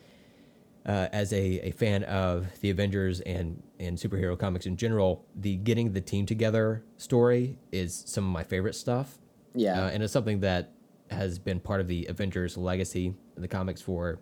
Uh, 0.87 1.07
as 1.13 1.35
a, 1.35 1.69
a 1.69 1.71
fan 1.73 2.03
of 2.05 2.47
the 2.63 2.71
Avengers 2.71 3.21
and, 3.21 3.63
and 3.79 3.99
superhero 3.99 4.39
comics 4.39 4.65
in 4.65 4.75
general, 4.75 5.23
the 5.35 5.57
getting 5.57 5.93
the 5.93 6.01
team 6.01 6.25
together 6.25 6.83
story 6.97 7.59
is 7.73 8.05
some 8.07 8.25
of 8.25 8.31
my 8.31 8.43
favorite 8.43 8.75
stuff. 8.75 9.19
Yeah. 9.55 9.83
Uh, 9.83 9.91
and 9.91 10.03
it's 10.03 10.15
something 10.15 10.41
that 10.41 10.73
has 11.11 11.39
been 11.39 11.61
part 11.61 11.83
of 11.83 11.89
the 11.89 12.07
Avengers 12.07 12.57
legacy 12.57 13.13
in 13.37 13.43
the 13.43 13.49
comics 13.49 13.83
for 13.83 14.21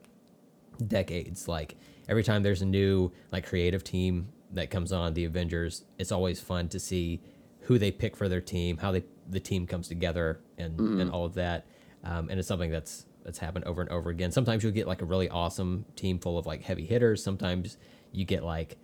decades. 0.85 1.47
Like 1.47 1.77
every 2.09 2.25
time 2.25 2.43
there's 2.43 2.63
a 2.63 2.67
new 2.67 3.13
like 3.31 3.47
creative 3.47 3.85
team 3.85 4.33
that 4.53 4.69
comes 4.69 4.91
on 4.91 5.15
the 5.15 5.25
Avengers, 5.25 5.85
it's 5.99 6.11
always 6.11 6.41
fun 6.41 6.69
to 6.71 6.81
see 6.81 7.21
who 7.61 7.79
they 7.79 7.93
pick 7.93 8.17
for 8.17 8.29
their 8.29 8.41
team, 8.41 8.79
how 8.79 8.91
they 8.91 9.05
the 9.29 9.41
team 9.41 9.67
comes 9.67 9.89
together, 9.89 10.41
and 10.59 10.79
and 11.01 11.11
all 11.11 11.25
of 11.25 11.35
that. 11.35 11.67
Um, 12.05 12.29
and 12.31 12.39
it's 12.39 12.49
something 12.49 12.71
that's 12.71 13.07
that's 13.25 13.39
happened 13.39 13.65
over 13.65 13.81
and 13.81 13.91
over 13.91 14.11
again. 14.11 14.31
Sometimes 14.31 14.63
you'll 14.63 14.73
get 14.73 14.87
like 14.87 15.03
a 15.03 15.05
really 15.05 15.29
awesome 15.29 15.85
team 15.97 16.19
full 16.19 16.39
of 16.39 16.47
like 16.47 16.63
heavy 16.63 16.87
hitters. 16.87 17.23
Sometimes 17.23 17.77
you 18.13 18.25
get 18.25 18.45
like 18.45 18.77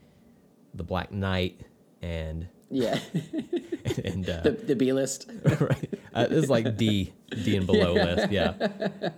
the 0.75 0.83
Black 0.83 1.13
Knight 1.13 1.61
and 2.03 2.49
yeah. 2.71 2.99
and 4.05 4.29
uh, 4.29 4.41
the 4.41 4.51
the 4.67 4.75
B 4.75 4.93
list. 4.93 5.31
right. 5.61 5.95
Uh, 6.15 6.27
this 6.27 6.45
is 6.45 6.51
like 6.51 6.77
D, 6.77 7.13
D 7.45 7.57
and 7.57 7.67
below 7.67 7.93
list. 7.93 8.31
Yeah. 8.33 8.55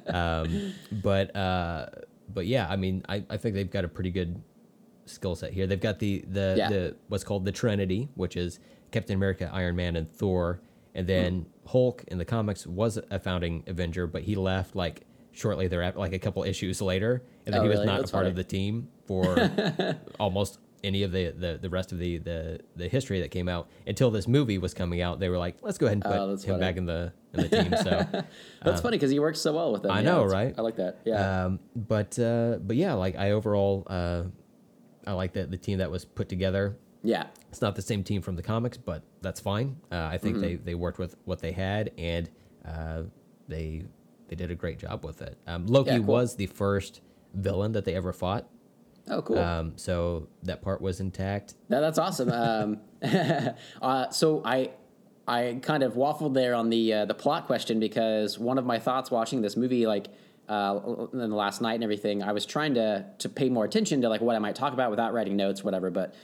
Um, 0.07 0.75
but 0.93 1.35
uh, 1.35 1.87
but 2.33 2.47
yeah, 2.47 2.67
I 2.69 2.77
mean, 2.77 3.05
I, 3.09 3.25
I 3.31 3.37
think 3.37 3.55
they've 3.55 3.71
got 3.71 3.85
a 3.85 3.89
pretty 3.89 4.11
good 4.11 4.43
skill 5.07 5.35
set 5.35 5.53
here. 5.53 5.67
They've 5.67 5.81
got 5.81 5.99
the 5.99 6.25
the, 6.29 6.55
Yeah. 6.57 6.69
the 6.69 6.97
what's 7.09 7.25
called 7.25 7.45
the 7.45 7.53
Trinity, 7.53 8.09
which 8.15 8.37
is 8.37 8.59
Captain 8.91 9.17
America, 9.17 9.51
Iron 9.53 9.77
Man, 9.77 9.97
and 9.97 10.11
Thor. 10.11 10.61
And 10.95 11.07
then 11.07 11.47
Hulk 11.67 12.05
in 12.09 12.19
the 12.19 12.25
comics 12.25 12.67
was 12.67 12.99
a 13.11 13.19
founding 13.19 13.65
Avenger, 13.67 14.07
but 14.07 14.23
he 14.23 14.37
left 14.37 14.77
like 14.77 15.03
shortly 15.33 15.67
thereafter, 15.69 15.99
like 15.99 16.13
a 16.13 16.19
couple 16.19 16.45
issues 16.45 16.81
later, 16.81 17.23
and 17.47 17.53
then 17.55 17.61
Oh, 17.61 17.65
he 17.65 17.69
was 17.69 17.79
really? 17.79 17.87
not 17.87 17.99
That's 17.99 18.11
a 18.11 18.15
part 18.15 18.27
of 18.27 18.37
the 18.37 18.45
team 18.45 18.89
for 19.07 19.51
almost 20.21 20.59
any 20.85 21.03
of 21.03 21.11
the, 21.13 21.31
the, 21.31 21.59
the 21.61 21.71
rest 21.71 21.93
of 21.93 21.99
the, 21.99 22.19
the, 22.19 22.61
the 22.77 22.87
history 22.89 23.21
that 23.23 23.31
came 23.31 23.49
out 23.49 23.69
until 23.87 24.11
this 24.11 24.29
movie 24.29 24.59
was 24.59 24.75
coming 24.75 25.01
out. 25.01 25.19
They 25.19 25.29
were 25.31 25.39
like, 25.39 25.57
let's 25.63 25.79
go 25.79 25.87
ahead 25.87 25.97
and 25.97 26.05
put 26.05 26.13
Oh, 26.13 26.31
him 26.33 26.39
funny. 26.39 26.61
back 26.61 26.77
in 26.77 26.85
the 26.87 27.13
in 27.33 27.41
the 27.41 27.49
team. 27.49 27.75
So, 27.83 28.07
That's 28.65 28.81
funny 28.83 28.97
because 28.97 29.11
he 29.11 29.19
works 29.19 29.41
so 29.41 29.55
well 29.55 29.73
with 29.73 29.83
them. 29.83 29.91
I 29.91 30.01
Yeah, 30.01 30.11
know, 30.11 30.25
right? 30.25 30.55
I 30.57 30.61
like 30.61 30.77
that. 30.77 30.99
Yeah. 31.05 31.47
um, 31.47 31.59
but 31.75 32.17
uh, 32.19 32.59
but 32.61 32.77
yeah, 32.77 32.93
like 32.93 33.17
I 33.17 33.33
overall 33.33 33.85
uh, 33.89 34.25
I 35.07 35.13
like 35.13 35.33
that 35.33 35.51
the 35.51 35.57
team 35.57 35.79
that 35.79 35.91
was 35.91 36.05
put 36.05 36.29
together. 36.29 36.77
Yeah. 37.05 37.27
It's 37.51 37.63
not 37.63 37.77
the 37.77 37.83
same 37.83 38.03
team 38.03 38.21
from 38.23 38.35
the 38.35 38.43
comics, 38.43 38.77
but 38.77 39.05
that's 39.23 39.39
fine. 39.39 39.77
Uh, 39.93 39.95
I 39.95 39.99
Mm-hmm. 40.17 40.17
think 40.25 40.41
they, 40.41 40.55
they 40.57 40.75
worked 40.75 40.99
with 40.99 41.15
what 41.25 41.39
they 41.41 41.53
had, 41.53 41.93
and 41.97 42.29
uh, 42.67 43.03
they 43.47 43.85
they 44.29 44.35
did 44.37 44.51
a 44.51 44.55
great 44.57 44.79
job 44.81 45.05
with 45.05 45.23
it. 45.23 45.37
Um, 45.47 45.67
Loki 45.67 45.91
Yeah, 45.91 45.97
cool. 45.99 46.07
was 46.07 46.35
the 46.37 46.47
first 46.47 47.01
villain 47.35 47.73
that 47.73 47.85
they 47.85 47.95
ever 47.95 48.13
fought, 48.13 48.49
Oh, 49.09 49.21
cool. 49.23 49.39
um, 49.39 49.75
so 49.77 50.29
that 50.45 50.63
part 50.63 50.81
was 50.81 50.99
intact. 50.99 51.55
No, 51.69 51.81
that's 51.83 51.99
awesome. 51.99 52.31
Um, 52.33 52.81
uh, 53.83 54.11
so 54.11 54.43
I 54.45 54.71
I 55.29 55.59
kind 55.63 55.83
of 55.83 55.95
waffled 55.95 56.35
there 56.35 56.55
on 56.55 56.71
the 56.71 56.93
uh, 56.93 57.05
the 57.05 57.15
plot 57.15 57.47
question 57.47 57.79
because 57.81 58.39
one 58.39 58.59
of 58.59 58.65
my 58.67 58.79
thoughts 58.79 59.11
watching 59.11 59.43
this 59.43 59.57
movie, 59.57 59.87
like 59.87 60.09
uh, 60.49 60.79
in 61.13 61.19
the 61.19 61.29
last 61.37 61.61
night 61.63 61.75
and 61.75 61.85
everything, 61.85 62.23
I 62.23 62.33
was 62.33 62.45
trying 62.47 62.75
to 62.75 63.05
to 63.19 63.29
pay 63.29 63.49
more 63.49 63.65
attention 63.65 64.01
to 64.03 64.09
like 64.09 64.21
what 64.23 64.37
I 64.37 64.39
might 64.39 64.55
talk 64.57 64.73
about 64.73 64.91
without 64.91 65.13
writing 65.13 65.37
notes, 65.37 65.63
whatever. 65.63 65.91
But 65.91 66.15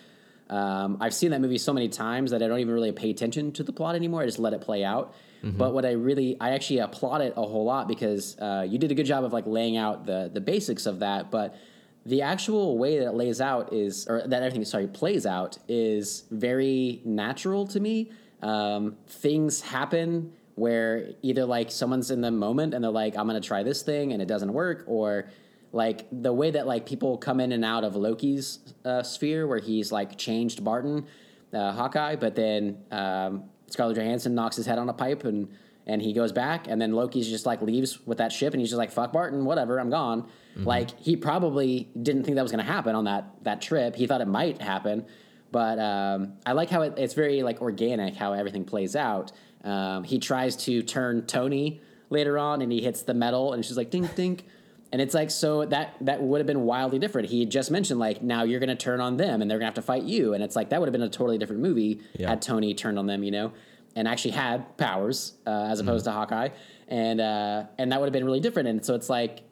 um, 0.50 0.98
I've 1.00 1.14
seen 1.14 1.30
that 1.30 1.40
movie 1.40 1.58
so 1.58 1.72
many 1.72 1.88
times 1.88 2.32
that 2.32 2.42
I 2.42 2.48
don't 2.48 2.58
even 2.58 2.74
really 2.74 2.92
pay 2.92 3.10
attention 3.10 3.52
to 3.52 3.62
the 3.62 3.72
plot 3.72 3.94
anymore. 3.94 4.22
I 4.22 4.26
just 4.26 4.38
let 4.38 4.52
it 4.52 4.60
play 4.60 4.84
out. 4.84 5.14
But 5.56 5.72
what 5.72 5.86
I 5.86 5.92
really, 5.92 6.36
I 6.38 6.50
actually 6.50 6.80
applaud 6.80 7.22
it 7.22 7.32
a 7.34 7.46
whole 7.46 7.64
lot 7.64 7.88
because 7.88 8.36
uh, 8.38 8.66
you 8.68 8.76
did 8.78 8.90
a 8.90 8.94
good 8.94 9.06
job 9.06 9.24
of 9.24 9.32
like 9.32 9.46
laying 9.46 9.78
out 9.78 10.04
the 10.04 10.30
the 10.30 10.40
basics 10.40 10.84
of 10.84 10.98
that, 10.98 11.30
but 11.30 11.56
the 12.04 12.20
actual 12.22 12.76
way 12.76 12.98
that 12.98 13.08
it 13.08 13.14
lays 13.14 13.40
out 13.40 13.72
is, 13.72 14.06
or 14.06 14.22
that 14.26 14.42
everything, 14.42 14.64
sorry, 14.64 14.86
plays 14.86 15.24
out 15.24 15.56
is 15.68 16.24
very 16.30 17.00
natural 17.04 17.66
to 17.68 17.80
me. 17.80 18.10
Um, 18.42 18.96
things 19.06 19.60
happen 19.60 20.32
where 20.56 21.10
either 21.22 21.44
like 21.44 21.70
someone's 21.70 22.10
in 22.10 22.20
the 22.20 22.30
moment 22.30 22.74
and 22.74 22.84
they're 22.84 22.90
like, 22.90 23.16
I'm 23.16 23.26
going 23.26 23.40
to 23.40 23.46
try 23.46 23.62
this 23.62 23.82
thing 23.82 24.12
and 24.12 24.20
it 24.20 24.28
doesn't 24.28 24.52
work, 24.52 24.84
or 24.86 25.30
like 25.72 26.06
the 26.10 26.32
way 26.32 26.50
that 26.50 26.66
like 26.66 26.86
people 26.86 27.16
come 27.18 27.40
in 27.40 27.52
and 27.52 27.64
out 27.64 27.84
of 27.84 27.96
Loki's 27.96 28.58
uh, 28.84 29.02
sphere 29.02 29.46
where 29.46 29.58
he's 29.58 29.92
like 29.92 30.18
changed 30.18 30.64
Barton, 30.64 31.06
uh, 31.52 31.72
Hawkeye, 31.72 32.16
but 32.16 32.34
then 32.34 32.78
um, 32.90 33.44
Scarlett 33.68 33.96
Johansson 33.96 34.34
knocks 34.34 34.56
his 34.56 34.66
head 34.66 34.78
on 34.78 34.88
a 34.88 34.94
pipe 34.94 35.24
and 35.24 35.48
and 35.86 36.02
he 36.02 36.12
goes 36.12 36.30
back 36.30 36.68
and 36.68 36.80
then 36.80 36.92
Loki's 36.92 37.28
just 37.28 37.46
like 37.46 37.62
leaves 37.62 38.06
with 38.06 38.18
that 38.18 38.30
ship 38.32 38.52
and 38.52 38.60
he's 38.60 38.68
just 38.70 38.78
like 38.78 38.92
fuck 38.92 39.12
Barton 39.12 39.44
whatever 39.44 39.80
I'm 39.80 39.90
gone. 39.90 40.28
Like 40.56 40.98
he 41.00 41.16
probably 41.16 41.88
didn't 42.00 42.24
think 42.24 42.36
that 42.36 42.42
was 42.42 42.52
going 42.52 42.64
to 42.64 42.70
happen 42.70 42.94
on 42.94 43.04
that 43.04 43.32
that 43.44 43.62
trip. 43.62 43.96
He 43.96 44.06
thought 44.06 44.20
it 44.20 44.28
might 44.28 44.60
happen 44.60 45.06
but 45.52 45.78
um, 45.78 46.34
I 46.46 46.52
like 46.52 46.70
how 46.70 46.82
it, 46.82 46.94
it's 46.96 47.14
very 47.14 47.42
like 47.42 47.60
organic 47.60 48.14
how 48.14 48.32
everything 48.32 48.64
plays 48.64 48.94
out. 48.94 49.32
Um, 49.64 50.04
he 50.04 50.18
tries 50.18 50.56
to 50.64 50.82
turn 50.82 51.26
Tony 51.26 51.80
later 52.08 52.38
on 52.38 52.62
and 52.62 52.72
he 52.72 52.80
hits 52.80 53.02
the 53.02 53.14
metal 53.14 53.52
and 53.52 53.64
she's 53.64 53.76
like 53.76 53.90
dink 53.90 54.14
dink 54.14 54.44
and 54.92 55.00
it's 55.00 55.14
like 55.14 55.30
so 55.30 55.64
that 55.66 55.94
that 56.00 56.22
would 56.22 56.38
have 56.38 56.46
been 56.46 56.62
wildly 56.62 56.98
different 56.98 57.28
he 57.28 57.40
had 57.40 57.50
just 57.50 57.70
mentioned 57.70 58.00
like 58.00 58.22
now 58.22 58.42
you're 58.42 58.60
going 58.60 58.68
to 58.68 58.74
turn 58.76 59.00
on 59.00 59.16
them 59.16 59.40
and 59.40 59.50
they're 59.50 59.58
going 59.58 59.70
to 59.70 59.74
have 59.76 59.82
to 59.82 59.82
fight 59.82 60.02
you 60.02 60.34
and 60.34 60.42
it's 60.42 60.56
like 60.56 60.70
that 60.70 60.80
would 60.80 60.86
have 60.88 60.92
been 60.92 61.02
a 61.02 61.08
totally 61.08 61.38
different 61.38 61.62
movie 61.62 62.00
Yeah. 62.14 62.30
had 62.30 62.42
Tony 62.42 62.74
turned 62.74 62.98
on 62.98 63.06
them, 63.06 63.22
you 63.22 63.30
know, 63.30 63.52
and 63.96 64.06
actually 64.08 64.32
had 64.32 64.76
powers 64.78 65.34
uh, 65.46 65.50
as 65.70 65.80
opposed 65.80 66.04
to 66.04 66.12
Hawkeye, 66.12 66.50
and 66.88 67.20
uh, 67.20 67.64
and 67.78 67.90
that 67.90 68.00
would 68.00 68.06
have 68.06 68.12
been 68.12 68.24
really 68.24 68.40
different. 68.40 68.68
And 68.68 68.84
so 68.84 68.94
it's 68.94 69.10
like 69.10 69.42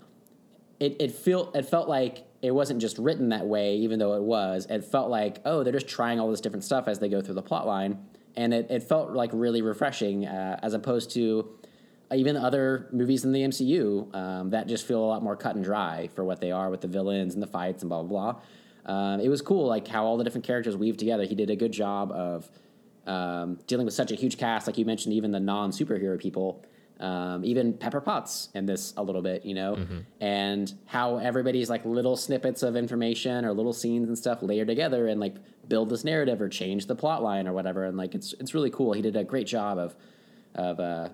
it 0.81 0.97
it 1.01 1.11
felt 1.13 1.57
it 1.57 1.67
felt 1.67 1.89
like 1.89 2.25
it 2.41 2.53
wasn't 2.53 2.81
just 2.81 2.99
written 2.99 3.31
that 3.31 3.47
way, 3.47 3.77
even 3.79 3.99
though 3.99 4.15
it 4.15 4.23
was. 4.23 4.67
It 4.71 4.85
felt 4.85 5.11
like 5.11 5.41
oh, 5.45 5.63
they're 5.65 5.73
just 5.73 5.89
trying 5.89 6.21
all 6.21 6.31
this 6.31 6.41
different 6.41 6.63
stuff 6.65 6.87
as 6.87 7.01
they 7.01 7.09
go 7.09 7.21
through 7.21 7.35
the 7.35 7.43
plot 7.43 7.67
line, 7.67 7.99
and 8.37 8.55
it, 8.55 8.71
it 8.71 8.83
felt 8.85 9.11
like 9.13 9.31
really 9.33 9.61
refreshing 9.61 10.25
uh, 10.25 10.59
as 10.63 10.73
opposed 10.73 11.11
to 11.15 11.58
even 12.15 12.37
other 12.37 12.89
movies 12.93 13.25
in 13.25 13.33
the 13.33 13.41
MCU 13.41 14.15
um, 14.15 14.51
that 14.51 14.67
just 14.67 14.87
feel 14.87 15.01
a 15.01 15.07
lot 15.07 15.23
more 15.23 15.37
cut 15.37 15.57
and 15.57 15.65
dry 15.65 16.09
for 16.15 16.25
what 16.25 16.41
they 16.41 16.51
are 16.51 16.71
with 16.71 16.81
the 16.81 16.89
villains 16.89 17.35
and 17.35 17.43
the 17.43 17.47
fights 17.47 17.83
and 17.83 17.89
blah 17.89 18.03
blah 18.03 18.33
blah. 18.33 18.41
Um, 18.95 19.21
it 19.21 19.29
was 19.29 19.43
cool, 19.43 19.67
like 19.67 19.87
how 19.87 20.05
all 20.05 20.17
the 20.17 20.25
different 20.25 20.47
characters 20.47 20.77
weave 20.77 20.97
together. 20.97 21.25
He 21.25 21.35
did 21.35 21.51
a 21.51 21.57
good 21.57 21.73
job 21.73 22.11
of 22.13 22.49
um, 23.07 23.59
dealing 23.67 23.85
with 23.85 23.95
such 23.95 24.13
a 24.13 24.15
huge 24.15 24.39
cast, 24.39 24.67
like 24.67 24.79
you 24.79 24.85
mentioned, 24.85 25.15
even 25.15 25.31
the 25.31 25.41
non 25.41 25.71
superhero 25.71 26.19
people, 26.19 26.65
um, 27.01 27.45
even 27.45 27.75
Pepper 27.75 28.01
Potts 28.01 28.49
in 28.55 28.67
this 28.67 28.95
a 28.97 29.03
little 29.03 29.23
bit, 29.23 29.45
you 29.45 29.55
know, 29.55 29.75
and 30.21 30.73
how 30.87 31.19
everybody's 31.19 31.69
like 31.71 31.85
little 31.85 32.17
snippets 32.17 32.63
of 32.63 32.77
information 32.77 33.45
or 33.45 33.53
little 33.53 33.73
scenes 33.73 34.09
and 34.09 34.17
stuff 34.17 34.43
layered 34.43 34.69
together 34.69 35.07
and 35.07 35.21
like 35.21 35.37
build 35.69 35.91
this 35.91 36.03
narrative 36.05 36.41
or 36.41 36.49
change 36.49 36.87
the 36.87 36.97
plot 36.97 37.23
line 37.23 37.47
or 37.47 37.53
whatever. 37.53 37.85
And 37.85 37.97
like 37.97 38.15
it's 38.15 38.33
it's 38.41 38.55
really 38.55 38.71
cool. 38.71 38.95
He 38.95 39.03
did 39.03 39.17
a 39.17 39.25
great 39.25 39.47
job 39.47 39.79
of 39.79 39.95
of 40.55 40.81
uh, 40.81 41.09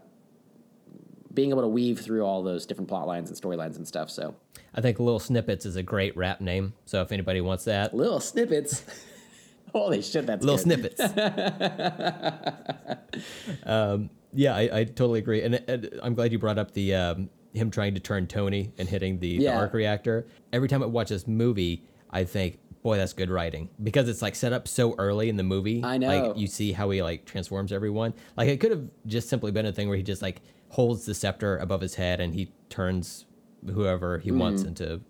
being 1.35 1.51
able 1.51 1.63
to 1.63 1.69
weave 1.69 2.01
through 2.01 2.23
all 2.23 2.43
those 2.43 2.67
different 2.67 2.89
plot 2.89 3.07
lines 3.07 3.31
and 3.31 3.39
storylines 3.39 3.77
and 3.77 3.87
stuff. 3.87 4.11
So 4.11 4.35
I 4.75 4.81
think 4.81 4.99
Little 4.99 5.21
Snippets 5.21 5.67
is 5.67 5.77
a 5.77 5.83
great 5.83 6.17
rap 6.17 6.41
name. 6.41 6.75
So 6.87 7.03
if 7.03 7.13
anybody 7.13 7.41
wants 7.41 7.65
that, 7.65 7.95
little 7.95 8.21
snippets. 8.21 8.85
Holy 9.73 10.03
shit, 10.03 10.27
that's 10.27 10.45
Little 10.45 10.65
good. 10.65 10.97
Snippets. 10.97 11.01
um, 13.67 14.11
yeah, 14.33 14.55
I, 14.55 14.81
I 14.81 14.85
totally 14.85 15.19
agree, 15.19 15.43
and, 15.43 15.57
and 15.67 15.99
I'm 16.01 16.15
glad 16.15 16.31
you 16.31 16.39
brought 16.39 16.59
up 16.59 16.73
the 16.73 16.95
um, 16.95 17.29
him 17.55 17.71
trying 17.71 17.95
to 17.95 18.01
turn 18.01 18.27
Tony 18.27 18.73
and 18.79 18.89
hitting 18.89 19.19
the, 19.19 19.39
the 19.39 19.49
arc 19.49 19.73
reactor. 19.73 20.27
Every 20.53 20.69
time 20.69 20.83
I 20.83 20.87
watch 20.87 21.09
this 21.09 21.27
movie, 21.27 21.85
I 22.11 22.25
think, 22.25 22.59
boy, 22.83 22.97
that's 22.97 23.13
good 23.13 23.31
writing 23.31 23.71
because 23.83 24.09
it's 24.09 24.23
like 24.23 24.35
set 24.35 24.53
up 24.53 24.69
so 24.69 24.95
early 24.99 25.29
in 25.29 25.37
the 25.37 25.43
movie. 25.43 25.83
I 25.83 25.99
know. 25.99 26.07
Like 26.07 26.37
you 26.37 26.47
see 26.47 26.73
how 26.73 26.91
he 26.91 27.03
like 27.03 27.25
transforms 27.25 27.73
everyone. 27.73 28.15
Like 28.37 28.49
it 28.49 28.61
could 28.61 28.71
have 28.71 28.85
just 29.07 29.29
simply 29.29 29.53
been 29.53 29.67
a 29.67 29.73
thing 29.73 29.89
where 29.89 29.97
he 29.97 30.03
just 30.03 30.23
like 30.23 30.41
holds 30.75 31.07
the 31.07 31.15
scepter 31.15 31.57
above 31.57 31.81
his 31.81 31.95
head 31.95 32.21
and 32.21 32.35
he 32.35 32.53
turns 32.69 33.27
whoever 33.65 34.19
he 34.19 34.31
wants 34.33 34.63
into 34.63 35.01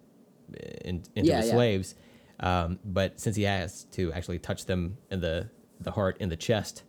in, 0.85 1.03
into 1.15 1.23
Mm. 1.23 1.25
Yeah, 1.25 1.41
the 1.41 1.47
yeah. 1.47 1.53
slaves. 1.53 1.95
Um, 2.41 2.79
but 2.85 3.19
since 3.19 3.37
he 3.37 3.45
has 3.45 3.85
to 3.93 4.13
actually 4.13 4.39
touch 4.39 4.67
them 4.67 4.99
in 5.11 5.21
the 5.21 5.49
the 5.81 5.91
heart 5.93 6.17
in 6.21 6.29
the 6.29 6.37
chest, 6.37 6.83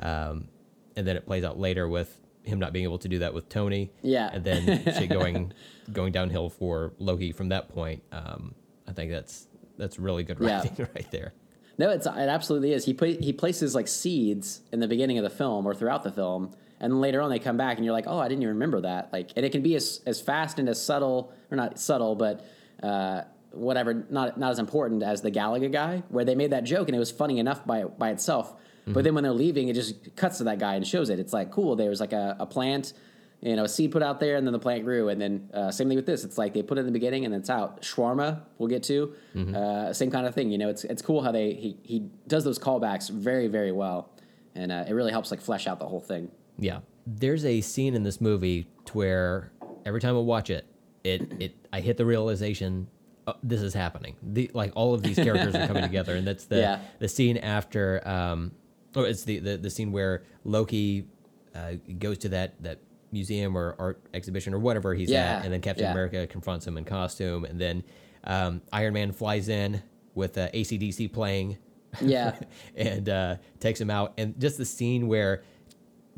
um, 0.00 0.48
and 0.96 1.06
then 1.06 1.16
it 1.16 1.26
plays 1.26 1.44
out 1.44 1.58
later 1.58 1.88
with 1.88 2.20
him 2.42 2.58
not 2.58 2.72
being 2.72 2.84
able 2.84 2.98
to 2.98 3.08
do 3.08 3.18
that 3.20 3.32
with 3.34 3.48
Tony. 3.48 3.90
Yeah. 4.02 4.30
and 4.32 4.44
then 4.44 4.82
shit 4.84 5.08
going 5.20 5.52
going 5.92 6.12
downhill 6.12 6.50
for 6.50 6.92
Loki 6.98 7.32
from 7.32 7.48
that 7.48 7.68
point. 7.68 8.02
Um, 8.12 8.54
I 8.86 8.92
think 8.92 9.10
that's 9.10 9.48
that's 9.76 9.98
really 9.98 10.22
good 10.22 10.38
Yeah. 10.40 10.58
writing 10.58 10.86
right 10.94 11.10
there. 11.10 11.32
No, 11.78 11.90
it's 11.90 12.06
it 12.06 12.10
absolutely 12.28 12.72
is. 12.72 12.84
He 12.84 12.94
put, 12.94 13.20
he 13.20 13.32
places 13.32 13.74
like 13.74 13.88
seeds 13.88 14.60
in 14.72 14.78
the 14.78 14.86
beginning 14.86 15.18
of 15.18 15.24
the 15.24 15.30
film 15.30 15.66
or 15.66 15.74
throughout 15.74 16.04
the 16.04 16.12
film, 16.12 16.54
and 16.84 16.92
then 16.92 17.00
later 17.00 17.22
on 17.22 17.30
they 17.30 17.38
come 17.38 17.56
back 17.56 17.76
and 17.78 17.84
you're 17.84 17.94
like, 17.94 18.04
oh, 18.06 18.18
I 18.18 18.28
didn't 18.28 18.42
even 18.42 18.54
remember 18.56 18.82
that. 18.82 19.10
Like, 19.10 19.30
and 19.36 19.44
it 19.46 19.52
can 19.52 19.62
be 19.62 19.74
as 19.74 20.02
as 20.04 20.20
fast 20.20 20.58
and 20.58 20.68
as 20.68 20.80
subtle 20.80 21.32
or 21.50 21.56
not 21.56 21.78
subtle, 21.78 22.14
but 22.14 22.46
uh, 22.82 23.22
whatever, 23.52 24.04
not 24.10 24.38
not 24.38 24.50
as 24.50 24.58
important 24.58 25.02
as 25.02 25.22
the 25.22 25.30
Galaga 25.30 25.72
guy, 25.72 26.02
where 26.10 26.26
they 26.26 26.34
made 26.34 26.50
that 26.50 26.64
joke 26.64 26.88
and 26.88 26.94
it 26.94 26.98
was 26.98 27.10
funny 27.10 27.38
enough 27.38 27.66
by 27.66 27.84
by 27.84 28.10
itself. 28.10 28.54
But 28.86 29.02
then 29.02 29.14
when 29.14 29.24
they're 29.24 29.32
leaving, 29.32 29.68
it 29.68 29.72
just 29.72 30.14
cuts 30.14 30.36
to 30.38 30.44
that 30.44 30.58
guy 30.58 30.74
and 30.74 30.86
shows 30.86 31.08
it. 31.08 31.18
It's 31.18 31.32
like 31.32 31.50
cool. 31.50 31.74
There 31.74 31.88
was 31.88 32.00
like 32.00 32.12
a, 32.12 32.36
a 32.38 32.44
plant, 32.44 32.92
you 33.40 33.56
know, 33.56 33.64
a 33.64 33.68
seed 33.68 33.90
put 33.90 34.02
out 34.02 34.20
there, 34.20 34.36
and 34.36 34.46
then 34.46 34.52
the 34.52 34.58
plant 34.58 34.84
grew. 34.84 35.08
And 35.08 35.18
then 35.18 35.48
uh, 35.54 35.70
same 35.70 35.88
thing 35.88 35.96
with 35.96 36.04
this. 36.04 36.22
It's 36.22 36.36
like 36.36 36.52
they 36.52 36.62
put 36.62 36.76
it 36.76 36.80
in 36.80 36.86
the 36.86 36.92
beginning 36.92 37.24
and 37.24 37.34
it's 37.34 37.48
out. 37.48 37.80
Shawarma, 37.80 38.42
we'll 38.58 38.68
get 38.68 38.82
to. 38.82 39.14
Uh, 39.56 39.92
same 39.94 40.10
kind 40.10 40.26
of 40.26 40.34
thing. 40.34 40.50
You 40.50 40.58
know, 40.58 40.68
it's 40.68 40.84
it's 40.84 41.00
cool 41.00 41.22
how 41.22 41.32
they 41.32 41.54
he 41.54 41.78
he 41.82 42.10
does 42.28 42.44
those 42.44 42.58
callbacks 42.58 43.08
very 43.08 43.48
very 43.48 43.72
well, 43.72 44.10
and 44.54 44.70
uh, 44.70 44.84
it 44.86 44.92
really 44.92 45.12
helps 45.12 45.30
like 45.30 45.40
flesh 45.40 45.66
out 45.66 45.78
the 45.78 45.86
whole 45.88 46.00
thing. 46.00 46.30
Yeah. 46.58 46.80
There's 47.06 47.44
a 47.44 47.60
scene 47.60 47.94
in 47.94 48.02
this 48.02 48.20
movie 48.20 48.66
to 48.86 48.92
where 48.96 49.52
every 49.84 50.00
time 50.00 50.16
I 50.16 50.20
watch 50.20 50.50
it, 50.50 50.66
it 51.02 51.20
it 51.40 51.54
I 51.72 51.80
hit 51.80 51.96
the 51.96 52.06
realization 52.06 52.88
uh, 53.26 53.32
this 53.42 53.60
is 53.62 53.74
happening. 53.74 54.16
The 54.22 54.50
like 54.54 54.72
all 54.74 54.94
of 54.94 55.02
these 55.02 55.16
characters 55.16 55.54
are 55.54 55.66
coming 55.66 55.82
together, 55.82 56.14
and 56.14 56.26
that's 56.26 56.44
the 56.46 56.58
Yeah. 56.60 56.80
the 56.98 57.08
scene 57.08 57.36
after. 57.38 58.06
Um, 58.06 58.52
oh, 58.94 59.02
it's 59.02 59.24
the, 59.24 59.38
the 59.38 59.56
the 59.58 59.70
scene 59.70 59.92
where 59.92 60.24
Loki 60.44 61.06
uh, 61.54 61.72
goes 61.98 62.18
to 62.18 62.28
that 62.30 62.62
that 62.62 62.78
museum 63.12 63.56
or 63.56 63.76
art 63.78 64.00
exhibition 64.12 64.52
or 64.54 64.58
whatever 64.58 64.92
he's 64.94 65.10
Yeah, 65.10 65.36
at, 65.38 65.44
and 65.44 65.52
then 65.52 65.60
Captain 65.60 65.84
yeah. 65.84 65.92
America 65.92 66.26
confronts 66.26 66.66
him 66.66 66.76
in 66.78 66.84
costume, 66.84 67.44
and 67.44 67.60
then 67.60 67.82
um, 68.24 68.62
Iron 68.72 68.94
Man 68.94 69.12
flies 69.12 69.48
in 69.48 69.82
with 70.14 70.36
uh, 70.38 70.48
ACDC 70.52 71.12
playing 71.12 71.58
Yeah, 72.00 72.34
and 72.76 73.08
uh, 73.08 73.36
takes 73.60 73.80
him 73.80 73.90
out. 73.90 74.14
And 74.18 74.38
just 74.40 74.58
the 74.58 74.64
scene 74.64 75.06
where 75.06 75.42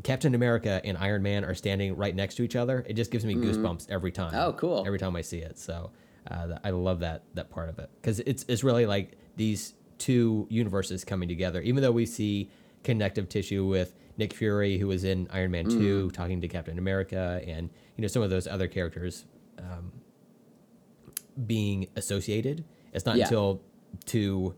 Captain 0.03 0.35
America 0.35 0.81
and 0.85 0.97
Iron 0.99 1.23
Man 1.23 1.45
are 1.45 1.55
standing 1.55 1.97
right 1.97 2.15
next 2.15 2.35
to 2.37 2.43
each 2.43 2.57
other, 2.57 2.85
it 2.89 2.95
just 2.95 3.11
gives 3.11 3.25
me 3.25 3.35
goosebumps 3.35 3.87
every 3.91 4.13
time. 4.13 4.33
Oh, 4.35 4.53
cool. 4.53 4.85
Every 4.87 4.99
time 4.99 5.17
I 5.17 5.23
see 5.23 5.39
it. 5.39 5.59
So 5.59 5.91
uh, 6.31 6.59
I 6.65 6.71
love 6.71 7.01
that 7.01 7.23
that 7.35 7.51
part 7.51 7.69
of 7.69 7.79
it 7.79 7.89
because 8.01 8.21
it's 8.21 8.45
it's 8.49 8.63
really 8.63 8.85
like 8.87 9.13
these 9.37 9.75
two 9.99 10.47
universes 10.51 11.05
coming 11.05 11.29
together. 11.29 11.61
Even 11.63 11.83
though 11.83 11.93
we 11.93 12.05
see 12.07 12.51
connective 12.85 13.29
tissue 13.29 13.65
with 13.67 13.95
Nick 14.19 14.33
Fury, 14.35 14.79
who 14.79 14.87
was 14.89 15.05
in 15.05 15.29
Iron 15.33 15.51
Man 15.51 15.67
Mm. 15.67 15.79
Two, 15.79 16.11
talking 16.11 16.41
to 16.41 16.49
Captain 16.49 16.79
America, 16.79 17.41
and 17.47 17.71
you 17.97 18.03
know 18.03 18.09
some 18.09 18.23
of 18.23 18.31
those 18.31 18.47
other 18.47 18.69
characters 18.69 19.25
um, 19.59 19.93
being 21.47 21.89
associated. 21.97 22.65
It's 22.93 23.07
not 23.07 23.17
Yeah. 23.17 23.25
until 23.25 23.63
two 24.05 24.55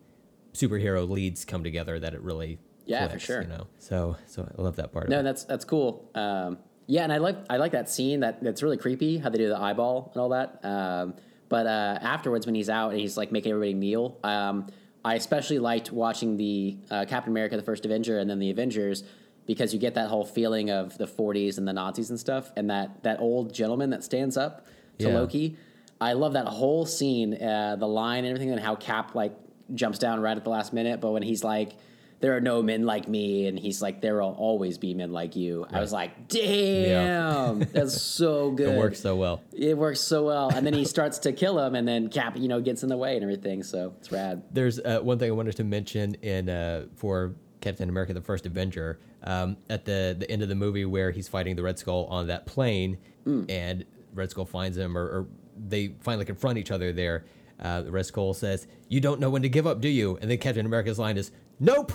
superhero 0.52 1.08
leads 1.08 1.44
come 1.44 1.62
together 1.62 1.98
that 2.00 2.14
it 2.14 2.20
really 2.20 2.58
Yeah, 2.88 3.08
for 3.08 3.18
sure. 3.18 3.42
You 3.42 3.48
know, 3.48 3.66
so 3.78 4.16
so 4.26 4.48
I 4.58 4.62
love 4.62 4.76
that 4.76 4.92
part. 4.92 5.08
no, 5.08 5.22
that's 5.22 5.44
that's 5.44 5.64
cool. 5.64 6.10
Um, 6.14 6.58
yeah, 6.86 7.02
and 7.04 7.12
I 7.12 7.18
like 7.18 7.36
I 7.50 7.58
like 7.58 7.72
that 7.72 7.88
scene. 7.90 8.20
That 8.20 8.42
that's 8.42 8.62
really 8.62 8.76
creepy 8.78 9.18
how 9.18 9.28
they 9.28 9.38
do 9.38 9.48
the 9.48 9.58
eyeball 9.58 10.10
and 10.14 10.20
all 10.22 10.30
that. 10.30 10.64
Um, 10.64 11.14
but 11.48 11.66
uh, 11.66 11.98
afterwards, 12.02 12.46
when 12.46 12.54
he's 12.54 12.70
out 12.70 12.90
and 12.92 13.00
he's 13.00 13.16
like 13.16 13.30
making 13.32 13.52
everybody 13.52 13.74
kneel, 13.74 14.18
um, 14.24 14.66
I 15.04 15.14
especially 15.14 15.58
liked 15.58 15.92
watching 15.92 16.36
the 16.36 16.78
uh, 16.90 17.04
Captain 17.06 17.32
America: 17.32 17.56
The 17.56 17.62
First 17.62 17.84
Avenger 17.84 18.18
and 18.18 18.28
then 18.28 18.38
the 18.38 18.50
Avengers 18.50 19.04
because 19.46 19.72
you 19.72 19.80
get 19.80 19.94
that 19.94 20.08
whole 20.08 20.26
feeling 20.26 20.70
of 20.70 20.98
the 20.98 21.06
40s 21.06 21.56
and 21.56 21.66
the 21.66 21.72
Nazis 21.72 22.10
and 22.10 22.18
stuff, 22.20 22.50
and 22.56 22.68
that 22.70 23.02
that 23.02 23.20
old 23.20 23.52
gentleman 23.54 23.90
that 23.90 24.02
stands 24.04 24.36
up 24.36 24.66
to 24.98 25.08
Yeah. 25.08 25.14
Loki. 25.14 25.56
I 26.00 26.12
love 26.12 26.34
that 26.34 26.46
whole 26.46 26.86
scene, 26.86 27.34
uh, 27.42 27.76
the 27.76 27.88
line 27.88 28.24
and 28.24 28.28
everything, 28.28 28.50
and 28.52 28.60
how 28.60 28.76
Cap 28.76 29.14
like 29.14 29.32
jumps 29.74 29.98
down 29.98 30.20
right 30.20 30.36
at 30.36 30.44
the 30.44 30.50
last 30.50 30.72
minute. 30.72 31.00
But 31.00 31.10
when 31.12 31.22
he's 31.22 31.42
like, 31.44 31.72
"There 32.20 32.36
are 32.36 32.40
no 32.40 32.62
men 32.62 32.84
like 32.84 33.08
me," 33.08 33.46
and 33.46 33.58
he's 33.58 33.80
like, 33.82 34.00
"There 34.00 34.20
will 34.20 34.34
always 34.38 34.78
be 34.78 34.94
men 34.94 35.12
like 35.12 35.36
you," 35.36 35.66
I 35.70 35.80
was 35.80 35.92
like, 35.92 36.28
"Damn, 36.28 37.60
that's 37.60 38.00
so 38.00 38.50
good." 38.52 38.74
it 38.74 38.78
works 38.78 39.00
so 39.00 39.16
well. 39.16 39.42
It 39.52 39.76
works 39.76 40.00
so 40.00 40.24
well, 40.26 40.50
and 40.54 40.66
then 40.66 40.74
he 40.74 40.84
starts 40.84 41.18
to 41.20 41.32
kill 41.32 41.58
him, 41.58 41.74
and 41.74 41.86
then 41.86 42.08
Cap, 42.08 42.36
you 42.36 42.48
know, 42.48 42.60
gets 42.60 42.82
in 42.82 42.88
the 42.88 42.96
way 42.96 43.14
and 43.14 43.22
everything. 43.22 43.62
So 43.62 43.94
it's 43.98 44.10
rad. 44.12 44.42
There's 44.52 44.78
uh, 44.80 45.00
one 45.02 45.18
thing 45.18 45.28
I 45.28 45.34
wanted 45.34 45.56
to 45.56 45.64
mention 45.64 46.14
in 46.16 46.48
uh, 46.48 46.86
for 46.96 47.34
Captain 47.60 47.88
America: 47.88 48.14
The 48.14 48.20
First 48.20 48.46
Avenger 48.46 48.98
um, 49.24 49.56
at 49.70 49.84
the 49.84 50.16
the 50.18 50.30
end 50.30 50.42
of 50.42 50.48
the 50.48 50.54
movie 50.54 50.84
where 50.84 51.10
he's 51.10 51.28
fighting 51.28 51.56
the 51.56 51.62
Red 51.62 51.78
Skull 51.78 52.06
on 52.06 52.26
that 52.28 52.46
plane, 52.46 52.98
Mm. 53.26 53.50
and 53.50 53.84
Red 54.14 54.30
Skull 54.30 54.46
finds 54.46 54.76
him, 54.78 54.96
or, 54.96 55.02
or 55.04 55.26
they 55.68 55.94
finally 56.00 56.24
confront 56.24 56.56
each 56.56 56.70
other 56.70 56.92
there. 56.92 57.24
Uh, 57.60 57.82
the 57.82 57.90
Red 57.90 58.06
Skull 58.06 58.32
says, 58.32 58.66
"You 58.88 59.00
don't 59.00 59.20
know 59.20 59.28
when 59.30 59.42
to 59.42 59.48
give 59.48 59.66
up, 59.66 59.80
do 59.80 59.88
you?" 59.88 60.16
And 60.22 60.30
then 60.30 60.38
Captain 60.38 60.64
America's 60.64 60.98
line 60.98 61.16
is, 61.16 61.30
"Nope." 61.60 61.92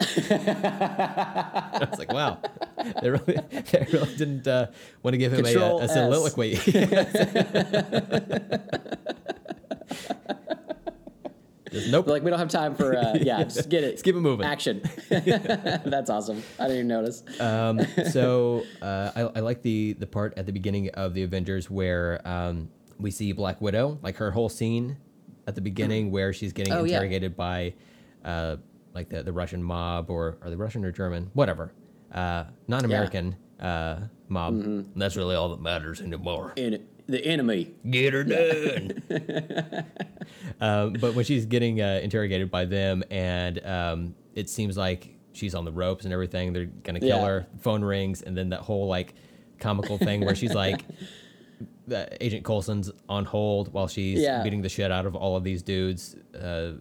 I 0.00 1.86
was 1.90 1.98
like, 1.98 2.12
"Wow, 2.12 2.38
they 3.00 3.10
really, 3.10 3.38
they 3.50 3.86
really 3.92 4.16
didn't 4.16 4.46
uh, 4.48 4.66
want 5.02 5.14
to 5.14 5.18
give 5.18 5.32
him 5.32 5.40
a, 5.40 5.42
Control 5.52 5.80
a, 5.80 5.88
soliloquy." 5.88 6.56
Just, 11.70 11.90
nope. 11.90 12.06
Like, 12.06 12.22
we 12.22 12.28
don't 12.28 12.38
have 12.38 12.48
time 12.50 12.74
for 12.74 12.94
uh, 12.98 13.14
yeah, 13.22 13.42
just 13.44 13.70
get 13.70 13.82
it, 13.82 13.88
Let's 13.90 14.02
keep 14.02 14.14
it 14.14 14.20
moving. 14.20 14.44
Action. 14.46 14.82
that's 15.08 16.10
awesome. 16.10 16.42
I 16.58 16.64
didn't 16.64 16.76
even 16.76 16.88
notice. 16.88 17.22
um, 17.40 17.80
so 18.10 18.64
uh, 18.82 19.10
I, 19.16 19.20
I 19.36 19.40
like 19.40 19.62
the 19.62 19.94
the 19.94 20.06
part 20.06 20.34
at 20.36 20.44
the 20.44 20.52
beginning 20.52 20.90
of 20.90 21.14
the 21.14 21.22
Avengers 21.22 21.70
where 21.70 22.20
um, 22.28 22.68
we 22.98 23.10
see 23.10 23.32
Black 23.32 23.60
Widow, 23.62 23.98
like 24.02 24.16
her 24.16 24.30
whole 24.30 24.50
scene 24.50 24.98
at 25.46 25.54
the 25.54 25.62
beginning 25.62 26.10
where 26.10 26.34
she's 26.34 26.52
getting 26.52 26.74
Oh, 26.74 26.84
yeah. 26.84 26.96
interrogated 26.96 27.36
by 27.36 27.72
uh, 28.22 28.56
like 28.94 29.08
the, 29.08 29.22
the 29.22 29.32
Russian 29.32 29.62
mob 29.62 30.10
or 30.10 30.38
or 30.42 30.50
the 30.50 30.56
Russian 30.56 30.84
or 30.84 30.92
German, 30.92 31.30
whatever, 31.34 31.72
uh, 32.12 32.44
non-American 32.68 33.36
uh, 33.60 34.00
mob. 34.28 34.54
Mm-hmm. 34.54 34.98
That's 34.98 35.16
really 35.16 35.34
all 35.36 35.48
that 35.50 35.60
matters 35.60 36.00
anymore. 36.00 36.52
In 36.56 36.86
the 37.06 37.24
enemy. 37.24 37.72
Get 37.90 38.12
her 38.14 38.24
done. 38.24 39.02
um, 40.60 40.92
but 40.94 41.14
when 41.14 41.24
she's 41.24 41.46
getting 41.46 41.80
uh, 41.80 42.00
interrogated 42.02 42.50
by 42.50 42.64
them, 42.64 43.02
and 43.10 43.64
um, 43.66 44.14
it 44.34 44.48
seems 44.48 44.76
like 44.76 45.16
she's 45.32 45.54
on 45.54 45.64
the 45.64 45.72
ropes 45.72 46.04
and 46.04 46.12
everything, 46.12 46.52
they're 46.52 46.66
gonna 46.66 47.00
kill 47.00 47.08
Yeah. 47.20 47.26
her. 47.26 47.46
Phone 47.60 47.82
rings, 47.82 48.22
and 48.22 48.36
then 48.36 48.50
that 48.50 48.60
whole 48.60 48.86
like 48.86 49.14
comical 49.58 49.98
thing 49.98 50.24
where 50.24 50.34
she's 50.34 50.54
like, 50.54 50.84
Agent 52.20 52.44
Coulson's 52.44 52.90
on 53.08 53.24
hold 53.24 53.72
while 53.72 53.88
she's 53.88 54.20
Yeah. 54.20 54.42
beating 54.42 54.62
the 54.62 54.68
shit 54.68 54.90
out 54.92 55.06
of 55.06 55.14
all 55.16 55.36
of 55.36 55.44
these 55.44 55.62
dudes, 55.62 56.16
uh, 56.40 56.72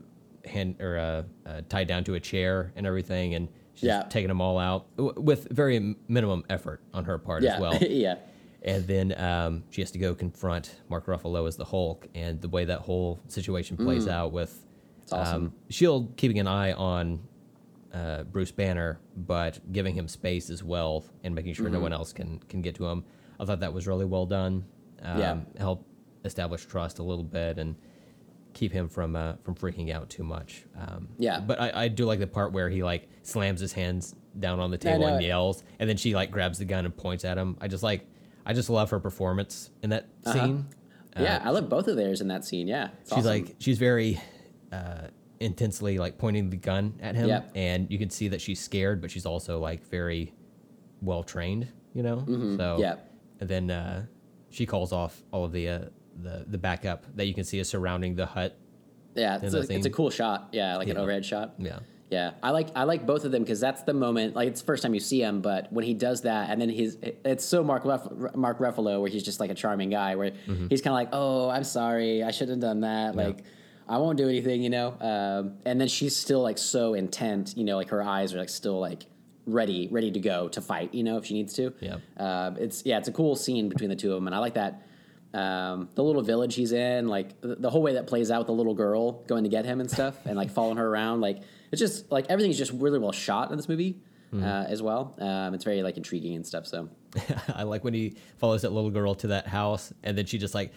hand 0.46 0.76
or 0.82 0.98
uh, 0.98 1.24
uh, 1.50 1.62
tied 1.70 1.88
down 1.88 2.04
to 2.06 2.16
a 2.16 2.20
chair 2.20 2.72
and 2.76 2.86
everything, 2.88 3.36
and 3.36 3.48
she's 3.74 3.88
Yeah. 3.88 4.04
taking 4.04 4.28
them 4.28 4.42
all 4.42 4.58
out 4.58 4.96
w- 4.98 5.20
with 5.22 5.48
very 5.52 5.96
minimum 6.08 6.44
effort 6.50 6.82
on 6.94 7.06
her 7.06 7.18
part 7.18 7.44
Yeah. 7.44 7.56
as 7.56 7.62
well. 7.62 7.76
yeah. 7.82 8.16
And 8.64 8.86
then 8.86 9.20
um, 9.20 9.64
she 9.72 9.82
has 9.82 9.90
to 9.92 9.98
go 10.00 10.14
confront 10.14 10.76
Mark 10.90 11.08
Ruffalo 11.08 11.48
as 11.48 11.56
the 11.58 11.66
Hulk, 11.66 12.08
and 12.14 12.40
the 12.42 12.50
way 12.50 12.66
that 12.66 12.80
whole 12.80 13.20
situation 13.28 13.78
plays 13.78 14.08
out 14.08 14.32
with 14.32 14.66
Mm. 15.10 15.18
awesome. 15.18 15.44
um, 15.48 15.54
Shield 15.70 16.16
keeping 16.16 16.40
an 16.40 16.48
eye 16.48 16.72
on 16.74 17.20
uh, 17.94 18.24
Bruce 18.24 18.52
Banner, 18.52 19.00
but 19.18 19.60
giving 19.74 19.94
him 19.96 20.08
space 20.08 20.50
as 20.50 20.64
well, 20.64 21.04
and 21.24 21.36
making 21.36 21.54
sure 21.54 21.66
no 21.68 21.74
Mm-hmm. 21.74 21.82
one 21.84 21.94
else 21.94 22.14
can 22.14 22.40
can 22.48 22.62
get 22.62 22.76
to 22.76 22.86
him. 22.86 23.04
I 23.40 23.46
thought 23.46 23.60
that 23.60 23.74
was 23.74 23.88
really 23.88 24.06
well 24.06 24.26
done. 24.26 24.64
Um, 25.02 25.20
Yeah. 25.20 25.38
help 25.58 25.86
establish 26.24 26.66
trust 26.66 27.00
a 27.00 27.04
little 27.04 27.24
bit 27.26 27.58
and 27.58 27.76
keep 28.54 28.72
him 28.72 28.88
from 28.90 29.16
uh, 29.16 29.34
from 29.44 29.56
freaking 29.56 29.92
out 29.92 30.10
too 30.10 30.24
much. 30.24 30.66
Um, 30.78 31.08
Yeah. 31.18 31.40
but 31.40 31.60
I, 31.60 31.84
I 31.84 31.88
do 31.88 32.06
like 32.06 32.20
the 32.20 32.28
part 32.28 32.52
where 32.54 32.70
he 32.70 32.84
like 32.84 33.08
slams 33.24 33.60
his 33.62 33.74
hands 33.74 34.16
down 34.40 34.60
on 34.60 34.72
the 34.72 34.78
table 34.78 35.06
and 35.08 35.22
yells, 35.24 35.64
and 35.80 35.90
then 35.90 35.98
she 35.98 36.16
like 36.16 36.32
grabs 36.32 36.58
the 36.60 36.66
gun 36.66 36.86
and 36.86 36.96
points 36.96 37.26
at 37.26 37.38
him. 37.38 37.58
I 37.62 37.68
just 37.68 37.84
like 37.84 38.08
I 38.46 38.54
just 38.54 38.70
love 38.70 38.90
her 38.92 39.00
performance 39.00 39.70
in 39.84 39.90
that 39.92 40.08
scene. 40.32 40.68
Yeah, 41.20 41.42
I 41.44 41.50
love 41.50 41.68
both 41.70 41.88
of 41.88 41.98
theirs 41.98 42.22
in 42.22 42.28
that 42.30 42.46
scene. 42.46 42.68
Yeah, 42.68 42.86
Uh, 42.86 42.88
She's 43.04 43.12
awesome. 43.14 43.26
like 43.26 43.56
she's 43.60 43.78
very 43.78 44.20
uh, 44.72 45.08
intensely 45.40 45.98
like 45.98 46.18
pointing 46.18 46.50
the 46.50 46.58
gun 46.58 46.94
at 47.02 47.16
him, 47.16 47.28
Yep. 47.28 47.52
and 47.56 47.92
you 47.92 47.98
can 47.98 48.10
see 48.10 48.30
that 48.30 48.40
she's 48.42 48.60
scared, 48.62 49.02
but 49.02 49.12
she's 49.12 49.26
also 49.26 49.60
like 49.60 49.86
very 49.90 50.34
well 51.02 51.24
trained. 51.24 51.68
You 51.94 52.04
know, 52.04 52.20
so 52.20 52.32
Mm-hmm. 52.32 52.82
Yeah. 52.82 52.96
And 53.42 53.50
then 53.50 53.70
uh, 53.72 54.06
she 54.50 54.66
calls 54.66 54.94
off 54.94 55.22
all 55.32 55.44
of 55.44 55.52
the 55.52 55.68
uh, 55.68 55.80
the 56.22 56.46
the 56.48 56.58
backup 56.58 57.06
that 57.16 57.26
you 57.26 57.34
can 57.34 57.44
see 57.44 57.60
is 57.60 57.70
surrounding 57.70 58.16
the 58.16 58.26
hut. 58.26 58.58
yeah, 59.16 59.40
it's 59.42 59.54
a, 59.54 59.60
it's 59.74 59.86
a 59.86 59.90
cool 59.90 60.10
shot. 60.10 60.50
Yeah, 60.52 60.78
like 60.78 60.88
an 60.88 60.98
overhead 60.98 61.26
shot. 61.26 61.56
Yeah. 61.58 61.80
Yeah, 62.10 62.32
I 62.44 62.50
like 62.52 62.68
I 62.76 62.84
like 62.84 63.06
both 63.06 63.24
of 63.24 63.32
them 63.32 63.42
because 63.42 63.62
that's 63.62 63.84
the 63.84 63.94
moment. 63.94 64.36
Like 64.36 64.50
it's 64.50 64.60
the 64.60 64.66
first 64.66 64.84
time 64.84 64.94
you 64.94 65.00
see 65.00 65.22
him, 65.22 65.40
but 65.42 65.72
when 65.72 65.86
he 65.86 65.94
does 65.94 66.24
that, 66.24 66.50
and 66.50 66.60
then 66.62 66.68
he's 66.68 66.98
it's 67.02 67.46
so 67.46 67.64
Mark 67.64 67.86
Ruff, 67.86 68.06
Mark 68.36 68.60
Ruffalo 68.60 69.00
where 69.00 69.10
he's 69.10 69.24
just 69.24 69.40
like 69.40 69.50
a 69.50 69.54
charming 69.54 69.90
guy, 69.90 70.16
where 70.18 70.32
Mm-hmm. 70.32 70.68
he's 70.70 70.82
kind 70.82 70.92
of 70.92 70.96
like, 70.96 71.10
oh, 71.14 71.50
I'm 71.50 71.64
sorry, 71.64 72.22
I 72.22 72.32
shouldn't 72.32 72.62
have 72.62 72.70
done 72.70 72.82
that. 72.82 73.16
Like 73.16 73.46
I 73.88 73.98
won't 73.98 74.18
do 74.18 74.28
anything, 74.28 74.62
you 74.62 74.70
know. 74.70 74.90
Um, 75.00 75.54
and 75.66 75.80
then 75.80 75.88
she's 75.88 76.14
still 76.14 76.42
like 76.42 76.58
so 76.58 76.96
intent, 76.96 77.54
you 77.56 77.64
know, 77.64 77.78
like 77.78 77.90
her 77.90 78.04
eyes 78.04 78.34
are 78.34 78.40
like 78.40 78.50
still 78.50 78.78
like 78.82 79.04
ready, 79.46 79.88
ready 79.90 80.12
to 80.12 80.20
go 80.20 80.50
to 80.50 80.60
fight, 80.60 80.94
you 80.94 81.04
know, 81.04 81.16
if 81.18 81.26
she 81.28 81.34
needs 81.34 81.54
to. 81.54 81.74
Yeah. 81.80 81.98
Uh, 82.18 82.52
it's 82.60 82.86
yeah, 82.86 82.98
it's 82.98 83.08
a 83.08 83.14
cool 83.14 83.38
scene 83.38 83.70
between 83.70 83.90
the 83.90 83.96
two 83.96 84.10
of 84.12 84.16
them, 84.16 84.28
and 84.28 84.36
I 84.36 84.40
like 84.40 84.56
that. 84.56 84.86
Um, 85.34 85.90
the 85.96 86.04
little 86.04 86.22
village 86.22 86.56
he's 86.56 86.72
in, 86.72 87.08
like 87.08 87.40
the, 87.42 87.70
whole 87.70 87.82
way 87.82 87.94
that 87.94 88.08
plays 88.08 88.32
out 88.32 88.40
with 88.40 88.48
the 88.48 88.54
little 88.54 88.74
girl 88.74 89.24
going 89.28 89.44
to 89.44 89.50
get 89.50 89.66
him 89.66 89.80
and 89.80 89.90
stuff, 89.90 90.18
and 90.26 90.36
like 90.36 90.52
following 90.52 90.78
her 90.78 90.88
around, 90.88 91.22
like 91.22 91.42
it's 91.72 91.80
just 91.80 92.12
like 92.12 92.26
everything's 92.30 92.58
just 92.58 92.72
really 92.74 93.00
well 93.00 93.12
shot 93.14 93.50
in 93.52 93.58
this 93.58 93.70
movie 93.70 94.00
uh, 94.34 94.66
as 94.68 94.82
well. 94.82 95.16
Um, 95.20 95.54
it's 95.54 95.64
very 95.64 95.84
like 95.84 95.98
intriguing 95.98 96.36
and 96.36 96.46
stuff. 96.46 96.68
So 96.68 96.90
I 97.56 97.64
like 97.64 97.84
when 97.84 97.94
he 97.94 98.16
follows 98.38 98.62
that 98.64 98.72
little 98.72 98.92
girl 98.92 99.16
to 99.16 99.28
that 99.28 99.48
house, 99.48 99.94
and 100.04 100.18
then 100.18 100.26
she 100.26 100.38
just 100.38 100.54
like 100.54 100.74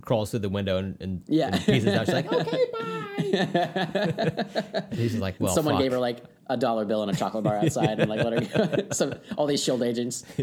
crawls 0.00 0.30
through 0.30 0.40
the 0.40 0.48
window 0.48 0.78
and, 0.78 0.96
and, 1.00 1.22
Yeah. 1.28 1.50
and 1.52 1.60
pieces 1.64 1.94
out. 1.94 2.06
She's 2.06 2.14
like, 2.14 2.32
okay, 2.32 2.64
bye. 2.72 4.86
He's 4.92 5.16
like, 5.18 5.36
well, 5.38 5.54
someone 5.54 5.74
fuck. 5.74 5.82
gave 5.82 5.92
her 5.92 5.98
like 5.98 6.24
a 6.52 6.56
dollar 6.56 6.84
bill 6.84 7.02
and 7.02 7.10
a 7.10 7.14
chocolate 7.14 7.44
bar 7.44 7.56
outside, 7.62 7.98
and 8.00 8.08
like 8.08 8.22
let 8.24 8.32
her. 8.44 8.86
Some 8.92 9.14
all 9.36 9.46
these 9.46 9.62
shield 9.62 9.82
agents. 9.82 10.24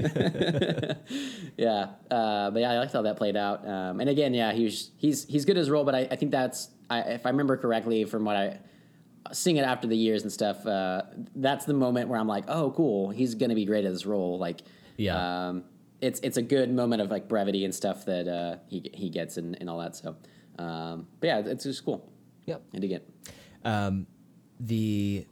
yeah, 1.57 1.87
uh, 2.11 2.49
but 2.51 2.59
yeah, 2.59 2.71
I 2.71 2.77
liked 2.79 2.93
how 2.93 3.01
that 3.03 3.17
played 3.17 3.35
out. 3.35 3.67
Um, 3.67 3.99
and 3.99 4.09
again, 4.09 4.33
yeah, 4.33 4.51
he's 4.53 4.91
he's 4.97 5.25
he's 5.25 5.45
good 5.45 5.57
at 5.57 5.59
his 5.59 5.69
role, 5.69 5.83
but 5.83 5.95
I, 5.95 6.07
I 6.11 6.15
think 6.15 6.31
that's 6.31 6.69
I, 6.89 7.01
if 7.01 7.25
I 7.25 7.29
remember 7.29 7.57
correctly 7.57 8.05
from 8.05 8.25
what 8.25 8.35
I 8.35 8.59
seeing 9.31 9.57
it 9.57 9.63
after 9.65 9.87
the 9.87 9.97
years 9.97 10.23
and 10.23 10.31
stuff. 10.31 10.65
Uh, 10.65 11.03
that's 11.35 11.65
the 11.65 11.73
moment 11.73 12.09
where 12.09 12.19
I'm 12.19 12.27
like, 12.27 12.45
oh, 12.47 12.71
cool, 12.71 13.09
he's 13.09 13.35
gonna 13.35 13.55
be 13.55 13.65
great 13.65 13.85
at 13.85 13.91
this 13.91 14.05
role. 14.05 14.39
Like, 14.39 14.61
Yeah. 14.97 15.49
um, 15.49 15.63
it's 16.01 16.19
it's 16.21 16.37
a 16.37 16.41
good 16.41 16.73
moment 16.73 17.01
of 17.01 17.11
like 17.11 17.27
brevity 17.27 17.65
and 17.65 17.75
stuff 17.75 18.05
that 18.05 18.27
uh, 18.27 18.57
he 18.67 18.89
he 18.93 19.09
gets 19.09 19.37
and, 19.37 19.57
and 19.59 19.69
all 19.69 19.79
that. 19.79 19.95
So, 19.95 20.15
um, 20.57 21.07
but 21.19 21.27
yeah, 21.27 21.39
it's 21.39 21.63
just 21.65 21.83
cool. 21.85 22.09
Yep. 22.45 22.63
and 22.73 22.83
again, 22.83 23.01
um, 23.63 24.07
the 24.59 25.27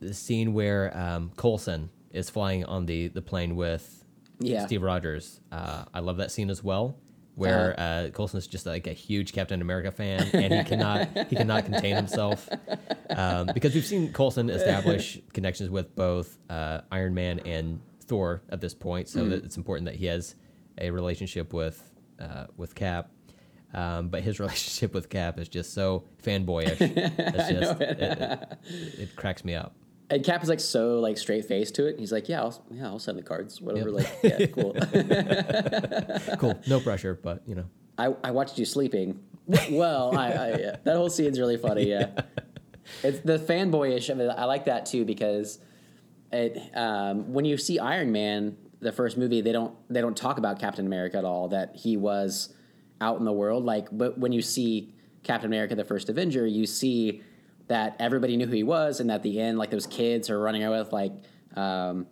the 0.00 0.12
scene 0.14 0.52
where 0.54 0.96
um, 0.96 1.32
Coulson 1.36 1.90
is 2.10 2.30
flying 2.30 2.64
on 2.64 2.86
the 2.86 3.08
the 3.08 3.22
plane 3.22 3.56
with 3.56 4.04
Yeah. 4.40 4.66
Steve 4.66 4.82
Rogers. 4.82 5.40
Uh, 5.52 5.84
I 5.94 6.00
love 6.00 6.18
that 6.18 6.30
scene 6.30 6.50
as 6.50 6.62
well, 6.62 6.96
where 7.34 7.72
Uh-huh. 7.78 7.82
uh, 8.06 8.10
Coulson 8.10 8.38
is 8.38 8.46
just 8.46 8.66
like 8.66 8.86
a 8.86 8.92
huge 8.92 9.32
Captain 9.32 9.60
America 9.60 9.90
fan, 9.90 10.28
and 10.32 10.52
he 10.52 10.64
cannot 10.64 11.08
he 11.28 11.36
cannot 11.36 11.64
contain 11.64 11.96
himself 11.96 12.48
um, 13.10 13.48
because 13.54 13.74
we've 13.74 13.84
seen 13.86 14.12
Coulson 14.12 14.50
establish 14.50 15.18
connections 15.32 15.70
with 15.70 15.94
both 15.94 16.38
uh, 16.50 16.80
Iron 16.90 17.14
Man 17.14 17.40
and 17.40 17.80
Thor 18.04 18.42
at 18.50 18.60
this 18.60 18.74
point, 18.74 19.08
so 19.08 19.28
that 19.28 19.44
it's 19.44 19.56
important 19.56 19.86
that 19.86 19.94
he 19.96 20.06
has 20.06 20.34
a 20.78 20.90
relationship 20.90 21.52
with 21.52 21.82
uh, 22.20 22.46
with 22.56 22.74
Cap. 22.74 23.10
Um, 23.74 24.08
but 24.08 24.22
his 24.22 24.38
relationship 24.44 24.94
with 24.94 25.10
Cap 25.10 25.38
is 25.38 25.48
just 25.48 25.74
so 25.74 26.04
fanboyish. 26.22 26.80
It's 27.18 27.48
just 27.50 27.80
it, 27.80 27.98
it, 28.00 28.58
it 29.00 29.16
cracks 29.16 29.44
me 29.44 29.54
up. 29.54 29.74
And 30.08 30.24
Cap 30.24 30.42
is 30.42 30.48
like 30.48 30.60
so 30.60 31.00
like 31.00 31.18
straight 31.18 31.46
faced 31.46 31.74
to 31.76 31.86
it. 31.86 31.98
He's 31.98 32.12
like, 32.12 32.28
yeah, 32.28 32.42
I'll, 32.42 32.64
yeah, 32.70 32.86
I'll 32.86 32.98
send 32.98 33.18
the 33.18 33.22
cards, 33.22 33.60
whatever. 33.60 33.90
Like, 33.90 34.08
yeah, 34.22 34.46
cool. 34.46 34.76
Cool, 36.38 36.58
no 36.66 36.80
pressure, 36.80 37.18
but 37.20 37.42
you 37.46 37.54
know. 37.54 37.64
I, 37.98 38.14
I 38.22 38.30
watched 38.30 38.58
you 38.58 38.64
sleeping. 38.64 39.20
Well, 39.70 40.16
I, 40.16 40.32
I 40.32 40.48
yeah. 40.58 40.76
that 40.84 40.96
whole 40.96 41.08
scene's 41.08 41.38
really 41.38 41.56
funny. 41.56 41.88
Yeah, 41.88 42.10
it's 43.02 43.20
the 43.20 43.38
fanboyish 43.38 44.10
of 44.10 44.20
it. 44.20 44.28
I 44.28 44.44
like 44.44 44.64
that 44.66 44.86
too 44.86 45.04
because 45.04 45.60
it 46.32 46.60
um, 46.74 47.32
when 47.32 47.44
you 47.44 47.56
see 47.56 47.78
Iron 47.78 48.12
Man, 48.12 48.56
the 48.80 48.92
first 48.92 49.16
movie, 49.16 49.40
they 49.40 49.52
don't 49.52 49.74
they 49.88 50.00
don't 50.00 50.16
talk 50.16 50.38
about 50.38 50.58
Captain 50.58 50.86
America 50.86 51.16
at 51.18 51.24
all. 51.24 51.48
That 51.48 51.76
he 51.76 51.96
was 51.96 52.54
out 53.00 53.18
in 53.18 53.24
the 53.24 53.32
world. 53.32 53.64
Like, 53.64 53.88
but 53.92 54.18
when 54.18 54.32
you 54.32 54.42
see 54.42 54.94
Captain 55.22 55.46
America, 55.46 55.74
the 55.74 55.84
first 55.84 56.08
Avenger, 56.08 56.46
you 56.46 56.66
see 56.66 57.22
that 57.68 57.96
everybody 57.98 58.36
knew 58.36 58.46
who 58.46 58.52
he 58.52 58.62
was, 58.62 59.00
and 59.00 59.10
at 59.10 59.22
the 59.22 59.40
end, 59.40 59.58
like 59.58 59.70
those 59.70 59.86
kids 59.86 60.30
are 60.30 60.38
running 60.38 60.62
around 60.62 60.78
with 60.78 60.92
like. 60.92 61.12
Um, 61.54 62.06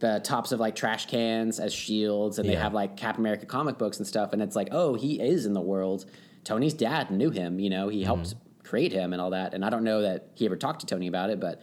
the 0.00 0.20
tops 0.20 0.52
of 0.52 0.60
like 0.60 0.76
trash 0.76 1.06
cans 1.06 1.58
as 1.58 1.74
shields, 1.74 2.38
and 2.38 2.48
they 2.48 2.54
have 2.54 2.72
like 2.72 2.96
Captain 2.96 3.20
America 3.20 3.46
comic 3.46 3.78
books 3.78 3.98
and 3.98 4.06
stuff. 4.06 4.32
And 4.32 4.40
it's 4.40 4.54
like, 4.54 4.68
oh, 4.70 4.94
he 4.94 5.20
is 5.20 5.44
in 5.44 5.54
the 5.54 5.60
world. 5.60 6.06
Tony's 6.44 6.72
dad 6.72 7.10
knew 7.10 7.30
him, 7.30 7.58
you 7.58 7.68
know, 7.68 7.88
he 7.88 8.04
helped 8.04 8.36
create 8.62 8.92
him 8.92 9.12
and 9.12 9.20
all 9.20 9.30
that. 9.30 9.54
And 9.54 9.64
I 9.64 9.70
don't 9.70 9.82
know 9.82 10.02
that 10.02 10.28
he 10.36 10.46
ever 10.46 10.56
talked 10.56 10.80
to 10.80 10.86
Tony 10.86 11.08
about 11.08 11.30
it, 11.30 11.40
but 11.40 11.60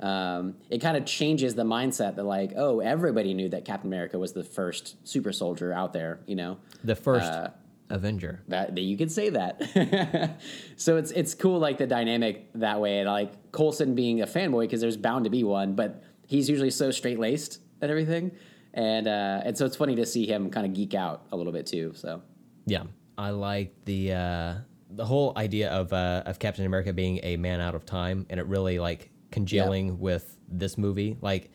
um, 0.00 0.56
it 0.68 0.78
kind 0.78 0.96
of 0.96 1.06
changes 1.06 1.54
the 1.54 1.62
mindset 1.62 2.16
that 2.16 2.24
like, 2.24 2.54
oh, 2.56 2.80
everybody 2.80 3.34
knew 3.34 3.48
that 3.50 3.64
Captain 3.64 3.88
America 3.88 4.18
was 4.18 4.32
the 4.32 4.42
first 4.42 4.96
super 5.06 5.30
soldier 5.30 5.72
out 5.72 5.92
there, 5.92 6.18
you 6.26 6.34
know. 6.34 6.58
The 6.82 6.96
first 6.96 7.30
Uh, 7.30 7.50
Avenger. 7.90 8.42
That, 8.48 8.74
that 8.74 8.80
you 8.80 8.96
could 8.96 9.12
say 9.12 9.30
that. 9.30 10.40
so 10.76 10.96
it's 10.96 11.10
it's 11.12 11.34
cool 11.34 11.58
like 11.58 11.78
the 11.78 11.86
dynamic 11.86 12.50
that 12.54 12.80
way, 12.80 12.98
and 12.98 13.08
like 13.08 13.52
Coulson 13.52 13.94
being 13.94 14.22
a 14.22 14.26
fanboy 14.26 14.62
because 14.62 14.80
there's 14.80 14.96
bound 14.96 15.24
to 15.24 15.30
be 15.30 15.44
one, 15.44 15.74
but 15.74 16.02
he's 16.26 16.48
usually 16.48 16.70
so 16.70 16.90
straight 16.90 17.18
laced 17.18 17.60
and 17.80 17.90
everything, 17.90 18.32
and 18.74 19.06
uh, 19.06 19.42
and 19.44 19.56
so 19.56 19.66
it's 19.66 19.76
funny 19.76 19.96
to 19.96 20.06
see 20.06 20.26
him 20.26 20.50
kind 20.50 20.66
of 20.66 20.74
geek 20.74 20.94
out 20.94 21.26
a 21.32 21.36
little 21.36 21.52
bit 21.52 21.66
too. 21.66 21.92
So 21.94 22.22
Yeah, 22.66 22.84
I 23.16 23.30
like 23.30 23.74
the 23.84 24.12
uh, 24.12 24.54
the 24.90 25.04
whole 25.04 25.32
idea 25.36 25.70
of 25.70 25.92
uh, 25.92 26.22
of 26.26 26.38
Captain 26.38 26.64
America 26.66 26.92
being 26.92 27.20
a 27.22 27.36
man 27.36 27.60
out 27.60 27.74
of 27.74 27.86
time, 27.86 28.26
and 28.30 28.40
it 28.40 28.46
really 28.46 28.78
like 28.78 29.10
congealing 29.30 29.98
with 29.98 30.36
this 30.48 30.78
movie. 30.78 31.18
Like, 31.20 31.50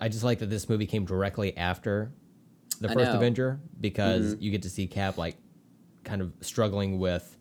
I- 0.00 0.08
just 0.08 0.24
like 0.24 0.38
that 0.40 0.50
this 0.50 0.68
movie 0.68 0.86
came 0.86 1.04
directly 1.04 1.56
after 1.56 2.12
the 2.80 2.88
first. 2.88 3.06
Mm-hmm. 3.06 3.16
Avenger 3.16 3.60
because 3.80 4.36
you 4.40 4.50
get 4.50 4.62
to 4.62 4.70
see 4.70 4.86
Cap 4.86 5.18
like 5.18 5.36
kind 6.04 6.20
of 6.22 6.32
struggling 6.40 6.98
with 6.98 7.36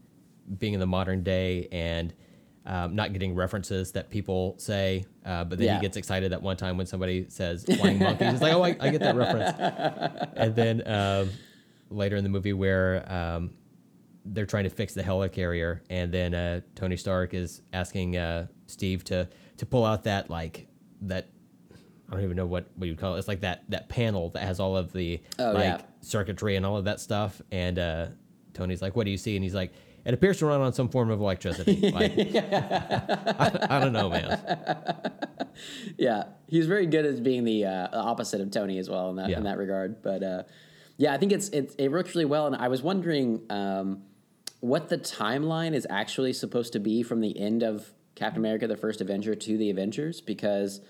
being 0.58 0.74
in 0.74 0.80
the 0.80 0.88
modern 0.88 1.24
day 1.24 1.68
and. 1.72 2.14
Um, 2.64 2.94
not 2.96 3.12
getting 3.12 3.34
references 3.34 3.94
that 3.94 4.12
people 4.12 4.54
say, 4.60 5.04
uh, 5.26 5.44
but 5.46 5.58
then 5.58 5.66
Yeah. 5.66 5.76
he 5.78 5.82
gets 5.82 5.98
excited 5.98 6.32
at 6.32 6.44
one 6.44 6.58
time 6.58 6.78
when 6.78 6.86
somebody 6.86 7.26
says 7.28 7.66
flying 7.66 7.98
monkeys. 7.98 8.34
He's 8.34 8.42
like, 8.44 8.54
"Oh, 8.54 8.64
I, 8.64 8.78
I 8.80 8.92
get 8.92 9.00
that 9.02 9.16
reference." 9.16 9.50
and 10.36 10.56
then 10.56 10.88
um, 10.88 11.32
later 11.90 12.18
in 12.18 12.24
the 12.24 12.30
movie 12.30 12.54
where 12.54 13.12
um, 13.12 13.56
they're 14.26 14.46
trying 14.46 14.66
to 14.66 14.70
fix 14.70 14.94
the 14.94 15.02
helicarrier, 15.02 15.80
and 15.90 16.12
then 16.12 16.36
uh, 16.36 16.62
Tony 16.76 16.98
Stark 16.98 17.34
is 17.34 17.64
asking 17.74 18.16
uh, 18.18 18.46
Steve 18.68 19.04
to 19.06 19.28
to 19.58 19.66
pull 19.66 19.84
out 19.84 20.04
that 20.04 20.30
like 20.30 20.68
that 21.02 21.30
I 22.10 22.14
don't 22.14 22.24
even 22.24 22.38
know 22.38 22.46
what 22.46 22.70
what 22.76 22.88
you 22.88 22.96
call 22.96 23.16
it. 23.16 23.18
It's 23.18 23.28
like 23.28 23.40
that 23.42 23.64
that 23.70 23.90
panel 23.90 24.30
that 24.36 24.44
has 24.44 24.60
all 24.60 24.78
of 24.78 24.94
the 24.94 25.20
Oh, 25.40 25.52
like 25.52 25.64
yeah. 25.64 25.82
circuitry 26.02 26.58
and 26.58 26.66
all 26.66 26.78
of 26.78 26.86
that 26.86 27.00
stuff. 27.00 27.42
And 27.52 27.80
uh, 27.80 28.08
Tony's 28.54 28.82
like, 28.82 28.96
"What 28.96 29.06
do 29.06 29.12
you 29.12 29.18
see?" 29.18 29.36
And 29.36 29.44
he's 29.44 29.56
like. 29.56 29.72
It 30.04 30.16
appears 30.16 30.40
to 30.40 30.48
run 30.48 30.62
on 30.62 30.74
some 30.74 30.90
form 30.90 31.12
of 31.12 31.20
electricity. 31.20 31.92
Like, 31.94 32.14
I, 32.18 33.68
I 33.70 33.80
don't 33.80 33.94
know, 33.94 34.10
man. 34.10 34.42
yeah, 35.98 36.24
he's 36.48 36.66
very 36.66 36.88
good 36.88 37.06
at 37.06 37.22
being 37.24 37.44
the 37.44 37.66
uh, 37.66 37.88
opposite 37.94 38.42
of 38.42 38.50
Tony 38.50 38.78
as 38.80 38.90
well 38.90 39.12
in 39.12 39.18
that 39.18 39.30
Yeah. 39.30 39.38
in 39.38 39.44
that 39.44 39.58
regard. 39.58 40.02
But 40.02 40.24
uh, 40.24 40.44
yeah, 40.98 41.14
I 41.14 41.18
think 41.18 41.32
it's 41.32 41.50
it, 41.50 41.76
it 41.78 41.92
works 41.92 42.16
really 42.16 42.26
well. 42.26 42.48
And 42.48 42.56
I 42.56 42.68
was 42.68 42.82
wondering 42.82 43.42
um, 43.52 44.02
what 44.60 44.90
the 44.90 44.98
timeline 44.98 45.74
is 45.74 45.86
actually 45.90 46.34
supposed 46.34 46.74
to 46.74 46.80
be 46.80 47.04
from 47.04 47.22
the 47.22 47.38
end 47.40 47.62
of 47.64 47.94
Captain 48.16 48.40
America: 48.42 48.68
The 48.68 48.78
First 48.78 49.02
Avenger 49.02 49.36
to 49.36 49.58
the 49.58 49.70
Avengers, 49.70 50.20
because 50.22 50.82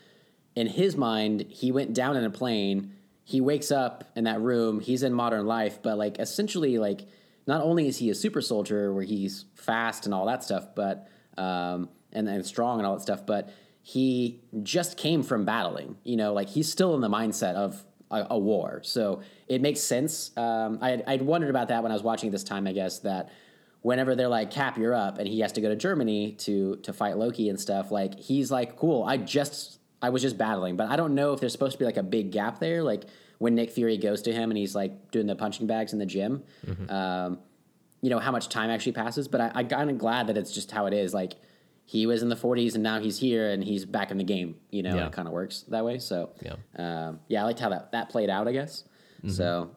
in 0.56 0.68
his 0.68 0.96
mind, 0.96 1.48
he 1.50 1.72
went 1.72 1.94
down 1.94 2.16
in 2.16 2.24
a 2.24 2.30
plane. 2.30 2.96
He 3.24 3.40
wakes 3.42 3.72
up 3.72 4.06
in 4.16 4.24
that 4.24 4.40
room. 4.42 4.80
He's 4.80 5.04
in 5.04 5.14
modern 5.14 5.46
life, 5.46 5.80
but 5.82 5.98
like 5.98 6.18
essentially, 6.20 6.78
like 6.78 7.02
not 7.48 7.62
only 7.64 7.88
is 7.88 7.98
he 7.98 8.10
a 8.10 8.16
super 8.16 8.42
soldier 8.42 8.94
where 8.94 9.04
he's 9.04 9.46
fast 9.56 10.06
and 10.06 10.14
all 10.14 10.26
that 10.26 10.44
stuff, 10.44 10.76
but 10.76 11.08
um, 11.38 11.90
and 12.14 12.28
and 12.28 12.46
strong 12.46 12.80
and 12.80 12.88
all 12.88 12.96
that 12.96 13.02
stuff, 13.02 13.26
but 13.26 13.50
he 13.82 14.42
just 14.64 14.98
came 14.98 15.24
from 15.24 15.46
battling. 15.46 15.98
You 16.04 16.18
know, 16.18 16.34
like 16.34 16.50
he's 16.50 16.72
still 16.72 16.96
in 16.96 17.02
the 17.02 17.10
mindset 17.10 17.56
of 17.56 17.84
a, 18.10 18.28
a 18.32 18.38
war. 18.40 18.82
So 18.84 19.22
it 19.48 19.62
makes 19.62 19.80
sense. 19.82 20.36
Um, 20.38 20.80
I 20.82 21.02
I'd 21.08 21.22
wondered 21.22 21.50
about 21.50 21.70
that 21.70 21.84
when 21.84 21.92
I 21.92 21.96
was 21.96 22.04
watching 22.04 22.32
this 22.32 22.44
time. 22.44 22.68
I 22.68 22.74
guess 22.74 23.00
that 23.00 23.30
whenever 23.82 24.16
they're 24.16 24.28
like 24.28 24.52
Cap, 24.52 24.78
you're 24.78 24.94
up, 24.94 25.18
and 25.18 25.28
he 25.28 25.40
has 25.40 25.52
to 25.54 25.62
go 25.62 25.70
to 25.70 25.76
Germany 25.76 26.34
to 26.40 26.78
to 26.78 26.94
fight 26.94 27.18
Loki 27.18 27.50
and 27.50 27.60
stuff. 27.60 27.92
Like 27.92 28.20
he's 28.20 28.52
like, 28.52 28.78
cool. 28.78 29.04
I 29.04 29.18
just 29.18 29.80
I 30.02 30.10
was 30.10 30.22
just 30.22 30.38
battling, 30.38 30.76
but 30.78 30.90
I 30.90 30.96
don't 30.96 31.16
know 31.16 31.34
if 31.34 31.40
there's 31.40 31.52
supposed 31.52 31.74
to 31.74 31.80
be 31.80 31.86
like 31.86 31.98
a 31.98 32.04
big 32.04 32.32
gap 32.32 32.60
there, 32.60 32.84
like 32.84 33.06
when 33.42 33.56
Nick 33.56 33.72
Fury 33.72 33.98
goes 33.98 34.22
to 34.22 34.32
him 34.32 34.52
and 34.52 34.58
he's 34.58 34.76
like 34.76 35.10
doing 35.10 35.26
the 35.26 35.36
punching 35.36 35.66
bags 35.66 35.94
in 35.94 36.00
the 36.00 36.06
gym. 36.06 36.44
Um, 36.90 37.40
you 38.02 38.10
know 38.12 38.20
how 38.20 38.32
much 38.32 38.50
time 38.50 38.70
actually 38.70 38.92
passes, 38.92 39.28
but 39.28 39.42
I, 39.42 39.52
I'm 39.56 39.68
kind 39.68 39.90
of 39.90 39.98
glad 39.98 40.28
that 40.28 40.38
it's 40.38 40.54
just 40.54 40.70
how 40.70 40.86
it 40.86 40.94
is. 40.94 41.12
Like 41.12 41.34
he 41.86 42.06
was 42.06 42.22
in 42.22 42.30
the 42.30 42.36
40s 42.36 42.76
and 42.76 42.84
now 42.84 43.00
he's 43.00 43.18
here 43.18 43.50
and 43.50 43.64
he's 43.64 43.84
back 43.84 44.12
in 44.12 44.18
the 44.20 44.24
game. 44.24 44.58
You 44.70 44.84
know, 44.84 44.96
Yeah. 44.96 45.08
it 45.08 45.12
kind 45.12 45.28
of 45.28 45.34
works 45.34 45.64
that 45.70 45.84
way. 45.84 45.98
So 45.98 46.30
Yeah. 46.44 46.56
um, 46.78 47.20
yeah, 47.30 47.42
I 47.42 47.46
liked 47.46 47.60
how 47.60 47.70
that 47.70 47.92
that 47.94 48.10
played 48.10 48.30
out. 48.30 48.48
I 48.48 48.52
guess 48.52 48.84
so. 49.28 49.72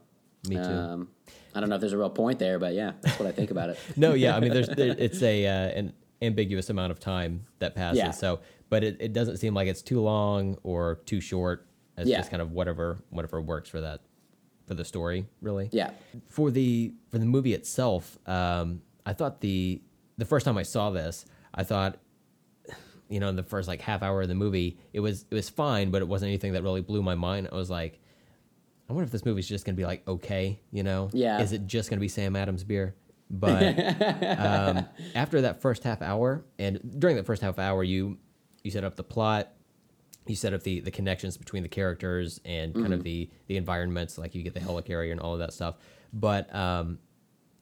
Me 0.46 0.56
too. 0.56 0.60
Um, 0.62 1.08
I 1.54 1.60
don't 1.60 1.70
know 1.70 1.76
if 1.76 1.80
there's 1.80 1.94
a 1.94 1.98
real 1.98 2.10
point 2.10 2.38
there, 2.38 2.58
but 2.58 2.74
yeah, 2.74 2.92
that's 3.00 3.18
what 3.18 3.26
I 3.26 3.32
think 3.32 3.50
about 3.50 3.70
it. 3.70 3.78
no, 3.96 4.12
yeah, 4.12 4.36
I 4.36 4.40
mean, 4.40 4.52
there's 4.52 4.68
there, 4.68 4.94
it's 4.98 5.22
a 5.22 5.46
uh, 5.46 5.78
an 5.80 5.92
ambiguous 6.20 6.68
amount 6.68 6.92
of 6.92 7.00
time 7.00 7.46
that 7.60 7.74
passes. 7.74 7.98
Yeah. 7.98 8.10
So, 8.10 8.40
but 8.68 8.84
it, 8.84 8.98
it 9.00 9.12
doesn't 9.14 9.38
seem 9.38 9.54
like 9.54 9.68
it's 9.68 9.80
too 9.80 10.00
long 10.02 10.58
or 10.62 10.96
too 11.06 11.22
short. 11.22 11.66
It's 11.96 12.08
Yeah. 12.08 12.18
just 12.18 12.30
kind 12.30 12.42
of 12.42 12.52
whatever 12.52 12.98
whatever 13.10 13.40
works 13.40 13.68
for 13.68 13.80
that 13.80 14.00
for 14.66 14.74
the 14.74 14.84
story, 14.84 15.26
really. 15.40 15.68
Yeah. 15.72 15.90
For 16.28 16.50
the 16.50 16.92
for 17.10 17.18
the 17.18 17.26
movie 17.26 17.52
itself, 17.54 18.18
um, 18.26 18.82
I 19.06 19.12
thought 19.12 19.40
the 19.40 19.80
the 20.18 20.24
first 20.24 20.44
time 20.46 20.56
I 20.56 20.62
saw 20.62 20.90
this, 20.90 21.24
I 21.54 21.64
thought, 21.64 21.98
you 23.08 23.20
know, 23.20 23.28
in 23.28 23.36
the 23.36 23.42
first 23.42 23.68
like 23.68 23.80
half 23.80 24.02
hour 24.02 24.22
of 24.22 24.28
the 24.28 24.34
movie, 24.34 24.78
it 24.92 25.00
was 25.00 25.26
it 25.30 25.34
was 25.34 25.48
fine, 25.50 25.90
but 25.90 26.02
it 26.02 26.08
wasn't 26.08 26.28
anything 26.28 26.52
that 26.54 26.62
really 26.62 26.80
blew 26.80 27.02
my 27.02 27.14
mind. 27.14 27.48
I 27.52 27.54
was 27.56 27.70
like, 27.70 28.00
I 28.88 28.92
wonder 28.92 29.04
if 29.04 29.12
this 29.12 29.24
movie's 29.24 29.48
just 29.48 29.64
gonna 29.64 29.76
be 29.76 29.84
like 29.86 30.06
okay, 30.08 30.60
you 30.72 30.82
know? 30.82 31.10
Yeah. 31.12 31.40
Is 31.40 31.52
it 31.52 31.66
just 31.66 31.90
gonna 31.90 32.00
be 32.00 32.08
Sam 32.08 32.34
Adams 32.36 32.64
beer? 32.64 32.94
But 33.30 33.62
um, 34.38 34.86
after 35.14 35.40
that 35.42 35.60
first 35.62 35.82
half 35.84 36.02
hour, 36.02 36.44
and 36.58 36.80
during 36.98 37.16
that 37.16 37.26
first 37.26 37.42
half 37.42 37.58
hour, 37.58 37.82
you 37.84 38.18
you 38.62 38.70
set 38.70 38.84
up 38.84 38.96
the 38.96 39.02
plot, 39.04 39.52
you 40.26 40.34
set 40.36 40.54
up 40.54 40.62
the 40.62 40.80
the 40.80 40.90
connections 40.90 41.36
between 41.36 41.62
the 41.62 41.68
characters 41.68 42.40
and 42.44 42.74
kind 42.74 42.94
of 42.94 43.02
the 43.02 43.28
the 43.46 43.56
environments, 43.56 44.16
like 44.18 44.34
you 44.34 44.42
get 44.42 44.54
the 44.54 44.60
helicarrier 44.60 45.12
and 45.12 45.20
all 45.20 45.32
of 45.34 45.38
that 45.40 45.52
stuff. 45.52 45.76
But 46.12 46.54
um, 46.54 46.98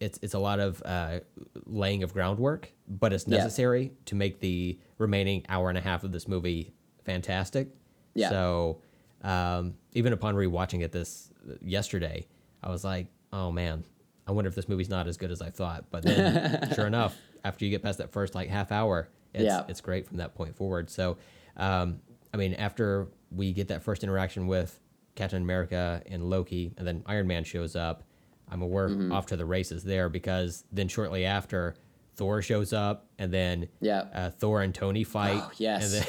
it's 0.01 0.19
it's 0.23 0.35
a 0.35 0.39
lot 0.39 0.61
of 0.61 0.83
uh, 0.85 1.21
laying 1.67 2.03
of 2.03 2.13
groundwork, 2.13 2.73
but 2.89 3.13
it's 3.13 3.27
Yeah. 3.27 3.39
necessary 3.39 3.93
to 4.07 4.15
make 4.15 4.41
the 4.41 4.79
remaining 4.99 5.45
hour 5.49 5.69
and 5.69 5.79
a 5.79 5.81
half 5.81 6.05
of 6.05 6.13
this 6.13 6.29
movie 6.29 6.73
fantastic. 7.05 7.69
Yeah. 8.15 8.31
So 8.31 8.81
um, 9.23 9.75
even 9.93 10.13
upon 10.13 10.35
rewatching 10.35 10.83
it 10.83 10.93
this 10.93 11.31
yesterday, 11.61 12.27
I 12.63 12.71
was 12.71 12.85
like, 12.85 13.07
oh 13.33 13.51
man, 13.51 13.85
I 14.27 14.33
wonder 14.33 14.49
if 14.49 14.55
this 14.55 14.69
movie's 14.69 14.89
not 14.91 15.07
as 15.09 15.17
good 15.17 15.31
as 15.31 15.41
I 15.43 15.51
thought. 15.51 15.87
But 15.91 16.03
then, 16.05 16.71
sure 16.75 16.87
enough, 16.87 17.17
after 17.45 17.65
you 17.65 17.71
get 17.71 17.83
past 17.83 17.99
that 17.99 18.13
first 18.13 18.35
like 18.35 18.49
half 18.49 18.71
hour, 18.71 19.09
it's 19.35 19.45
Yeah. 19.45 19.65
it's 19.69 19.81
great 19.81 20.07
from 20.07 20.19
that 20.19 20.35
point 20.35 20.55
forward. 20.57 20.91
So, 20.91 21.17
um, 21.57 22.01
I 22.33 22.37
mean, 22.37 22.55
after 22.55 23.09
we 23.31 23.53
get 23.53 23.69
that 23.69 23.83
first 23.83 24.03
interaction 24.03 24.47
with 24.47 24.79
Captain 25.15 25.43
America 25.43 26.03
and 26.07 26.25
Loki, 26.31 26.73
and 26.79 26.87
then 26.87 27.03
Iron 27.07 27.27
Man 27.27 27.45
shows 27.45 27.77
up, 27.77 28.05
I'm 28.51 28.63
aware 28.63 28.89
Mm-hmm. 28.89 29.13
off 29.13 29.27
to 29.27 29.37
the 29.37 29.45
races 29.45 29.85
there 29.85 30.09
because 30.09 30.65
then 30.73 30.89
shortly 30.89 31.25
after. 31.25 31.75
Thor 32.15 32.43
shows 32.43 32.75
up, 32.75 33.07
and 33.19 33.33
then 33.33 33.69
Yeah. 33.81 34.01
uh, 34.15 34.31
Thor 34.31 34.61
and 34.61 34.75
Tony 34.75 35.03
fight. 35.03 35.41
Oh, 35.43 35.51
yes. 35.57 35.95
and 35.95 36.05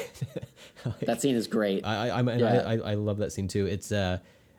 then 0.84 0.94
That 1.06 1.22
scene 1.22 1.34
is 1.34 1.46
great. 1.46 1.82
I 1.86 2.08
I, 2.08 2.16
I'm- 2.16 2.28
Yeah. 2.38 2.62
I, 2.66 2.74
I 2.74 2.90
I 2.90 2.94
love 2.94 3.16
that 3.18 3.32
scene 3.32 3.48
too. 3.48 3.64
It's 3.66 3.90
uh 3.90 4.18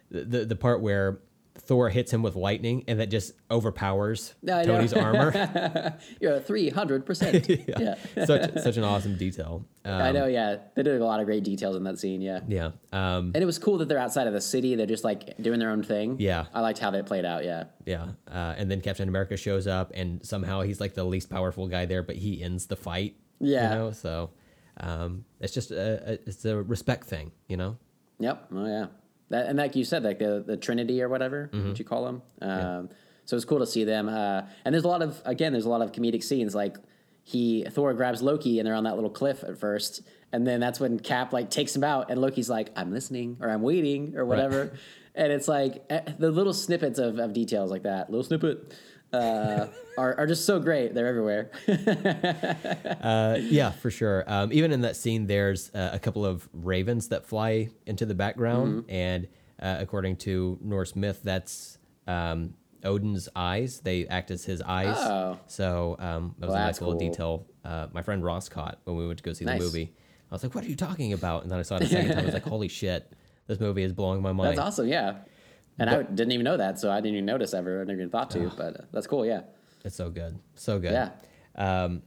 the 0.10 0.44
the 0.46 0.56
part 0.56 0.82
where 0.82 1.20
Thor 1.58 1.90
hits 1.90 2.12
him 2.14 2.22
with 2.22 2.36
lightning 2.36 2.84
and 2.88 3.00
that 3.00 3.08
just 3.10 3.32
overpowers 3.50 4.36
I 4.44 4.64
know. 4.64 4.76
Tony's 4.76 4.94
armor. 5.06 5.98
You're 6.22 6.40
three 6.40 6.70
hundred 6.70 7.06
percent. 7.06 7.48
Yeah. 7.68 7.96
such 8.26 8.54
such 8.64 8.78
an 8.78 8.84
awesome 8.84 9.18
detail. 9.18 9.66
Um, 9.84 9.94
I 10.02 10.12
know. 10.12 10.28
Yeah, 10.28 10.58
they 10.76 10.84
did 10.84 11.00
a 11.02 11.06
lot 11.06 11.20
of 11.20 11.26
great 11.26 11.44
details 11.44 11.76
in 11.76 11.84
that 11.84 11.98
scene. 12.00 12.22
Yeah. 12.22 12.42
yeah. 12.48 12.72
Um, 12.92 13.32
And 13.34 13.38
it 13.38 13.46
was 13.46 13.58
cool 13.60 13.78
that 13.80 13.88
they're 13.88 14.00
outside 14.00 14.28
of 14.28 14.34
the 14.34 14.42
city. 14.42 14.76
They're 14.76 14.86
just 14.86 15.04
like 15.04 15.38
doing 15.42 15.60
their 15.60 15.72
own 15.72 15.84
thing. 15.84 16.18
Yeah. 16.20 16.46
I 16.54 16.62
liked 16.62 16.80
how 16.80 16.92
that 16.92 17.06
played 17.06 17.26
out. 17.26 17.44
Yeah. 17.46 17.66
yeah. 17.86 18.08
Uh, 18.30 18.54
and 18.58 18.70
then 18.70 18.82
Captain 18.82 19.08
America 19.08 19.38
shows 19.38 19.68
up 19.68 19.92
and 19.96 20.26
somehow 20.26 20.62
he's 20.62 20.80
like 20.80 20.94
the 20.94 21.04
least 21.04 21.30
powerful 21.30 21.68
guy 21.68 21.86
there, 21.86 22.04
but 22.04 22.16
he 22.16 22.42
ends 22.44 22.66
the 22.68 22.76
fight. 22.76 23.16
Yeah. 23.40 23.70
You 23.72 23.76
know, 23.76 23.92
so 23.92 24.32
um, 24.80 25.26
it's 25.40 25.54
just 25.54 25.72
a, 25.72 26.12
a, 26.12 26.14
it's 26.28 26.44
a 26.46 26.56
respect 26.62 27.06
thing, 27.08 27.32
you 27.48 27.58
know? 27.58 27.78
Yep. 28.20 28.48
Oh 28.54 28.66
yeah. 28.66 28.86
That 29.30 29.48
and 29.48 29.58
like 29.58 29.76
you 29.76 29.84
said, 29.84 30.04
like 30.04 30.20
the 30.20 30.44
the 30.46 30.58
Trinity 30.58 31.02
or 31.02 31.10
whatever 31.10 31.50
Mm-hmm. 31.54 31.70
what 31.70 31.80
you 31.80 31.86
call 31.86 32.06
them. 32.06 32.22
Um, 32.42 32.90
So 33.26 33.36
it's 33.36 33.46
cool 33.46 33.60
to 33.60 33.66
see 33.68 33.84
them. 33.84 34.08
Uh, 34.08 34.44
and 34.64 34.74
there's 34.74 34.84
a 34.84 34.88
lot 34.88 35.02
of 35.02 35.22
again, 35.26 35.52
there's 35.52 35.66
a 35.66 35.70
lot 35.70 35.82
of 35.82 35.92
comedic 35.92 36.24
scenes. 36.24 36.54
Like 36.54 36.78
he 37.24 37.64
Thor 37.72 37.94
grabs 37.96 38.22
Loki 38.22 38.60
and 38.60 38.68
they're 38.68 38.76
on 38.76 38.84
that 38.84 38.96
little 38.96 39.10
cliff 39.10 39.44
at 39.44 39.58
first, 39.58 40.02
and 40.32 40.46
then 40.46 40.60
that's 40.60 40.80
when 40.80 41.00
Cap 41.00 41.34
like 41.34 41.50
takes 41.50 41.76
him 41.76 41.84
out, 41.84 42.12
and 42.12 42.22
Loki's 42.22 42.50
like, 42.50 42.70
"I'm 42.76 42.92
listening" 42.92 43.38
or 43.42 43.50
"I'm 43.50 43.64
waiting" 43.64 44.16
or 44.16 44.26
whatever. 44.26 44.74
and 45.16 45.32
it's 45.32 45.48
like 45.48 45.84
eh, 45.90 46.02
the 46.20 46.30
little 46.30 46.54
snippets 46.54 47.00
of, 47.00 47.18
of 47.18 47.34
details 47.34 47.72
like 47.72 47.84
that, 47.84 48.12
little 48.12 48.24
snippet. 48.24 48.76
Uh, 49.16 49.68
are, 49.98 50.14
are 50.20 50.28
just 50.28 50.46
so 50.46 50.60
great. 50.60 50.94
They're 50.94 51.08
everywhere. 51.08 51.52
Uh, 53.06 53.38
yeah, 53.42 53.72
for 53.72 53.92
sure. 53.92 54.24
Um, 54.28 54.52
even 54.52 54.72
in 54.72 54.82
that 54.82 54.96
scene, 54.96 55.28
there's 55.28 55.74
uh, 55.74 55.92
a 55.94 56.00
couple 56.00 56.26
of 56.26 56.48
ravens 56.54 57.10
that 57.10 57.26
fly 57.26 57.70
into 57.86 58.06
the 58.06 58.16
background, 58.16 58.84
Mm-hmm. 58.84 58.90
and 58.92 59.28
uh, 59.62 59.78
according 59.80 60.18
to 60.18 60.58
Norse 60.62 60.96
myth, 60.96 61.22
that's 61.24 61.78
um, 62.08 62.56
Odin's 62.84 63.30
eyes. 63.36 63.80
They 63.82 64.08
act 64.08 64.32
as 64.32 64.44
his 64.44 64.62
eyes. 64.62 64.96
Oh. 64.98 65.40
So 65.48 65.96
um, 66.00 66.36
that 66.40 66.48
was 66.48 66.54
Well, 66.54 66.64
a 66.64 66.66
nice 66.66 66.82
little 66.82 66.98
cool. 67.00 67.10
detail. 67.10 67.46
Uh, 67.64 67.88
my 67.94 68.02
friend 68.02 68.24
Ross 68.24 68.50
caught 68.50 68.80
when 68.86 68.96
we 68.98 69.06
went 69.08 69.18
to 69.20 69.24
go 69.24 69.34
see 69.34 69.46
Nice. 69.46 69.60
the 69.60 69.66
movie. 69.66 69.94
I 70.32 70.36
was 70.36 70.44
like, 70.44 70.56
"What 70.56 70.64
are 70.64 70.68
you 70.68 70.76
talking 70.76 71.14
about?" 71.14 71.44
And 71.44 71.52
then 71.52 71.60
I 71.60 71.62
saw 71.62 71.76
it 71.78 71.84
a 71.84 71.88
second 71.88 72.10
time. 72.10 72.20
I 72.20 72.26
was 72.26 72.34
like, 72.34 72.44
"Holy 72.56 72.68
shit, 72.68 73.12
this 73.48 73.60
movie 73.60 73.84
is 73.84 73.94
blowing 73.94 74.22
my 74.22 74.32
mind." 74.34 74.50
That's 74.58 74.68
awesome. 74.68 74.88
Yeah. 74.88 75.18
And 75.78 75.90
I 75.90 76.04
didn't 76.04 76.32
even 76.32 76.44
know 76.46 76.58
that, 76.58 76.80
so 76.80 76.90
I 76.92 76.98
didn't 77.02 77.14
even 77.16 77.26
notice 77.26 77.54
ever. 77.54 77.82
I 77.82 77.84
never 77.84 77.94
even 78.00 78.10
thought 78.10 78.30
to, 78.32 78.50
but 78.58 78.80
uh, 78.80 78.84
that's 78.94 79.08
cool. 79.08 79.26
Yeah. 79.26 79.42
It's 79.84 79.96
so 79.96 80.10
good, 80.10 80.40
so 80.56 80.80
good. 80.80 80.94
Yeah. 80.94 81.10
Um, 81.56 82.02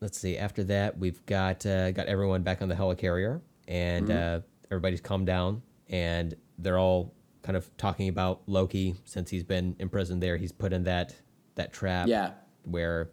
let's 0.00 0.18
see. 0.18 0.38
After 0.38 0.62
that, 0.64 0.96
we've 0.98 1.24
got 1.26 1.66
uh, 1.66 1.90
got 1.92 2.06
everyone 2.06 2.42
back 2.42 2.62
on 2.62 2.68
the 2.68 2.74
helicarrier, 2.74 3.40
and 3.66 4.08
Mm-hmm. 4.08 4.36
uh, 4.38 4.40
everybody's 4.70 5.00
calmed 5.00 5.26
down, 5.26 5.62
and 5.88 6.34
they're 6.58 6.78
all 6.78 7.14
kind 7.42 7.56
of 7.56 7.74
talking 7.76 8.08
about 8.08 8.42
Loki 8.46 8.94
since 9.04 9.30
he's 9.30 9.44
been 9.44 9.74
imprisoned 9.78 10.22
there. 10.22 10.36
He's 10.36 10.52
put 10.52 10.72
in 10.72 10.84
that 10.84 11.14
that 11.56 11.72
trap. 11.72 12.06
Yeah. 12.08 12.30
Where 12.64 13.10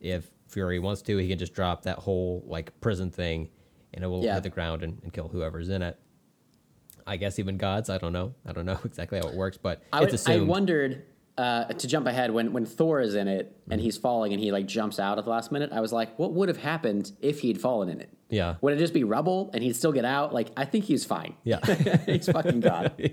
if 0.00 0.30
Fury 0.48 0.78
wants 0.78 1.02
to, 1.02 1.16
he 1.18 1.28
can 1.28 1.38
just 1.38 1.54
drop 1.54 1.82
that 1.82 1.98
whole 1.98 2.44
like 2.46 2.78
prison 2.80 3.10
thing, 3.10 3.48
and 3.94 4.04
it 4.04 4.06
will 4.06 4.24
Yeah. 4.24 4.34
hit 4.34 4.44
the 4.44 4.50
ground 4.50 4.82
and, 4.82 5.00
and 5.02 5.12
kill 5.12 5.28
whoever's 5.28 5.68
in 5.68 5.82
it. 5.82 5.98
I 7.10 7.16
guess 7.16 7.40
even 7.40 7.56
gods. 7.56 7.90
I 7.90 7.98
don't 7.98 8.12
know. 8.12 8.34
I 8.46 8.52
don't 8.52 8.64
know 8.66 8.78
exactly 8.84 9.18
how 9.18 9.26
it 9.28 9.34
works, 9.34 9.56
but 9.56 9.82
I, 9.92 10.00
would, 10.00 10.20
I 10.28 10.38
wondered 10.38 11.02
uh, 11.36 11.64
to 11.64 11.86
jump 11.88 12.06
ahead 12.06 12.30
when 12.30 12.52
when 12.52 12.64
Thor 12.64 13.00
is 13.00 13.14
in 13.16 13.26
it 13.28 13.56
Mm-hmm. 13.70 13.72
and 13.72 13.80
he's 13.82 13.96
falling 13.96 14.32
and 14.32 14.42
he 14.42 14.50
like 14.50 14.66
jumps 14.66 14.98
out 14.98 15.18
at 15.18 15.24
the 15.24 15.30
last 15.30 15.52
minute. 15.52 15.70
I 15.72 15.80
was 15.80 15.92
like, 15.92 16.18
what 16.18 16.32
would 16.32 16.48
have 16.48 16.56
happened 16.58 17.12
if 17.20 17.40
he'd 17.40 17.60
fallen 17.60 17.88
in 17.88 18.00
it? 18.00 18.10
Yeah. 18.28 18.56
Would 18.60 18.74
it 18.74 18.78
just 18.78 18.92
be 18.92 19.04
rubble 19.04 19.50
and 19.54 19.62
he'd 19.62 19.76
still 19.76 19.92
get 19.92 20.04
out? 20.04 20.34
Like 20.34 20.48
I 20.56 20.64
think 20.64 20.84
he's 20.84 21.04
fine. 21.04 21.34
yeah. 21.44 21.58
he's 22.06 22.28
fucking 22.28 22.60
god. 22.60 22.92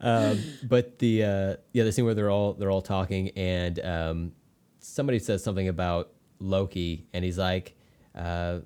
but 0.00 0.98
the 0.98 1.24
uh, 1.24 1.56
yeah, 1.72 1.84
the 1.84 1.92
scene 1.92 2.04
where 2.04 2.14
they're 2.14 2.30
all 2.30 2.54
they're 2.54 2.70
all 2.70 2.82
talking, 2.82 3.30
and 3.30 3.78
um, 3.80 4.32
somebody 4.80 5.18
says 5.18 5.42
something 5.42 5.68
about 5.68 6.10
Loki, 6.38 7.06
and 7.12 7.24
he's 7.24 7.38
like, 7.38 7.74
uh, 8.14 8.60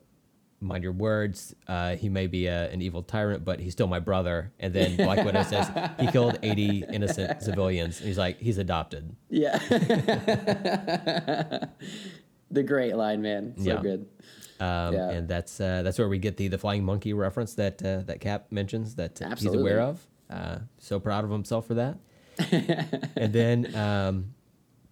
"Mind 0.60 0.82
your 0.82 0.93
words. 0.93 1.55
Uh, 1.66 1.97
he 1.97 2.09
may 2.09 2.26
be 2.26 2.47
a, 2.47 2.70
an 2.70 2.82
evil 2.82 3.02
tyrant, 3.02 3.44
but 3.44 3.60
he's 3.60 3.72
still 3.72 3.86
my 3.86 4.01
brother." 4.01 4.52
And 4.59 4.74
then 4.74 4.97
Black 5.06 5.24
Widow 5.24 5.43
says 5.44 5.70
he 5.98 6.06
killed 6.09 6.39
eighty 6.43 6.85
innocent 6.93 7.43
civilians. 7.43 7.98
And 7.98 8.09
he's 8.09 8.18
like, 8.18 8.39
"He's 8.39 8.59
adopted." 8.59 9.14
yeah. 9.30 9.59
the 12.51 12.62
great 12.62 12.97
line, 12.97 13.22
man. 13.22 13.55
So 13.59 13.64
Yeah. 13.64 13.80
good. 13.82 14.06
Um, 14.60 14.94
Yeah. 14.94 15.10
And 15.10 15.28
that's 15.28 15.60
uh, 15.60 15.82
that's 15.82 15.98
where 15.98 16.09
we 16.09 16.18
get 16.18 16.36
the 16.36 16.48
the 16.48 16.59
flying 16.59 16.85
monkey 16.85 17.12
reference 17.12 17.55
that 17.55 17.82
uh, 17.82 18.02
that 18.06 18.20
Cap 18.20 18.47
mentions 18.51 18.94
that 18.97 19.20
uh, 19.22 19.35
he's 19.36 19.52
aware 19.55 19.80
of. 19.80 20.06
Uh, 20.30 20.59
so 20.78 21.01
proud 21.01 21.24
of 21.24 21.30
himself 21.30 21.66
for 21.66 21.74
that. 21.74 21.98
and 23.16 23.32
then 23.32 23.74
um, 23.74 24.35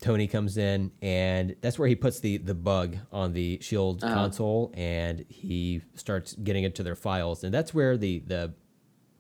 Tony 0.07 0.29
comes 0.29 0.57
in, 0.57 0.93
and 1.03 1.57
that's 1.63 1.81
where 1.81 1.89
he 1.89 1.97
puts 1.97 2.21
the 2.21 2.37
the 2.37 2.55
bug 2.55 2.97
on 3.11 3.33
the 3.33 3.59
Shield 3.61 4.05
Uh-huh. 4.05 4.15
console, 4.15 4.73
and 4.75 5.25
he 5.29 5.83
starts 5.97 6.35
getting 6.35 6.63
into 6.63 6.85
their 6.85 6.95
files, 6.95 7.43
and 7.43 7.53
that's 7.53 7.75
where 7.75 7.97
the 7.97 8.21
the 8.21 8.55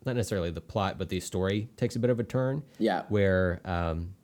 not 0.05 0.15
necessarily 0.15 0.53
the 0.53 0.61
plot, 0.61 0.97
but 0.97 1.09
the 1.09 1.19
story 1.19 1.69
takes 1.77 1.97
a 1.97 1.99
bit 1.99 2.11
of 2.11 2.21
a 2.21 2.25
turn. 2.25 2.63
Yeah. 2.79 3.03
where 3.09 3.61
um, 3.65 4.15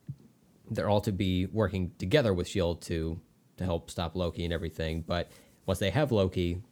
they're 0.70 0.88
all 0.88 1.00
to 1.00 1.10
be 1.10 1.46
working 1.46 1.90
together 1.98 2.32
with 2.32 2.46
Shield 2.46 2.80
to 2.82 3.18
to 3.56 3.64
help 3.64 3.90
stop 3.90 4.14
Loki 4.14 4.44
and 4.44 4.52
everything. 4.52 5.02
But 5.04 5.32
once 5.66 5.80
they 5.80 5.90
have 5.90 6.12
Loki, 6.12 6.62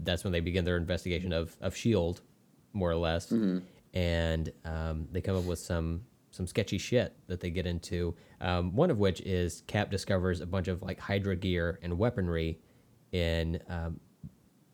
that's 0.00 0.24
when 0.24 0.32
they 0.32 0.40
begin 0.40 0.64
their 0.64 0.78
investigation 0.78 1.34
of 1.34 1.54
of 1.60 1.76
Shield, 1.76 2.22
more 2.72 2.90
or 2.90 2.96
less, 2.96 3.30
and 3.92 4.50
um, 4.64 5.08
they 5.12 5.20
come 5.20 5.36
up 5.36 5.44
with 5.44 5.58
some 5.58 6.06
some 6.34 6.48
sketchy 6.48 6.78
shit 6.78 7.16
that 7.28 7.38
they 7.38 7.48
get 7.48 7.64
into. 7.64 8.16
Um, 8.40 8.74
one 8.74 8.90
of 8.90 8.98
which 8.98 9.20
is 9.20 9.62
Cap 9.68 9.88
discovers 9.88 10.40
a 10.40 10.46
bunch 10.46 10.66
of 10.66 10.82
like 10.82 10.98
Hydra 10.98 11.36
gear 11.36 11.78
and 11.80 11.96
weaponry 11.96 12.58
in 13.12 13.60
um, 13.68 14.00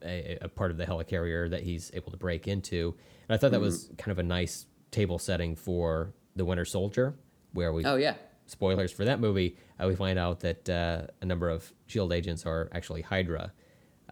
a, 0.03 0.39
a 0.41 0.47
part 0.49 0.71
of 0.71 0.77
the 0.77 0.85
helicarrier 0.85 1.47
that 1.51 1.61
he's 1.61 1.91
able 1.93 2.09
to 2.11 2.17
break 2.17 2.47
into. 2.47 2.95
And 3.29 3.35
I 3.35 3.37
thought 3.37 3.51
that 3.51 3.61
was 3.61 3.91
kind 3.99 4.11
of 4.11 4.17
a 4.17 4.23
nice 4.23 4.65
table 4.89 5.19
setting 5.19 5.55
for 5.55 6.13
the 6.35 6.43
Winter 6.43 6.65
Soldier, 6.65 7.13
where 7.53 7.71
we 7.71 7.85
Oh 7.85 7.95
yeah. 7.95 8.15
spoilers 8.47 8.91
for 8.91 9.05
that 9.05 9.19
movie, 9.19 9.55
uh, 9.79 9.87
we 9.87 9.95
find 9.95 10.17
out 10.17 10.39
that 10.39 10.67
uh, 10.67 11.03
a 11.21 11.25
number 11.25 11.47
of 11.47 11.71
Shield 11.85 12.11
agents 12.11 12.43
are 12.47 12.69
actually 12.73 13.03
Hydra, 13.03 13.53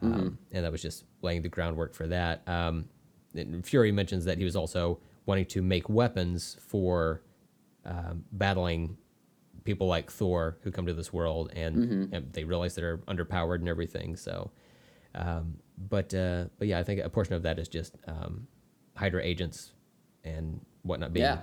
um, 0.04 0.38
and 0.52 0.64
that 0.64 0.72
was 0.72 0.84
just 0.84 1.06
laying 1.24 1.42
the 1.42 1.50
groundwork 1.50 1.96
for 1.96 2.06
that. 2.08 2.48
Um, 2.48 2.86
and 3.34 3.66
Fury 3.66 3.92
mentions 3.92 4.26
that 4.26 4.38
he 4.38 4.44
was 4.44 4.56
also 4.56 5.00
wanting 5.26 5.46
to 5.46 5.62
make 5.64 5.90
weapons 5.90 6.58
for 6.68 7.22
um, 7.86 8.24
battling 8.32 8.98
people 9.64 9.88
like 9.88 10.10
Thor 10.12 10.58
who 10.64 10.72
come 10.72 10.86
to 10.86 10.94
this 10.94 11.12
world, 11.14 11.52
and, 11.56 12.14
and 12.14 12.34
they 12.34 12.44
realize 12.44 12.76
that 12.76 12.82
they're 12.82 12.98
underpowered 13.00 13.56
and 13.60 13.68
everything. 13.70 14.16
So, 14.16 14.52
um, 15.16 15.58
but 15.78 16.14
uh, 16.14 16.46
but 16.58 16.68
yeah, 16.68 16.80
I 16.80 16.84
think 16.84 17.02
a 17.02 17.10
portion 17.10 17.34
of 17.36 17.44
that 17.44 17.60
is 17.60 17.68
just 17.68 17.96
um, 18.08 18.48
Hydra 18.96 19.24
agents 19.24 19.74
and 20.24 20.60
whatnot 20.84 21.14
being 21.14 21.26
Yeah. 21.26 21.40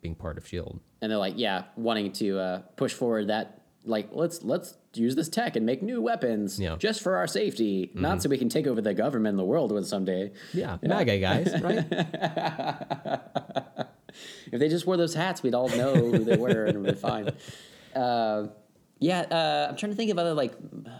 being 0.00 0.14
part 0.14 0.38
of 0.38 0.46
Shield. 0.46 0.80
and 1.02 1.10
they're 1.10 1.18
like, 1.18 1.34
yeah, 1.36 1.64
wanting 1.76 2.12
to 2.12 2.38
uh, 2.38 2.58
push 2.76 2.92
forward 2.92 3.28
that 3.28 3.59
like 3.84 4.08
let's 4.12 4.42
let's 4.42 4.76
use 4.94 5.14
this 5.14 5.28
tech 5.28 5.56
and 5.56 5.64
make 5.64 5.82
new 5.82 6.02
weapons 6.02 6.58
Yeah. 6.60 6.76
just 6.76 7.00
for 7.02 7.16
our 7.16 7.26
safety, 7.26 7.90
not 7.94 8.20
so 8.22 8.28
we 8.28 8.36
can 8.38 8.48
take 8.48 8.66
over 8.66 8.80
the 8.80 8.92
government 8.94 9.30
and 9.34 9.38
the 9.38 9.44
world 9.44 9.72
with 9.72 9.86
someday. 9.86 10.32
Yeah, 10.52 10.78
MAGA 10.82 11.18
guys, 11.18 11.54
right? 11.62 11.86
if 14.52 14.58
they 14.60 14.68
just 14.68 14.86
wore 14.86 14.96
those 14.96 15.14
hats, 15.14 15.42
we'd 15.42 15.54
all 15.54 15.68
know 15.68 15.94
who 15.94 16.24
they 16.24 16.36
were 16.36 16.64
and 16.66 16.82
we'd 16.82 16.94
be 16.94 17.00
fine. 17.00 17.30
Uh, 17.94 18.48
yeah, 18.98 19.20
uh, 19.22 19.66
I'm 19.70 19.76
trying 19.76 19.92
to 19.92 19.96
think 19.96 20.10
of 20.10 20.18
other 20.18 20.34
like 20.34 20.52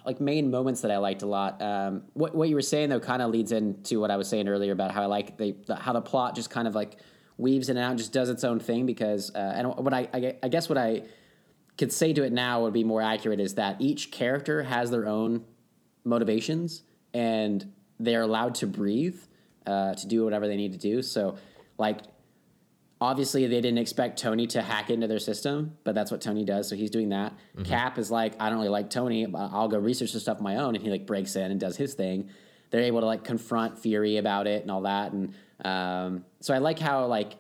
like 0.07 0.21
main 0.21 0.51
moments 0.51 0.81
that 0.83 0.91
I 0.91 0.97
liked 0.99 1.23
a 1.23 1.27
lot. 1.27 1.61
Um, 1.61 2.03
what 2.15 2.35
what 2.35 2.49
you 2.49 2.55
were 2.55 2.63
saying 2.63 2.89
though 2.89 3.01
kind 3.01 3.21
of 3.21 3.31
leads 3.31 3.53
into 3.53 4.01
what 4.01 4.11
I 4.11 4.17
was 4.17 4.27
saying 4.29 4.49
earlier 4.49 4.73
about 4.73 4.91
how 4.93 5.03
I 5.03 5.07
like 5.07 5.37
the, 5.37 5.55
the 5.67 5.77
how 5.77 5.93
the 5.93 6.01
plot 6.01 6.35
just 6.35 6.49
kind 6.49 6.67
of 6.67 6.75
like 6.75 6.97
weaves 7.37 7.69
in 7.69 7.77
and 7.77 7.85
out, 7.85 7.91
and 7.91 7.99
just 7.99 8.13
does 8.13 8.31
its 8.31 8.43
own 8.43 8.59
thing. 8.59 8.87
Because 8.87 9.35
uh, 9.35 9.53
and 9.55 9.69
what 9.77 9.93
I, 9.93 10.09
I 10.15 10.37
I 10.45 10.49
guess 10.49 10.69
what 10.71 10.79
I 10.79 11.03
could 11.81 11.93
say 11.93 12.13
to 12.13 12.23
it 12.23 12.31
now 12.31 12.61
would 12.61 12.75
be 12.75 12.85
more 12.85 13.01
accurate 13.01 13.41
is 13.41 13.55
that 13.55 13.81
each 13.81 14.11
character 14.11 14.63
has 14.63 14.91
their 14.91 15.07
own 15.07 15.43
motivations 16.05 16.83
and 17.15 17.73
they're 17.99 18.21
allowed 18.21 18.55
to 18.57 18.67
breathe 18.67 19.19
uh, 19.67 19.95
to 19.95 20.07
do 20.07 20.23
whatever 20.23 20.47
they 20.47 20.57
need 20.57 20.73
to 20.73 20.79
do. 20.79 21.01
So, 21.01 21.39
like, 21.79 22.01
obviously 23.01 23.47
they 23.47 23.63
didn't 23.63 23.79
expect 23.79 24.19
Tony 24.19 24.47
to 24.49 24.61
hack 24.61 24.91
into 24.91 25.07
their 25.07 25.19
system, 25.19 25.79
but 25.83 25.95
that's 25.95 26.11
what 26.11 26.21
Tony 26.21 26.45
does. 26.45 26.69
So 26.69 26.77
he's 26.77 26.91
doing 26.91 27.09
that. 27.09 27.33
Cap 27.65 27.97
is 27.97 28.11
like, 28.11 28.35
I 28.39 28.51
don't 28.51 28.59
really 28.59 28.69
like 28.69 28.91
Tony. 28.91 29.25
but 29.25 29.39
I'll 29.39 29.69
go 29.69 29.79
research 29.79 30.13
the 30.13 30.21
stuff 30.21 30.37
on 30.37 30.45
my 30.45 30.57
own, 30.57 30.75
and 30.75 30.85
he 30.85 30.91
like 30.91 31.07
breaks 31.07 31.35
in 31.35 31.51
and 31.51 31.59
does 31.59 31.79
his 31.79 31.95
thing. 31.95 32.29
They're 32.69 32.83
able 32.83 33.01
to 33.01 33.07
like 33.07 33.25
confront 33.25 33.79
Fury 33.79 34.19
about 34.19 34.47
it 34.47 34.61
and 34.61 34.71
all 34.71 34.83
that, 34.83 35.13
and 35.13 35.35
um, 35.65 36.27
so 36.41 36.53
I 36.53 36.59
like 36.59 36.79
how 36.79 37.07
like 37.07 37.37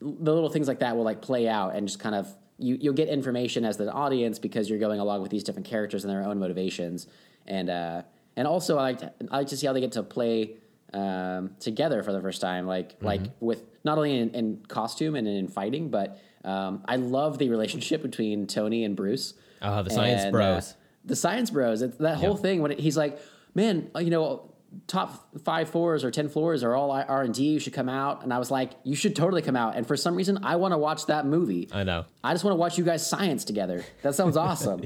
the 0.00 0.34
little 0.34 0.48
things 0.48 0.68
like 0.68 0.80
that 0.80 0.96
will 0.96 1.04
like 1.04 1.20
play 1.20 1.48
out 1.48 1.76
and 1.76 1.86
just 1.86 2.00
kind 2.00 2.14
of 2.14 2.34
you 2.58 2.78
you'll 2.80 2.94
get 2.94 3.08
information 3.08 3.64
as 3.64 3.76
the 3.76 3.90
audience 3.92 4.38
because 4.38 4.68
you're 4.70 4.78
going 4.78 5.00
along 5.00 5.22
with 5.22 5.30
these 5.30 5.42
different 5.44 5.66
characters 5.66 6.04
and 6.04 6.12
their 6.12 6.22
own 6.22 6.38
motivations 6.38 7.06
and 7.46 7.68
uh 7.70 8.02
and 8.36 8.46
also 8.48 8.78
I 8.78 8.82
like 8.82 8.98
to, 8.98 9.12
I 9.30 9.36
like 9.38 9.46
to 9.48 9.56
see 9.56 9.66
how 9.66 9.72
they 9.72 9.80
get 9.80 9.92
to 9.92 10.02
play 10.02 10.56
um, 10.92 11.50
together 11.58 12.02
for 12.02 12.12
the 12.12 12.20
first 12.20 12.40
time 12.40 12.66
like 12.66 12.96
like 13.00 13.22
with 13.40 13.64
not 13.84 13.96
only 13.98 14.18
in, 14.18 14.30
in 14.30 14.64
costume 14.68 15.16
and 15.16 15.26
in 15.26 15.48
fighting 15.48 15.88
but 15.90 16.18
um, 16.44 16.82
I 16.86 16.96
love 16.96 17.38
the 17.38 17.48
relationship 17.48 18.02
between 18.02 18.46
Tony 18.46 18.84
and 18.84 18.94
Bruce 18.94 19.34
Oh, 19.62 19.82
the 19.82 19.90
science 19.90 20.22
and, 20.24 20.32
bros. 20.32 20.72
uh, 20.72 20.74
the 21.06 21.16
science 21.16 21.50
bros. 21.50 21.80
It's 21.82 21.96
that 21.96 22.16
whole 22.18 22.34
Yeah. 22.36 22.42
thing 22.42 22.60
when 22.62 22.70
it, 22.72 22.78
he's 22.80 22.96
like, 22.98 23.18
man, 23.54 23.90
uh, 23.96 24.00
you 24.00 24.10
know, 24.10 24.50
top 24.86 25.38
five 25.44 25.68
floors 25.68 26.04
or 26.04 26.10
ten 26.10 26.28
floors 26.28 26.62
are 26.62 26.74
all 26.74 26.90
R 26.90 27.22
and 27.22 27.34
D. 27.34 27.44
You 27.44 27.58
should 27.58 27.72
come 27.72 27.88
out. 27.88 28.22
And 28.22 28.32
I 28.32 28.38
was 28.38 28.50
like, 28.50 28.72
you 28.84 28.96
should 28.96 29.14
totally 29.16 29.42
come 29.42 29.56
out. 29.56 29.76
And 29.76 29.86
for 29.86 29.96
some 29.96 30.14
reason, 30.14 30.44
I 30.44 30.56
want 30.56 30.72
to 30.72 30.78
watch 30.78 31.06
that 31.06 31.26
movie. 31.26 31.68
I 31.72 31.84
know. 31.84 32.04
I 32.22 32.32
just 32.32 32.44
want 32.44 32.52
to 32.52 32.58
watch 32.58 32.78
you 32.78 32.84
guys 32.84 33.06
science 33.06 33.44
together. 33.44 33.84
That 34.02 34.14
sounds 34.14 34.36
awesome. 34.46 34.82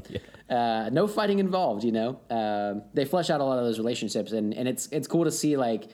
uh, 0.49 0.91
no 0.93 1.07
fighting 1.07 1.39
involved, 1.39 1.85
you 1.85 1.93
know. 1.93 2.21
Um, 2.31 2.83
they 2.95 3.05
flesh 3.05 3.31
out 3.31 3.41
a 3.41 3.45
lot 3.45 3.59
of 3.59 3.65
those 3.65 3.79
relationships, 3.79 4.33
and, 4.33 4.55
and 4.55 4.69
it's 4.69 4.89
it's 4.93 5.07
cool 5.07 5.25
to 5.25 5.31
see 5.31 5.57
like, 5.57 5.89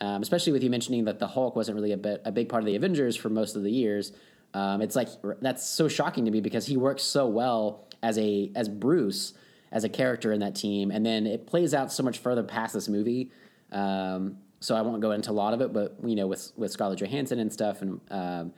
um, 0.00 0.22
especially 0.22 0.52
with 0.52 0.62
you 0.62 0.70
mentioning 0.70 1.04
that 1.04 1.18
the 1.18 1.26
Hulk 1.26 1.56
wasn't 1.56 1.76
really 1.76 1.92
a 1.92 1.96
bit 1.96 2.22
a 2.24 2.32
big 2.32 2.48
part 2.48 2.62
of 2.62 2.66
the 2.66 2.76
Avengers 2.76 3.16
for 3.16 3.28
most 3.28 3.56
of 3.56 3.62
the 3.62 3.70
years. 3.70 4.12
Um, 4.52 4.82
it's 4.82 4.96
like 4.96 5.08
that's 5.40 5.64
so 5.64 5.88
shocking 5.88 6.24
to 6.24 6.30
me 6.30 6.40
because 6.40 6.66
he 6.66 6.76
works 6.76 7.02
so 7.02 7.26
well 7.26 7.86
as 8.02 8.18
a 8.18 8.50
as 8.56 8.68
Bruce 8.68 9.34
as 9.72 9.84
a 9.84 9.88
character 9.88 10.32
in 10.32 10.40
that 10.40 10.54
team, 10.54 10.90
and 10.90 11.04
then 11.04 11.26
it 11.26 11.46
plays 11.46 11.74
out 11.74 11.92
so 11.92 12.02
much 12.02 12.18
further 12.18 12.42
past 12.42 12.74
this 12.74 12.88
movie. 12.88 13.30
Um, 13.70 14.38
so 14.60 14.76
I 14.76 14.82
won't 14.82 15.00
go 15.00 15.12
into 15.12 15.30
a 15.30 15.32
lot 15.32 15.54
of 15.54 15.60
it, 15.60 15.72
but 15.72 15.96
you 16.04 16.14
know, 16.14 16.26
with 16.26 16.52
with 16.56 16.70
Scarlett 16.70 17.00
Johansson 17.00 17.38
and 17.38 17.52
stuff, 17.52 17.82
and 17.82 18.00
um, 18.10 18.52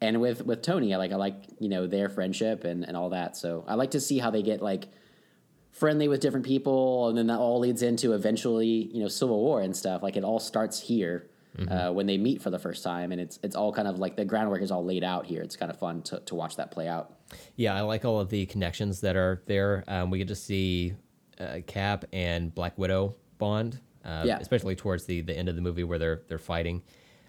and 0.00 0.20
with 0.20 0.44
with 0.44 0.62
Tony, 0.62 0.94
I 0.94 0.98
like 0.98 1.12
I 1.12 1.16
like 1.16 1.36
you 1.58 1.68
know 1.68 1.86
their 1.86 2.08
friendship 2.08 2.64
and 2.64 2.84
and 2.84 2.96
all 2.96 3.10
that. 3.10 3.36
So 3.36 3.64
I 3.66 3.74
like 3.74 3.92
to 3.92 4.00
see 4.00 4.18
how 4.18 4.30
they 4.30 4.42
get 4.42 4.60
like 4.60 4.88
friendly 5.72 6.08
with 6.08 6.20
different 6.20 6.44
people, 6.44 7.08
and 7.08 7.16
then 7.16 7.28
that 7.28 7.38
all 7.38 7.60
leads 7.60 7.82
into 7.82 8.12
eventually 8.12 8.90
you 8.92 9.00
know 9.00 9.08
Civil 9.08 9.40
War 9.40 9.60
and 9.60 9.74
stuff. 9.76 10.02
Like 10.02 10.16
it 10.16 10.24
all 10.24 10.40
starts 10.40 10.80
here. 10.80 11.28
Uh, 11.66 11.90
when 11.92 12.06
they 12.06 12.16
meet 12.16 12.40
for 12.40 12.50
the 12.50 12.58
first 12.58 12.84
time, 12.84 13.10
and 13.10 13.20
it's 13.20 13.38
it's 13.42 13.56
all 13.56 13.72
kind 13.72 13.88
of 13.88 13.98
like 13.98 14.14
the 14.14 14.24
groundwork 14.24 14.62
is 14.62 14.70
all 14.70 14.84
laid 14.84 15.02
out 15.02 15.26
here. 15.26 15.42
It's 15.42 15.56
kind 15.56 15.72
of 15.72 15.78
fun 15.78 16.02
to, 16.02 16.20
to 16.20 16.34
watch 16.36 16.54
that 16.56 16.70
play 16.70 16.86
out. 16.86 17.14
Yeah, 17.56 17.74
I 17.74 17.80
like 17.80 18.04
all 18.04 18.20
of 18.20 18.28
the 18.28 18.46
connections 18.46 19.00
that 19.00 19.16
are 19.16 19.42
there. 19.46 19.82
Um, 19.88 20.10
we 20.10 20.18
get 20.18 20.28
to 20.28 20.36
see 20.36 20.94
uh, 21.40 21.58
Cap 21.66 22.04
and 22.12 22.54
Black 22.54 22.78
Widow 22.78 23.16
bond, 23.38 23.80
uh, 24.04 24.22
Yeah. 24.24 24.38
especially 24.38 24.76
towards 24.76 25.04
the, 25.06 25.20
the 25.22 25.36
end 25.36 25.48
of 25.48 25.56
the 25.56 25.60
movie 25.62 25.82
where 25.84 25.98
they're 25.98 26.22
they're 26.28 26.38
fighting. 26.38 26.82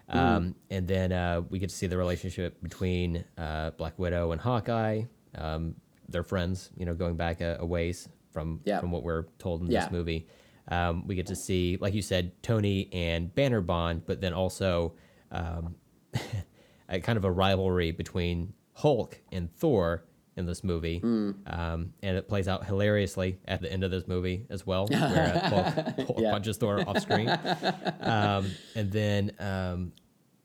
Um, 0.08 0.54
And 0.70 0.86
then 0.88 1.12
uh, 1.12 1.42
we 1.50 1.58
get 1.58 1.70
to 1.70 1.74
see 1.76 1.86
the 1.86 1.96
relationship 1.96 2.60
between 2.62 3.24
uh, 3.38 3.70
Black 3.70 3.98
Widow 3.98 4.32
and 4.32 4.40
Hawkeye. 4.40 5.02
Um, 5.36 5.74
they're 6.08 6.24
friends, 6.24 6.70
you 6.76 6.84
know, 6.86 6.94
going 6.94 7.16
back 7.16 7.40
a, 7.40 7.56
a 7.60 7.66
ways 7.66 8.08
from 8.32 8.60
Yeah. 8.64 8.78
from 8.80 8.90
what 8.92 9.02
we're 9.02 9.24
told 9.38 9.60
in 9.62 9.70
Yeah. 9.70 9.80
this 9.84 9.90
movie. 9.92 10.26
Um, 10.70 11.06
we 11.06 11.14
get 11.16 11.26
to 11.26 11.36
see, 11.36 11.76
like 11.80 11.94
you 11.94 12.02
said, 12.02 12.32
Tony 12.42 12.88
and 12.92 13.34
Banner 13.34 13.60
bond, 13.60 14.02
but 14.06 14.20
then 14.20 14.32
also 14.32 14.94
um, 15.32 15.74
a 16.88 17.00
kind 17.00 17.16
of 17.16 17.24
a 17.24 17.30
rivalry 17.30 17.90
between 17.90 18.52
Hulk 18.74 19.20
and 19.32 19.52
Thor 19.56 20.04
in 20.36 20.46
this 20.46 20.62
movie, 20.64 21.00
um, 21.02 21.92
and 22.02 22.16
it 22.16 22.28
plays 22.28 22.46
out 22.48 22.64
hilariously 22.64 23.38
at 23.46 23.60
the 23.60 23.70
end 23.70 23.82
of 23.84 23.90
this 23.90 24.06
movie 24.06 24.46
as 24.48 24.64
well, 24.64 24.86
where 24.90 25.34
uh, 25.34 25.48
Hulk, 25.48 25.66
Hulk 26.06 26.18
Yeah. 26.20 26.30
punches 26.30 26.56
Thor 26.56 26.88
off 26.88 26.98
screen, 27.00 27.28
um, 28.00 28.46
and 28.76 28.90
then 28.92 29.32
um, 29.38 29.92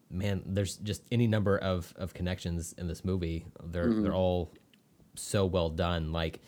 man, 0.10 0.42
there's 0.48 0.78
just 0.78 1.04
any 1.12 1.28
number 1.28 1.58
of, 1.60 1.94
of 1.98 2.14
connections 2.14 2.74
in 2.78 2.88
this 2.88 3.06
movie. 3.06 3.46
They're 3.64 3.94
they're 4.02 4.14
all 4.16 4.52
so 5.14 5.46
well 5.46 5.70
done. 5.70 6.12
Like 6.12 6.42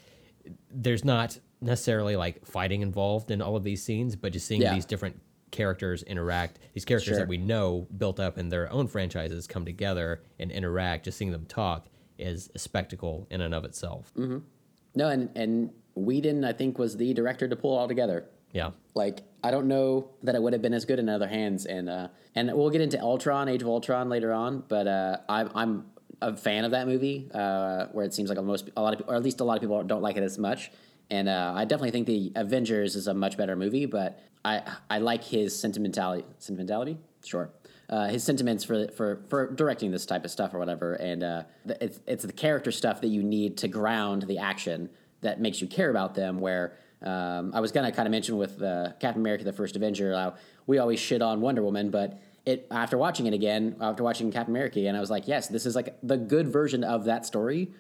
there's 0.72 1.06
not 1.06 1.38
necessarily 1.62 2.16
like 2.16 2.46
fighting 2.46 2.82
involved 2.82 3.32
in 3.32 3.42
all 3.42 3.56
of 3.56 3.64
these 3.64 3.84
scenes, 3.84 4.16
but 4.16 4.32
just 4.34 4.46
seeing 4.48 4.62
Yeah. 4.62 4.74
these 4.74 4.86
different 4.86 5.20
characters 5.52 6.04
interact, 6.04 6.60
these 6.74 6.86
characters 6.86 7.10
Sure. 7.16 7.20
that 7.20 7.28
we 7.28 7.38
know 7.38 7.88
built 7.98 8.20
up 8.20 8.38
in 8.38 8.50
their 8.50 8.72
own 8.72 8.88
franchises 8.88 9.48
come 9.48 9.66
together 9.66 10.22
and 10.40 10.52
interact, 10.52 11.06
just 11.06 11.18
seeing 11.18 11.32
them 11.32 11.46
talk 11.46 11.88
is 12.18 12.50
a 12.56 12.60
spectacle 12.60 13.28
in 13.30 13.42
and 13.42 13.54
of 13.56 13.64
itself. 13.66 14.12
No, 14.16 15.10
and 15.10 15.30
and 15.36 15.72
Whedon 15.96 16.44
I 16.44 16.54
think 16.54 16.78
was 16.78 16.98
the 16.98 17.14
director 17.14 17.48
to 17.48 17.56
pull 17.56 17.76
it 17.76 17.80
all 17.80 17.88
together. 17.88 18.26
Yeah. 18.52 18.72
Like 18.94 19.24
I 19.44 19.52
don't 19.52 19.68
know 19.68 20.10
that 20.24 20.36
it 20.36 20.42
would 20.42 20.54
have 20.54 20.62
been 20.62 20.74
as 20.74 20.86
good 20.86 21.00
in 21.00 21.10
other 21.10 21.28
hands, 21.28 21.66
and 21.66 21.90
uh, 21.90 22.08
and 22.36 22.52
we'll 22.54 22.70
get 22.70 22.82
into 22.82 23.00
Ultron, 23.02 23.48
Age 23.48 23.62
of 23.62 23.68
Ultron 23.68 24.10
later 24.10 24.34
on. 24.34 24.64
But 24.68 24.88
uh, 24.88 25.18
I'm 25.30 25.50
I'm 25.56 25.86
a 26.22 26.36
fan 26.36 26.66
of 26.66 26.72
that 26.72 26.88
movie, 26.88 27.30
uh, 27.34 27.86
where 27.92 28.04
it 28.06 28.14
seems 28.14 28.30
like 28.30 28.42
most 28.44 28.70
a 28.76 28.82
lot 28.82 28.94
of 28.94 29.00
people, 29.00 29.14
or 29.14 29.18
at 29.18 29.24
least 29.24 29.40
a 29.40 29.44
lot 29.44 29.56
of 29.56 29.62
people 29.62 29.82
don't 29.84 30.02
like 30.02 30.18
it 30.18 30.24
as 30.24 30.38
much. 30.38 30.72
And 31.10 31.30
uh, 31.30 31.54
I 31.56 31.66
definitely 31.66 31.92
think 31.92 32.08
the 32.08 32.32
Avengers 32.36 32.96
is 32.96 33.08
a 33.08 33.14
much 33.14 33.38
better 33.38 33.56
movie, 33.56 33.86
but 33.86 34.20
I 34.44 34.62
I 34.90 34.98
like 35.00 35.24
his 35.24 35.58
sentimentality. 35.58 36.26
Sentimentality, 36.38 36.98
sure. 37.24 37.50
Uh, 37.90 38.08
his 38.08 38.24
sentiments 38.24 38.64
for 38.64 38.88
for 38.90 39.24
for 39.30 39.54
directing 39.54 39.92
this 39.92 40.06
type 40.06 40.26
of 40.26 40.32
stuff 40.32 40.54
or 40.54 40.60
whatever, 40.60 40.96
and 40.96 41.24
uh, 41.24 41.44
it's 41.66 42.00
it's 42.06 42.26
the 42.26 42.34
character 42.34 42.72
stuff 42.72 43.00
that 43.02 43.08
you 43.08 43.24
need 43.24 43.58
to 43.58 43.68
ground 43.68 44.24
the 44.24 44.38
action 44.38 44.90
that 45.22 45.40
makes 45.40 45.62
you 45.62 45.68
care 45.68 45.90
about 45.90 46.14
them. 46.14 46.40
Where 46.40 46.78
um, 47.02 47.52
I 47.54 47.62
was 47.62 47.72
gonna 47.72 47.92
kind 47.92 48.06
of 48.06 48.12
mention 48.12 48.36
with 48.38 48.62
uh, 48.62 48.92
Captain 49.00 49.22
America: 49.22 49.46
The 49.46 49.54
First 49.54 49.78
Avenger, 49.78 50.14
how 50.14 50.36
we 50.66 50.80
always 50.80 51.00
shit 51.00 51.22
on 51.22 51.40
Wonder 51.40 51.64
Woman, 51.64 51.90
but 51.90 52.20
it 52.46 52.68
after 52.72 52.98
watching 52.98 53.26
it 53.26 53.34
again, 53.34 53.78
after 53.80 54.04
watching 54.04 54.32
Captain 54.32 54.54
America 54.54 54.80
again, 54.80 54.96
I 54.96 55.00
was 55.00 55.10
like, 55.10 55.28
yes, 55.28 55.48
this 55.48 55.66
is 55.66 55.76
like 55.76 55.98
the 56.04 56.18
good 56.18 56.48
version 56.48 56.84
of 56.84 57.06
that 57.06 57.26
story 57.26 57.72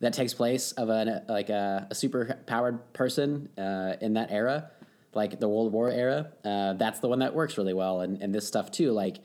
that 0.00 0.12
takes 0.12 0.34
place 0.34 0.72
of 0.72 0.88
a 0.88 1.22
like 1.28 1.48
a, 1.48 1.86
a 1.90 1.94
super 1.94 2.38
powered 2.46 2.92
person 2.92 3.48
uh, 3.58 3.94
in 4.00 4.14
that 4.14 4.30
era, 4.30 4.70
like 5.14 5.40
the 5.40 5.48
World 5.48 5.72
War 5.72 5.90
era. 5.90 6.32
Uh, 6.44 6.74
that's 6.74 7.00
the 7.00 7.08
one 7.08 7.20
that 7.20 7.34
works 7.34 7.56
really 7.58 7.74
well, 7.74 8.00
and 8.02 8.20
and 8.22 8.34
this 8.34 8.46
stuff 8.46 8.70
too, 8.70 8.92
like 8.92 9.18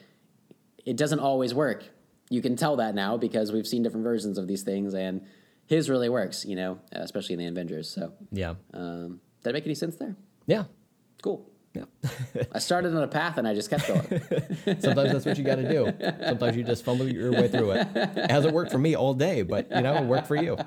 it 0.86 0.98
doesn't 0.98 1.20
always 1.20 1.54
work. 1.54 1.84
You 2.30 2.42
can 2.42 2.56
tell 2.56 2.78
that 2.78 2.96
now 2.96 3.18
because 3.18 3.52
we've 3.52 3.68
seen 3.68 3.84
different 3.84 4.06
versions 4.06 4.38
of 4.38 4.48
these 4.48 4.64
things, 4.64 4.94
and 4.94 5.22
his 5.68 5.90
really 5.90 6.10
works, 6.10 6.46
you 6.46 6.56
know, 6.56 6.80
especially 6.94 7.34
in 7.34 7.40
the 7.40 7.46
Avengers. 7.48 7.90
So, 7.90 8.14
Yeah. 8.32 8.56
um, 8.74 9.20
did 9.42 9.44
that 9.44 9.54
make 9.54 9.66
any 9.66 9.76
sense 9.76 9.96
there? 9.98 10.16
Yeah. 10.48 10.64
Cool. 11.22 11.48
Yeah. 11.74 11.86
I 12.52 12.60
started 12.60 12.94
on 12.96 13.02
a 13.04 13.08
path 13.08 13.38
and 13.38 13.48
I 13.48 13.54
just 13.56 13.70
kept 13.70 13.88
going. 13.88 14.02
Sometimes 14.82 15.12
that's 15.14 15.26
what 15.26 15.38
you 15.38 15.44
got 15.44 15.56
to 15.56 15.70
do. 15.70 15.94
Sometimes 16.28 16.58
you 16.58 16.64
just 16.64 16.84
fumble 16.84 17.08
your 17.08 17.32
way 17.32 17.48
through 17.48 17.72
it. 17.72 17.88
It 17.96 18.30
hasn't 18.30 18.54
worked 18.54 18.72
for 18.72 18.78
me 18.78 18.96
all 18.96 19.14
day, 19.14 19.42
but 19.44 19.70
you 19.72 19.82
know, 19.82 19.96
it 19.96 20.04
worked 20.04 20.28
for 20.28 20.36
you. 20.36 20.58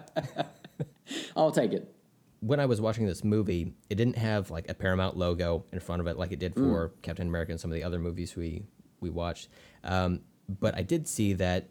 I'll 1.36 1.52
take 1.52 1.72
it. 1.72 1.94
when 2.40 2.60
I 2.60 2.66
was 2.66 2.80
watching 2.80 3.06
this 3.06 3.22
movie, 3.24 3.74
it 3.90 3.96
didn't 3.96 4.16
have 4.16 4.50
like 4.50 4.68
a 4.70 4.74
Paramount 4.74 5.16
logo 5.16 5.64
in 5.72 5.80
front 5.80 6.00
of 6.00 6.06
it 6.06 6.16
like 6.18 6.32
it 6.32 6.38
did 6.38 6.54
for 6.54 6.92
Captain 7.02 7.28
America 7.28 7.52
and 7.52 7.60
some 7.60 7.70
of 7.70 7.74
the 7.74 7.84
other 7.84 7.98
movies 7.98 8.34
we 8.36 8.64
we 9.00 9.10
watched. 9.10 9.48
Um, 9.82 10.20
but 10.60 10.74
I 10.74 10.82
did 10.82 11.06
see 11.06 11.34
that 11.34 11.68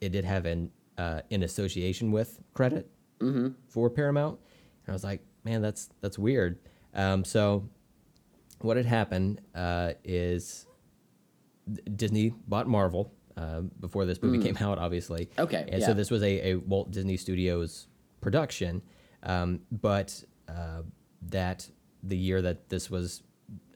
it 0.00 0.10
did 0.12 0.24
have 0.26 0.44
an 0.46 0.70
uh, 0.98 1.22
in 1.30 1.42
association 1.42 2.12
with 2.12 2.40
credit 2.54 2.90
for 3.68 3.88
Paramount, 3.90 4.38
and 4.84 4.92
I 4.92 4.92
was 4.92 5.04
like, 5.04 5.22
man, 5.44 5.62
that's 5.62 5.88
that's 6.02 6.18
weird. 6.18 6.58
Um, 6.94 7.24
so 7.24 7.68
what 8.60 8.76
had 8.76 8.86
happened 8.86 9.40
uh, 9.54 9.92
is 10.04 10.66
Disney 11.94 12.32
bought 12.46 12.66
Marvel 12.66 13.12
uh, 13.36 13.60
before 13.80 14.06
this 14.06 14.22
movie 14.22 14.42
came 14.42 14.56
out, 14.60 14.78
obviously. 14.78 15.28
Okay, 15.38 15.68
and 15.70 15.80
yeah. 15.80 15.86
so 15.86 15.94
this 15.94 16.10
was 16.10 16.22
a, 16.22 16.52
a 16.52 16.54
Walt 16.56 16.90
Disney 16.90 17.16
Studios 17.16 17.88
production, 18.20 18.82
um, 19.22 19.60
but 19.70 20.24
uh, 20.48 20.82
that 21.22 21.68
the 22.02 22.16
year 22.16 22.40
that 22.42 22.68
this 22.68 22.90
was 22.90 23.22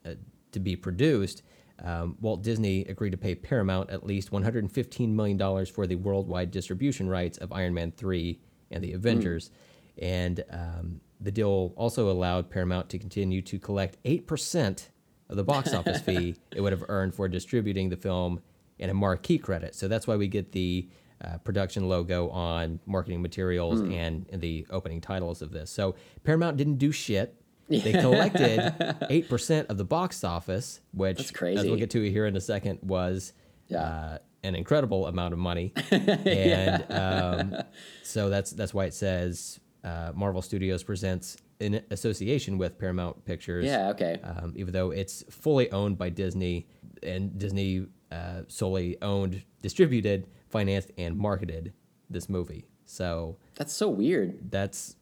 uh, 0.07 0.15
to 0.53 0.61
be 0.61 0.77
produced, 0.77 1.43
um, 1.83 2.17
Walt 2.21 2.43
Disney 2.43 2.83
agreed 2.83 3.11
to 3.11 3.17
pay 3.17 3.35
Paramount 3.35 3.91
at 3.91 4.07
least 4.07 4.31
$115 4.31 5.09
million 5.09 5.67
for 5.67 5.87
the 5.87 5.97
worldwide 5.97 6.51
distribution 6.51 7.09
rights 7.09 7.39
of 7.39 7.53
Iron 7.53 7.75
Man 7.75 7.93
3 7.93 8.39
and 8.71 8.85
the 8.85 8.93
Avengers. 8.93 9.51
And 9.99 10.45
um, 10.51 11.01
the 11.21 11.31
deal 11.31 11.73
also 11.77 12.11
allowed 12.11 12.51
Paramount 12.51 12.89
to 12.91 12.99
continue 12.99 13.43
to 13.43 13.59
collect 13.59 14.03
8% 14.05 14.89
of 15.29 15.37
the 15.37 15.45
box 15.45 15.73
office 15.79 16.01
fee 16.01 16.37
it 16.55 16.61
would 16.61 16.73
have 16.73 16.85
earned 16.89 17.15
for 17.15 17.29
distributing 17.29 17.89
the 17.91 17.97
film 17.97 18.41
and 18.79 18.91
a 18.91 18.95
marquee 18.95 19.39
credit. 19.39 19.75
So 19.75 19.87
that's 19.89 20.07
why 20.07 20.17
we 20.17 20.27
get 20.29 20.53
the 20.53 20.89
uh, 21.23 21.37
production 21.39 21.87
logo 21.89 22.31
on 22.31 22.81
marketing 22.87 23.21
materials 23.21 23.81
and, 23.81 24.27
and 24.33 24.41
the 24.41 24.67
opening 24.71 25.03
titles 25.03 25.43
of 25.43 25.51
this. 25.53 25.71
So 25.71 25.95
Paramount 26.25 26.57
didn't 26.57 26.77
do 26.77 26.91
shit. 26.93 27.35
They 27.71 27.93
collected 27.93 28.75
eight 29.11 29.29
percent 29.29 29.69
of 29.69 29.77
the 29.79 29.85
box 29.85 30.25
office, 30.25 30.81
which, 30.93 31.19
That's 31.19 31.31
as 31.31 31.37
crazy. 31.37 31.69
we'll 31.69 31.79
get 31.79 31.91
to 31.91 32.03
here 32.11 32.27
in 32.27 32.35
a 32.35 32.41
second, 32.41 32.81
was 32.83 33.33
Yeah. 33.69 33.83
uh, 33.83 34.19
an 34.43 34.57
incredible 34.57 35.07
amount 35.07 35.35
of 35.35 35.39
money. 35.39 35.73
and 35.93 36.85
um, 36.91 37.57
so 38.03 38.29
that's 38.29 38.51
that's 38.51 38.75
why 38.75 38.87
it 38.87 38.95
says 38.95 39.61
uh, 39.85 40.13
Marvel 40.15 40.43
Studios 40.43 40.83
presents 40.83 41.37
in 41.59 41.83
association 41.91 42.59
with 42.59 42.79
Paramount 42.79 43.25
Pictures. 43.25 43.67
Yeah, 43.67 43.91
okay. 43.91 44.19
Um, 44.23 44.53
even 44.57 44.73
though 44.73 44.91
it's 44.91 45.23
fully 45.31 45.71
owned 45.73 45.99
by 45.99 46.09
Disney, 46.09 46.67
and 47.03 47.39
Disney 47.39 47.87
uh, 48.13 48.43
solely 48.49 48.97
owned, 49.03 49.43
distributed, 49.63 50.27
financed, 50.49 50.91
and 50.99 51.17
marketed 51.17 51.73
this 52.09 52.29
movie. 52.29 52.67
So 52.87 53.37
That's 53.55 53.73
so 53.73 53.89
weird. 53.89 54.51
that's, 54.51 54.97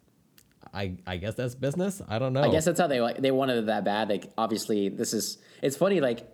I 0.74 0.96
I 1.06 1.16
guess 1.16 1.34
that's 1.34 1.54
business. 1.54 2.02
I 2.06 2.18
don't 2.18 2.34
know. 2.34 2.42
I 2.42 2.50
guess 2.50 2.66
that's 2.66 2.78
how 2.78 2.86
they 2.86 3.00
like 3.00 3.16
they 3.22 3.30
wanted 3.30 3.56
it 3.58 3.66
that 3.66 3.84
bad. 3.84 4.10
Like 4.10 4.30
obviously 4.36 4.90
this 4.90 5.14
is 5.14 5.38
it's 5.62 5.76
funny 5.76 6.00
like 6.00 6.28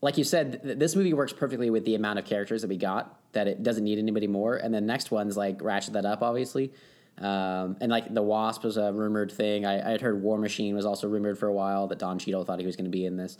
like 0.00 0.16
you 0.18 0.22
said 0.24 0.62
th- 0.62 0.78
this 0.78 0.94
movie 0.94 1.12
works 1.12 1.32
perfectly 1.32 1.68
with 1.70 1.84
the 1.84 1.96
amount 1.96 2.20
of 2.20 2.24
characters 2.24 2.62
that 2.62 2.68
we 2.68 2.76
got 2.76 3.18
that 3.32 3.48
it 3.48 3.64
doesn't 3.64 3.82
need 3.82 3.98
anybody 3.98 4.28
more 4.28 4.54
and 4.54 4.72
the 4.72 4.80
next 4.80 5.10
one's 5.10 5.36
like 5.36 5.60
ratchet 5.60 5.94
that 5.94 6.04
up 6.04 6.22
obviously. 6.22 6.72
Um, 7.22 7.76
and 7.80 7.90
like 7.90 8.12
the 8.12 8.22
Wasp 8.22 8.64
was 8.64 8.76
a 8.76 8.92
rumored 8.92 9.30
thing. 9.30 9.64
I, 9.64 9.86
I 9.86 9.90
had 9.92 10.00
heard 10.00 10.22
War 10.22 10.38
Machine 10.38 10.74
was 10.74 10.84
also 10.84 11.08
rumored 11.08 11.38
for 11.38 11.48
a 11.48 11.52
while 11.52 11.86
that 11.88 11.98
Don 11.98 12.18
Cheadle 12.18 12.44
thought 12.44 12.58
he 12.58 12.66
was 12.66 12.76
going 12.76 12.86
to 12.86 12.90
be 12.90 13.06
in 13.06 13.16
this. 13.16 13.38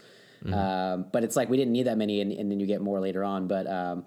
Um, 0.50 1.06
but 1.12 1.22
it's 1.24 1.36
like 1.36 1.48
we 1.48 1.56
didn't 1.56 1.72
need 1.72 1.86
that 1.86 1.98
many, 1.98 2.20
and, 2.20 2.32
and 2.32 2.50
then 2.50 2.58
you 2.58 2.66
get 2.66 2.80
more 2.80 3.00
later 3.00 3.22
on. 3.22 3.46
But 3.46 3.66
um, 3.68 4.04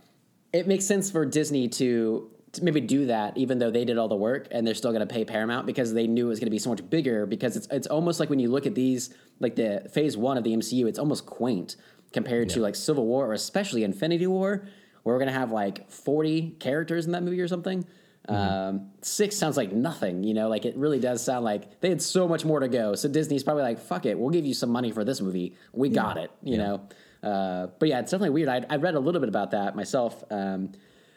it 0.51 0.67
makes 0.67 0.85
sense 0.85 1.09
for 1.09 1.25
Disney 1.25 1.67
to, 1.69 2.29
to 2.53 2.63
maybe 2.63 2.81
do 2.81 3.05
that, 3.07 3.37
even 3.37 3.59
though 3.59 3.71
they 3.71 3.85
did 3.85 3.97
all 3.97 4.07
the 4.07 4.15
work 4.15 4.47
and 4.51 4.65
they're 4.65 4.75
still 4.75 4.91
going 4.91 5.05
to 5.05 5.13
pay 5.13 5.23
Paramount 5.25 5.65
because 5.65 5.93
they 5.93 6.07
knew 6.07 6.25
it 6.25 6.29
was 6.29 6.39
going 6.39 6.47
to 6.47 6.51
be 6.51 6.59
so 6.59 6.69
much 6.69 6.89
bigger. 6.89 7.25
Because 7.25 7.55
it's 7.55 7.67
it's 7.71 7.87
almost 7.87 8.19
like 8.19 8.29
when 8.29 8.39
you 8.39 8.49
look 8.49 8.65
at 8.65 8.75
these, 8.75 9.13
like 9.39 9.55
the 9.55 9.89
Phase 9.93 10.17
One 10.17 10.37
of 10.37 10.43
the 10.43 10.55
MCU, 10.55 10.87
it's 10.87 10.99
almost 10.99 11.25
quaint 11.25 11.75
compared 12.13 12.49
to 12.49 12.59
like 12.61 12.75
Civil 12.75 13.05
War 13.05 13.27
or 13.27 13.33
especially 13.33 13.83
Infinity 13.83 14.27
War, 14.27 14.67
where 15.03 15.15
we're 15.15 15.19
going 15.19 15.31
to 15.31 15.39
have 15.39 15.51
like 15.51 15.89
forty 15.89 16.51
characters 16.59 17.05
in 17.05 17.11
that 17.13 17.23
movie 17.23 17.39
or 17.41 17.47
something. 17.47 17.85
Um, 18.27 18.91
six 19.01 19.35
sounds 19.35 19.55
like 19.55 19.71
nothing, 19.71 20.23
you 20.23 20.33
know, 20.33 20.49
like 20.49 20.65
it 20.65 20.75
really 20.77 20.99
does 20.99 21.23
sound 21.23 21.45
like 21.45 21.79
they 21.81 21.89
had 21.89 22.01
so 22.01 22.27
much 22.27 22.43
more 22.43 22.59
to 22.59 22.67
go. 22.67 22.95
So 22.95 23.07
Disney's 23.07 23.43
probably 23.43 23.63
like, 23.63 23.79
fuck 23.79 24.05
it, 24.05 24.17
we'll 24.17 24.31
give 24.31 24.45
you 24.45 24.53
some 24.53 24.71
money 24.71 24.91
for 24.91 25.03
this 25.03 25.21
movie. 25.21 25.55
We 25.73 25.89
got 25.89 26.17
it, 26.17 26.31
you 26.41 26.57
know? 26.57 26.87
Uh, 27.21 27.67
but 27.79 27.89
yeah, 27.89 27.99
it's 27.99 28.11
definitely 28.11 28.31
weird. 28.31 28.49
I, 28.49 28.65
I 28.69 28.77
read 28.77 28.95
a 28.95 28.99
little 28.99 29.19
bit 29.19 29.29
about 29.29 29.51
that 29.51 29.75
myself. 29.75 30.23
Um, 30.31 30.71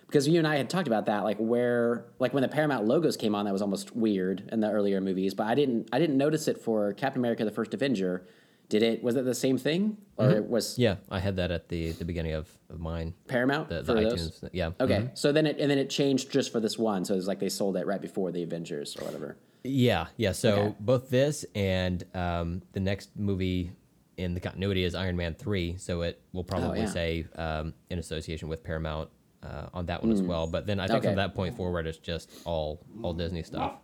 because 0.07 0.27
you 0.27 0.39
and 0.39 0.47
I 0.47 0.57
had 0.57 0.71
talked 0.71 0.87
about 0.87 1.05
that, 1.07 1.23
like 1.25 1.37
where, 1.37 2.07
like 2.19 2.33
when 2.33 2.41
the 2.43 2.49
Paramount 2.49 2.87
logos 2.87 3.19
came 3.19 3.35
on, 3.35 3.45
that 3.45 3.53
was 3.53 3.61
almost 3.61 3.95
weird 3.95 4.49
in 4.51 4.61
the 4.61 4.71
earlier 4.71 5.03
movies. 5.03 5.35
But 5.35 5.49
I 5.49 5.55
didn't, 5.55 5.91
I 5.93 5.99
didn't 5.99 6.17
notice 6.17 6.49
it 6.49 6.63
for 6.63 6.95
Captain 6.95 7.21
America: 7.21 7.45
The 7.45 7.51
First 7.51 7.75
Avenger. 7.75 8.27
Did 8.69 8.83
it? 8.83 9.03
Was 9.03 9.17
it 9.17 9.25
the 9.25 9.35
same 9.35 9.57
thing, 9.57 9.97
or 10.19 10.31
it 10.31 10.45
was 10.45 10.79
yeah, 10.79 10.97
I 11.11 11.21
had 11.21 11.37
that 11.37 11.51
at 11.51 11.69
the 11.71 11.93
the 11.93 12.05
beginning 12.05 12.33
of, 12.35 12.49
of 12.69 12.79
mine. 12.79 13.15
Paramount 13.27 13.71
The, 13.71 13.77
the 13.83 13.95
for 13.95 14.01
those? 14.03 14.41
iTunes. 14.43 14.51
Yeah. 14.53 14.71
Okay, 14.79 14.95
mhm. 14.99 15.17
so 15.17 15.33
then 15.33 15.47
it 15.47 15.59
and 15.59 15.71
then 15.71 15.79
it 15.79 15.89
changed 15.89 16.31
just 16.31 16.53
for 16.53 16.61
this 16.61 16.79
one. 16.79 17.05
So 17.07 17.15
it 17.15 17.17
was 17.17 17.27
like 17.27 17.41
they 17.41 17.49
sold 17.49 17.77
it 17.79 17.87
right 17.87 18.01
before 18.01 18.31
the 18.31 18.43
Avengers 18.43 18.95
or 18.99 19.05
whatever. 19.07 19.37
Yeah, 19.65 20.09
yeah. 20.19 20.33
So 20.33 20.53
Okay. 20.55 20.75
both 20.81 21.09
this 21.09 21.47
and 21.55 22.05
um, 22.15 22.61
the 22.73 22.81
next 22.81 23.17
movie 23.17 23.73
in 24.19 24.35
the 24.35 24.41
continuity 24.41 24.85
is 24.85 24.95
Iron 24.95 25.17
Man 25.17 25.35
three. 25.35 25.77
So 25.79 26.03
it 26.03 26.21
will 26.35 26.45
probably 26.45 26.81
Oh, 26.81 26.83
yeah. 26.83 26.87
say 26.91 27.27
um, 27.37 27.73
in 27.89 27.99
association 27.99 28.49
with 28.49 28.63
Paramount 28.63 29.09
uh, 29.43 29.69
on 29.73 29.87
that 29.87 30.03
one 30.03 30.13
as 30.13 30.21
well. 30.21 30.47
But 30.47 30.67
then 30.67 30.79
I 30.79 30.87
think. 30.89 30.99
Okay. 30.99 31.09
from 31.09 31.17
that 31.17 31.35
point 31.35 31.57
forward, 31.57 31.87
it's 31.87 31.97
just 31.99 32.29
all 32.45 32.85
all 33.03 33.15
Disney 33.15 33.43
stuff. 33.43 33.77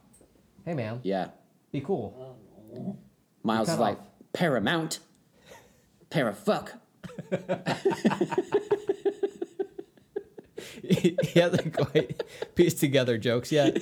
Hey 0.66 0.74
man, 0.74 1.00
Yeah, 1.02 1.28
be 1.72 1.80
cool. 1.80 2.36
Miles 3.42 3.68
is 3.70 3.78
like 3.78 3.98
off. 3.98 4.06
Paramount, 4.34 4.98
Parafuck. 6.10 6.72
he 10.82 11.16
hasn't 11.34 11.74
quite 11.74 12.22
pieced 12.54 12.80
together 12.80 13.16
jokes 13.16 13.50
yet, 13.50 13.78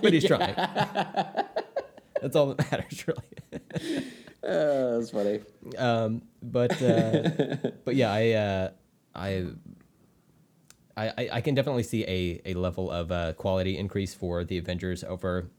but 0.00 0.14
he's 0.14 0.24
trying. 0.24 0.54
That's 0.54 2.36
all 2.36 2.54
that 2.54 2.70
matters, 2.70 3.04
really. 3.06 4.04
Uh, 4.42 4.98
that's 4.98 5.10
funny. 5.10 5.40
um, 5.76 6.22
but 6.42 6.80
uh, 6.80 7.56
but 7.84 7.94
yeah, 7.94 8.12
I, 8.12 8.30
uh, 8.30 8.70
I 9.14 9.46
I 10.96 11.08
I 11.08 11.28
I 11.32 11.40
can 11.40 11.54
definitely 11.54 11.82
see 11.82 12.04
a 12.04 12.40
a 12.46 12.54
level 12.54 12.90
of 12.90 13.12
uh, 13.12 13.32
quality 13.34 13.76
increase 13.76 14.14
for 14.14 14.44
the 14.44 14.58
Avengers 14.58 15.04
over 15.04 15.50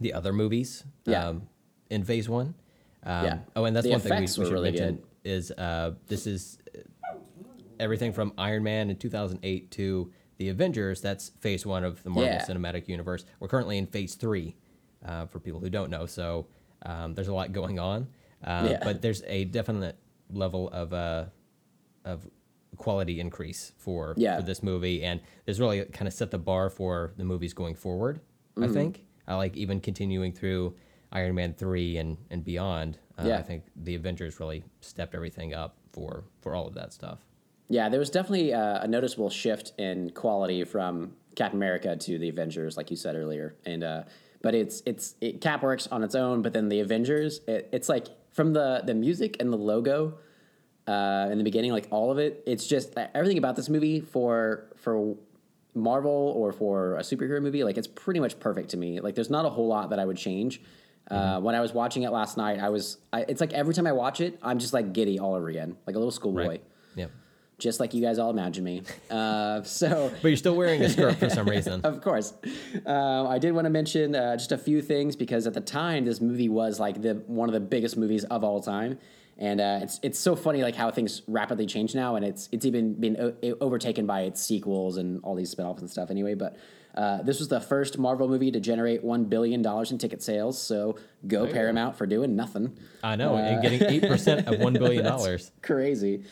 the 0.00 0.14
other 0.14 0.32
movies. 0.32 0.84
Yeah. 1.04 1.28
Um, 1.28 1.48
in 1.90 2.04
Phase 2.04 2.28
One. 2.28 2.54
Um, 3.04 3.24
Yeah. 3.24 3.38
Oh, 3.56 3.64
and 3.64 3.74
that's 3.76 3.84
The 3.84 3.92
one 3.92 4.00
thing 4.00 4.12
we, 4.14 4.20
we 4.20 4.26
should 4.26 4.48
really 4.48 4.70
mention 4.70 4.96
good. 4.96 5.04
is 5.24 5.50
uh, 5.52 5.92
this 6.06 6.26
is 6.26 6.58
everything 7.80 8.12
from 8.12 8.32
Iron 8.38 8.62
Man 8.62 8.90
in 8.90 8.96
2008 8.96 9.70
to 9.72 10.12
the 10.38 10.48
Avengers. 10.48 11.00
That's 11.00 11.30
Phase 11.40 11.64
One 11.66 11.84
of 11.84 12.02
the 12.02 12.10
Marvel 12.10 12.32
Yeah. 12.32 12.44
Cinematic 12.44 12.88
Universe. 12.88 13.24
We're 13.40 13.48
currently 13.48 13.78
in 13.78 13.86
Phase 13.86 14.14
Three, 14.14 14.56
uh, 15.04 15.26
for 15.26 15.38
people 15.40 15.60
who 15.60 15.70
don't 15.70 15.90
know. 15.90 16.06
So 16.06 16.46
um, 16.82 17.14
there's 17.14 17.28
a 17.28 17.34
lot 17.34 17.52
going 17.52 17.78
on, 17.78 18.08
uh, 18.44 18.68
Yeah. 18.70 18.80
but 18.82 19.02
there's 19.02 19.22
a 19.26 19.44
definite 19.44 19.96
level 20.30 20.68
of 20.70 20.92
uh, 20.92 21.26
of 22.04 22.26
quality 22.76 23.18
increase 23.20 23.72
for 23.78 24.14
Yeah. 24.16 24.36
for 24.36 24.42
this 24.42 24.62
movie, 24.62 25.02
and 25.04 25.20
this 25.46 25.58
really 25.58 25.84
kind 25.86 26.06
of 26.08 26.14
set 26.14 26.30
the 26.30 26.38
bar 26.38 26.70
for 26.70 27.12
the 27.16 27.24
movies 27.24 27.52
going 27.54 27.74
forward. 27.74 28.20
Mm-hmm. 28.56 28.64
I 28.64 28.68
think 28.68 29.04
I 29.26 29.34
like 29.36 29.56
even 29.56 29.80
continuing 29.80 30.32
through 30.32 30.74
Iron 31.12 31.34
Man 31.34 31.54
three 31.54 31.96
and 31.96 32.18
and 32.30 32.44
beyond. 32.44 32.98
Uh, 33.18 33.24
Yeah. 33.26 33.38
I 33.38 33.42
think 33.42 33.64
the 33.76 33.94
Avengers 33.94 34.38
really 34.40 34.64
stepped 34.80 35.14
everything 35.14 35.54
up 35.54 35.76
for 35.92 36.24
for 36.40 36.54
all 36.54 36.66
of 36.66 36.74
that 36.74 36.92
stuff. 36.92 37.20
Yeah, 37.68 37.88
there 37.88 38.00
was 38.00 38.10
definitely 38.10 38.54
uh, 38.54 38.82
a 38.82 38.88
noticeable 38.88 39.28
shift 39.30 39.72
in 39.78 40.10
quality 40.10 40.64
from 40.64 41.12
Captain 41.36 41.58
America 41.58 41.96
to 41.96 42.18
the 42.18 42.28
Avengers, 42.30 42.76
like 42.76 42.90
you 42.90 42.96
said 42.96 43.14
earlier. 43.14 43.56
And 43.66 43.84
uh, 43.84 44.02
but 44.42 44.54
it's 44.54 44.82
it's 44.86 45.16
it, 45.20 45.40
Cap 45.40 45.62
works 45.62 45.86
on 45.88 46.02
its 46.02 46.14
own, 46.14 46.42
but 46.42 46.52
then 46.52 46.68
the 46.68 46.80
Avengers, 46.80 47.40
it, 47.46 47.68
it's 47.72 47.88
like 47.88 48.06
from 48.32 48.52
the 48.52 48.82
the 48.86 48.94
music 48.94 49.36
and 49.40 49.52
the 49.52 49.56
logo 49.56 50.18
uh, 50.86 51.28
in 51.30 51.38
the 51.38 51.44
beginning, 51.44 51.72
like 51.72 51.88
all 51.90 52.10
of 52.10 52.18
it. 52.18 52.42
It's 52.46 52.66
just 52.66 52.96
uh, 52.96 53.08
everything 53.14 53.38
about 53.38 53.56
this 53.56 53.68
movie 53.68 54.00
for 54.00 54.70
for 54.76 55.16
Marvel 55.74 56.32
or 56.36 56.52
for 56.52 56.96
a 56.96 57.00
superhero 57.02 57.42
movie, 57.42 57.64
like 57.64 57.76
it's 57.76 57.86
pretty 57.86 58.20
much 58.20 58.40
perfect 58.40 58.70
to 58.70 58.76
me. 58.76 59.00
Like 59.00 59.14
there's 59.14 59.30
not 59.30 59.44
a 59.44 59.50
whole 59.50 59.68
lot 59.68 59.90
that 59.90 59.98
I 59.98 60.04
would 60.06 60.16
change. 60.16 60.62
Uh, 61.10 61.40
when 61.40 61.54
I 61.54 61.60
was 61.60 61.72
watching 61.72 62.02
it 62.02 62.10
last 62.10 62.36
night, 62.36 62.58
I 62.60 62.68
was. 62.68 62.98
I, 63.12 63.22
it's 63.28 63.40
like 63.40 63.52
every 63.52 63.72
time 63.74 63.86
I 63.86 63.92
watch 63.92 64.20
it, 64.20 64.38
I'm 64.42 64.58
just 64.58 64.72
like 64.72 64.92
giddy 64.92 65.18
all 65.18 65.34
over 65.34 65.48
again, 65.48 65.76
like 65.86 65.96
a 65.96 65.98
little 65.98 66.10
schoolboy 66.10 66.58
Yep. 66.96 67.10
just 67.58 67.80
like 67.80 67.94
you 67.94 68.02
guys 68.02 68.18
all 68.18 68.30
imagine 68.30 68.62
me. 68.64 68.82
Uh, 69.10 69.62
so, 69.80 70.12
But 70.22 70.28
you're 70.28 70.36
still 70.36 70.54
wearing 70.56 70.82
a 70.82 70.88
skirt 70.88 71.16
for 71.16 71.30
some 71.30 71.48
reason. 71.48 71.80
of 71.84 72.00
course, 72.02 72.34
um, 72.86 73.26
I 73.26 73.38
did 73.38 73.52
want 73.52 73.64
to 73.64 73.70
mention 73.70 74.14
uh, 74.14 74.36
just 74.36 74.52
a 74.52 74.58
few 74.58 74.82
things 74.82 75.16
because 75.16 75.46
at 75.46 75.54
the 75.54 75.60
time 75.60 76.04
this 76.04 76.20
movie 76.20 76.48
was 76.48 76.78
like 76.78 77.00
the 77.02 77.14
one 77.26 77.48
of 77.48 77.52
the 77.54 77.60
biggest 77.60 77.96
movies 77.96 78.24
of 78.24 78.44
all 78.44 78.60
time, 78.60 78.98
and 79.38 79.60
uh, 79.60 79.80
it's 79.82 79.98
it's 80.02 80.18
so 80.18 80.36
funny 80.36 80.62
like 80.62 80.74
how 80.74 80.90
things 80.90 81.22
rapidly 81.26 81.64
change 81.66 81.94
now, 81.94 82.16
and 82.16 82.24
it's 82.24 82.48
it's 82.52 82.66
even 82.66 82.94
been 82.94 83.16
o- 83.18 83.56
overtaken 83.60 84.04
by 84.06 84.22
its 84.22 84.42
sequels 84.42 84.98
and 84.98 85.20
all 85.24 85.34
these 85.34 85.54
spinoffs 85.54 85.78
and 85.80 85.90
stuff. 85.90 86.10
Anyway, 86.10 86.34
but. 86.34 86.54
Uh, 86.94 87.22
this 87.22 87.38
was 87.38 87.48
the 87.48 87.60
first 87.60 87.96
Marvel 87.98 88.26
movie 88.28 88.50
to 88.50 88.58
generate 88.60 89.04
one 89.04 89.24
billion 89.24 89.62
dollars 89.62 89.92
in 89.92 89.98
ticket 89.98 90.22
sales. 90.22 90.60
So 90.60 90.96
go 91.26 91.46
Paramount 91.46 91.96
for 91.96 92.06
doing 92.06 92.34
nothing. 92.34 92.76
I 93.04 93.14
know, 93.16 93.34
Uh, 93.36 93.38
and 93.38 93.62
getting 93.62 93.82
eight 93.84 94.02
percent 94.02 94.48
of 94.48 94.58
one 94.60 94.72
billion 94.72 95.04
dollars. 95.12 95.52
crazy. 95.62 96.24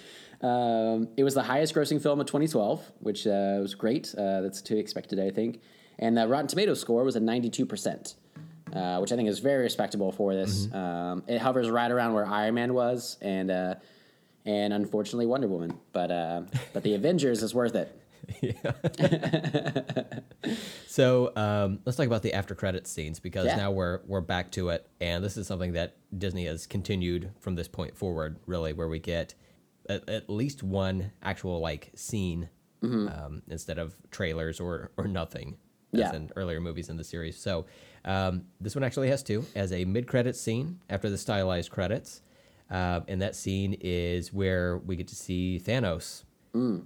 Um, 0.43 1.09
it 1.17 1.25
was 1.25 1.35
the 1.35 1.43
highest 1.43 1.75
grossing 1.75 2.01
film 2.03 2.21
of 2.21 2.27
2012, 2.27 2.93
which 3.01 3.27
uh, 3.27 3.59
was 3.61 3.75
great. 3.75 4.15
Uh, 4.17 4.43
that's 4.43 4.61
to 4.63 4.75
be 4.75 4.81
expected, 4.81 5.19
I 5.19 5.31
think. 5.31 5.61
And 5.99 6.17
the 6.17 6.29
Rotten 6.29 6.47
Tomatoes 6.47 6.79
score 6.81 7.05
was 7.05 7.17
a 7.17 7.21
92%, 7.21 8.15
uh, 8.75 8.99
which 8.99 9.13
I 9.13 9.17
think 9.17 9.29
is 9.31 9.39
very 9.39 9.63
respectable 9.63 10.13
for 10.13 10.35
this. 10.35 10.71
Um, 10.75 11.23
it 11.27 11.39
hovers 11.39 11.71
right 11.71 11.91
around 11.91 12.13
where 12.13 12.27
Iron 12.27 12.55
Man 12.55 12.75
was, 12.75 13.17
and 13.23 13.51
uh, 13.51 13.75
and 14.45 14.73
unfortunately 14.75 15.27
Wonder 15.27 15.49
Woman. 15.49 15.79
But 15.93 16.11
uh, 16.11 16.43
but 16.75 16.83
the 16.83 16.95
Avengers 17.01 17.43
is 17.43 17.55
worth 17.55 17.75
it. 17.75 17.91
So 20.87 21.33
um, 21.37 21.81
let's 21.85 21.97
talk 21.99 22.07
about 22.07 22.23
the 22.23 22.33
after 22.33 22.55
credits 22.55 22.91
scenes 22.91 23.21
because 23.21 23.47
Yeah. 23.47 23.57
now 23.57 23.71
we're 23.71 24.01
we're 24.07 24.21
back 24.23 24.51
to 24.53 24.71
it, 24.71 24.89
and 25.01 25.23
this 25.23 25.37
is 25.37 25.47
something 25.47 25.73
that 25.73 25.97
Disney 26.17 26.47
has 26.47 26.67
continued 26.67 27.33
from 27.41 27.55
this 27.55 27.69
point 27.69 27.97
forward, 27.97 28.39
really, 28.47 28.73
where 28.73 28.89
we 28.89 28.99
get 28.99 29.35
at, 29.89 30.09
at 30.09 30.31
least 30.31 30.63
one 30.63 31.13
actual 31.23 31.61
like 31.61 31.91
scene 31.95 32.49
um, 32.83 33.43
instead 33.49 33.79
of 33.79 33.95
trailers 34.11 34.61
or 34.61 34.91
or 34.97 35.07
nothing 35.09 35.57
as 35.93 35.99
Yeah. 36.01 36.15
in 36.15 36.31
earlier 36.37 36.61
movies 36.61 36.89
in 36.89 36.97
the 36.97 37.05
series. 37.05 37.37
So 37.37 37.67
um, 38.05 38.45
this 38.61 38.75
one 38.77 38.85
actually 38.85 39.09
has 39.09 39.23
two 39.23 39.45
as 39.57 39.73
a 39.73 39.85
mid 39.85 40.07
credit 40.07 40.37
scene 40.37 40.79
after 40.89 41.11
the 41.11 41.19
stylized 41.19 41.71
credits. 41.71 42.23
Um, 42.71 43.05
and 43.09 43.21
that 43.23 43.37
scene 43.37 43.77
is 43.81 44.33
where 44.33 44.79
we 44.79 44.97
get 44.97 45.09
to 45.09 45.15
see 45.17 45.61
Thanos 45.65 46.23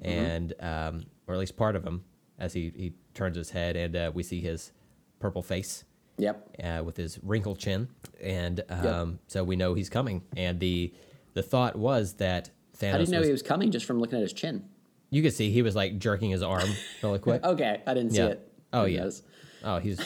and 0.02 0.52
um, 0.60 1.02
or 1.30 1.34
at 1.34 1.38
least 1.38 1.56
part 1.56 1.76
of 1.76 1.84
him 1.84 2.02
as 2.38 2.52
he, 2.54 2.72
he 2.74 2.92
turns 3.14 3.36
his 3.36 3.50
head 3.50 3.76
and 3.76 3.94
uh, 3.94 4.10
we 4.12 4.22
see 4.24 4.40
his 4.40 4.72
purple 5.20 5.42
face 5.42 5.84
Yep. 6.18 6.56
uh, 6.62 6.82
with 6.84 6.96
his 6.98 7.18
wrinkled 7.22 7.58
chin, 7.58 7.88
and 8.20 8.62
um, 8.68 9.20
so 9.26 9.42
we 9.42 9.56
know 9.56 9.72
he's 9.72 9.88
coming. 9.88 10.20
And 10.36 10.60
the 10.60 10.92
the 11.32 11.42
thought 11.42 11.76
was 11.76 12.14
that 12.14 12.50
Thanos. 12.78 12.94
I 12.94 12.98
didn't 12.98 13.10
know 13.12 13.18
was, 13.20 13.28
he 13.28 13.32
was 13.32 13.42
coming 13.42 13.70
just 13.70 13.86
from 13.86 14.00
looking 14.00 14.18
at 14.18 14.22
his 14.22 14.34
chin. 14.34 14.64
You 15.08 15.22
could 15.22 15.32
see 15.32 15.50
he 15.50 15.62
was 15.62 15.74
like 15.74 15.98
jerking 15.98 16.28
his 16.30 16.42
arm 16.42 16.68
really 17.02 17.18
quick. 17.26 17.42
Okay, 17.42 17.80
I 17.86 17.94
didn't 17.94 18.10
see 18.10 18.20
it. 18.20 18.52
Oh, 18.72 18.82
Who 18.84 18.90
yeah. 18.90 19.00
knows? 19.00 19.22
Oh, 19.64 19.78
he's 19.78 19.98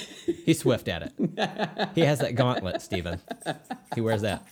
he's 0.45 0.61
swift 0.61 0.87
at 0.87 1.03
it. 1.03 1.91
He 1.97 2.03
has 2.03 2.21
that 2.21 2.37
gauntlet, 2.37 2.81
Stephen. 2.81 3.21
He 3.97 4.01
wears 4.01 4.23
that. 4.23 4.47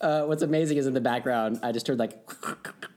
Uh, 0.00 0.22
what's 0.24 0.42
amazing 0.42 0.78
is 0.78 0.86
in 0.86 0.94
the 0.94 1.00
background, 1.00 1.60
I 1.62 1.72
just 1.72 1.86
heard 1.86 1.98
like 1.98 2.26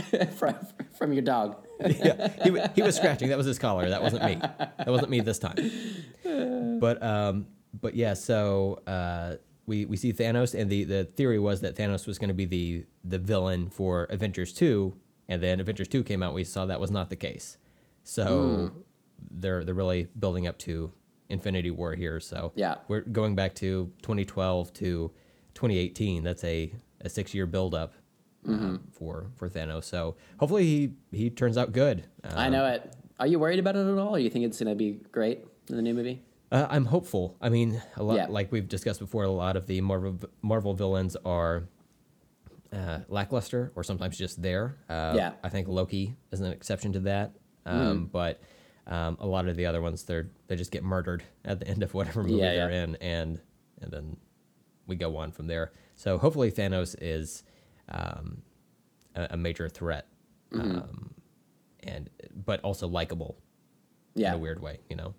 from 0.36 0.54
from 0.96 1.12
your 1.12 1.22
dog. 1.22 1.64
yeah, 1.80 2.28
he, 2.44 2.56
he 2.74 2.82
was 2.82 2.96
scratching. 2.96 3.28
That 3.30 3.38
was 3.38 3.46
his 3.46 3.58
collar. 3.58 3.88
That 3.88 4.02
wasn't 4.02 4.24
me. 4.24 4.36
That 4.36 4.86
wasn't 4.88 5.10
me 5.10 5.20
this 5.20 5.38
time. 5.38 5.56
But 6.80 7.02
um, 7.02 7.46
but 7.78 7.94
yeah. 7.94 8.14
So 8.14 8.80
uh, 8.86 9.36
we 9.66 9.84
we 9.84 9.96
see 9.96 10.12
Thanos, 10.12 10.58
and 10.58 10.70
the 10.70 10.84
the 10.84 11.04
theory 11.04 11.38
was 11.38 11.60
that 11.60 11.76
Thanos 11.76 12.06
was 12.06 12.18
going 12.18 12.28
to 12.28 12.34
be 12.34 12.44
the 12.46 12.84
the 13.04 13.18
villain 13.18 13.68
for 13.70 14.04
Avengers 14.04 14.52
two, 14.52 14.96
and 15.28 15.42
then 15.42 15.60
Avengers 15.60 15.88
two 15.88 16.02
came 16.02 16.22
out. 16.22 16.32
We 16.34 16.44
saw 16.44 16.66
that 16.66 16.80
was 16.80 16.90
not 16.90 17.10
the 17.10 17.16
case. 17.16 17.58
So 18.02 18.70
they're 19.30 19.62
they're 19.64 19.74
really 19.74 20.08
building 20.18 20.46
up 20.46 20.58
to 20.60 20.92
Infinity 21.28 21.70
War 21.70 21.94
here. 21.94 22.18
So 22.20 22.52
Yeah. 22.56 22.76
we're 22.88 23.02
going 23.02 23.34
back 23.34 23.54
to 23.56 23.92
2012 24.02 24.72
to 24.74 25.10
2018. 25.54 26.22
That's 26.24 26.44
a 26.44 26.72
a 27.02 27.08
six 27.08 27.34
year 27.34 27.46
buildup. 27.46 27.92
Um, 28.46 28.84
for 28.92 29.26
for 29.36 29.48
Thanos, 29.50 29.84
so 29.84 30.16
hopefully 30.38 30.64
he 30.64 30.92
he 31.12 31.30
turns 31.30 31.58
out 31.58 31.72
good. 31.72 32.04
I 32.24 32.46
Um, 32.46 32.52
know 32.52 32.66
it. 32.66 32.96
Are 33.18 33.26
you 33.26 33.38
worried 33.38 33.58
about 33.58 33.76
it 33.76 33.86
at 33.86 33.98
all? 33.98 34.16
Or 34.16 34.18
you 34.18 34.30
think 34.30 34.46
it's 34.46 34.58
gonna 34.58 34.74
be 34.74 35.00
great 35.12 35.44
in 35.68 35.76
the 35.76 35.82
new 35.82 35.92
movie? 35.94 36.22
Uh, 36.50 36.66
I'm 36.70 36.86
hopeful. 36.86 37.36
I 37.40 37.48
mean, 37.50 37.80
a 37.96 38.02
lot 38.02 38.16
Yeah. 38.16 38.26
like 38.28 38.50
we've 38.50 38.66
discussed 38.66 38.98
before. 38.98 39.24
A 39.24 39.30
lot 39.30 39.56
of 39.56 39.66
the 39.66 39.80
Marvel 39.82 40.18
Marvel 40.42 40.72
villains 40.74 41.16
are 41.24 41.64
uh, 42.72 43.00
lackluster 43.08 43.72
or 43.74 43.82
sometimes 43.84 44.16
just 44.16 44.40
there. 44.40 44.76
Uh, 44.88 45.12
Yeah. 45.16 45.32
I 45.44 45.48
think 45.48 45.68
Loki 45.68 46.16
is 46.32 46.40
an 46.40 46.50
exception 46.52 46.92
to 46.94 47.00
that. 47.00 47.32
Um, 47.66 48.06
But 48.06 48.40
um, 48.86 49.16
a 49.20 49.26
lot 49.26 49.48
of 49.48 49.56
the 49.56 49.66
other 49.66 49.82
ones, 49.82 50.04
they're 50.04 50.30
they 50.46 50.56
just 50.56 50.70
get 50.70 50.82
murdered 50.82 51.22
at 51.44 51.60
the 51.60 51.68
end 51.72 51.82
of 51.82 51.92
whatever 51.94 52.22
movie 52.22 52.36
Yeah, 52.36 52.54
they're 52.54 52.70
yeah. 52.70 52.82
in, 52.84 52.96
and 52.96 53.40
and 53.82 53.90
then 53.92 54.16
we 54.86 54.96
go 54.96 55.16
on 55.18 55.30
from 55.30 55.46
there. 55.46 55.72
So 55.94 56.16
hopefully 56.16 56.50
Thanos 56.50 56.96
is 57.00 57.42
um, 57.90 58.42
a, 59.14 59.28
a 59.30 59.36
major 59.36 59.68
threat, 59.68 60.06
Mm-hmm. 60.52 60.78
um, 60.78 61.14
and 61.84 62.10
but 62.44 62.60
also 62.62 62.88
likable 62.88 63.36
Yeah. 64.14 64.30
in 64.30 64.34
a 64.34 64.38
weird 64.38 64.60
way. 64.60 64.80
You 64.88 64.96
know. 64.96 65.14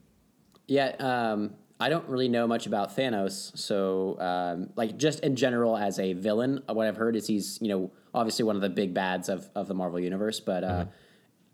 Yeah, 0.68 0.90
um, 1.00 1.56
I 1.80 1.90
don't 1.90 2.08
really 2.10 2.28
know 2.30 2.48
much 2.48 2.68
about 2.68 2.96
Thanos, 2.96 3.58
so 3.58 4.20
um, 4.20 4.70
like 4.76 4.98
just 4.98 5.22
in 5.22 5.36
general 5.36 5.76
as 5.78 6.00
a 6.00 6.14
villain, 6.14 6.62
what 6.68 6.88
I've 6.88 6.98
heard 6.98 7.16
is 7.16 7.28
he's 7.28 7.58
you 7.62 7.70
know 7.70 7.92
obviously 8.14 8.44
one 8.46 8.56
of 8.58 8.62
the 8.62 8.70
big 8.70 8.94
bads 8.94 9.30
of, 9.30 9.50
of 9.56 9.68
the 9.68 9.74
Marvel 9.74 10.00
universe, 10.00 10.40
but 10.40 10.64
uh, 10.64 10.86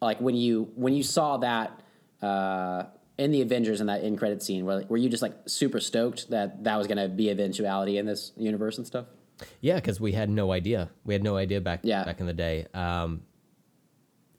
like 0.02 0.20
when 0.20 0.36
you 0.36 0.70
when 0.76 0.94
you 0.94 1.04
saw 1.04 1.38
that 1.38 1.82
uh, 2.22 2.84
in 3.18 3.32
the 3.32 3.42
Avengers 3.42 3.80
in 3.80 3.88
that 3.88 4.04
end 4.04 4.18
credit 4.18 4.42
scene, 4.44 4.66
were, 4.66 4.84
were 4.90 4.98
you 4.98 5.08
just 5.10 5.22
like 5.22 5.34
super 5.46 5.80
stoked 5.80 6.30
that 6.32 6.64
that 6.64 6.78
was 6.78 6.88
going 6.88 6.98
to 6.98 7.08
be 7.10 7.30
eventuality 7.30 7.98
in 7.98 8.06
this 8.08 8.32
universe 8.38 8.78
and 8.80 8.86
stuff? 8.88 9.06
Yeah, 9.62 9.76
because 9.76 10.00
we 10.00 10.14
had 10.14 10.30
no 10.30 10.52
idea. 10.52 10.90
We 11.06 11.14
had 11.14 11.24
no 11.24 11.38
idea 11.38 11.62
back 11.62 11.82
Yeah. 11.84 12.04
back 12.04 12.20
in 12.20 12.26
the 12.26 12.34
day. 12.34 12.68
Um, 12.74 13.22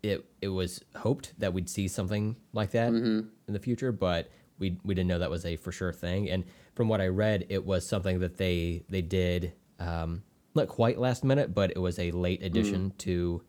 it 0.03 0.25
it 0.41 0.49
was 0.49 0.83
hoped 0.97 1.35
that 1.39 1.53
we'd 1.53 1.69
see 1.69 1.89
something 1.89 2.37
like 2.53 2.71
that 2.73 2.93
Mm-hmm. 2.93 3.29
in 3.49 3.53
the 3.55 3.59
future, 3.59 3.93
but 3.93 4.31
we 4.59 4.79
we 4.85 4.95
didn't 4.95 5.09
know 5.09 5.19
that 5.19 5.31
was 5.31 5.45
a 5.45 5.57
for 5.57 5.73
sure 5.73 5.93
thing. 5.93 6.31
And 6.31 6.45
from 6.75 6.89
what 6.89 7.01
I 7.01 7.09
read, 7.09 7.47
it 7.49 7.65
was 7.65 7.87
something 7.87 8.21
that 8.21 8.37
they 8.37 8.85
they 8.89 9.03
did 9.03 9.53
um, 9.81 10.23
not 10.55 10.69
quite 10.69 10.99
last 10.99 11.25
minute, 11.25 11.55
but 11.55 11.71
it 11.71 11.79
was 11.79 11.99
a 11.99 12.11
late 12.13 12.43
addition 12.43 12.93
to 12.99 13.43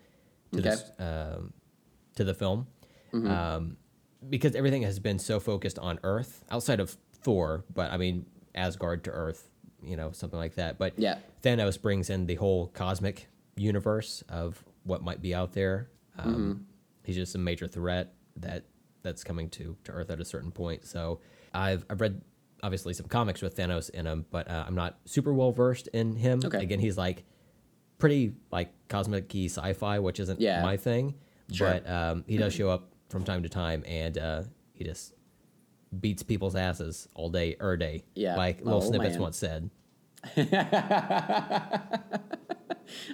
to 0.52 0.58
Mm. 0.58 0.60
Okay. 0.60 0.70
this 0.70 0.84
um, 1.00 1.54
to 2.16 2.24
the 2.24 2.34
film. 2.34 2.68
Mm-hmm. 3.14 3.30
Um, 3.30 3.78
because 4.30 4.56
everything 4.56 4.82
has 4.84 5.00
been 5.00 5.18
so 5.20 5.40
focused 5.40 5.80
on 5.80 6.00
Earth 6.04 6.44
outside 6.52 6.80
of 6.80 6.98
Thor, 7.24 7.64
but 7.74 7.92
I 7.92 7.98
mean 7.98 8.26
Asgard 8.56 9.04
to 9.06 9.12
Earth, 9.12 9.49
you 9.84 9.96
know, 9.96 10.12
something 10.12 10.40
like 10.40 10.56
that. 10.56 10.78
But 10.78 10.98
Yeah. 10.98 11.18
Thanos 11.44 11.82
brings 11.82 12.10
in 12.10 12.26
the 12.26 12.36
whole 12.36 12.68
cosmic 12.68 13.28
universe 13.56 14.24
of 14.30 14.64
what 14.84 15.04
might 15.04 15.22
be 15.22 15.34
out 15.36 15.54
there. 15.54 15.90
Um, 16.18 16.34
Mm-hmm. 16.34 16.54
He's 17.04 17.16
just 17.16 17.34
a 17.34 17.40
major 17.40 17.68
threat 17.68 18.14
that 18.36 18.66
that's 19.02 19.24
coming 19.24 19.50
to, 19.52 19.76
to 19.86 19.92
Earth 19.92 20.12
at 20.12 20.20
a 20.20 20.26
certain 20.26 20.52
point. 20.52 20.86
So 20.86 21.22
I've 21.54 21.84
I've 21.90 22.02
read 22.02 22.22
obviously 22.62 22.94
some 22.94 23.08
comics 23.08 23.42
with 23.42 23.56
Thanos 23.58 23.90
in 23.90 24.06
them, 24.06 24.26
but 24.30 24.48
uh, 24.50 24.64
I'm 24.68 24.76
not 24.76 25.00
super 25.06 25.34
well 25.34 25.52
versed 25.52 25.88
in 25.88 26.16
him. 26.18 26.42
Okay. 26.44 26.62
Again, 26.62 26.80
he's 26.80 26.98
like 26.98 27.24
pretty 27.98 28.34
like 28.52 28.72
cosmic-y 28.90 29.46
sci-fi, 29.46 30.00
which 30.00 30.20
isn't 30.20 30.40
Yeah. 30.40 30.62
my 30.62 30.78
thing. 30.78 31.16
Sure. 31.52 31.68
But 31.72 31.90
um, 31.90 32.24
he 32.28 32.38
does 32.38 32.54
show 32.54 32.70
up 32.70 32.92
from 33.10 33.24
time 33.24 33.42
to 33.44 33.50
time, 33.50 33.84
and 33.88 34.18
uh, 34.18 34.44
he 34.74 34.84
just 34.84 35.14
beats 35.98 36.24
people's 36.24 36.56
asses 36.56 37.08
all 37.16 37.30
day, 37.30 37.56
er 37.62 37.78
day. 37.78 38.04
Yeah. 38.16 38.36
like 38.36 38.62
little 38.64 38.82
Oh, 38.84 38.88
snippets 38.88 39.14
man. 39.14 39.22
once 39.22 39.38
said. 39.38 39.70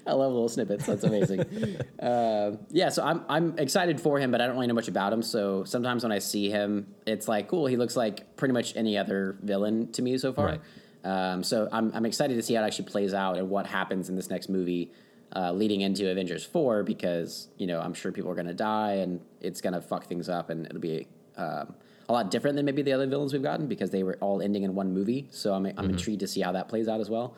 I 0.08 0.14
love 0.14 0.32
little 0.32 0.48
snippets. 0.50 0.86
That's 0.86 1.04
amazing. 1.04 1.42
uh, 2.00 2.52
yeah, 2.70 2.90
so 2.90 3.04
I'm 3.04 3.24
I'm 3.28 3.58
excited 3.60 4.00
for 4.00 4.20
him, 4.20 4.32
but 4.32 4.40
I 4.42 4.48
don't 4.48 4.56
really 4.56 4.68
know 4.68 4.74
much 4.74 4.88
about 4.88 5.12
him. 5.12 5.22
So 5.22 5.64
sometimes 5.66 6.04
when 6.04 6.12
I 6.12 6.20
see 6.20 6.50
him, 6.50 6.88
it's 7.06 7.28
like 7.28 7.48
cool. 7.50 7.66
He 7.68 7.76
looks 7.78 7.96
like 7.96 8.36
pretty 8.38 8.54
much 8.54 8.76
any 8.76 8.98
other 8.98 9.38
villain 9.42 9.92
to 9.94 10.02
me 10.02 10.18
so 10.18 10.32
far. 10.34 10.46
Right. 10.46 10.62
Um, 11.04 11.44
so 11.44 11.68
I'm 11.72 11.92
I'm 11.94 12.06
excited 12.06 12.36
to 12.36 12.42
see 12.42 12.54
how 12.56 12.64
it 12.64 12.68
actually 12.68 12.86
plays 12.86 13.14
out 13.14 13.38
and 13.38 13.50
what 13.50 13.68
happens 13.68 14.10
in 14.10 14.16
this 14.16 14.30
next 14.30 14.50
movie, 14.50 14.92
uh, 15.36 15.52
leading 15.52 15.82
into 15.82 16.10
Avengers 16.10 16.46
four 16.46 16.84
because 16.84 17.50
you 17.58 17.68
know 17.68 17.80
I'm 17.82 17.94
sure 17.94 18.12
people 18.12 18.32
are 18.32 18.36
gonna 18.36 18.54
die 18.54 18.94
and 18.94 19.20
it's 19.42 19.60
gonna 19.62 19.82
fuck 19.82 20.08
things 20.08 20.30
up 20.30 20.50
and 20.50 20.66
it'll 20.66 20.80
be. 20.80 21.08
Um, 21.38 21.76
a 22.08 22.14
lot 22.14 22.30
different 22.32 22.56
than 22.56 22.66
maybe 22.66 22.82
the 22.82 22.94
other 22.94 23.08
villains 23.08 23.34
we've 23.34 23.42
gotten 23.42 23.68
because 23.68 23.90
they 23.90 24.04
were 24.04 24.18
all 24.22 24.42
ending 24.42 24.64
in 24.64 24.76
one 24.76 24.94
movie. 24.94 25.28
So 25.32 25.54
I'm, 25.54 25.66
I'm 25.78 25.90
intrigued 25.90 26.20
to 26.22 26.28
see 26.28 26.42
how 26.42 26.52
that 26.52 26.68
plays 26.68 26.88
out 26.88 27.00
as 27.00 27.10
well. 27.10 27.36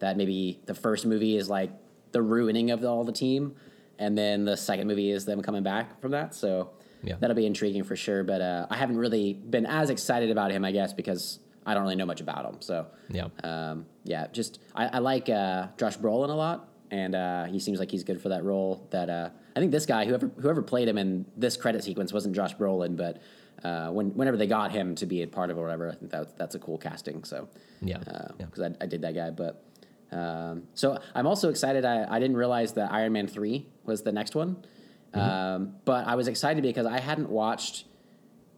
That 0.00 0.16
maybe 0.16 0.60
the 0.66 0.74
first 0.74 1.06
movie 1.06 1.36
is 1.36 1.48
like 1.48 1.70
the 2.12 2.22
ruining 2.22 2.70
of 2.70 2.84
all 2.84 3.04
the 3.04 3.12
team, 3.12 3.54
and 3.98 4.16
then 4.16 4.44
the 4.44 4.56
second 4.56 4.88
movie 4.88 5.10
is 5.10 5.24
them 5.24 5.42
coming 5.42 5.62
back 5.62 6.00
from 6.00 6.10
that. 6.12 6.34
So 6.34 6.70
Yeah. 7.02 7.16
that'll 7.18 7.36
be 7.36 7.46
intriguing 7.46 7.84
for 7.84 7.96
sure. 7.96 8.22
But 8.24 8.40
uh, 8.40 8.66
I 8.70 8.76
haven't 8.76 8.98
really 8.98 9.34
been 9.34 9.66
as 9.66 9.90
excited 9.90 10.30
about 10.30 10.50
him, 10.50 10.64
I 10.64 10.72
guess, 10.72 10.92
because 10.92 11.38
I 11.64 11.74
don't 11.74 11.82
really 11.84 11.96
know 11.96 12.06
much 12.06 12.20
about 12.20 12.44
him. 12.46 12.56
So 12.60 12.86
Yeah. 13.10 13.28
um, 13.44 13.86
yeah, 14.04 14.26
just 14.32 14.58
I, 14.74 14.86
I 14.88 14.98
like 14.98 15.28
uh, 15.28 15.68
Josh 15.78 15.96
Brolin 15.98 16.30
a 16.30 16.34
lot, 16.34 16.68
and 16.90 17.14
uh, 17.14 17.44
he 17.44 17.58
seems 17.58 17.78
like 17.78 17.90
he's 17.90 18.04
good 18.04 18.20
for 18.20 18.30
that 18.30 18.44
role. 18.44 18.86
That 18.90 19.08
uh, 19.10 19.30
I 19.56 19.60
think 19.60 19.70
this 19.72 19.86
guy, 19.86 20.04
whoever 20.06 20.28
whoever 20.40 20.62
played 20.62 20.88
him 20.88 20.98
in 20.98 21.26
this 21.36 21.56
credit 21.56 21.84
sequence, 21.84 22.12
wasn't 22.12 22.34
Josh 22.34 22.54
Brolin, 22.56 22.96
but 22.96 23.20
uh, 23.64 23.90
when 23.90 24.10
whenever 24.10 24.36
they 24.36 24.46
got 24.46 24.72
him 24.72 24.94
to 24.96 25.06
be 25.06 25.22
a 25.22 25.26
part 25.26 25.50
of 25.50 25.58
or 25.58 25.62
whatever, 25.62 25.90
I 25.90 25.94
think 25.94 26.10
that 26.10 26.36
that's 26.38 26.54
a 26.54 26.58
cool 26.58 26.78
casting. 26.78 27.24
So 27.24 27.48
Yeah, 27.80 27.98
yeah. 28.06 28.46
because 28.46 28.62
I, 28.62 28.84
I 28.84 28.86
did 28.86 29.02
that 29.02 29.14
guy, 29.14 29.30
but. 29.30 29.64
Um, 30.12 30.64
so 30.74 30.98
I'm 31.14 31.28
also 31.28 31.50
excited. 31.50 31.84
I, 31.84 32.04
I 32.12 32.18
didn't 32.18 32.36
realize 32.36 32.72
that 32.72 32.90
Iron 32.90 33.12
Man 33.12 33.28
three 33.28 33.68
was 33.84 34.02
the 34.02 34.10
next 34.10 34.34
one, 34.34 34.56
um, 35.14 35.76
but 35.84 36.04
I 36.04 36.16
was 36.16 36.26
excited 36.26 36.64
because 36.64 36.84
I 36.84 36.98
hadn't 36.98 37.30
watched 37.30 37.84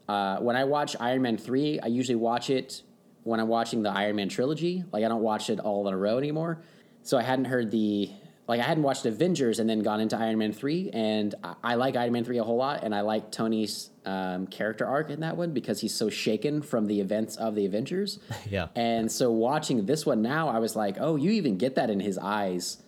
uh, 0.09 0.39
when 0.41 0.57
I 0.57 0.65
watch 0.65 0.97
Iron 1.01 1.23
Man 1.23 1.39
3, 1.39 1.81
I 1.81 1.87
usually 1.87 2.16
watch 2.16 2.51
it 2.51 2.83
when 3.23 3.41
I'm 3.41 3.49
watching 3.49 3.83
the 3.83 3.91
Iron 3.91 4.16
Man 4.16 4.29
trilogy. 4.29 4.85
Like, 4.93 5.05
I 5.05 5.09
don't 5.09 5.23
watch 5.23 5.49
it 5.51 5.61
all 5.61 5.87
in 5.89 5.95
a 5.95 5.97
row 5.97 6.19
anymore. 6.19 6.62
So 7.03 7.16
I 7.16 7.23
hadn't 7.23 7.47
heard 7.47 7.70
the, 7.70 8.11
like, 8.53 8.61
I 8.61 8.65
hadn't 8.65 8.83
watched 8.85 9.05
Avengers 9.07 9.59
and 9.59 9.69
then 9.69 9.81
gone 9.81 10.01
into 10.01 10.16
Iron 10.16 10.39
Man 10.39 10.53
3. 10.53 10.91
And 10.93 11.35
I, 11.43 11.55
I 11.62 11.74
like 11.77 11.97
Iron 11.97 12.12
Man 12.12 12.24
3 12.24 12.39
a 12.39 12.45
whole 12.45 12.57
lot. 12.57 12.85
And 12.85 12.95
I 12.95 13.01
like 13.01 13.31
Tony's 13.33 13.91
um, 14.05 14.47
character 14.47 14.87
arc 14.87 15.11
in 15.11 15.20
that 15.20 15.37
one 15.37 15.53
because 15.53 15.81
he's 15.81 15.95
so 15.95 16.09
shaken 16.11 16.62
from 16.62 16.87
the 16.87 17.01
events 17.01 17.37
of 17.37 17.55
the 17.55 17.66
Avengers. 17.66 18.19
Yeah. 18.51 18.69
And 18.77 19.11
so 19.11 19.31
watching 19.31 19.87
this 19.87 20.05
one 20.07 20.20
now, 20.23 20.49
I 20.49 20.59
was 20.59 20.77
like, 20.77 20.97
oh, 21.01 21.16
you 21.16 21.31
even 21.33 21.57
get 21.59 21.74
that 21.77 21.89
in 21.91 22.01
his 22.01 22.19
eyes 22.19 22.83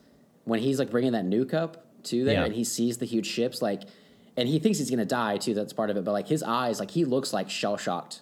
when 0.45 0.61
he's 0.61 0.79
like 0.79 0.91
bringing 0.91 1.13
that 1.13 1.25
nuke 1.25 1.55
up 1.55 1.87
to 2.05 2.25
there 2.25 2.35
Yeah. 2.35 2.45
and 2.45 2.55
he 2.55 2.65
sees 2.65 2.99
the 2.99 3.07
huge 3.07 3.27
ships 3.27 3.63
like 3.63 3.83
and 4.37 4.47
he 4.47 4.59
thinks 4.59 4.79
he's 4.79 4.91
gonna 4.91 5.07
die 5.07 5.39
too 5.39 5.55
that's 5.55 5.73
part 5.73 5.89
of 5.89 5.97
it 5.97 6.05
but 6.05 6.13
like 6.13 6.29
his 6.29 6.43
eyes 6.43 6.79
like 6.79 6.91
he 6.91 7.07
looks 7.07 7.33
like 7.33 7.49
shell 7.49 7.79
shocked 7.79 8.21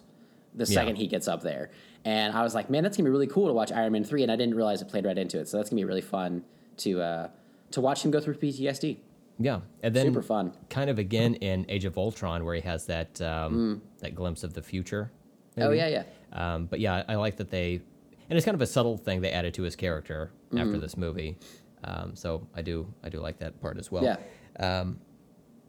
the 0.55 0.63
Yeah. 0.63 0.75
second 0.75 0.95
he 0.95 1.07
gets 1.07 1.27
up 1.27 1.41
there 1.41 1.69
and 2.05 2.33
i 2.33 2.41
was 2.43 2.55
like 2.55 2.69
man 2.69 2.81
that's 2.83 2.95
gonna 2.95 3.07
be 3.09 3.11
really 3.11 3.27
cool 3.27 3.47
to 3.47 3.53
watch 3.53 3.73
iron 3.73 3.91
man 3.91 4.05
3 4.05 4.23
and 4.23 4.31
i 4.31 4.37
didn't 4.37 4.55
realize 4.55 4.81
it 4.81 4.87
played 4.87 5.03
right 5.05 5.17
into 5.17 5.37
it 5.37 5.49
so 5.49 5.57
that's 5.57 5.69
gonna 5.69 5.81
be 5.81 5.85
really 5.85 5.99
fun 5.99 6.43
to 6.77 7.01
uh 7.01 7.27
to 7.71 7.81
watch 7.81 8.03
him 8.03 8.11
go 8.11 8.19
through 8.19 8.35
PTSD. 8.35 8.97
Yeah, 9.39 9.61
and 9.81 9.95
then 9.95 10.05
Super 10.05 10.21
fun. 10.21 10.53
Kind 10.69 10.89
of 10.91 10.99
again 10.99 11.33
in 11.35 11.65
Age 11.67 11.85
of 11.85 11.97
Ultron, 11.97 12.45
where 12.45 12.53
he 12.55 12.61
has 12.61 12.85
that 12.85 13.19
um, 13.21 13.81
that 13.99 14.13
glimpse 14.13 14.43
of 14.43 14.53
the 14.53 14.61
future. 14.61 15.11
Oh 15.57 15.71
yeah, 15.71 15.87
yeah. 15.87 16.03
Um, 16.31 16.65
but 16.67 16.79
yeah, 16.79 17.03
I 17.07 17.15
like 17.15 17.37
that 17.37 17.49
they, 17.49 17.81
and 18.29 18.37
it's 18.37 18.45
kind 18.45 18.53
of 18.55 18.61
a 18.61 18.67
subtle 18.67 18.95
thing 18.97 19.21
they 19.21 19.31
added 19.31 19.53
to 19.55 19.63
his 19.63 19.75
character 19.75 20.31
Mm-hmm. 20.49 20.57
after 20.67 20.77
this 20.79 20.95
movie. 20.97 21.35
Um, 21.83 22.15
so 22.15 22.47
I 22.55 22.61
do 22.61 22.85
I 23.03 23.09
do 23.09 23.19
like 23.19 23.39
that 23.39 23.59
part 23.59 23.79
as 23.79 23.91
well. 23.91 24.03
Yeah. 24.03 24.17
Um, 24.59 24.99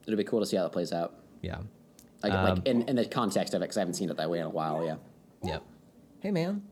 It'll 0.07 0.19
be 0.19 0.25
cool 0.25 0.41
to 0.41 0.47
see 0.47 0.57
how 0.59 0.65
that 0.65 0.73
plays 0.73 0.93
out. 0.93 1.15
yeah. 1.41 1.57
Like, 2.23 2.33
Um, 2.35 2.45
like 2.57 2.67
in, 2.67 2.83
in 2.83 2.97
the 2.97 3.07
context 3.07 3.55
of 3.55 3.63
it, 3.63 3.65
because 3.65 3.79
I 3.79 3.81
haven't 3.81 3.95
seen 3.95 4.11
it 4.11 4.17
that 4.19 4.29
way 4.29 4.41
in 4.41 4.45
a 4.45 4.51
while. 4.51 4.85
Yeah. 4.85 4.97
Yep. 5.43 5.63
Hey 6.21 6.31
man. 6.31 6.63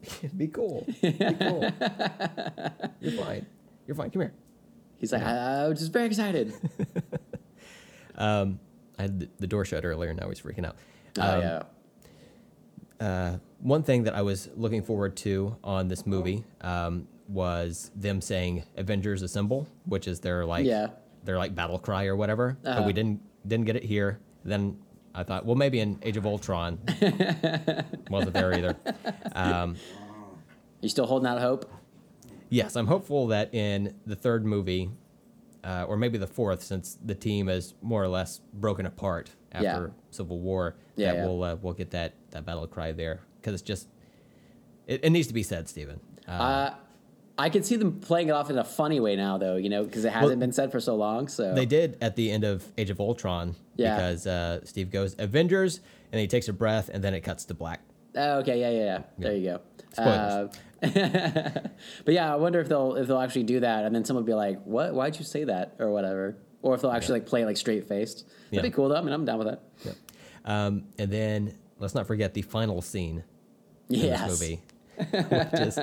Be 0.36 0.46
cool. 0.48 0.86
Be 1.02 1.12
cool. 1.12 1.60
You're 3.00 3.12
fine. 3.24 3.46
You're 3.86 3.94
fine. 3.96 4.10
Come 4.10 4.22
here. 4.22 4.32
He's 4.98 5.12
like, 5.12 5.22
I, 5.22 5.64
I 5.64 5.68
was 5.68 5.78
just 5.78 5.92
very 5.92 6.06
excited. 6.06 6.52
Um, 8.18 8.60
I 8.98 9.02
had 9.02 9.20
the- 9.20 9.28
the 9.40 9.46
door 9.46 9.64
shut 9.66 9.84
earlier. 9.84 10.08
And 10.10 10.18
now 10.18 10.28
he's 10.30 10.40
freaking 10.40 10.64
out. 10.64 10.76
oh 11.18 11.34
Um, 11.36 11.40
yeah. 11.42 11.62
uh, 13.06 13.38
one 13.60 13.82
thing 13.82 14.04
that 14.04 14.14
I 14.14 14.22
was 14.22 14.48
looking 14.56 14.82
forward 14.82 15.16
to 15.18 15.56
on 15.62 15.88
this 15.88 16.06
movie 16.06 16.44
um, 16.62 17.06
was 17.28 17.90
them 17.94 18.20
saying 18.22 18.64
"Avengers 18.76 19.20
Assemble," 19.22 19.66
which 19.84 20.08
is 20.08 20.20
their 20.20 20.46
like 20.46 20.64
Yeah. 20.64 20.88
their 21.24 21.36
like 21.36 21.54
battle 21.54 21.78
cry 21.78 22.06
or 22.06 22.16
whatever. 22.16 22.56
But 22.62 22.70
Uh-huh. 22.70 22.86
we 22.86 22.92
didn't 22.94 23.20
didn't 23.46 23.66
get 23.66 23.76
it 23.76 23.84
here. 23.84 24.18
Then 24.44 24.78
I 25.18 25.22
thought, 25.24 25.46
well, 25.46 25.56
maybe 25.56 25.80
in 25.80 25.98
Age 26.02 26.16
of 26.18 26.26
Ultron 26.26 26.78
wasn't 28.10 28.34
there 28.34 28.52
either. 28.52 28.76
Um, 29.34 29.76
You 30.82 30.88
still 30.88 31.06
holding 31.06 31.26
out 31.26 31.40
hope? 31.40 31.70
yes, 32.50 32.76
I'm 32.76 32.86
hopeful 32.86 33.28
that 33.28 33.52
in 33.54 33.94
the 34.06 34.14
third 34.14 34.44
movie, 34.44 34.90
uh, 35.64 35.84
or 35.88 35.96
maybe 35.96 36.18
the 36.18 36.26
fourth, 36.26 36.62
since 36.62 36.98
the 37.04 37.14
team 37.14 37.48
is 37.48 37.74
more 37.82 38.02
or 38.02 38.08
less 38.08 38.40
broken 38.52 38.84
apart 38.86 39.30
after 39.52 39.66
Yeah. 39.66 40.02
Civil 40.10 40.38
War, 40.40 40.76
Yeah, 40.96 41.12
that 41.12 41.16
yeah. 41.18 41.24
we'll 41.26 41.42
uh, 41.42 41.56
we'll 41.60 41.72
get 41.72 41.90
that 41.92 42.12
that 42.30 42.44
battle 42.44 42.66
cry 42.66 42.92
there 42.92 43.20
because 43.40 43.54
it's 43.54 43.62
just 43.62 43.88
it, 44.86 45.00
it 45.02 45.10
needs 45.10 45.26
to 45.28 45.34
be 45.34 45.42
said, 45.42 45.68
Stephen. 45.68 45.98
Uh, 46.28 46.30
Uh, 46.30 46.74
I 47.38 47.50
could 47.50 47.66
see 47.66 47.76
them 47.76 48.00
playing 48.00 48.28
it 48.28 48.32
off 48.32 48.48
in 48.50 48.56
a 48.58 48.64
funny 48.64 48.98
way 49.00 49.14
now, 49.16 49.36
though. 49.38 49.56
You 49.56 49.68
know, 49.68 49.84
because 49.84 50.04
it 50.04 50.12
hasn't 50.12 50.40
been 50.40 50.52
said 50.52 50.72
for 50.72 50.80
so 50.80 50.94
long. 50.96 51.28
So 51.28 51.54
They 51.54 51.66
did 51.66 51.98
at 52.00 52.16
the 52.16 52.30
end 52.30 52.44
of 52.44 52.64
Age 52.78 52.90
of 52.90 52.98
Ultron 53.00 53.54
Yeah. 53.76 53.96
because 53.96 54.26
uh, 54.26 54.64
Steve 54.64 54.90
goes 54.90 55.14
Avengers 55.18 55.80
and 56.12 56.20
he 56.20 56.26
takes 56.26 56.48
a 56.48 56.52
breath 56.52 56.88
and 56.92 57.04
then 57.04 57.12
it 57.14 57.20
cuts 57.20 57.44
to 57.46 57.54
black. 57.54 57.80
Oh, 58.14 58.38
okay, 58.38 58.58
yeah, 58.58 58.70
yeah, 58.70 58.84
yeah. 58.84 59.02
There 59.18 59.34
you 59.36 59.44
go. 59.96 60.02
Uh, 60.02 60.48
but 62.04 62.14
yeah, 62.14 62.32
I 62.32 62.36
wonder 62.36 62.60
if 62.60 62.68
they'll 62.68 62.94
if 62.96 63.06
they'll 63.08 63.18
actually 63.20 63.42
do 63.44 63.60
that, 63.60 63.84
and 63.84 63.94
then 63.94 64.04
someone 64.04 64.24
will 64.24 64.26
be 64.26 64.34
like, 64.34 64.62
"What? 64.64 64.94
Why'd 64.94 65.18
you 65.18 65.24
say 65.24 65.44
that?" 65.44 65.74
or 65.78 65.90
whatever. 65.90 66.36
Or 66.62 66.74
if 66.74 66.80
they'll 66.82 66.90
actually 66.90 67.20
like 67.20 67.26
play 67.28 67.42
it 67.42 67.46
like 67.46 67.56
straight 67.56 67.86
faced. 67.86 68.26
That'd 68.26 68.36
Yeah. 68.52 68.62
be 68.62 68.70
cool 68.70 68.88
though. 68.88 68.96
I 68.96 69.00
mean, 69.02 69.12
I'm 69.12 69.24
down 69.24 69.38
with 69.38 69.48
that. 69.48 69.62
Um, 70.44 70.84
and 70.98 71.10
then 71.10 71.54
let's 71.78 71.94
not 71.94 72.06
forget 72.06 72.34
the 72.34 72.42
final 72.42 72.80
scene 72.82 73.24
in 73.90 74.00
Yes. 74.00 74.28
this 74.28 74.40
movie, 74.40 74.62
which 74.98 75.60
is 75.60 75.78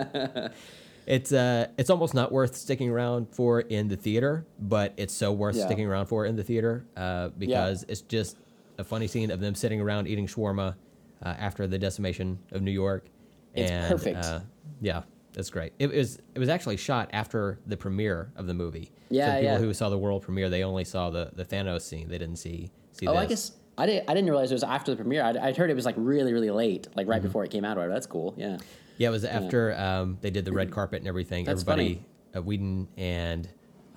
it's 1.06 1.32
uh 1.32 1.68
it's 1.78 1.90
almost 1.90 2.14
not 2.14 2.32
worth 2.32 2.56
sticking 2.56 2.90
around 2.90 3.28
for 3.32 3.62
in 3.62 3.88
the 3.88 3.96
theater, 3.98 4.46
but 4.60 4.94
it's 4.98 5.14
so 5.14 5.32
worth 5.32 5.56
Yeah. 5.56 5.66
sticking 5.66 5.86
around 5.88 6.08
for 6.08 6.26
in 6.26 6.36
the 6.36 6.44
theater 6.44 6.86
uh, 6.98 7.30
because 7.38 7.86
it's 7.88 8.02
just 8.02 8.38
a 8.78 8.84
funny 8.84 9.08
scene 9.08 9.32
of 9.32 9.40
them 9.40 9.56
sitting 9.56 9.80
around 9.82 10.08
eating 10.08 10.28
shawarma 10.28 10.76
uh, 11.24 11.30
after 11.38 11.68
the 11.68 11.78
decimation 11.78 12.40
of 12.52 12.62
New 12.62 12.72
York. 12.72 13.06
It's 13.54 13.70
and, 13.72 13.92
perfect. 13.92 14.26
Uh, 14.26 14.40
yeah, 14.82 15.04
that's 15.34 15.50
great. 15.50 15.74
It 15.80 15.92
was 15.92 16.20
it 16.36 16.40
was 16.40 16.50
actually 16.50 16.78
shot 16.78 17.10
after 17.14 17.60
the 17.68 17.78
premiere 17.78 18.32
of 18.36 18.48
the 18.48 18.54
movie. 18.54 18.92
Yeah, 19.10 19.28
so 19.28 19.32
people 19.34 19.44
yeah. 19.54 19.58
who 19.60 19.74
saw 19.74 19.90
the 19.90 19.98
world 19.98 20.24
premiere, 20.24 20.50
they 20.50 20.64
only 20.64 20.84
saw 20.86 21.10
the 21.10 21.32
the 21.36 21.46
Thanos 21.46 21.82
scene. 21.82 22.10
They 22.10 22.18
didn't 22.18 22.38
see 22.38 22.72
see 22.94 23.08
Oh, 23.08 23.14
this. 23.14 23.22
I 23.22 23.26
guess 23.28 23.52
I 23.78 23.86
didn't. 23.86 24.10
I 24.10 24.14
didn't 24.14 24.30
realize 24.30 24.52
it 24.52 24.56
was 24.56 24.64
after 24.64 24.92
the 24.92 24.98
premiere. 24.98 25.24
I'd, 25.24 25.38
I'd 25.38 25.58
heard 25.58 25.70
it 25.70 25.76
was 25.76 25.86
like 25.86 25.96
really, 25.98 26.34
really 26.34 26.52
late, 26.52 26.88
like 26.96 27.04
Mm-hmm. 27.06 27.12
right 27.12 27.22
before 27.22 27.44
it 27.44 27.52
came 27.52 27.66
out. 27.66 27.78
Or. 27.78 27.88
That's 27.88 28.06
cool. 28.08 28.34
Yeah. 28.38 28.58
Yeah, 28.98 29.10
it 29.10 29.12
was 29.12 29.26
after 29.26 29.74
um, 29.78 30.18
they 30.22 30.30
did 30.30 30.46
the 30.46 30.52
red 30.52 30.72
carpet 30.72 31.00
and 31.00 31.08
everything. 31.08 31.46
That's 31.46 31.62
Everybody, 31.62 32.04
uh, 32.36 32.42
Whedon 32.42 32.88
and 32.98 33.48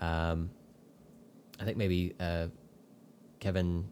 um, 0.00 0.50
I 1.60 1.64
think 1.64 1.76
maybe 1.76 2.14
uh, 2.20 2.46
Kevin 3.40 3.86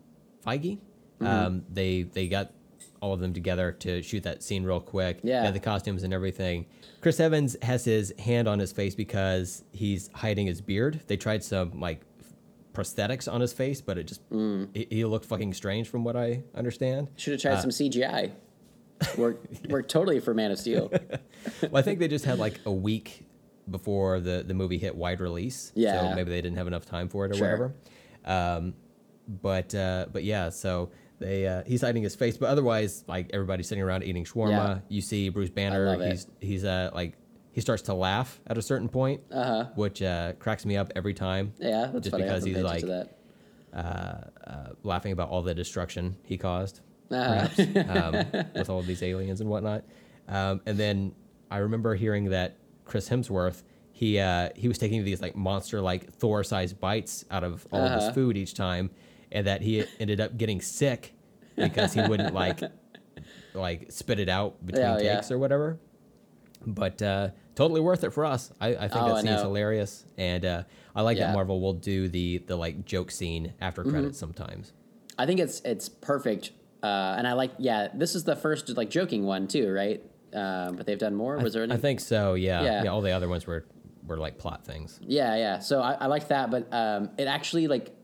Feige, 0.47 0.79
Mm-hmm. 1.21 1.27
um, 1.27 1.65
they 1.73 2.03
they 2.03 2.27
got 2.27 2.51
all 3.01 3.13
of 3.13 3.21
them 3.21 3.33
together 3.33 3.71
to 3.71 4.03
shoot 4.03 4.25
that 4.25 4.43
scene 4.43 4.65
real 4.65 4.81
quick. 4.81 5.21
Yeah. 5.23 5.49
The 5.53 5.61
costumes 5.61 6.03
and 6.03 6.13
everything. 6.13 6.67
Chris 7.03 7.21
Evans 7.21 7.57
has 7.63 7.85
his 7.85 8.13
hand 8.19 8.49
on 8.49 8.59
his 8.59 8.73
face 8.73 8.97
because 8.97 9.63
he's 9.73 10.11
hiding 10.13 10.47
his 10.49 10.61
beard. 10.61 11.01
They 11.07 11.17
tried 11.17 11.45
some 11.45 11.79
like 11.81 12.01
prosthetics 12.73 13.33
on 13.33 13.41
his 13.41 13.53
face, 13.53 13.81
but 13.81 13.97
it 13.97 14.05
just 14.09 14.29
Mm. 14.31 14.69
he, 14.75 14.87
he 14.91 15.05
looked 15.05 15.27
fucking 15.27 15.55
strange 15.55 15.89
from 15.89 16.03
what 16.03 16.17
I 16.17 16.43
understand. 16.55 17.09
Should 17.17 17.35
have 17.35 17.41
tried 17.43 17.61
some 17.61 17.71
CGI. 17.71 18.33
Worked 19.17 19.67
worked 19.71 19.91
totally 19.91 20.21
for 20.21 20.35
Man 20.35 20.51
of 20.51 20.59
Steel. 20.59 20.91
well, 21.63 21.77
I 21.77 21.83
think 21.83 21.99
they 21.99 22.09
just 22.09 22.25
had 22.25 22.39
like 22.39 22.61
a 22.67 22.73
week 22.73 23.27
before 23.71 24.21
the, 24.21 24.45
the 24.47 24.55
movie 24.55 24.79
hit 24.79 24.95
wide 24.95 25.21
release. 25.21 25.73
Yeah. 25.75 26.11
So 26.11 26.15
maybe 26.17 26.31
they 26.31 26.41
didn't 26.43 26.59
have 26.59 26.67
enough 26.67 26.85
time 26.87 27.09
for 27.09 27.25
it 27.27 27.33
or 27.33 27.35
Sure. 27.35 27.47
whatever. 27.47 27.75
Um, 28.25 28.75
but 29.27 29.75
uh, 29.75 30.07
but 30.13 30.23
yeah, 30.25 30.51
so 30.51 30.91
they 31.19 31.47
uh, 31.47 31.63
he's 31.67 31.81
hiding 31.81 32.03
his 32.03 32.15
face, 32.15 32.37
but 32.37 32.49
otherwise, 32.51 33.05
like 33.09 33.31
everybody's 33.33 33.69
sitting 33.69 33.83
around 33.83 34.03
eating 34.05 34.25
shawarma. 34.25 34.51
Yeah. 34.51 34.79
You 34.89 35.01
see 35.01 35.29
Bruce 35.31 35.51
Banner. 35.51 35.97
He's 36.11 36.27
he's 36.41 36.65
uh 36.65 36.91
like 36.95 37.15
he 37.53 37.61
starts 37.61 37.83
to 37.83 37.95
laugh 37.95 38.41
at 38.49 38.59
a 38.59 38.63
certain 38.63 38.89
point, 38.89 39.23
Uh-huh. 39.31 39.67
which 39.77 40.03
uh, 40.03 40.33
cracks 40.41 40.67
me 40.67 40.77
up 40.77 40.93
every 40.97 41.15
time. 41.15 41.53
Yeah, 41.59 41.89
that's 41.93 42.05
just 42.05 42.11
funny. 42.11 42.25
Because 42.25 42.45
he's 42.45 42.57
like 42.59 42.85
uh, 43.73 43.77
uh, 43.77 44.21
laughing 44.83 45.13
about 45.13 45.29
all 45.31 45.41
the 45.43 45.55
destruction 45.55 46.17
he 46.25 46.37
caused. 46.37 46.81
Perhaps, 47.09 47.61
um, 47.89 48.27
with 48.55 48.69
all 48.71 48.81
of 48.81 48.87
these 48.87 49.03
aliens 49.03 49.41
and 49.41 49.49
whatnot. 49.51 49.85
Um, 50.29 50.61
and 50.67 50.79
then 50.79 51.15
I 51.51 51.59
remember 51.59 51.95
hearing 51.95 52.31
that 52.31 52.57
Chris 52.85 53.09
Hemsworth, 53.09 53.63
he 53.93 54.19
uh, 54.19 54.51
he 54.57 54.69
was 54.69 54.79
taking 54.79 55.05
these 55.05 55.21
like 55.23 55.37
monster 55.37 55.81
like 55.81 56.13
Thor 56.13 56.43
sized 56.45 56.81
bites 56.81 57.25
out 57.31 57.45
of 57.45 57.67
all 57.71 57.81
of 57.81 57.87
Uh-huh. 57.87 57.95
his 57.95 58.09
food 58.15 58.37
each 58.37 58.55
time, 58.55 58.91
and 59.31 59.47
that 59.47 59.63
he 59.63 59.85
ended 60.01 60.21
up 60.21 60.37
getting 60.37 60.61
sick 60.61 61.15
because 61.57 61.93
he 61.93 62.03
wouldn't 62.03 62.33
like 62.43 62.63
like 63.55 63.93
spit 63.93 64.19
it 64.19 64.29
out 64.29 64.65
between 64.65 64.85
Yeah, 64.85 64.99
yeah. 65.01 65.15
takes 65.17 65.31
or 65.31 65.39
whatever. 65.39 65.79
But 66.67 67.01
uh, 67.03 67.29
totally 67.55 67.81
worth 67.81 68.05
it 68.05 68.11
for 68.11 68.25
us. 68.25 68.51
I, 68.61 68.69
I 68.69 68.89
think 68.89 68.95
Oh, 69.05 69.09
that 69.15 69.23
scene's 69.23 69.43
hilarious, 69.43 70.07
and 70.17 70.45
uh, 70.45 70.63
I 70.97 71.03
like 71.03 71.19
Yeah. 71.19 71.27
that 71.27 71.35
Marvel 71.35 71.61
will 71.61 71.75
do 71.75 72.09
the 72.09 72.39
the 72.39 72.57
like 72.57 72.85
joke 72.87 73.11
scene 73.11 73.53
after 73.61 73.83
Mm-hmm. 73.83 73.91
credits 73.93 74.19
sometimes. 74.19 74.73
I 75.19 75.27
think 75.27 75.39
it's 75.41 75.61
it's 75.61 75.89
perfect, 75.89 76.53
uh, 76.85 77.15
and 77.17 77.27
I 77.27 77.33
like. 77.33 77.53
Yeah, 77.59 77.89
this 77.95 78.15
is 78.15 78.25
the 78.25 78.37
first 78.37 78.69
like 78.77 78.91
joking 78.91 79.25
one 79.25 79.49
too, 79.49 79.73
right? 79.73 80.03
Um, 80.35 80.77
but 80.77 80.85
they've 80.87 80.99
done 80.99 81.15
more. 81.15 81.39
Was 81.39 81.55
there 81.55 81.63
any? 81.63 81.73
I 81.73 81.79
think 81.79 82.01
so. 82.01 82.35
Yeah. 82.35 82.63
Yeah. 82.63 82.85
yeah. 82.85 82.91
All 82.91 83.01
the 83.01 83.13
other 83.13 83.29
ones 83.29 83.47
were 83.47 83.65
were 84.07 84.19
like 84.19 84.39
plot 84.39 84.65
things. 84.65 85.01
Yeah, 85.03 85.37
yeah. 85.37 85.59
So 85.61 85.81
I, 85.81 85.93
I 85.93 86.07
like 86.07 86.29
that, 86.29 86.51
but 86.51 86.73
um, 86.73 87.11
it 87.17 87.25
actually 87.25 87.69
like 87.69 87.95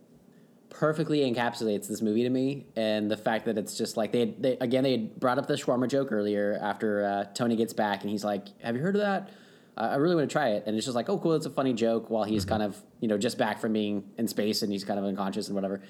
perfectly 0.70 1.30
encapsulates 1.30 1.88
this 1.88 2.00
movie 2.00 2.22
to 2.22 2.30
me, 2.30 2.66
and 2.76 3.10
the 3.10 3.16
fact 3.16 3.44
that 3.46 3.58
it's 3.58 3.76
just 3.76 3.96
like 3.96 4.12
they, 4.12 4.26
they 4.38 4.56
again 4.58 4.82
they 4.84 4.92
had 4.92 5.20
brought 5.20 5.38
up 5.38 5.46
the 5.46 5.54
shawarma 5.54 5.88
joke 5.88 6.10
earlier 6.10 6.58
after 6.62 7.04
uh, 7.04 7.24
Tony 7.34 7.56
gets 7.56 7.72
back, 7.72 8.02
and 8.02 8.10
he's 8.10 8.24
like, 8.24 8.46
"Have 8.62 8.76
you 8.76 8.82
heard 8.82 8.96
of 8.96 9.02
that? 9.02 9.28
Uh, 9.76 9.90
I 9.92 9.96
really 9.96 10.14
want 10.14 10.28
to 10.28 10.32
try 10.32 10.50
it." 10.50 10.64
And 10.66 10.76
it's 10.76 10.86
just 10.86 10.96
like, 10.96 11.08
"Oh, 11.08 11.18
cool, 11.18 11.34
it's 11.34 11.46
a 11.46 11.50
funny 11.50 11.74
joke." 11.74 12.08
While 12.08 12.24
he's 12.24 12.44
kind 12.44 12.62
of 12.62 12.80
you 13.00 13.08
know 13.08 13.18
just 13.18 13.36
back 13.36 13.60
from 13.60 13.72
being 13.72 14.04
in 14.16 14.26
space 14.26 14.62
and 14.62 14.72
he's 14.72 14.84
kind 14.84 14.98
of 14.98 15.04
unconscious 15.04 15.48
and 15.48 15.54
whatever. 15.54 15.82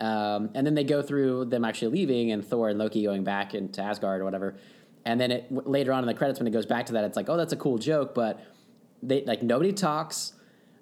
Um, 0.00 0.50
and 0.54 0.66
then 0.66 0.74
they 0.74 0.84
go 0.84 1.02
through 1.02 1.46
them 1.46 1.64
actually 1.64 1.88
leaving 1.98 2.30
and 2.30 2.44
Thor 2.46 2.68
and 2.68 2.78
Loki 2.78 3.02
going 3.02 3.24
back 3.24 3.54
into 3.54 3.82
Asgard 3.82 4.20
or 4.20 4.24
whatever. 4.24 4.56
And 5.04 5.20
then 5.20 5.30
it, 5.32 5.52
w- 5.52 5.68
later 5.68 5.92
on 5.92 6.02
in 6.04 6.06
the 6.06 6.14
credits, 6.14 6.38
when 6.38 6.46
it 6.46 6.52
goes 6.52 6.66
back 6.66 6.86
to 6.86 6.92
that, 6.94 7.04
it's 7.04 7.16
like, 7.16 7.28
oh, 7.28 7.36
that's 7.36 7.52
a 7.52 7.56
cool 7.56 7.78
joke, 7.78 8.14
but 8.14 8.40
they 9.02 9.24
like 9.24 9.42
nobody 9.42 9.72
talks. 9.72 10.34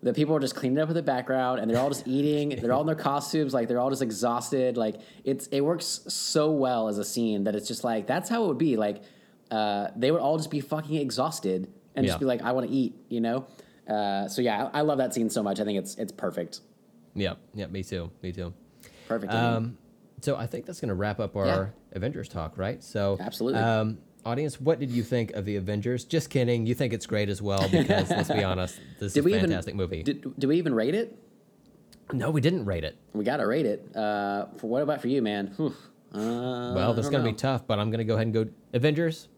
The 0.03 0.13
people 0.13 0.37
are 0.37 0.41
just 0.41 0.55
cleaning 0.55 0.79
up 0.79 0.89
with 0.89 0.97
the 0.97 1.03
background, 1.03 1.61
and 1.61 1.71
they're 1.71 1.79
all 1.81 1.89
just 1.89 2.07
eating. 2.17 2.51
they're 2.61 2.73
all 2.73 2.83
in 2.83 2.87
their 2.87 2.95
costumes, 2.95 3.55
like 3.55 3.69
they're 3.69 3.81
all 3.81 3.89
just 3.91 4.03
exhausted. 4.03 4.77
Like 4.77 4.97
it's 5.25 5.47
it 5.49 5.63
works 5.63 6.01
so 6.09 6.51
well 6.53 6.89
as 6.89 6.99
a 6.99 7.05
scene 7.05 7.45
that 7.45 7.55
it's 7.57 7.67
just 7.69 7.85
like 7.85 8.07
that's 8.07 8.29
how 8.29 8.45
it 8.45 8.49
would 8.49 8.59
be. 8.59 8.77
Like 8.77 9.03
uh, 9.51 9.89
they 9.97 10.11
would 10.11 10.21
all 10.21 10.37
just 10.37 10.51
be 10.51 10.61
fucking 10.61 10.97
exhausted 10.97 11.73
and 11.95 12.05
Yeah. 12.05 12.11
just 12.11 12.21
be 12.21 12.27
like, 12.27 12.43
I 12.43 12.53
want 12.53 12.69
to 12.69 12.73
eat, 12.75 12.95
you 13.09 13.21
know. 13.23 13.47
Uh, 13.89 14.29
so 14.29 14.43
yeah, 14.43 14.69
I, 14.75 14.79
I 14.79 14.83
love 14.83 14.99
that 14.99 15.15
scene 15.15 15.31
so 15.31 15.43
much. 15.43 15.61
I 15.61 15.65
think 15.65 15.79
it's 15.79 15.95
it's 15.97 16.13
perfect, 16.13 16.61
Yep. 17.15 17.39
Yep. 17.55 17.71
Me 17.71 17.83
too. 17.83 18.11
Me 18.23 18.33
too. 18.33 18.53
Perfect. 19.09 19.33
Um, 19.33 19.79
so 20.21 20.37
I 20.37 20.47
think 20.47 20.67
that's 20.67 20.81
going 20.81 20.89
to 20.89 20.95
wrap 20.95 21.21
up 21.21 21.37
our 21.37 21.47
Yeah. 21.47 21.67
Avengers 21.93 22.29
talk, 22.29 22.57
right? 22.59 22.83
So 22.83 23.17
Absolutely. 23.21 23.61
Um, 23.61 23.99
audience, 24.25 24.61
what 24.61 24.79
did 24.81 24.91
you 24.91 25.03
think 25.03 25.33
of 25.33 25.45
the 25.45 25.57
Avengers? 25.57 26.05
Just 26.05 26.31
kidding. 26.31 26.67
You 26.67 26.75
think 26.75 26.93
it's 26.93 27.07
great 27.07 27.29
as 27.29 27.41
well 27.43 27.69
because 27.71 28.11
let's 28.11 28.31
be 28.31 28.43
honest, 28.53 28.79
this 28.99 29.13
did 29.13 29.21
is 29.21 29.27
a 29.27 29.29
even 29.29 29.41
fantastic 29.51 29.75
movie. 29.75 30.03
Did, 30.03 30.39
did 30.39 30.47
we 30.47 30.57
even 30.59 30.75
rate 30.75 30.95
it? 30.95 31.17
no, 32.13 32.31
we 32.31 32.41
didn't 32.41 32.65
rate 32.65 32.85
it. 32.85 32.97
We 33.15 33.25
got 33.25 33.39
to 33.39 33.47
rate 33.47 33.67
it. 33.67 33.95
Uh, 33.97 34.47
for 34.59 34.69
what 34.69 34.83
about 34.83 35.01
for 35.01 35.09
you, 35.09 35.21
man? 35.23 35.53
Whew. 35.57 35.75
Uh, 36.15 36.73
Well, 36.75 36.95
that's 36.95 37.09
going 37.09 37.25
to 37.25 37.29
be 37.31 37.35
tough, 37.37 37.67
but 37.67 37.79
I'm 37.81 37.91
going 37.91 37.99
to 37.99 38.05
go 38.05 38.15
ahead 38.15 38.27
and 38.29 38.35
go 38.35 38.47
Avengers. 38.73 39.29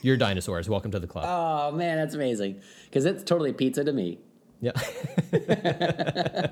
You're 0.00 0.16
dinosaurs. 0.16 0.68
Welcome 0.68 0.90
to 0.92 1.00
the 1.00 1.06
club. 1.06 1.24
Oh 1.28 1.76
man, 1.76 1.96
that's 1.98 2.14
amazing 2.14 2.60
because 2.84 3.04
it's 3.04 3.22
totally 3.24 3.52
pizza 3.52 3.84
to 3.84 3.92
me. 3.92 4.18
Yeah. 4.60 4.72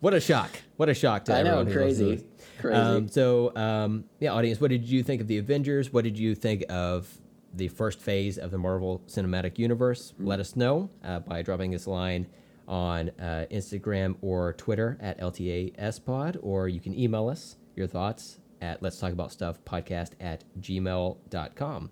what 0.00 0.14
a 0.14 0.20
shock! 0.20 0.50
What 0.76 0.88
a 0.88 0.94
shock 0.94 1.24
to 1.26 1.34
I 1.34 1.42
know, 1.42 1.60
everyone 1.60 1.86
listens 1.86 1.98
to 1.98 2.04
crazy. 2.04 2.26
Crazy. 2.58 2.76
Um, 2.76 3.08
so, 3.08 3.54
um, 3.56 4.04
yeah, 4.20 4.32
audience, 4.32 4.60
what 4.60 4.70
did 4.70 4.84
you 4.84 5.02
think 5.02 5.20
of 5.20 5.26
the 5.26 5.38
Avengers? 5.38 5.92
What 5.92 6.04
did 6.04 6.18
you 6.18 6.34
think 6.34 6.64
of 6.68 7.08
the 7.54 7.68
first 7.68 8.00
phase 8.00 8.38
of 8.38 8.50
the 8.50 8.58
Marvel 8.58 9.02
Cinematic 9.06 9.58
Universe? 9.58 10.14
Mm. 10.20 10.26
Let 10.26 10.40
us 10.40 10.56
know 10.56 10.90
uh, 11.04 11.20
by 11.20 11.42
dropping 11.42 11.74
us 11.74 11.86
a 11.86 11.90
line 11.90 12.26
on 12.68 13.10
uh, 13.20 13.46
Instagram 13.50 14.16
or 14.22 14.52
Twitter 14.54 14.98
at 15.00 15.20
LTASpod, 15.20 16.38
or 16.42 16.68
you 16.68 16.80
can 16.80 16.98
email 16.98 17.28
us 17.28 17.56
your 17.74 17.86
thoughts 17.86 18.38
at 18.60 18.82
Let's 18.82 18.98
Talk 18.98 19.12
About 19.12 19.32
Stuff 19.32 19.62
podcast 19.64 20.12
at 20.20 20.44
gmail.com. 20.60 21.90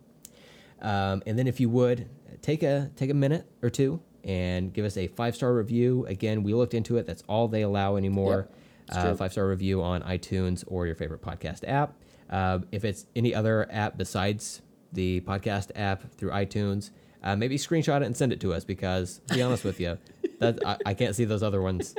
Um, 0.82 1.22
and 1.26 1.38
then 1.38 1.46
if 1.46 1.60
you 1.60 1.68
would 1.68 2.08
take 2.42 2.62
a 2.62 2.90
take 2.96 3.10
a 3.10 3.14
minute 3.14 3.46
or 3.62 3.70
two 3.70 4.02
and 4.24 4.72
give 4.72 4.84
us 4.84 4.96
a 4.96 5.06
five 5.08 5.34
star 5.36 5.52
review. 5.54 6.06
Again, 6.06 6.42
we 6.42 6.54
looked 6.54 6.74
into 6.74 6.96
it. 6.96 7.06
That's 7.06 7.22
all 7.28 7.48
they 7.48 7.62
allow 7.62 7.96
anymore. 7.96 8.48
Yep, 8.92 8.96
uh, 8.98 9.14
five 9.14 9.32
star 9.32 9.46
review 9.46 9.82
on 9.82 10.02
iTunes 10.02 10.64
or 10.66 10.86
your 10.86 10.94
favorite 10.94 11.22
podcast 11.22 11.66
app. 11.68 11.94
Uh, 12.30 12.60
if 12.72 12.84
it's 12.84 13.06
any 13.14 13.34
other 13.34 13.68
app 13.70 13.96
besides 13.96 14.62
the 14.92 15.20
podcast 15.22 15.70
app 15.74 16.10
through 16.14 16.30
iTunes, 16.30 16.90
uh, 17.22 17.36
maybe 17.36 17.56
screenshot 17.56 18.02
it 18.02 18.04
and 18.04 18.16
send 18.16 18.32
it 18.32 18.40
to 18.40 18.52
us 18.52 18.64
because, 18.64 19.20
to 19.28 19.34
be 19.34 19.42
honest 19.42 19.64
with 19.64 19.80
you, 19.80 19.98
that 20.40 20.58
I, 20.66 20.76
I 20.86 20.94
can't 20.94 21.14
see 21.14 21.24
those 21.24 21.42
other 21.42 21.62
ones. 21.62 21.94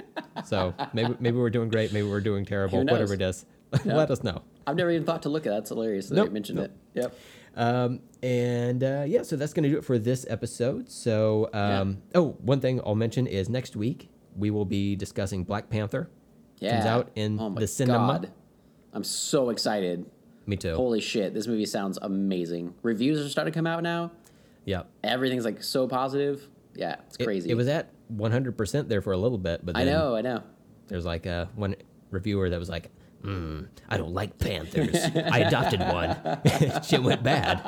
So 0.45 0.73
maybe 0.93 1.15
maybe 1.19 1.37
we're 1.37 1.49
doing 1.49 1.69
great. 1.69 1.93
Maybe 1.93 2.07
we're 2.07 2.21
doing 2.21 2.45
terrible. 2.45 2.79
Whatever 2.83 3.13
it 3.13 3.21
is, 3.21 3.45
let 3.85 4.11
us 4.11 4.23
know. 4.23 4.41
I've 4.67 4.75
never 4.75 4.91
even 4.91 5.05
thought 5.05 5.23
to 5.23 5.29
look 5.29 5.45
at 5.45 5.49
that. 5.49 5.55
That's 5.57 5.69
hilarious 5.69 6.09
that 6.09 6.15
Nope, 6.15 6.27
you 6.27 6.33
mentioned 6.33 6.59
nope. 6.59 6.71
it. 6.95 7.01
Yep. 7.01 7.17
Um, 7.55 8.01
and 8.21 8.83
uh, 8.83 9.05
yeah, 9.07 9.23
so 9.23 9.35
that's 9.35 9.53
going 9.53 9.63
to 9.63 9.69
do 9.69 9.77
it 9.77 9.85
for 9.85 9.97
this 9.97 10.25
episode. 10.29 10.89
So, 10.89 11.49
um, 11.53 12.01
oh, 12.13 12.35
one 12.41 12.59
thing 12.59 12.81
I'll 12.85 12.95
mention 12.95 13.27
is 13.27 13.49
next 13.49 13.75
week 13.75 14.09
we 14.35 14.51
will 14.51 14.65
be 14.65 14.95
discussing 14.95 15.43
Black 15.43 15.69
Panther. 15.69 16.09
Yeah. 16.59 16.71
Comes 16.71 16.85
out 16.85 17.11
in 17.15 17.39
oh 17.39 17.49
my 17.49 17.61
the 17.61 17.67
cinema. 17.67 18.19
God. 18.19 18.31
I'm 18.93 19.03
so 19.03 19.49
excited. 19.49 20.05
Me 20.45 20.55
too. 20.55 20.75
Holy 20.75 21.01
shit, 21.01 21.33
this 21.33 21.47
movie 21.47 21.65
sounds 21.65 21.97
amazing. 22.01 22.73
Reviews 22.81 23.25
are 23.25 23.29
starting 23.29 23.51
to 23.51 23.57
come 23.57 23.67
out 23.67 23.83
now. 23.83 24.11
yeah. 24.63 24.83
Everything's 25.03 25.45
like 25.45 25.63
so 25.63 25.87
positive. 25.87 26.47
Yeah, 26.75 26.97
it's 27.07 27.17
crazy. 27.17 27.49
It, 27.49 27.55
was 27.55 27.67
at 27.67 27.89
100% 28.13 28.87
there 28.87 29.01
for 29.01 29.13
a 29.13 29.17
little 29.17 29.37
bit, 29.37 29.65
but 29.65 29.77
I 29.77 29.85
know, 29.85 30.15
I 30.15 30.21
know. 30.21 30.43
there's 30.87 31.05
like 31.05 31.25
uh, 31.25 31.45
one 31.55 31.75
reviewer 32.11 32.49
that 32.49 32.59
was 32.59 32.69
like, 32.69 32.91
mm, 33.25 33.67
I 33.89 33.97
don't 33.97 34.13
like 34.13 34.37
Panthers. 34.37 34.95
I 34.95 35.39
adopted 35.39 35.79
one. 35.79 36.15
Shit 36.83 37.03
went 37.03 37.23
bad. 37.23 37.61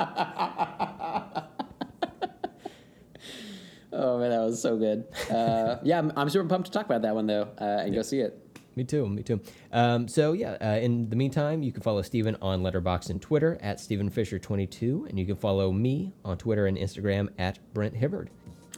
Oh 3.98 4.20
man, 4.20 4.30
that 4.30 4.42
was 4.42 4.62
so 4.62 4.78
good. 4.78 5.06
Uh, 5.30 5.78
yeah, 5.84 5.98
I'm, 5.98 6.12
I'm 6.16 6.30
super 6.30 6.48
pumped 6.48 6.68
to 6.68 6.72
talk 6.72 6.86
about 6.86 7.02
that 7.02 7.16
one 7.16 7.26
though, 7.26 7.50
uh, 7.60 7.82
and 7.84 7.94
go 7.94 8.02
see 8.04 8.20
it. 8.20 8.40
Me 8.76 8.84
too. 8.84 9.08
Me 9.10 9.24
too. 9.24 9.42
Um, 9.72 10.08
so 10.08 10.34
yeah. 10.34 10.52
Uh, 10.62 10.78
in 10.80 11.10
the 11.10 11.16
meantime, 11.16 11.64
you 11.64 11.72
can 11.72 11.82
follow 11.82 12.04
Stephen 12.04 12.38
on 12.44 12.62
Letterboxd 12.62 13.10
and 13.10 13.20
Twitter 13.20 13.58
at 13.60 13.80
Stephen 13.80 14.08
Fisher 14.12 14.38
22 14.38 15.08
and 15.10 15.18
you 15.18 15.26
can 15.26 15.36
follow 15.36 15.72
me 15.72 16.14
on 16.24 16.38
Twitter 16.38 16.68
and 16.68 16.78
Instagram 16.78 17.30
at 17.40 17.58
Brent 17.74 17.96
Hibbard. 17.96 18.30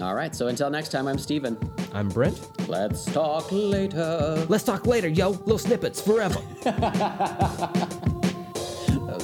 All 0.01 0.15
right, 0.15 0.33
so 0.33 0.47
until 0.47 0.69
next 0.69 0.89
time, 0.89 1.07
I'm 1.07 1.17
Stephen. 1.17 1.57
I'm 1.93 2.07
Brent. 2.07 2.39
Let's 2.69 3.03
talk 3.03 3.51
later. 3.51 4.45
Let's 4.47 4.63
talk 4.63 4.87
later, 4.87 5.09
yo. 5.09 5.31
Little 5.31 5.57
snippets 5.57 5.99
forever. 6.01 6.41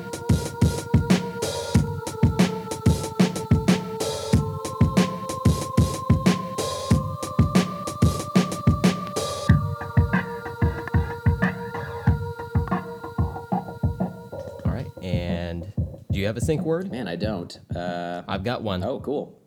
All 14.64 14.72
right. 14.72 14.86
And 15.02 15.72
do 16.10 16.18
you 16.18 16.26
have 16.26 16.36
a 16.36 16.40
sync 16.40 16.62
word? 16.62 16.90
Man, 16.90 17.08
I 17.08 17.16
don't. 17.16 17.58
Uh, 17.74 18.22
I've 18.28 18.44
got 18.44 18.62
one. 18.62 18.82
oh, 18.84 19.00
cool. 19.00 19.38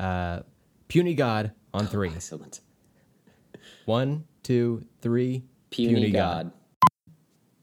Uh, 0.00 0.40
puny 0.88 1.14
God 1.14 1.52
on 1.74 1.86
three. 1.86 2.08
Excellent. 2.08 2.60
One, 3.84 4.24
two, 4.42 4.86
three. 5.02 5.44
Puny, 5.68 6.10
God. 6.10 6.52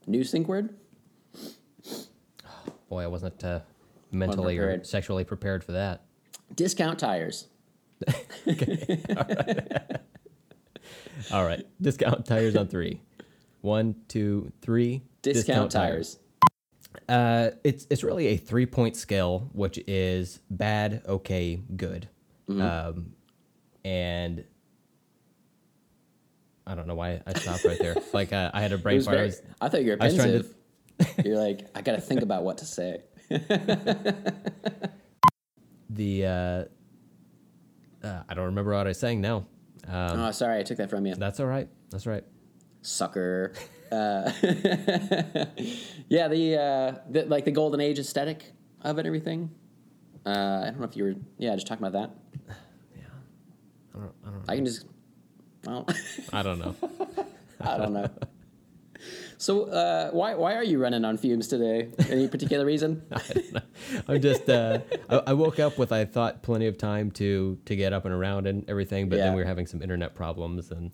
New 0.06 0.22
sync 0.22 0.46
word? 0.46 0.76
Boy, 2.88 3.02
I 3.02 3.08
wasn't 3.08 3.42
uh, 3.44 3.60
mentally 4.12 4.56
or 4.58 4.84
sexually 4.84 5.24
prepared 5.24 5.64
for 5.64 5.72
that. 5.72 6.02
Discount 6.54 7.00
tires. 7.00 7.48
All 11.32 11.44
right. 11.44 11.66
Discount 11.82 12.24
tires 12.24 12.54
on 12.54 12.68
three. 12.68 13.00
One, 13.62 13.96
two, 14.06 14.52
three. 14.62 15.02
Discount, 15.22 15.72
tires. 15.72 16.20
Uh, 17.08 17.50
it's 17.64 17.86
it's 17.90 18.04
really 18.04 18.28
a 18.28 18.36
three 18.36 18.66
point 18.66 18.94
scale, 18.96 19.50
which 19.52 19.78
is 19.88 20.38
bad, 20.50 21.02
okay, 21.06 21.60
good, 21.76 22.08
Mm-hmm. 22.48 22.60
um, 22.62 23.12
and 23.84 24.44
I 26.66 26.74
don't 26.74 26.86
know 26.86 26.94
why 26.94 27.20
I 27.26 27.38
stopped 27.38 27.64
right 27.64 27.78
there. 27.78 27.96
like 28.12 28.32
uh, 28.32 28.50
I 28.54 28.60
had 28.60 28.72
a 28.72 28.78
brain 28.78 29.00
fire. 29.02 29.18
I 29.18 29.22
was- 29.24 29.42
I 29.60 29.68
thought 29.68 29.82
you 29.84 29.90
were. 29.92 29.96
I 30.00 30.06
was 30.06 30.14
trying 30.16 30.42
to. 30.42 30.46
You're 31.24 31.38
like, 31.38 31.66
I 31.74 31.82
got 31.82 31.92
to 31.92 32.00
think 32.00 32.22
about 32.22 32.42
what 32.42 32.58
to 32.58 32.64
say. 32.64 33.02
the 35.90 36.26
uh, 36.26 36.64
uh, 38.06 38.22
I 38.28 38.34
don't 38.34 38.46
remember 38.46 38.72
what 38.74 38.86
I 38.86 38.90
was 38.90 38.98
saying 38.98 39.20
now. 39.20 39.46
Um, 39.86 40.20
oh, 40.20 40.30
sorry, 40.32 40.58
I 40.58 40.62
took 40.62 40.78
that 40.78 40.90
from 40.90 41.06
you. 41.06 41.14
that's 41.14 41.40
all 41.40 41.46
right. 41.46 41.68
That's 41.90 42.06
all 42.06 42.12
right. 42.12 42.24
Sucker. 42.82 43.52
Uh, 43.90 44.30
yeah, 46.08 46.28
the, 46.28 46.56
uh, 46.58 46.98
the 47.10 47.24
like 47.26 47.44
the 47.44 47.50
golden 47.52 47.80
age 47.80 47.98
aesthetic 47.98 48.52
of 48.82 48.98
it, 48.98 49.06
everything. 49.06 49.50
Uh, 50.28 50.60
I 50.62 50.70
don't 50.70 50.80
know 50.80 50.84
if 50.86 50.96
you 50.96 51.04
were, 51.04 51.14
yeah, 51.38 51.54
just 51.54 51.66
talking 51.66 51.86
about 51.86 52.10
that. 52.46 52.54
Yeah. 52.96 53.02
I 53.94 53.98
don't. 53.98 54.12
I 54.26 54.30
don't. 54.30 54.44
I 54.50 54.54
can 54.56 54.64
just, 54.66 54.84
well, 55.64 55.86
I 56.32 56.42
don't 56.42 56.58
know. 56.58 56.74
I 57.60 57.78
don't 57.78 57.92
know. 57.94 58.10
So, 59.38 59.64
uh, 59.70 60.10
why 60.10 60.34
why 60.34 60.54
are 60.56 60.64
you 60.64 60.80
running 60.80 61.04
on 61.04 61.16
fumes 61.16 61.46
today? 61.48 61.88
Any 62.10 62.26
particular 62.28 62.66
reason? 62.66 63.02
I'm 64.08 64.20
just. 64.20 64.50
Uh, 64.50 64.80
I, 65.08 65.22
I 65.28 65.32
woke 65.34 65.60
up 65.60 65.78
with 65.78 65.92
I 65.92 66.04
thought 66.04 66.42
plenty 66.42 66.66
of 66.66 66.76
time 66.76 67.10
to 67.12 67.56
to 67.64 67.76
get 67.76 67.92
up 67.92 68.04
and 68.04 68.12
around 68.12 68.46
and 68.48 68.68
everything, 68.68 69.08
but 69.08 69.16
Yeah. 69.18 69.26
then 69.26 69.34
we 69.34 69.40
were 69.42 69.46
having 69.46 69.66
some 69.66 69.80
internet 69.82 70.14
problems 70.14 70.70
and. 70.72 70.90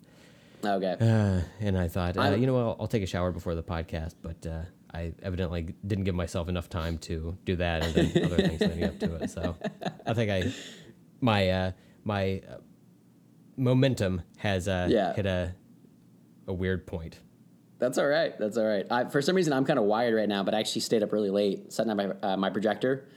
Okay. 0.63 0.95
Uh, 0.99 1.41
and 1.59 1.77
I 1.77 1.87
thought, 1.87 2.17
uh, 2.17 2.35
you 2.35 2.47
know 2.47 2.53
what, 2.53 2.61
I'll, 2.61 2.77
I'll 2.81 2.87
take 2.87 3.03
a 3.03 3.07
shower 3.07 3.31
before 3.31 3.53
the 3.53 3.61
podcast, 3.61 4.15
but 4.23 4.45
uh, 4.47 4.61
I 4.95 5.13
evidently 5.21 5.75
didn't 5.85 6.05
give 6.05 6.15
myself 6.15 6.47
enough 6.49 6.69
time 6.69 6.97
to 6.99 7.37
do 7.45 7.55
that, 7.57 7.83
and 7.83 7.93
then 7.93 8.23
other 8.25 8.37
things 8.47 8.61
leading 8.61 8.83
up 8.85 8.97
to 8.99 9.15
it. 9.15 9.29
So 9.29 9.55
I 10.05 10.13
think 10.13 10.31
I, 10.31 10.51
my 11.21 11.49
uh, 11.49 11.71
my 12.03 12.41
uh, 12.49 12.57
momentum 13.57 14.21
has 14.37 14.67
uh, 14.67 14.87
Yeah. 14.89 15.13
hit 15.13 15.25
a 15.25 15.53
a 16.47 16.53
weird 16.53 16.85
point. 16.87 17.19
That's 17.79 17.97
all 17.97 18.05
right. 18.07 18.37
That's 18.39 18.55
all 18.57 18.65
right. 18.65 18.85
I, 18.89 19.05
for 19.05 19.21
some 19.21 19.35
reason, 19.35 19.51
I'm 19.51 19.65
kind 19.65 19.77
of 19.79 19.85
wired 19.85 20.13
right 20.15 20.29
now, 20.29 20.43
but 20.43 20.53
I 20.53 20.59
actually 20.59 20.81
stayed 20.81 21.03
up 21.03 21.11
really 21.11 21.29
late 21.31 21.73
setting 21.73 21.91
up 21.91 21.97
my, 21.97 22.07
uh, 22.27 22.37
my 22.37 22.49
projector 22.49 23.07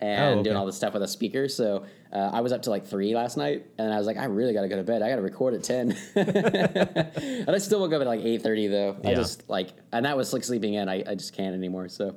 and 0.00 0.20
Oh, 0.24 0.32
okay. 0.34 0.42
doing 0.44 0.56
all 0.56 0.66
this 0.66 0.76
stuff 0.76 0.92
with 0.94 1.02
a 1.02 1.08
speaker. 1.08 1.48
So 1.48 1.84
uh, 2.12 2.30
I 2.32 2.40
was 2.40 2.52
up 2.52 2.62
to 2.62 2.70
like 2.70 2.86
three 2.86 3.14
last 3.14 3.36
night, 3.36 3.66
and 3.78 3.92
I 3.92 3.98
was 3.98 4.06
like, 4.06 4.16
I 4.16 4.24
really 4.26 4.52
got 4.54 4.62
to 4.62 4.68
go 4.68 4.76
to 4.76 4.82
bed. 4.84 5.02
I 5.02 5.08
got 5.10 5.16
to 5.16 5.22
record 5.22 5.54
at 5.54 5.62
ten. 5.64 5.96
and 6.14 7.50
I 7.50 7.58
still 7.58 7.80
woke 7.80 7.92
up 7.92 8.00
at 8.00 8.06
like 8.06 8.20
eight 8.20 8.42
thirty 8.42 8.66
though. 8.68 8.96
I 9.04 9.14
just 9.14 9.48
like, 9.48 9.70
and 9.92 10.04
that 10.06 10.16
was 10.16 10.32
like 10.32 10.44
sleeping 10.44 10.74
in. 10.74 10.88
I, 10.88 11.02
I 11.06 11.14
just 11.14 11.32
can't 11.34 11.54
anymore. 11.54 11.88
So. 11.88 12.14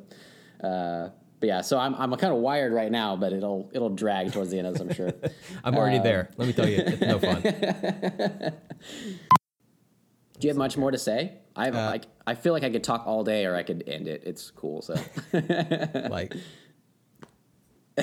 Uh, 0.64 1.10
but 1.40 1.48
yeah, 1.48 1.62
so 1.62 1.80
I'm, 1.80 1.96
I'm 1.96 2.12
kind 2.18 2.32
of 2.32 2.40
wired 2.40 2.72
right 2.72 2.92
now, 2.92 3.16
but 3.16 3.34
it'll 3.34 3.68
it'll 3.74 3.90
drag 3.90 4.32
towards 4.32 4.52
the 4.52 4.60
end 4.60 4.68
of 4.68 4.74
this, 4.74 4.82
I'm 4.84 4.94
sure. 4.94 5.12
I'm 5.64 5.76
already 5.76 5.98
Uh, 5.98 6.04
there. 6.04 6.30
Let 6.38 6.48
me 6.48 6.54
tell 6.54 6.70
you, 6.70 6.84
it's 6.86 7.02
no 7.02 7.18
fun. 7.18 7.42
Do 10.40 10.48
you 10.48 10.50
have 10.50 10.58
much 10.58 10.78
more 10.78 10.92
to 10.92 10.98
say? 11.00 11.34
I 11.56 11.66
have 11.66 11.76
Uh, 11.76 11.86
like 11.90 12.04
I 12.28 12.36
feel 12.36 12.54
like 12.54 12.64
I 12.64 12.70
could 12.70 12.84
talk 12.84 13.08
all 13.08 13.24
day, 13.24 13.46
or 13.48 13.56
I 13.56 13.64
could 13.64 13.84
end 13.88 14.08
it. 14.08 14.22
It's 14.26 14.52
cool. 14.52 14.82
So 14.84 14.96
Like, 15.34 16.36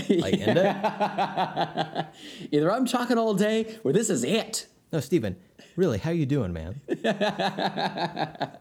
like 0.08 0.40
end 0.40 0.58
it. 0.58 2.06
either 2.52 2.72
I'm 2.72 2.86
talking 2.86 3.18
all 3.18 3.34
day, 3.34 3.78
or 3.84 3.92
this 3.92 4.10
is 4.10 4.24
it. 4.24 4.66
No, 4.92 5.00
Stephen, 5.00 5.36
really, 5.76 5.98
how 5.98 6.10
you 6.10 6.26
doing, 6.26 6.52
man? 6.52 6.80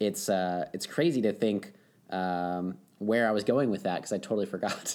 It's 0.00 0.28
uh, 0.28 0.66
it's 0.72 0.86
crazy 0.86 1.22
to 1.22 1.32
think 1.32 1.72
um, 2.10 2.76
where 2.98 3.28
I 3.28 3.30
was 3.30 3.44
going 3.44 3.70
with 3.70 3.84
that 3.84 3.96
because 3.96 4.12
I 4.12 4.18
totally 4.18 4.46
forgot. 4.46 4.94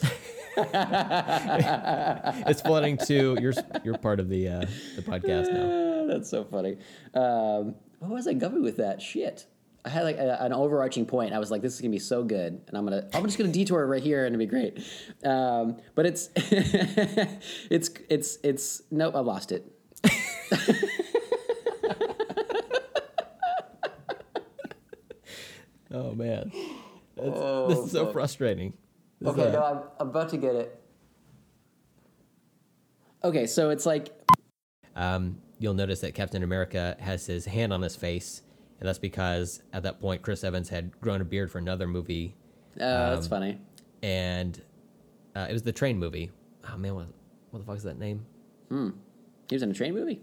It's 2.48 2.62
flooding 2.62 2.98
to 3.08 3.38
you're 3.40 3.54
you're 3.84 3.98
part 3.98 4.20
of 4.20 4.30
the 4.30 4.48
uh, 4.50 4.66
the 4.96 5.02
podcast 5.02 5.54
now. 5.54 6.06
That's 6.14 6.30
so 6.30 6.44
funny. 6.44 6.78
Um, 7.14 7.76
what 8.00 8.12
was 8.12 8.28
I 8.28 8.34
going 8.34 8.62
with 8.62 8.78
that? 8.78 9.02
Shit. 9.02 9.46
I 9.86 9.90
had 9.90 10.04
like 10.04 10.18
a, 10.18 10.42
an 10.44 10.54
overarching 10.54 11.06
point. 11.06 11.34
I 11.34 11.40
was 11.40 11.52
like, 11.52 11.62
"This 11.62 11.74
is 11.76 11.82
gonna 11.82 11.92
be 11.92 12.00
so 12.00 12.24
good," 12.24 12.62
and 12.68 12.78
I'm 12.78 12.84
gonna 12.84 13.08
I'm 13.14 13.24
just 13.24 13.38
gonna 13.38 13.52
detour 13.52 13.86
right 13.88 14.04
here, 14.04 14.26
and 14.26 14.36
it'll 14.36 14.40
be 14.40 14.46
great. 14.46 14.80
Um, 15.24 15.78
but 15.96 16.06
it's 16.06 16.30
it's 16.36 17.90
it's 18.10 18.38
it's 18.44 18.82
nope, 18.92 19.16
I 19.16 19.20
lost 19.20 19.52
it. 19.52 19.66
Oh 25.92 26.14
man, 26.14 26.52
That's- 27.16 27.70
this 27.70 27.80
is 27.86 27.92
so 27.92 28.12
frustrating. 28.12 28.74
This 29.20 29.34
is 29.34 29.40
Okay, 29.40 29.52
no, 29.52 29.64
I'm, 29.64 29.80
I'm 30.00 30.10
about 30.10 30.30
to 30.30 30.38
get 30.38 30.56
it. 30.56 30.80
Okay, 33.24 33.48
so 33.48 33.70
it's 33.70 33.86
like 33.86 34.10
um, 34.96 35.42
you'll 35.58 35.74
notice 35.74 36.02
that 36.02 36.14
Captain 36.14 36.44
America 36.44 36.96
has 37.00 37.26
his 37.26 37.46
hand 37.46 37.74
on 37.74 37.82
his 37.82 37.96
face, 37.96 38.44
and 38.80 38.88
that's 38.88 39.00
because 39.00 39.62
at 39.74 39.84
that 39.84 40.00
point 40.00 40.22
Chris 40.22 40.44
Evans 40.44 40.70
had 40.70 41.00
grown 41.02 41.20
a 41.22 41.26
beard 41.26 41.52
for 41.52 41.58
another 41.58 41.88
movie, 41.88 42.36
that's 42.76 43.26
Um, 43.26 43.30
funny. 43.30 43.60
and 44.02 44.62
uh, 45.36 45.48
it 45.50 45.54
was 45.54 45.64
the 45.64 45.74
train 45.74 45.98
movie. 45.98 46.32
Oh 46.72 46.78
man, 46.78 46.96
what, 46.96 47.08
what 47.52 47.60
the 47.60 47.66
fuck 47.66 47.78
is 47.78 47.84
that 47.84 48.00
name? 48.00 48.26
Hmm. 48.70 48.90
He 49.50 49.56
was 49.56 49.64
in 49.64 49.72
a 49.72 49.74
train 49.74 49.94
movie. 49.94 50.22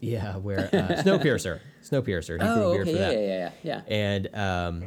Yeah, 0.00 0.36
where 0.36 0.70
uh, 0.72 0.96
Snowpiercer, 1.02 1.60
Snowpiercer. 1.82 2.32
He 2.32 2.38
grew 2.38 2.48
Oh, 2.64 2.70
a 2.70 2.74
beard 2.74 2.88
okay, 2.88 2.96
for 2.96 2.98
yeah, 2.98 3.08
that. 3.08 3.20
yeah, 3.20 3.50
yeah, 3.62 3.82
yeah. 3.88 3.94
And 3.94 4.34
um, 4.34 4.84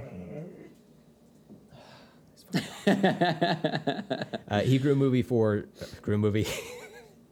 uh, 4.48 4.61
he 4.61 4.80
grew 4.80 4.94
a 4.94 4.95
movie 4.95 5.22
for 5.22 5.65
grew 6.02 6.15
a 6.15 6.18
movie. 6.18 6.48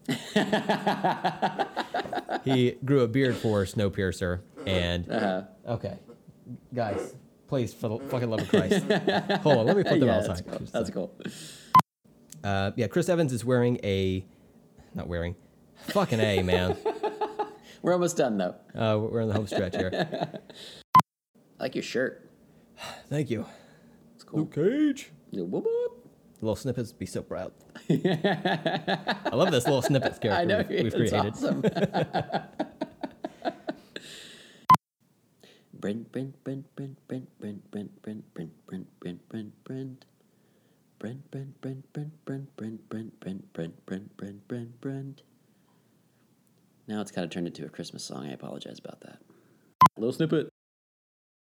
he 2.44 2.72
grew 2.86 3.02
a 3.02 3.08
beard 3.08 3.36
for 3.36 3.64
Snowpiercer, 3.66 4.42
and 4.66 5.10
Uh-huh. 5.10 5.44
okay, 5.74 5.98
guys, 6.74 7.14
please, 7.48 7.74
for 7.74 7.88
the 7.90 8.00
fucking 8.10 8.30
love 8.30 8.42
of 8.42 8.50
Christ, 8.50 8.84
hold 9.42 9.58
on, 9.60 9.66
let 9.66 9.78
me 9.78 9.84
put 9.84 10.00
them 10.00 10.08
yeah, 10.08 10.18
outside. 10.18 10.38
that's 10.46 10.58
cool. 10.58 10.68
That's 10.72 10.90
cool. 10.90 11.16
Uh, 12.44 12.72
yeah, 12.76 12.88
Chris 12.88 13.08
Evans 13.10 13.32
is 13.34 13.46
wearing 13.46 13.80
a, 13.84 14.26
not 14.96 15.08
wearing, 15.08 15.36
fucking 15.88 16.20
a 16.20 16.42
man. 16.44 16.76
We're 17.82 17.94
almost 17.94 18.18
done 18.18 18.38
though. 18.38 18.56
Uh, 18.76 19.00
we're 19.00 19.22
in 19.22 19.28
the 19.28 19.34
home 19.34 19.48
stretch 19.48 19.76
here. 19.76 19.92
I 21.60 21.64
like 21.64 21.74
your 21.76 21.84
shirt. 21.84 22.30
Thank 23.10 23.32
you. 23.32 23.46
It's 24.14 24.24
cool. 24.24 24.42
Luke 24.42 24.54
Cage. 24.54 25.10
Yeah, 25.32 25.44
whoop, 25.44 25.64
whoop. 25.66 26.08
Little 26.42 26.56
snippets, 26.56 26.92
be 26.92 27.08
so 27.08 27.24
proud. 27.24 27.52
I 27.90 29.30
love 29.34 29.50
this 29.52 29.66
little 29.66 29.82
snippets 29.82 30.20
character 30.20 30.42
I 30.42 30.46
know 30.46 30.64
we've, 30.70 30.84
we've 30.84 30.94
created. 30.94 31.34
awesome. 31.34 31.64
Brent, 35.82 36.12
Brent, 36.12 36.44
Brent, 36.44 36.76
Brent, 36.76 37.08
Brent, 37.08 37.40
Brent, 37.40 37.72
Brent, 37.72 38.02
Brent, 38.04 38.34
Brent, 38.36 38.68
Brent, 38.68 39.00
Brent, 39.00 39.30
Brent, 39.30 39.64
Brent. 39.64 40.06
Brent, 41.00 41.32
Brent, 41.32 41.60
Brent, 41.62 41.92
Brent, 41.92 42.24
Brent, 42.24 42.56
Brent, 42.56 42.88
Brent, 42.88 43.20
Brent, 43.20 43.54
Brent, 43.54 43.86
Brent, 43.88 44.18
Brent, 44.18 44.48
Brent, 44.48 44.82
Brent. 44.82 45.22
Now 46.88 47.02
it's 47.02 47.10
kind 47.10 47.26
of 47.26 47.32
turned 47.32 47.48
into 47.48 47.66
a 47.66 47.70
Christmas 47.70 48.04
song. 48.04 48.28
I 48.28 48.34
apologize 48.34 48.78
about 48.78 49.02
that. 49.02 49.18
Little 49.98 50.14
snippet. 50.14 50.51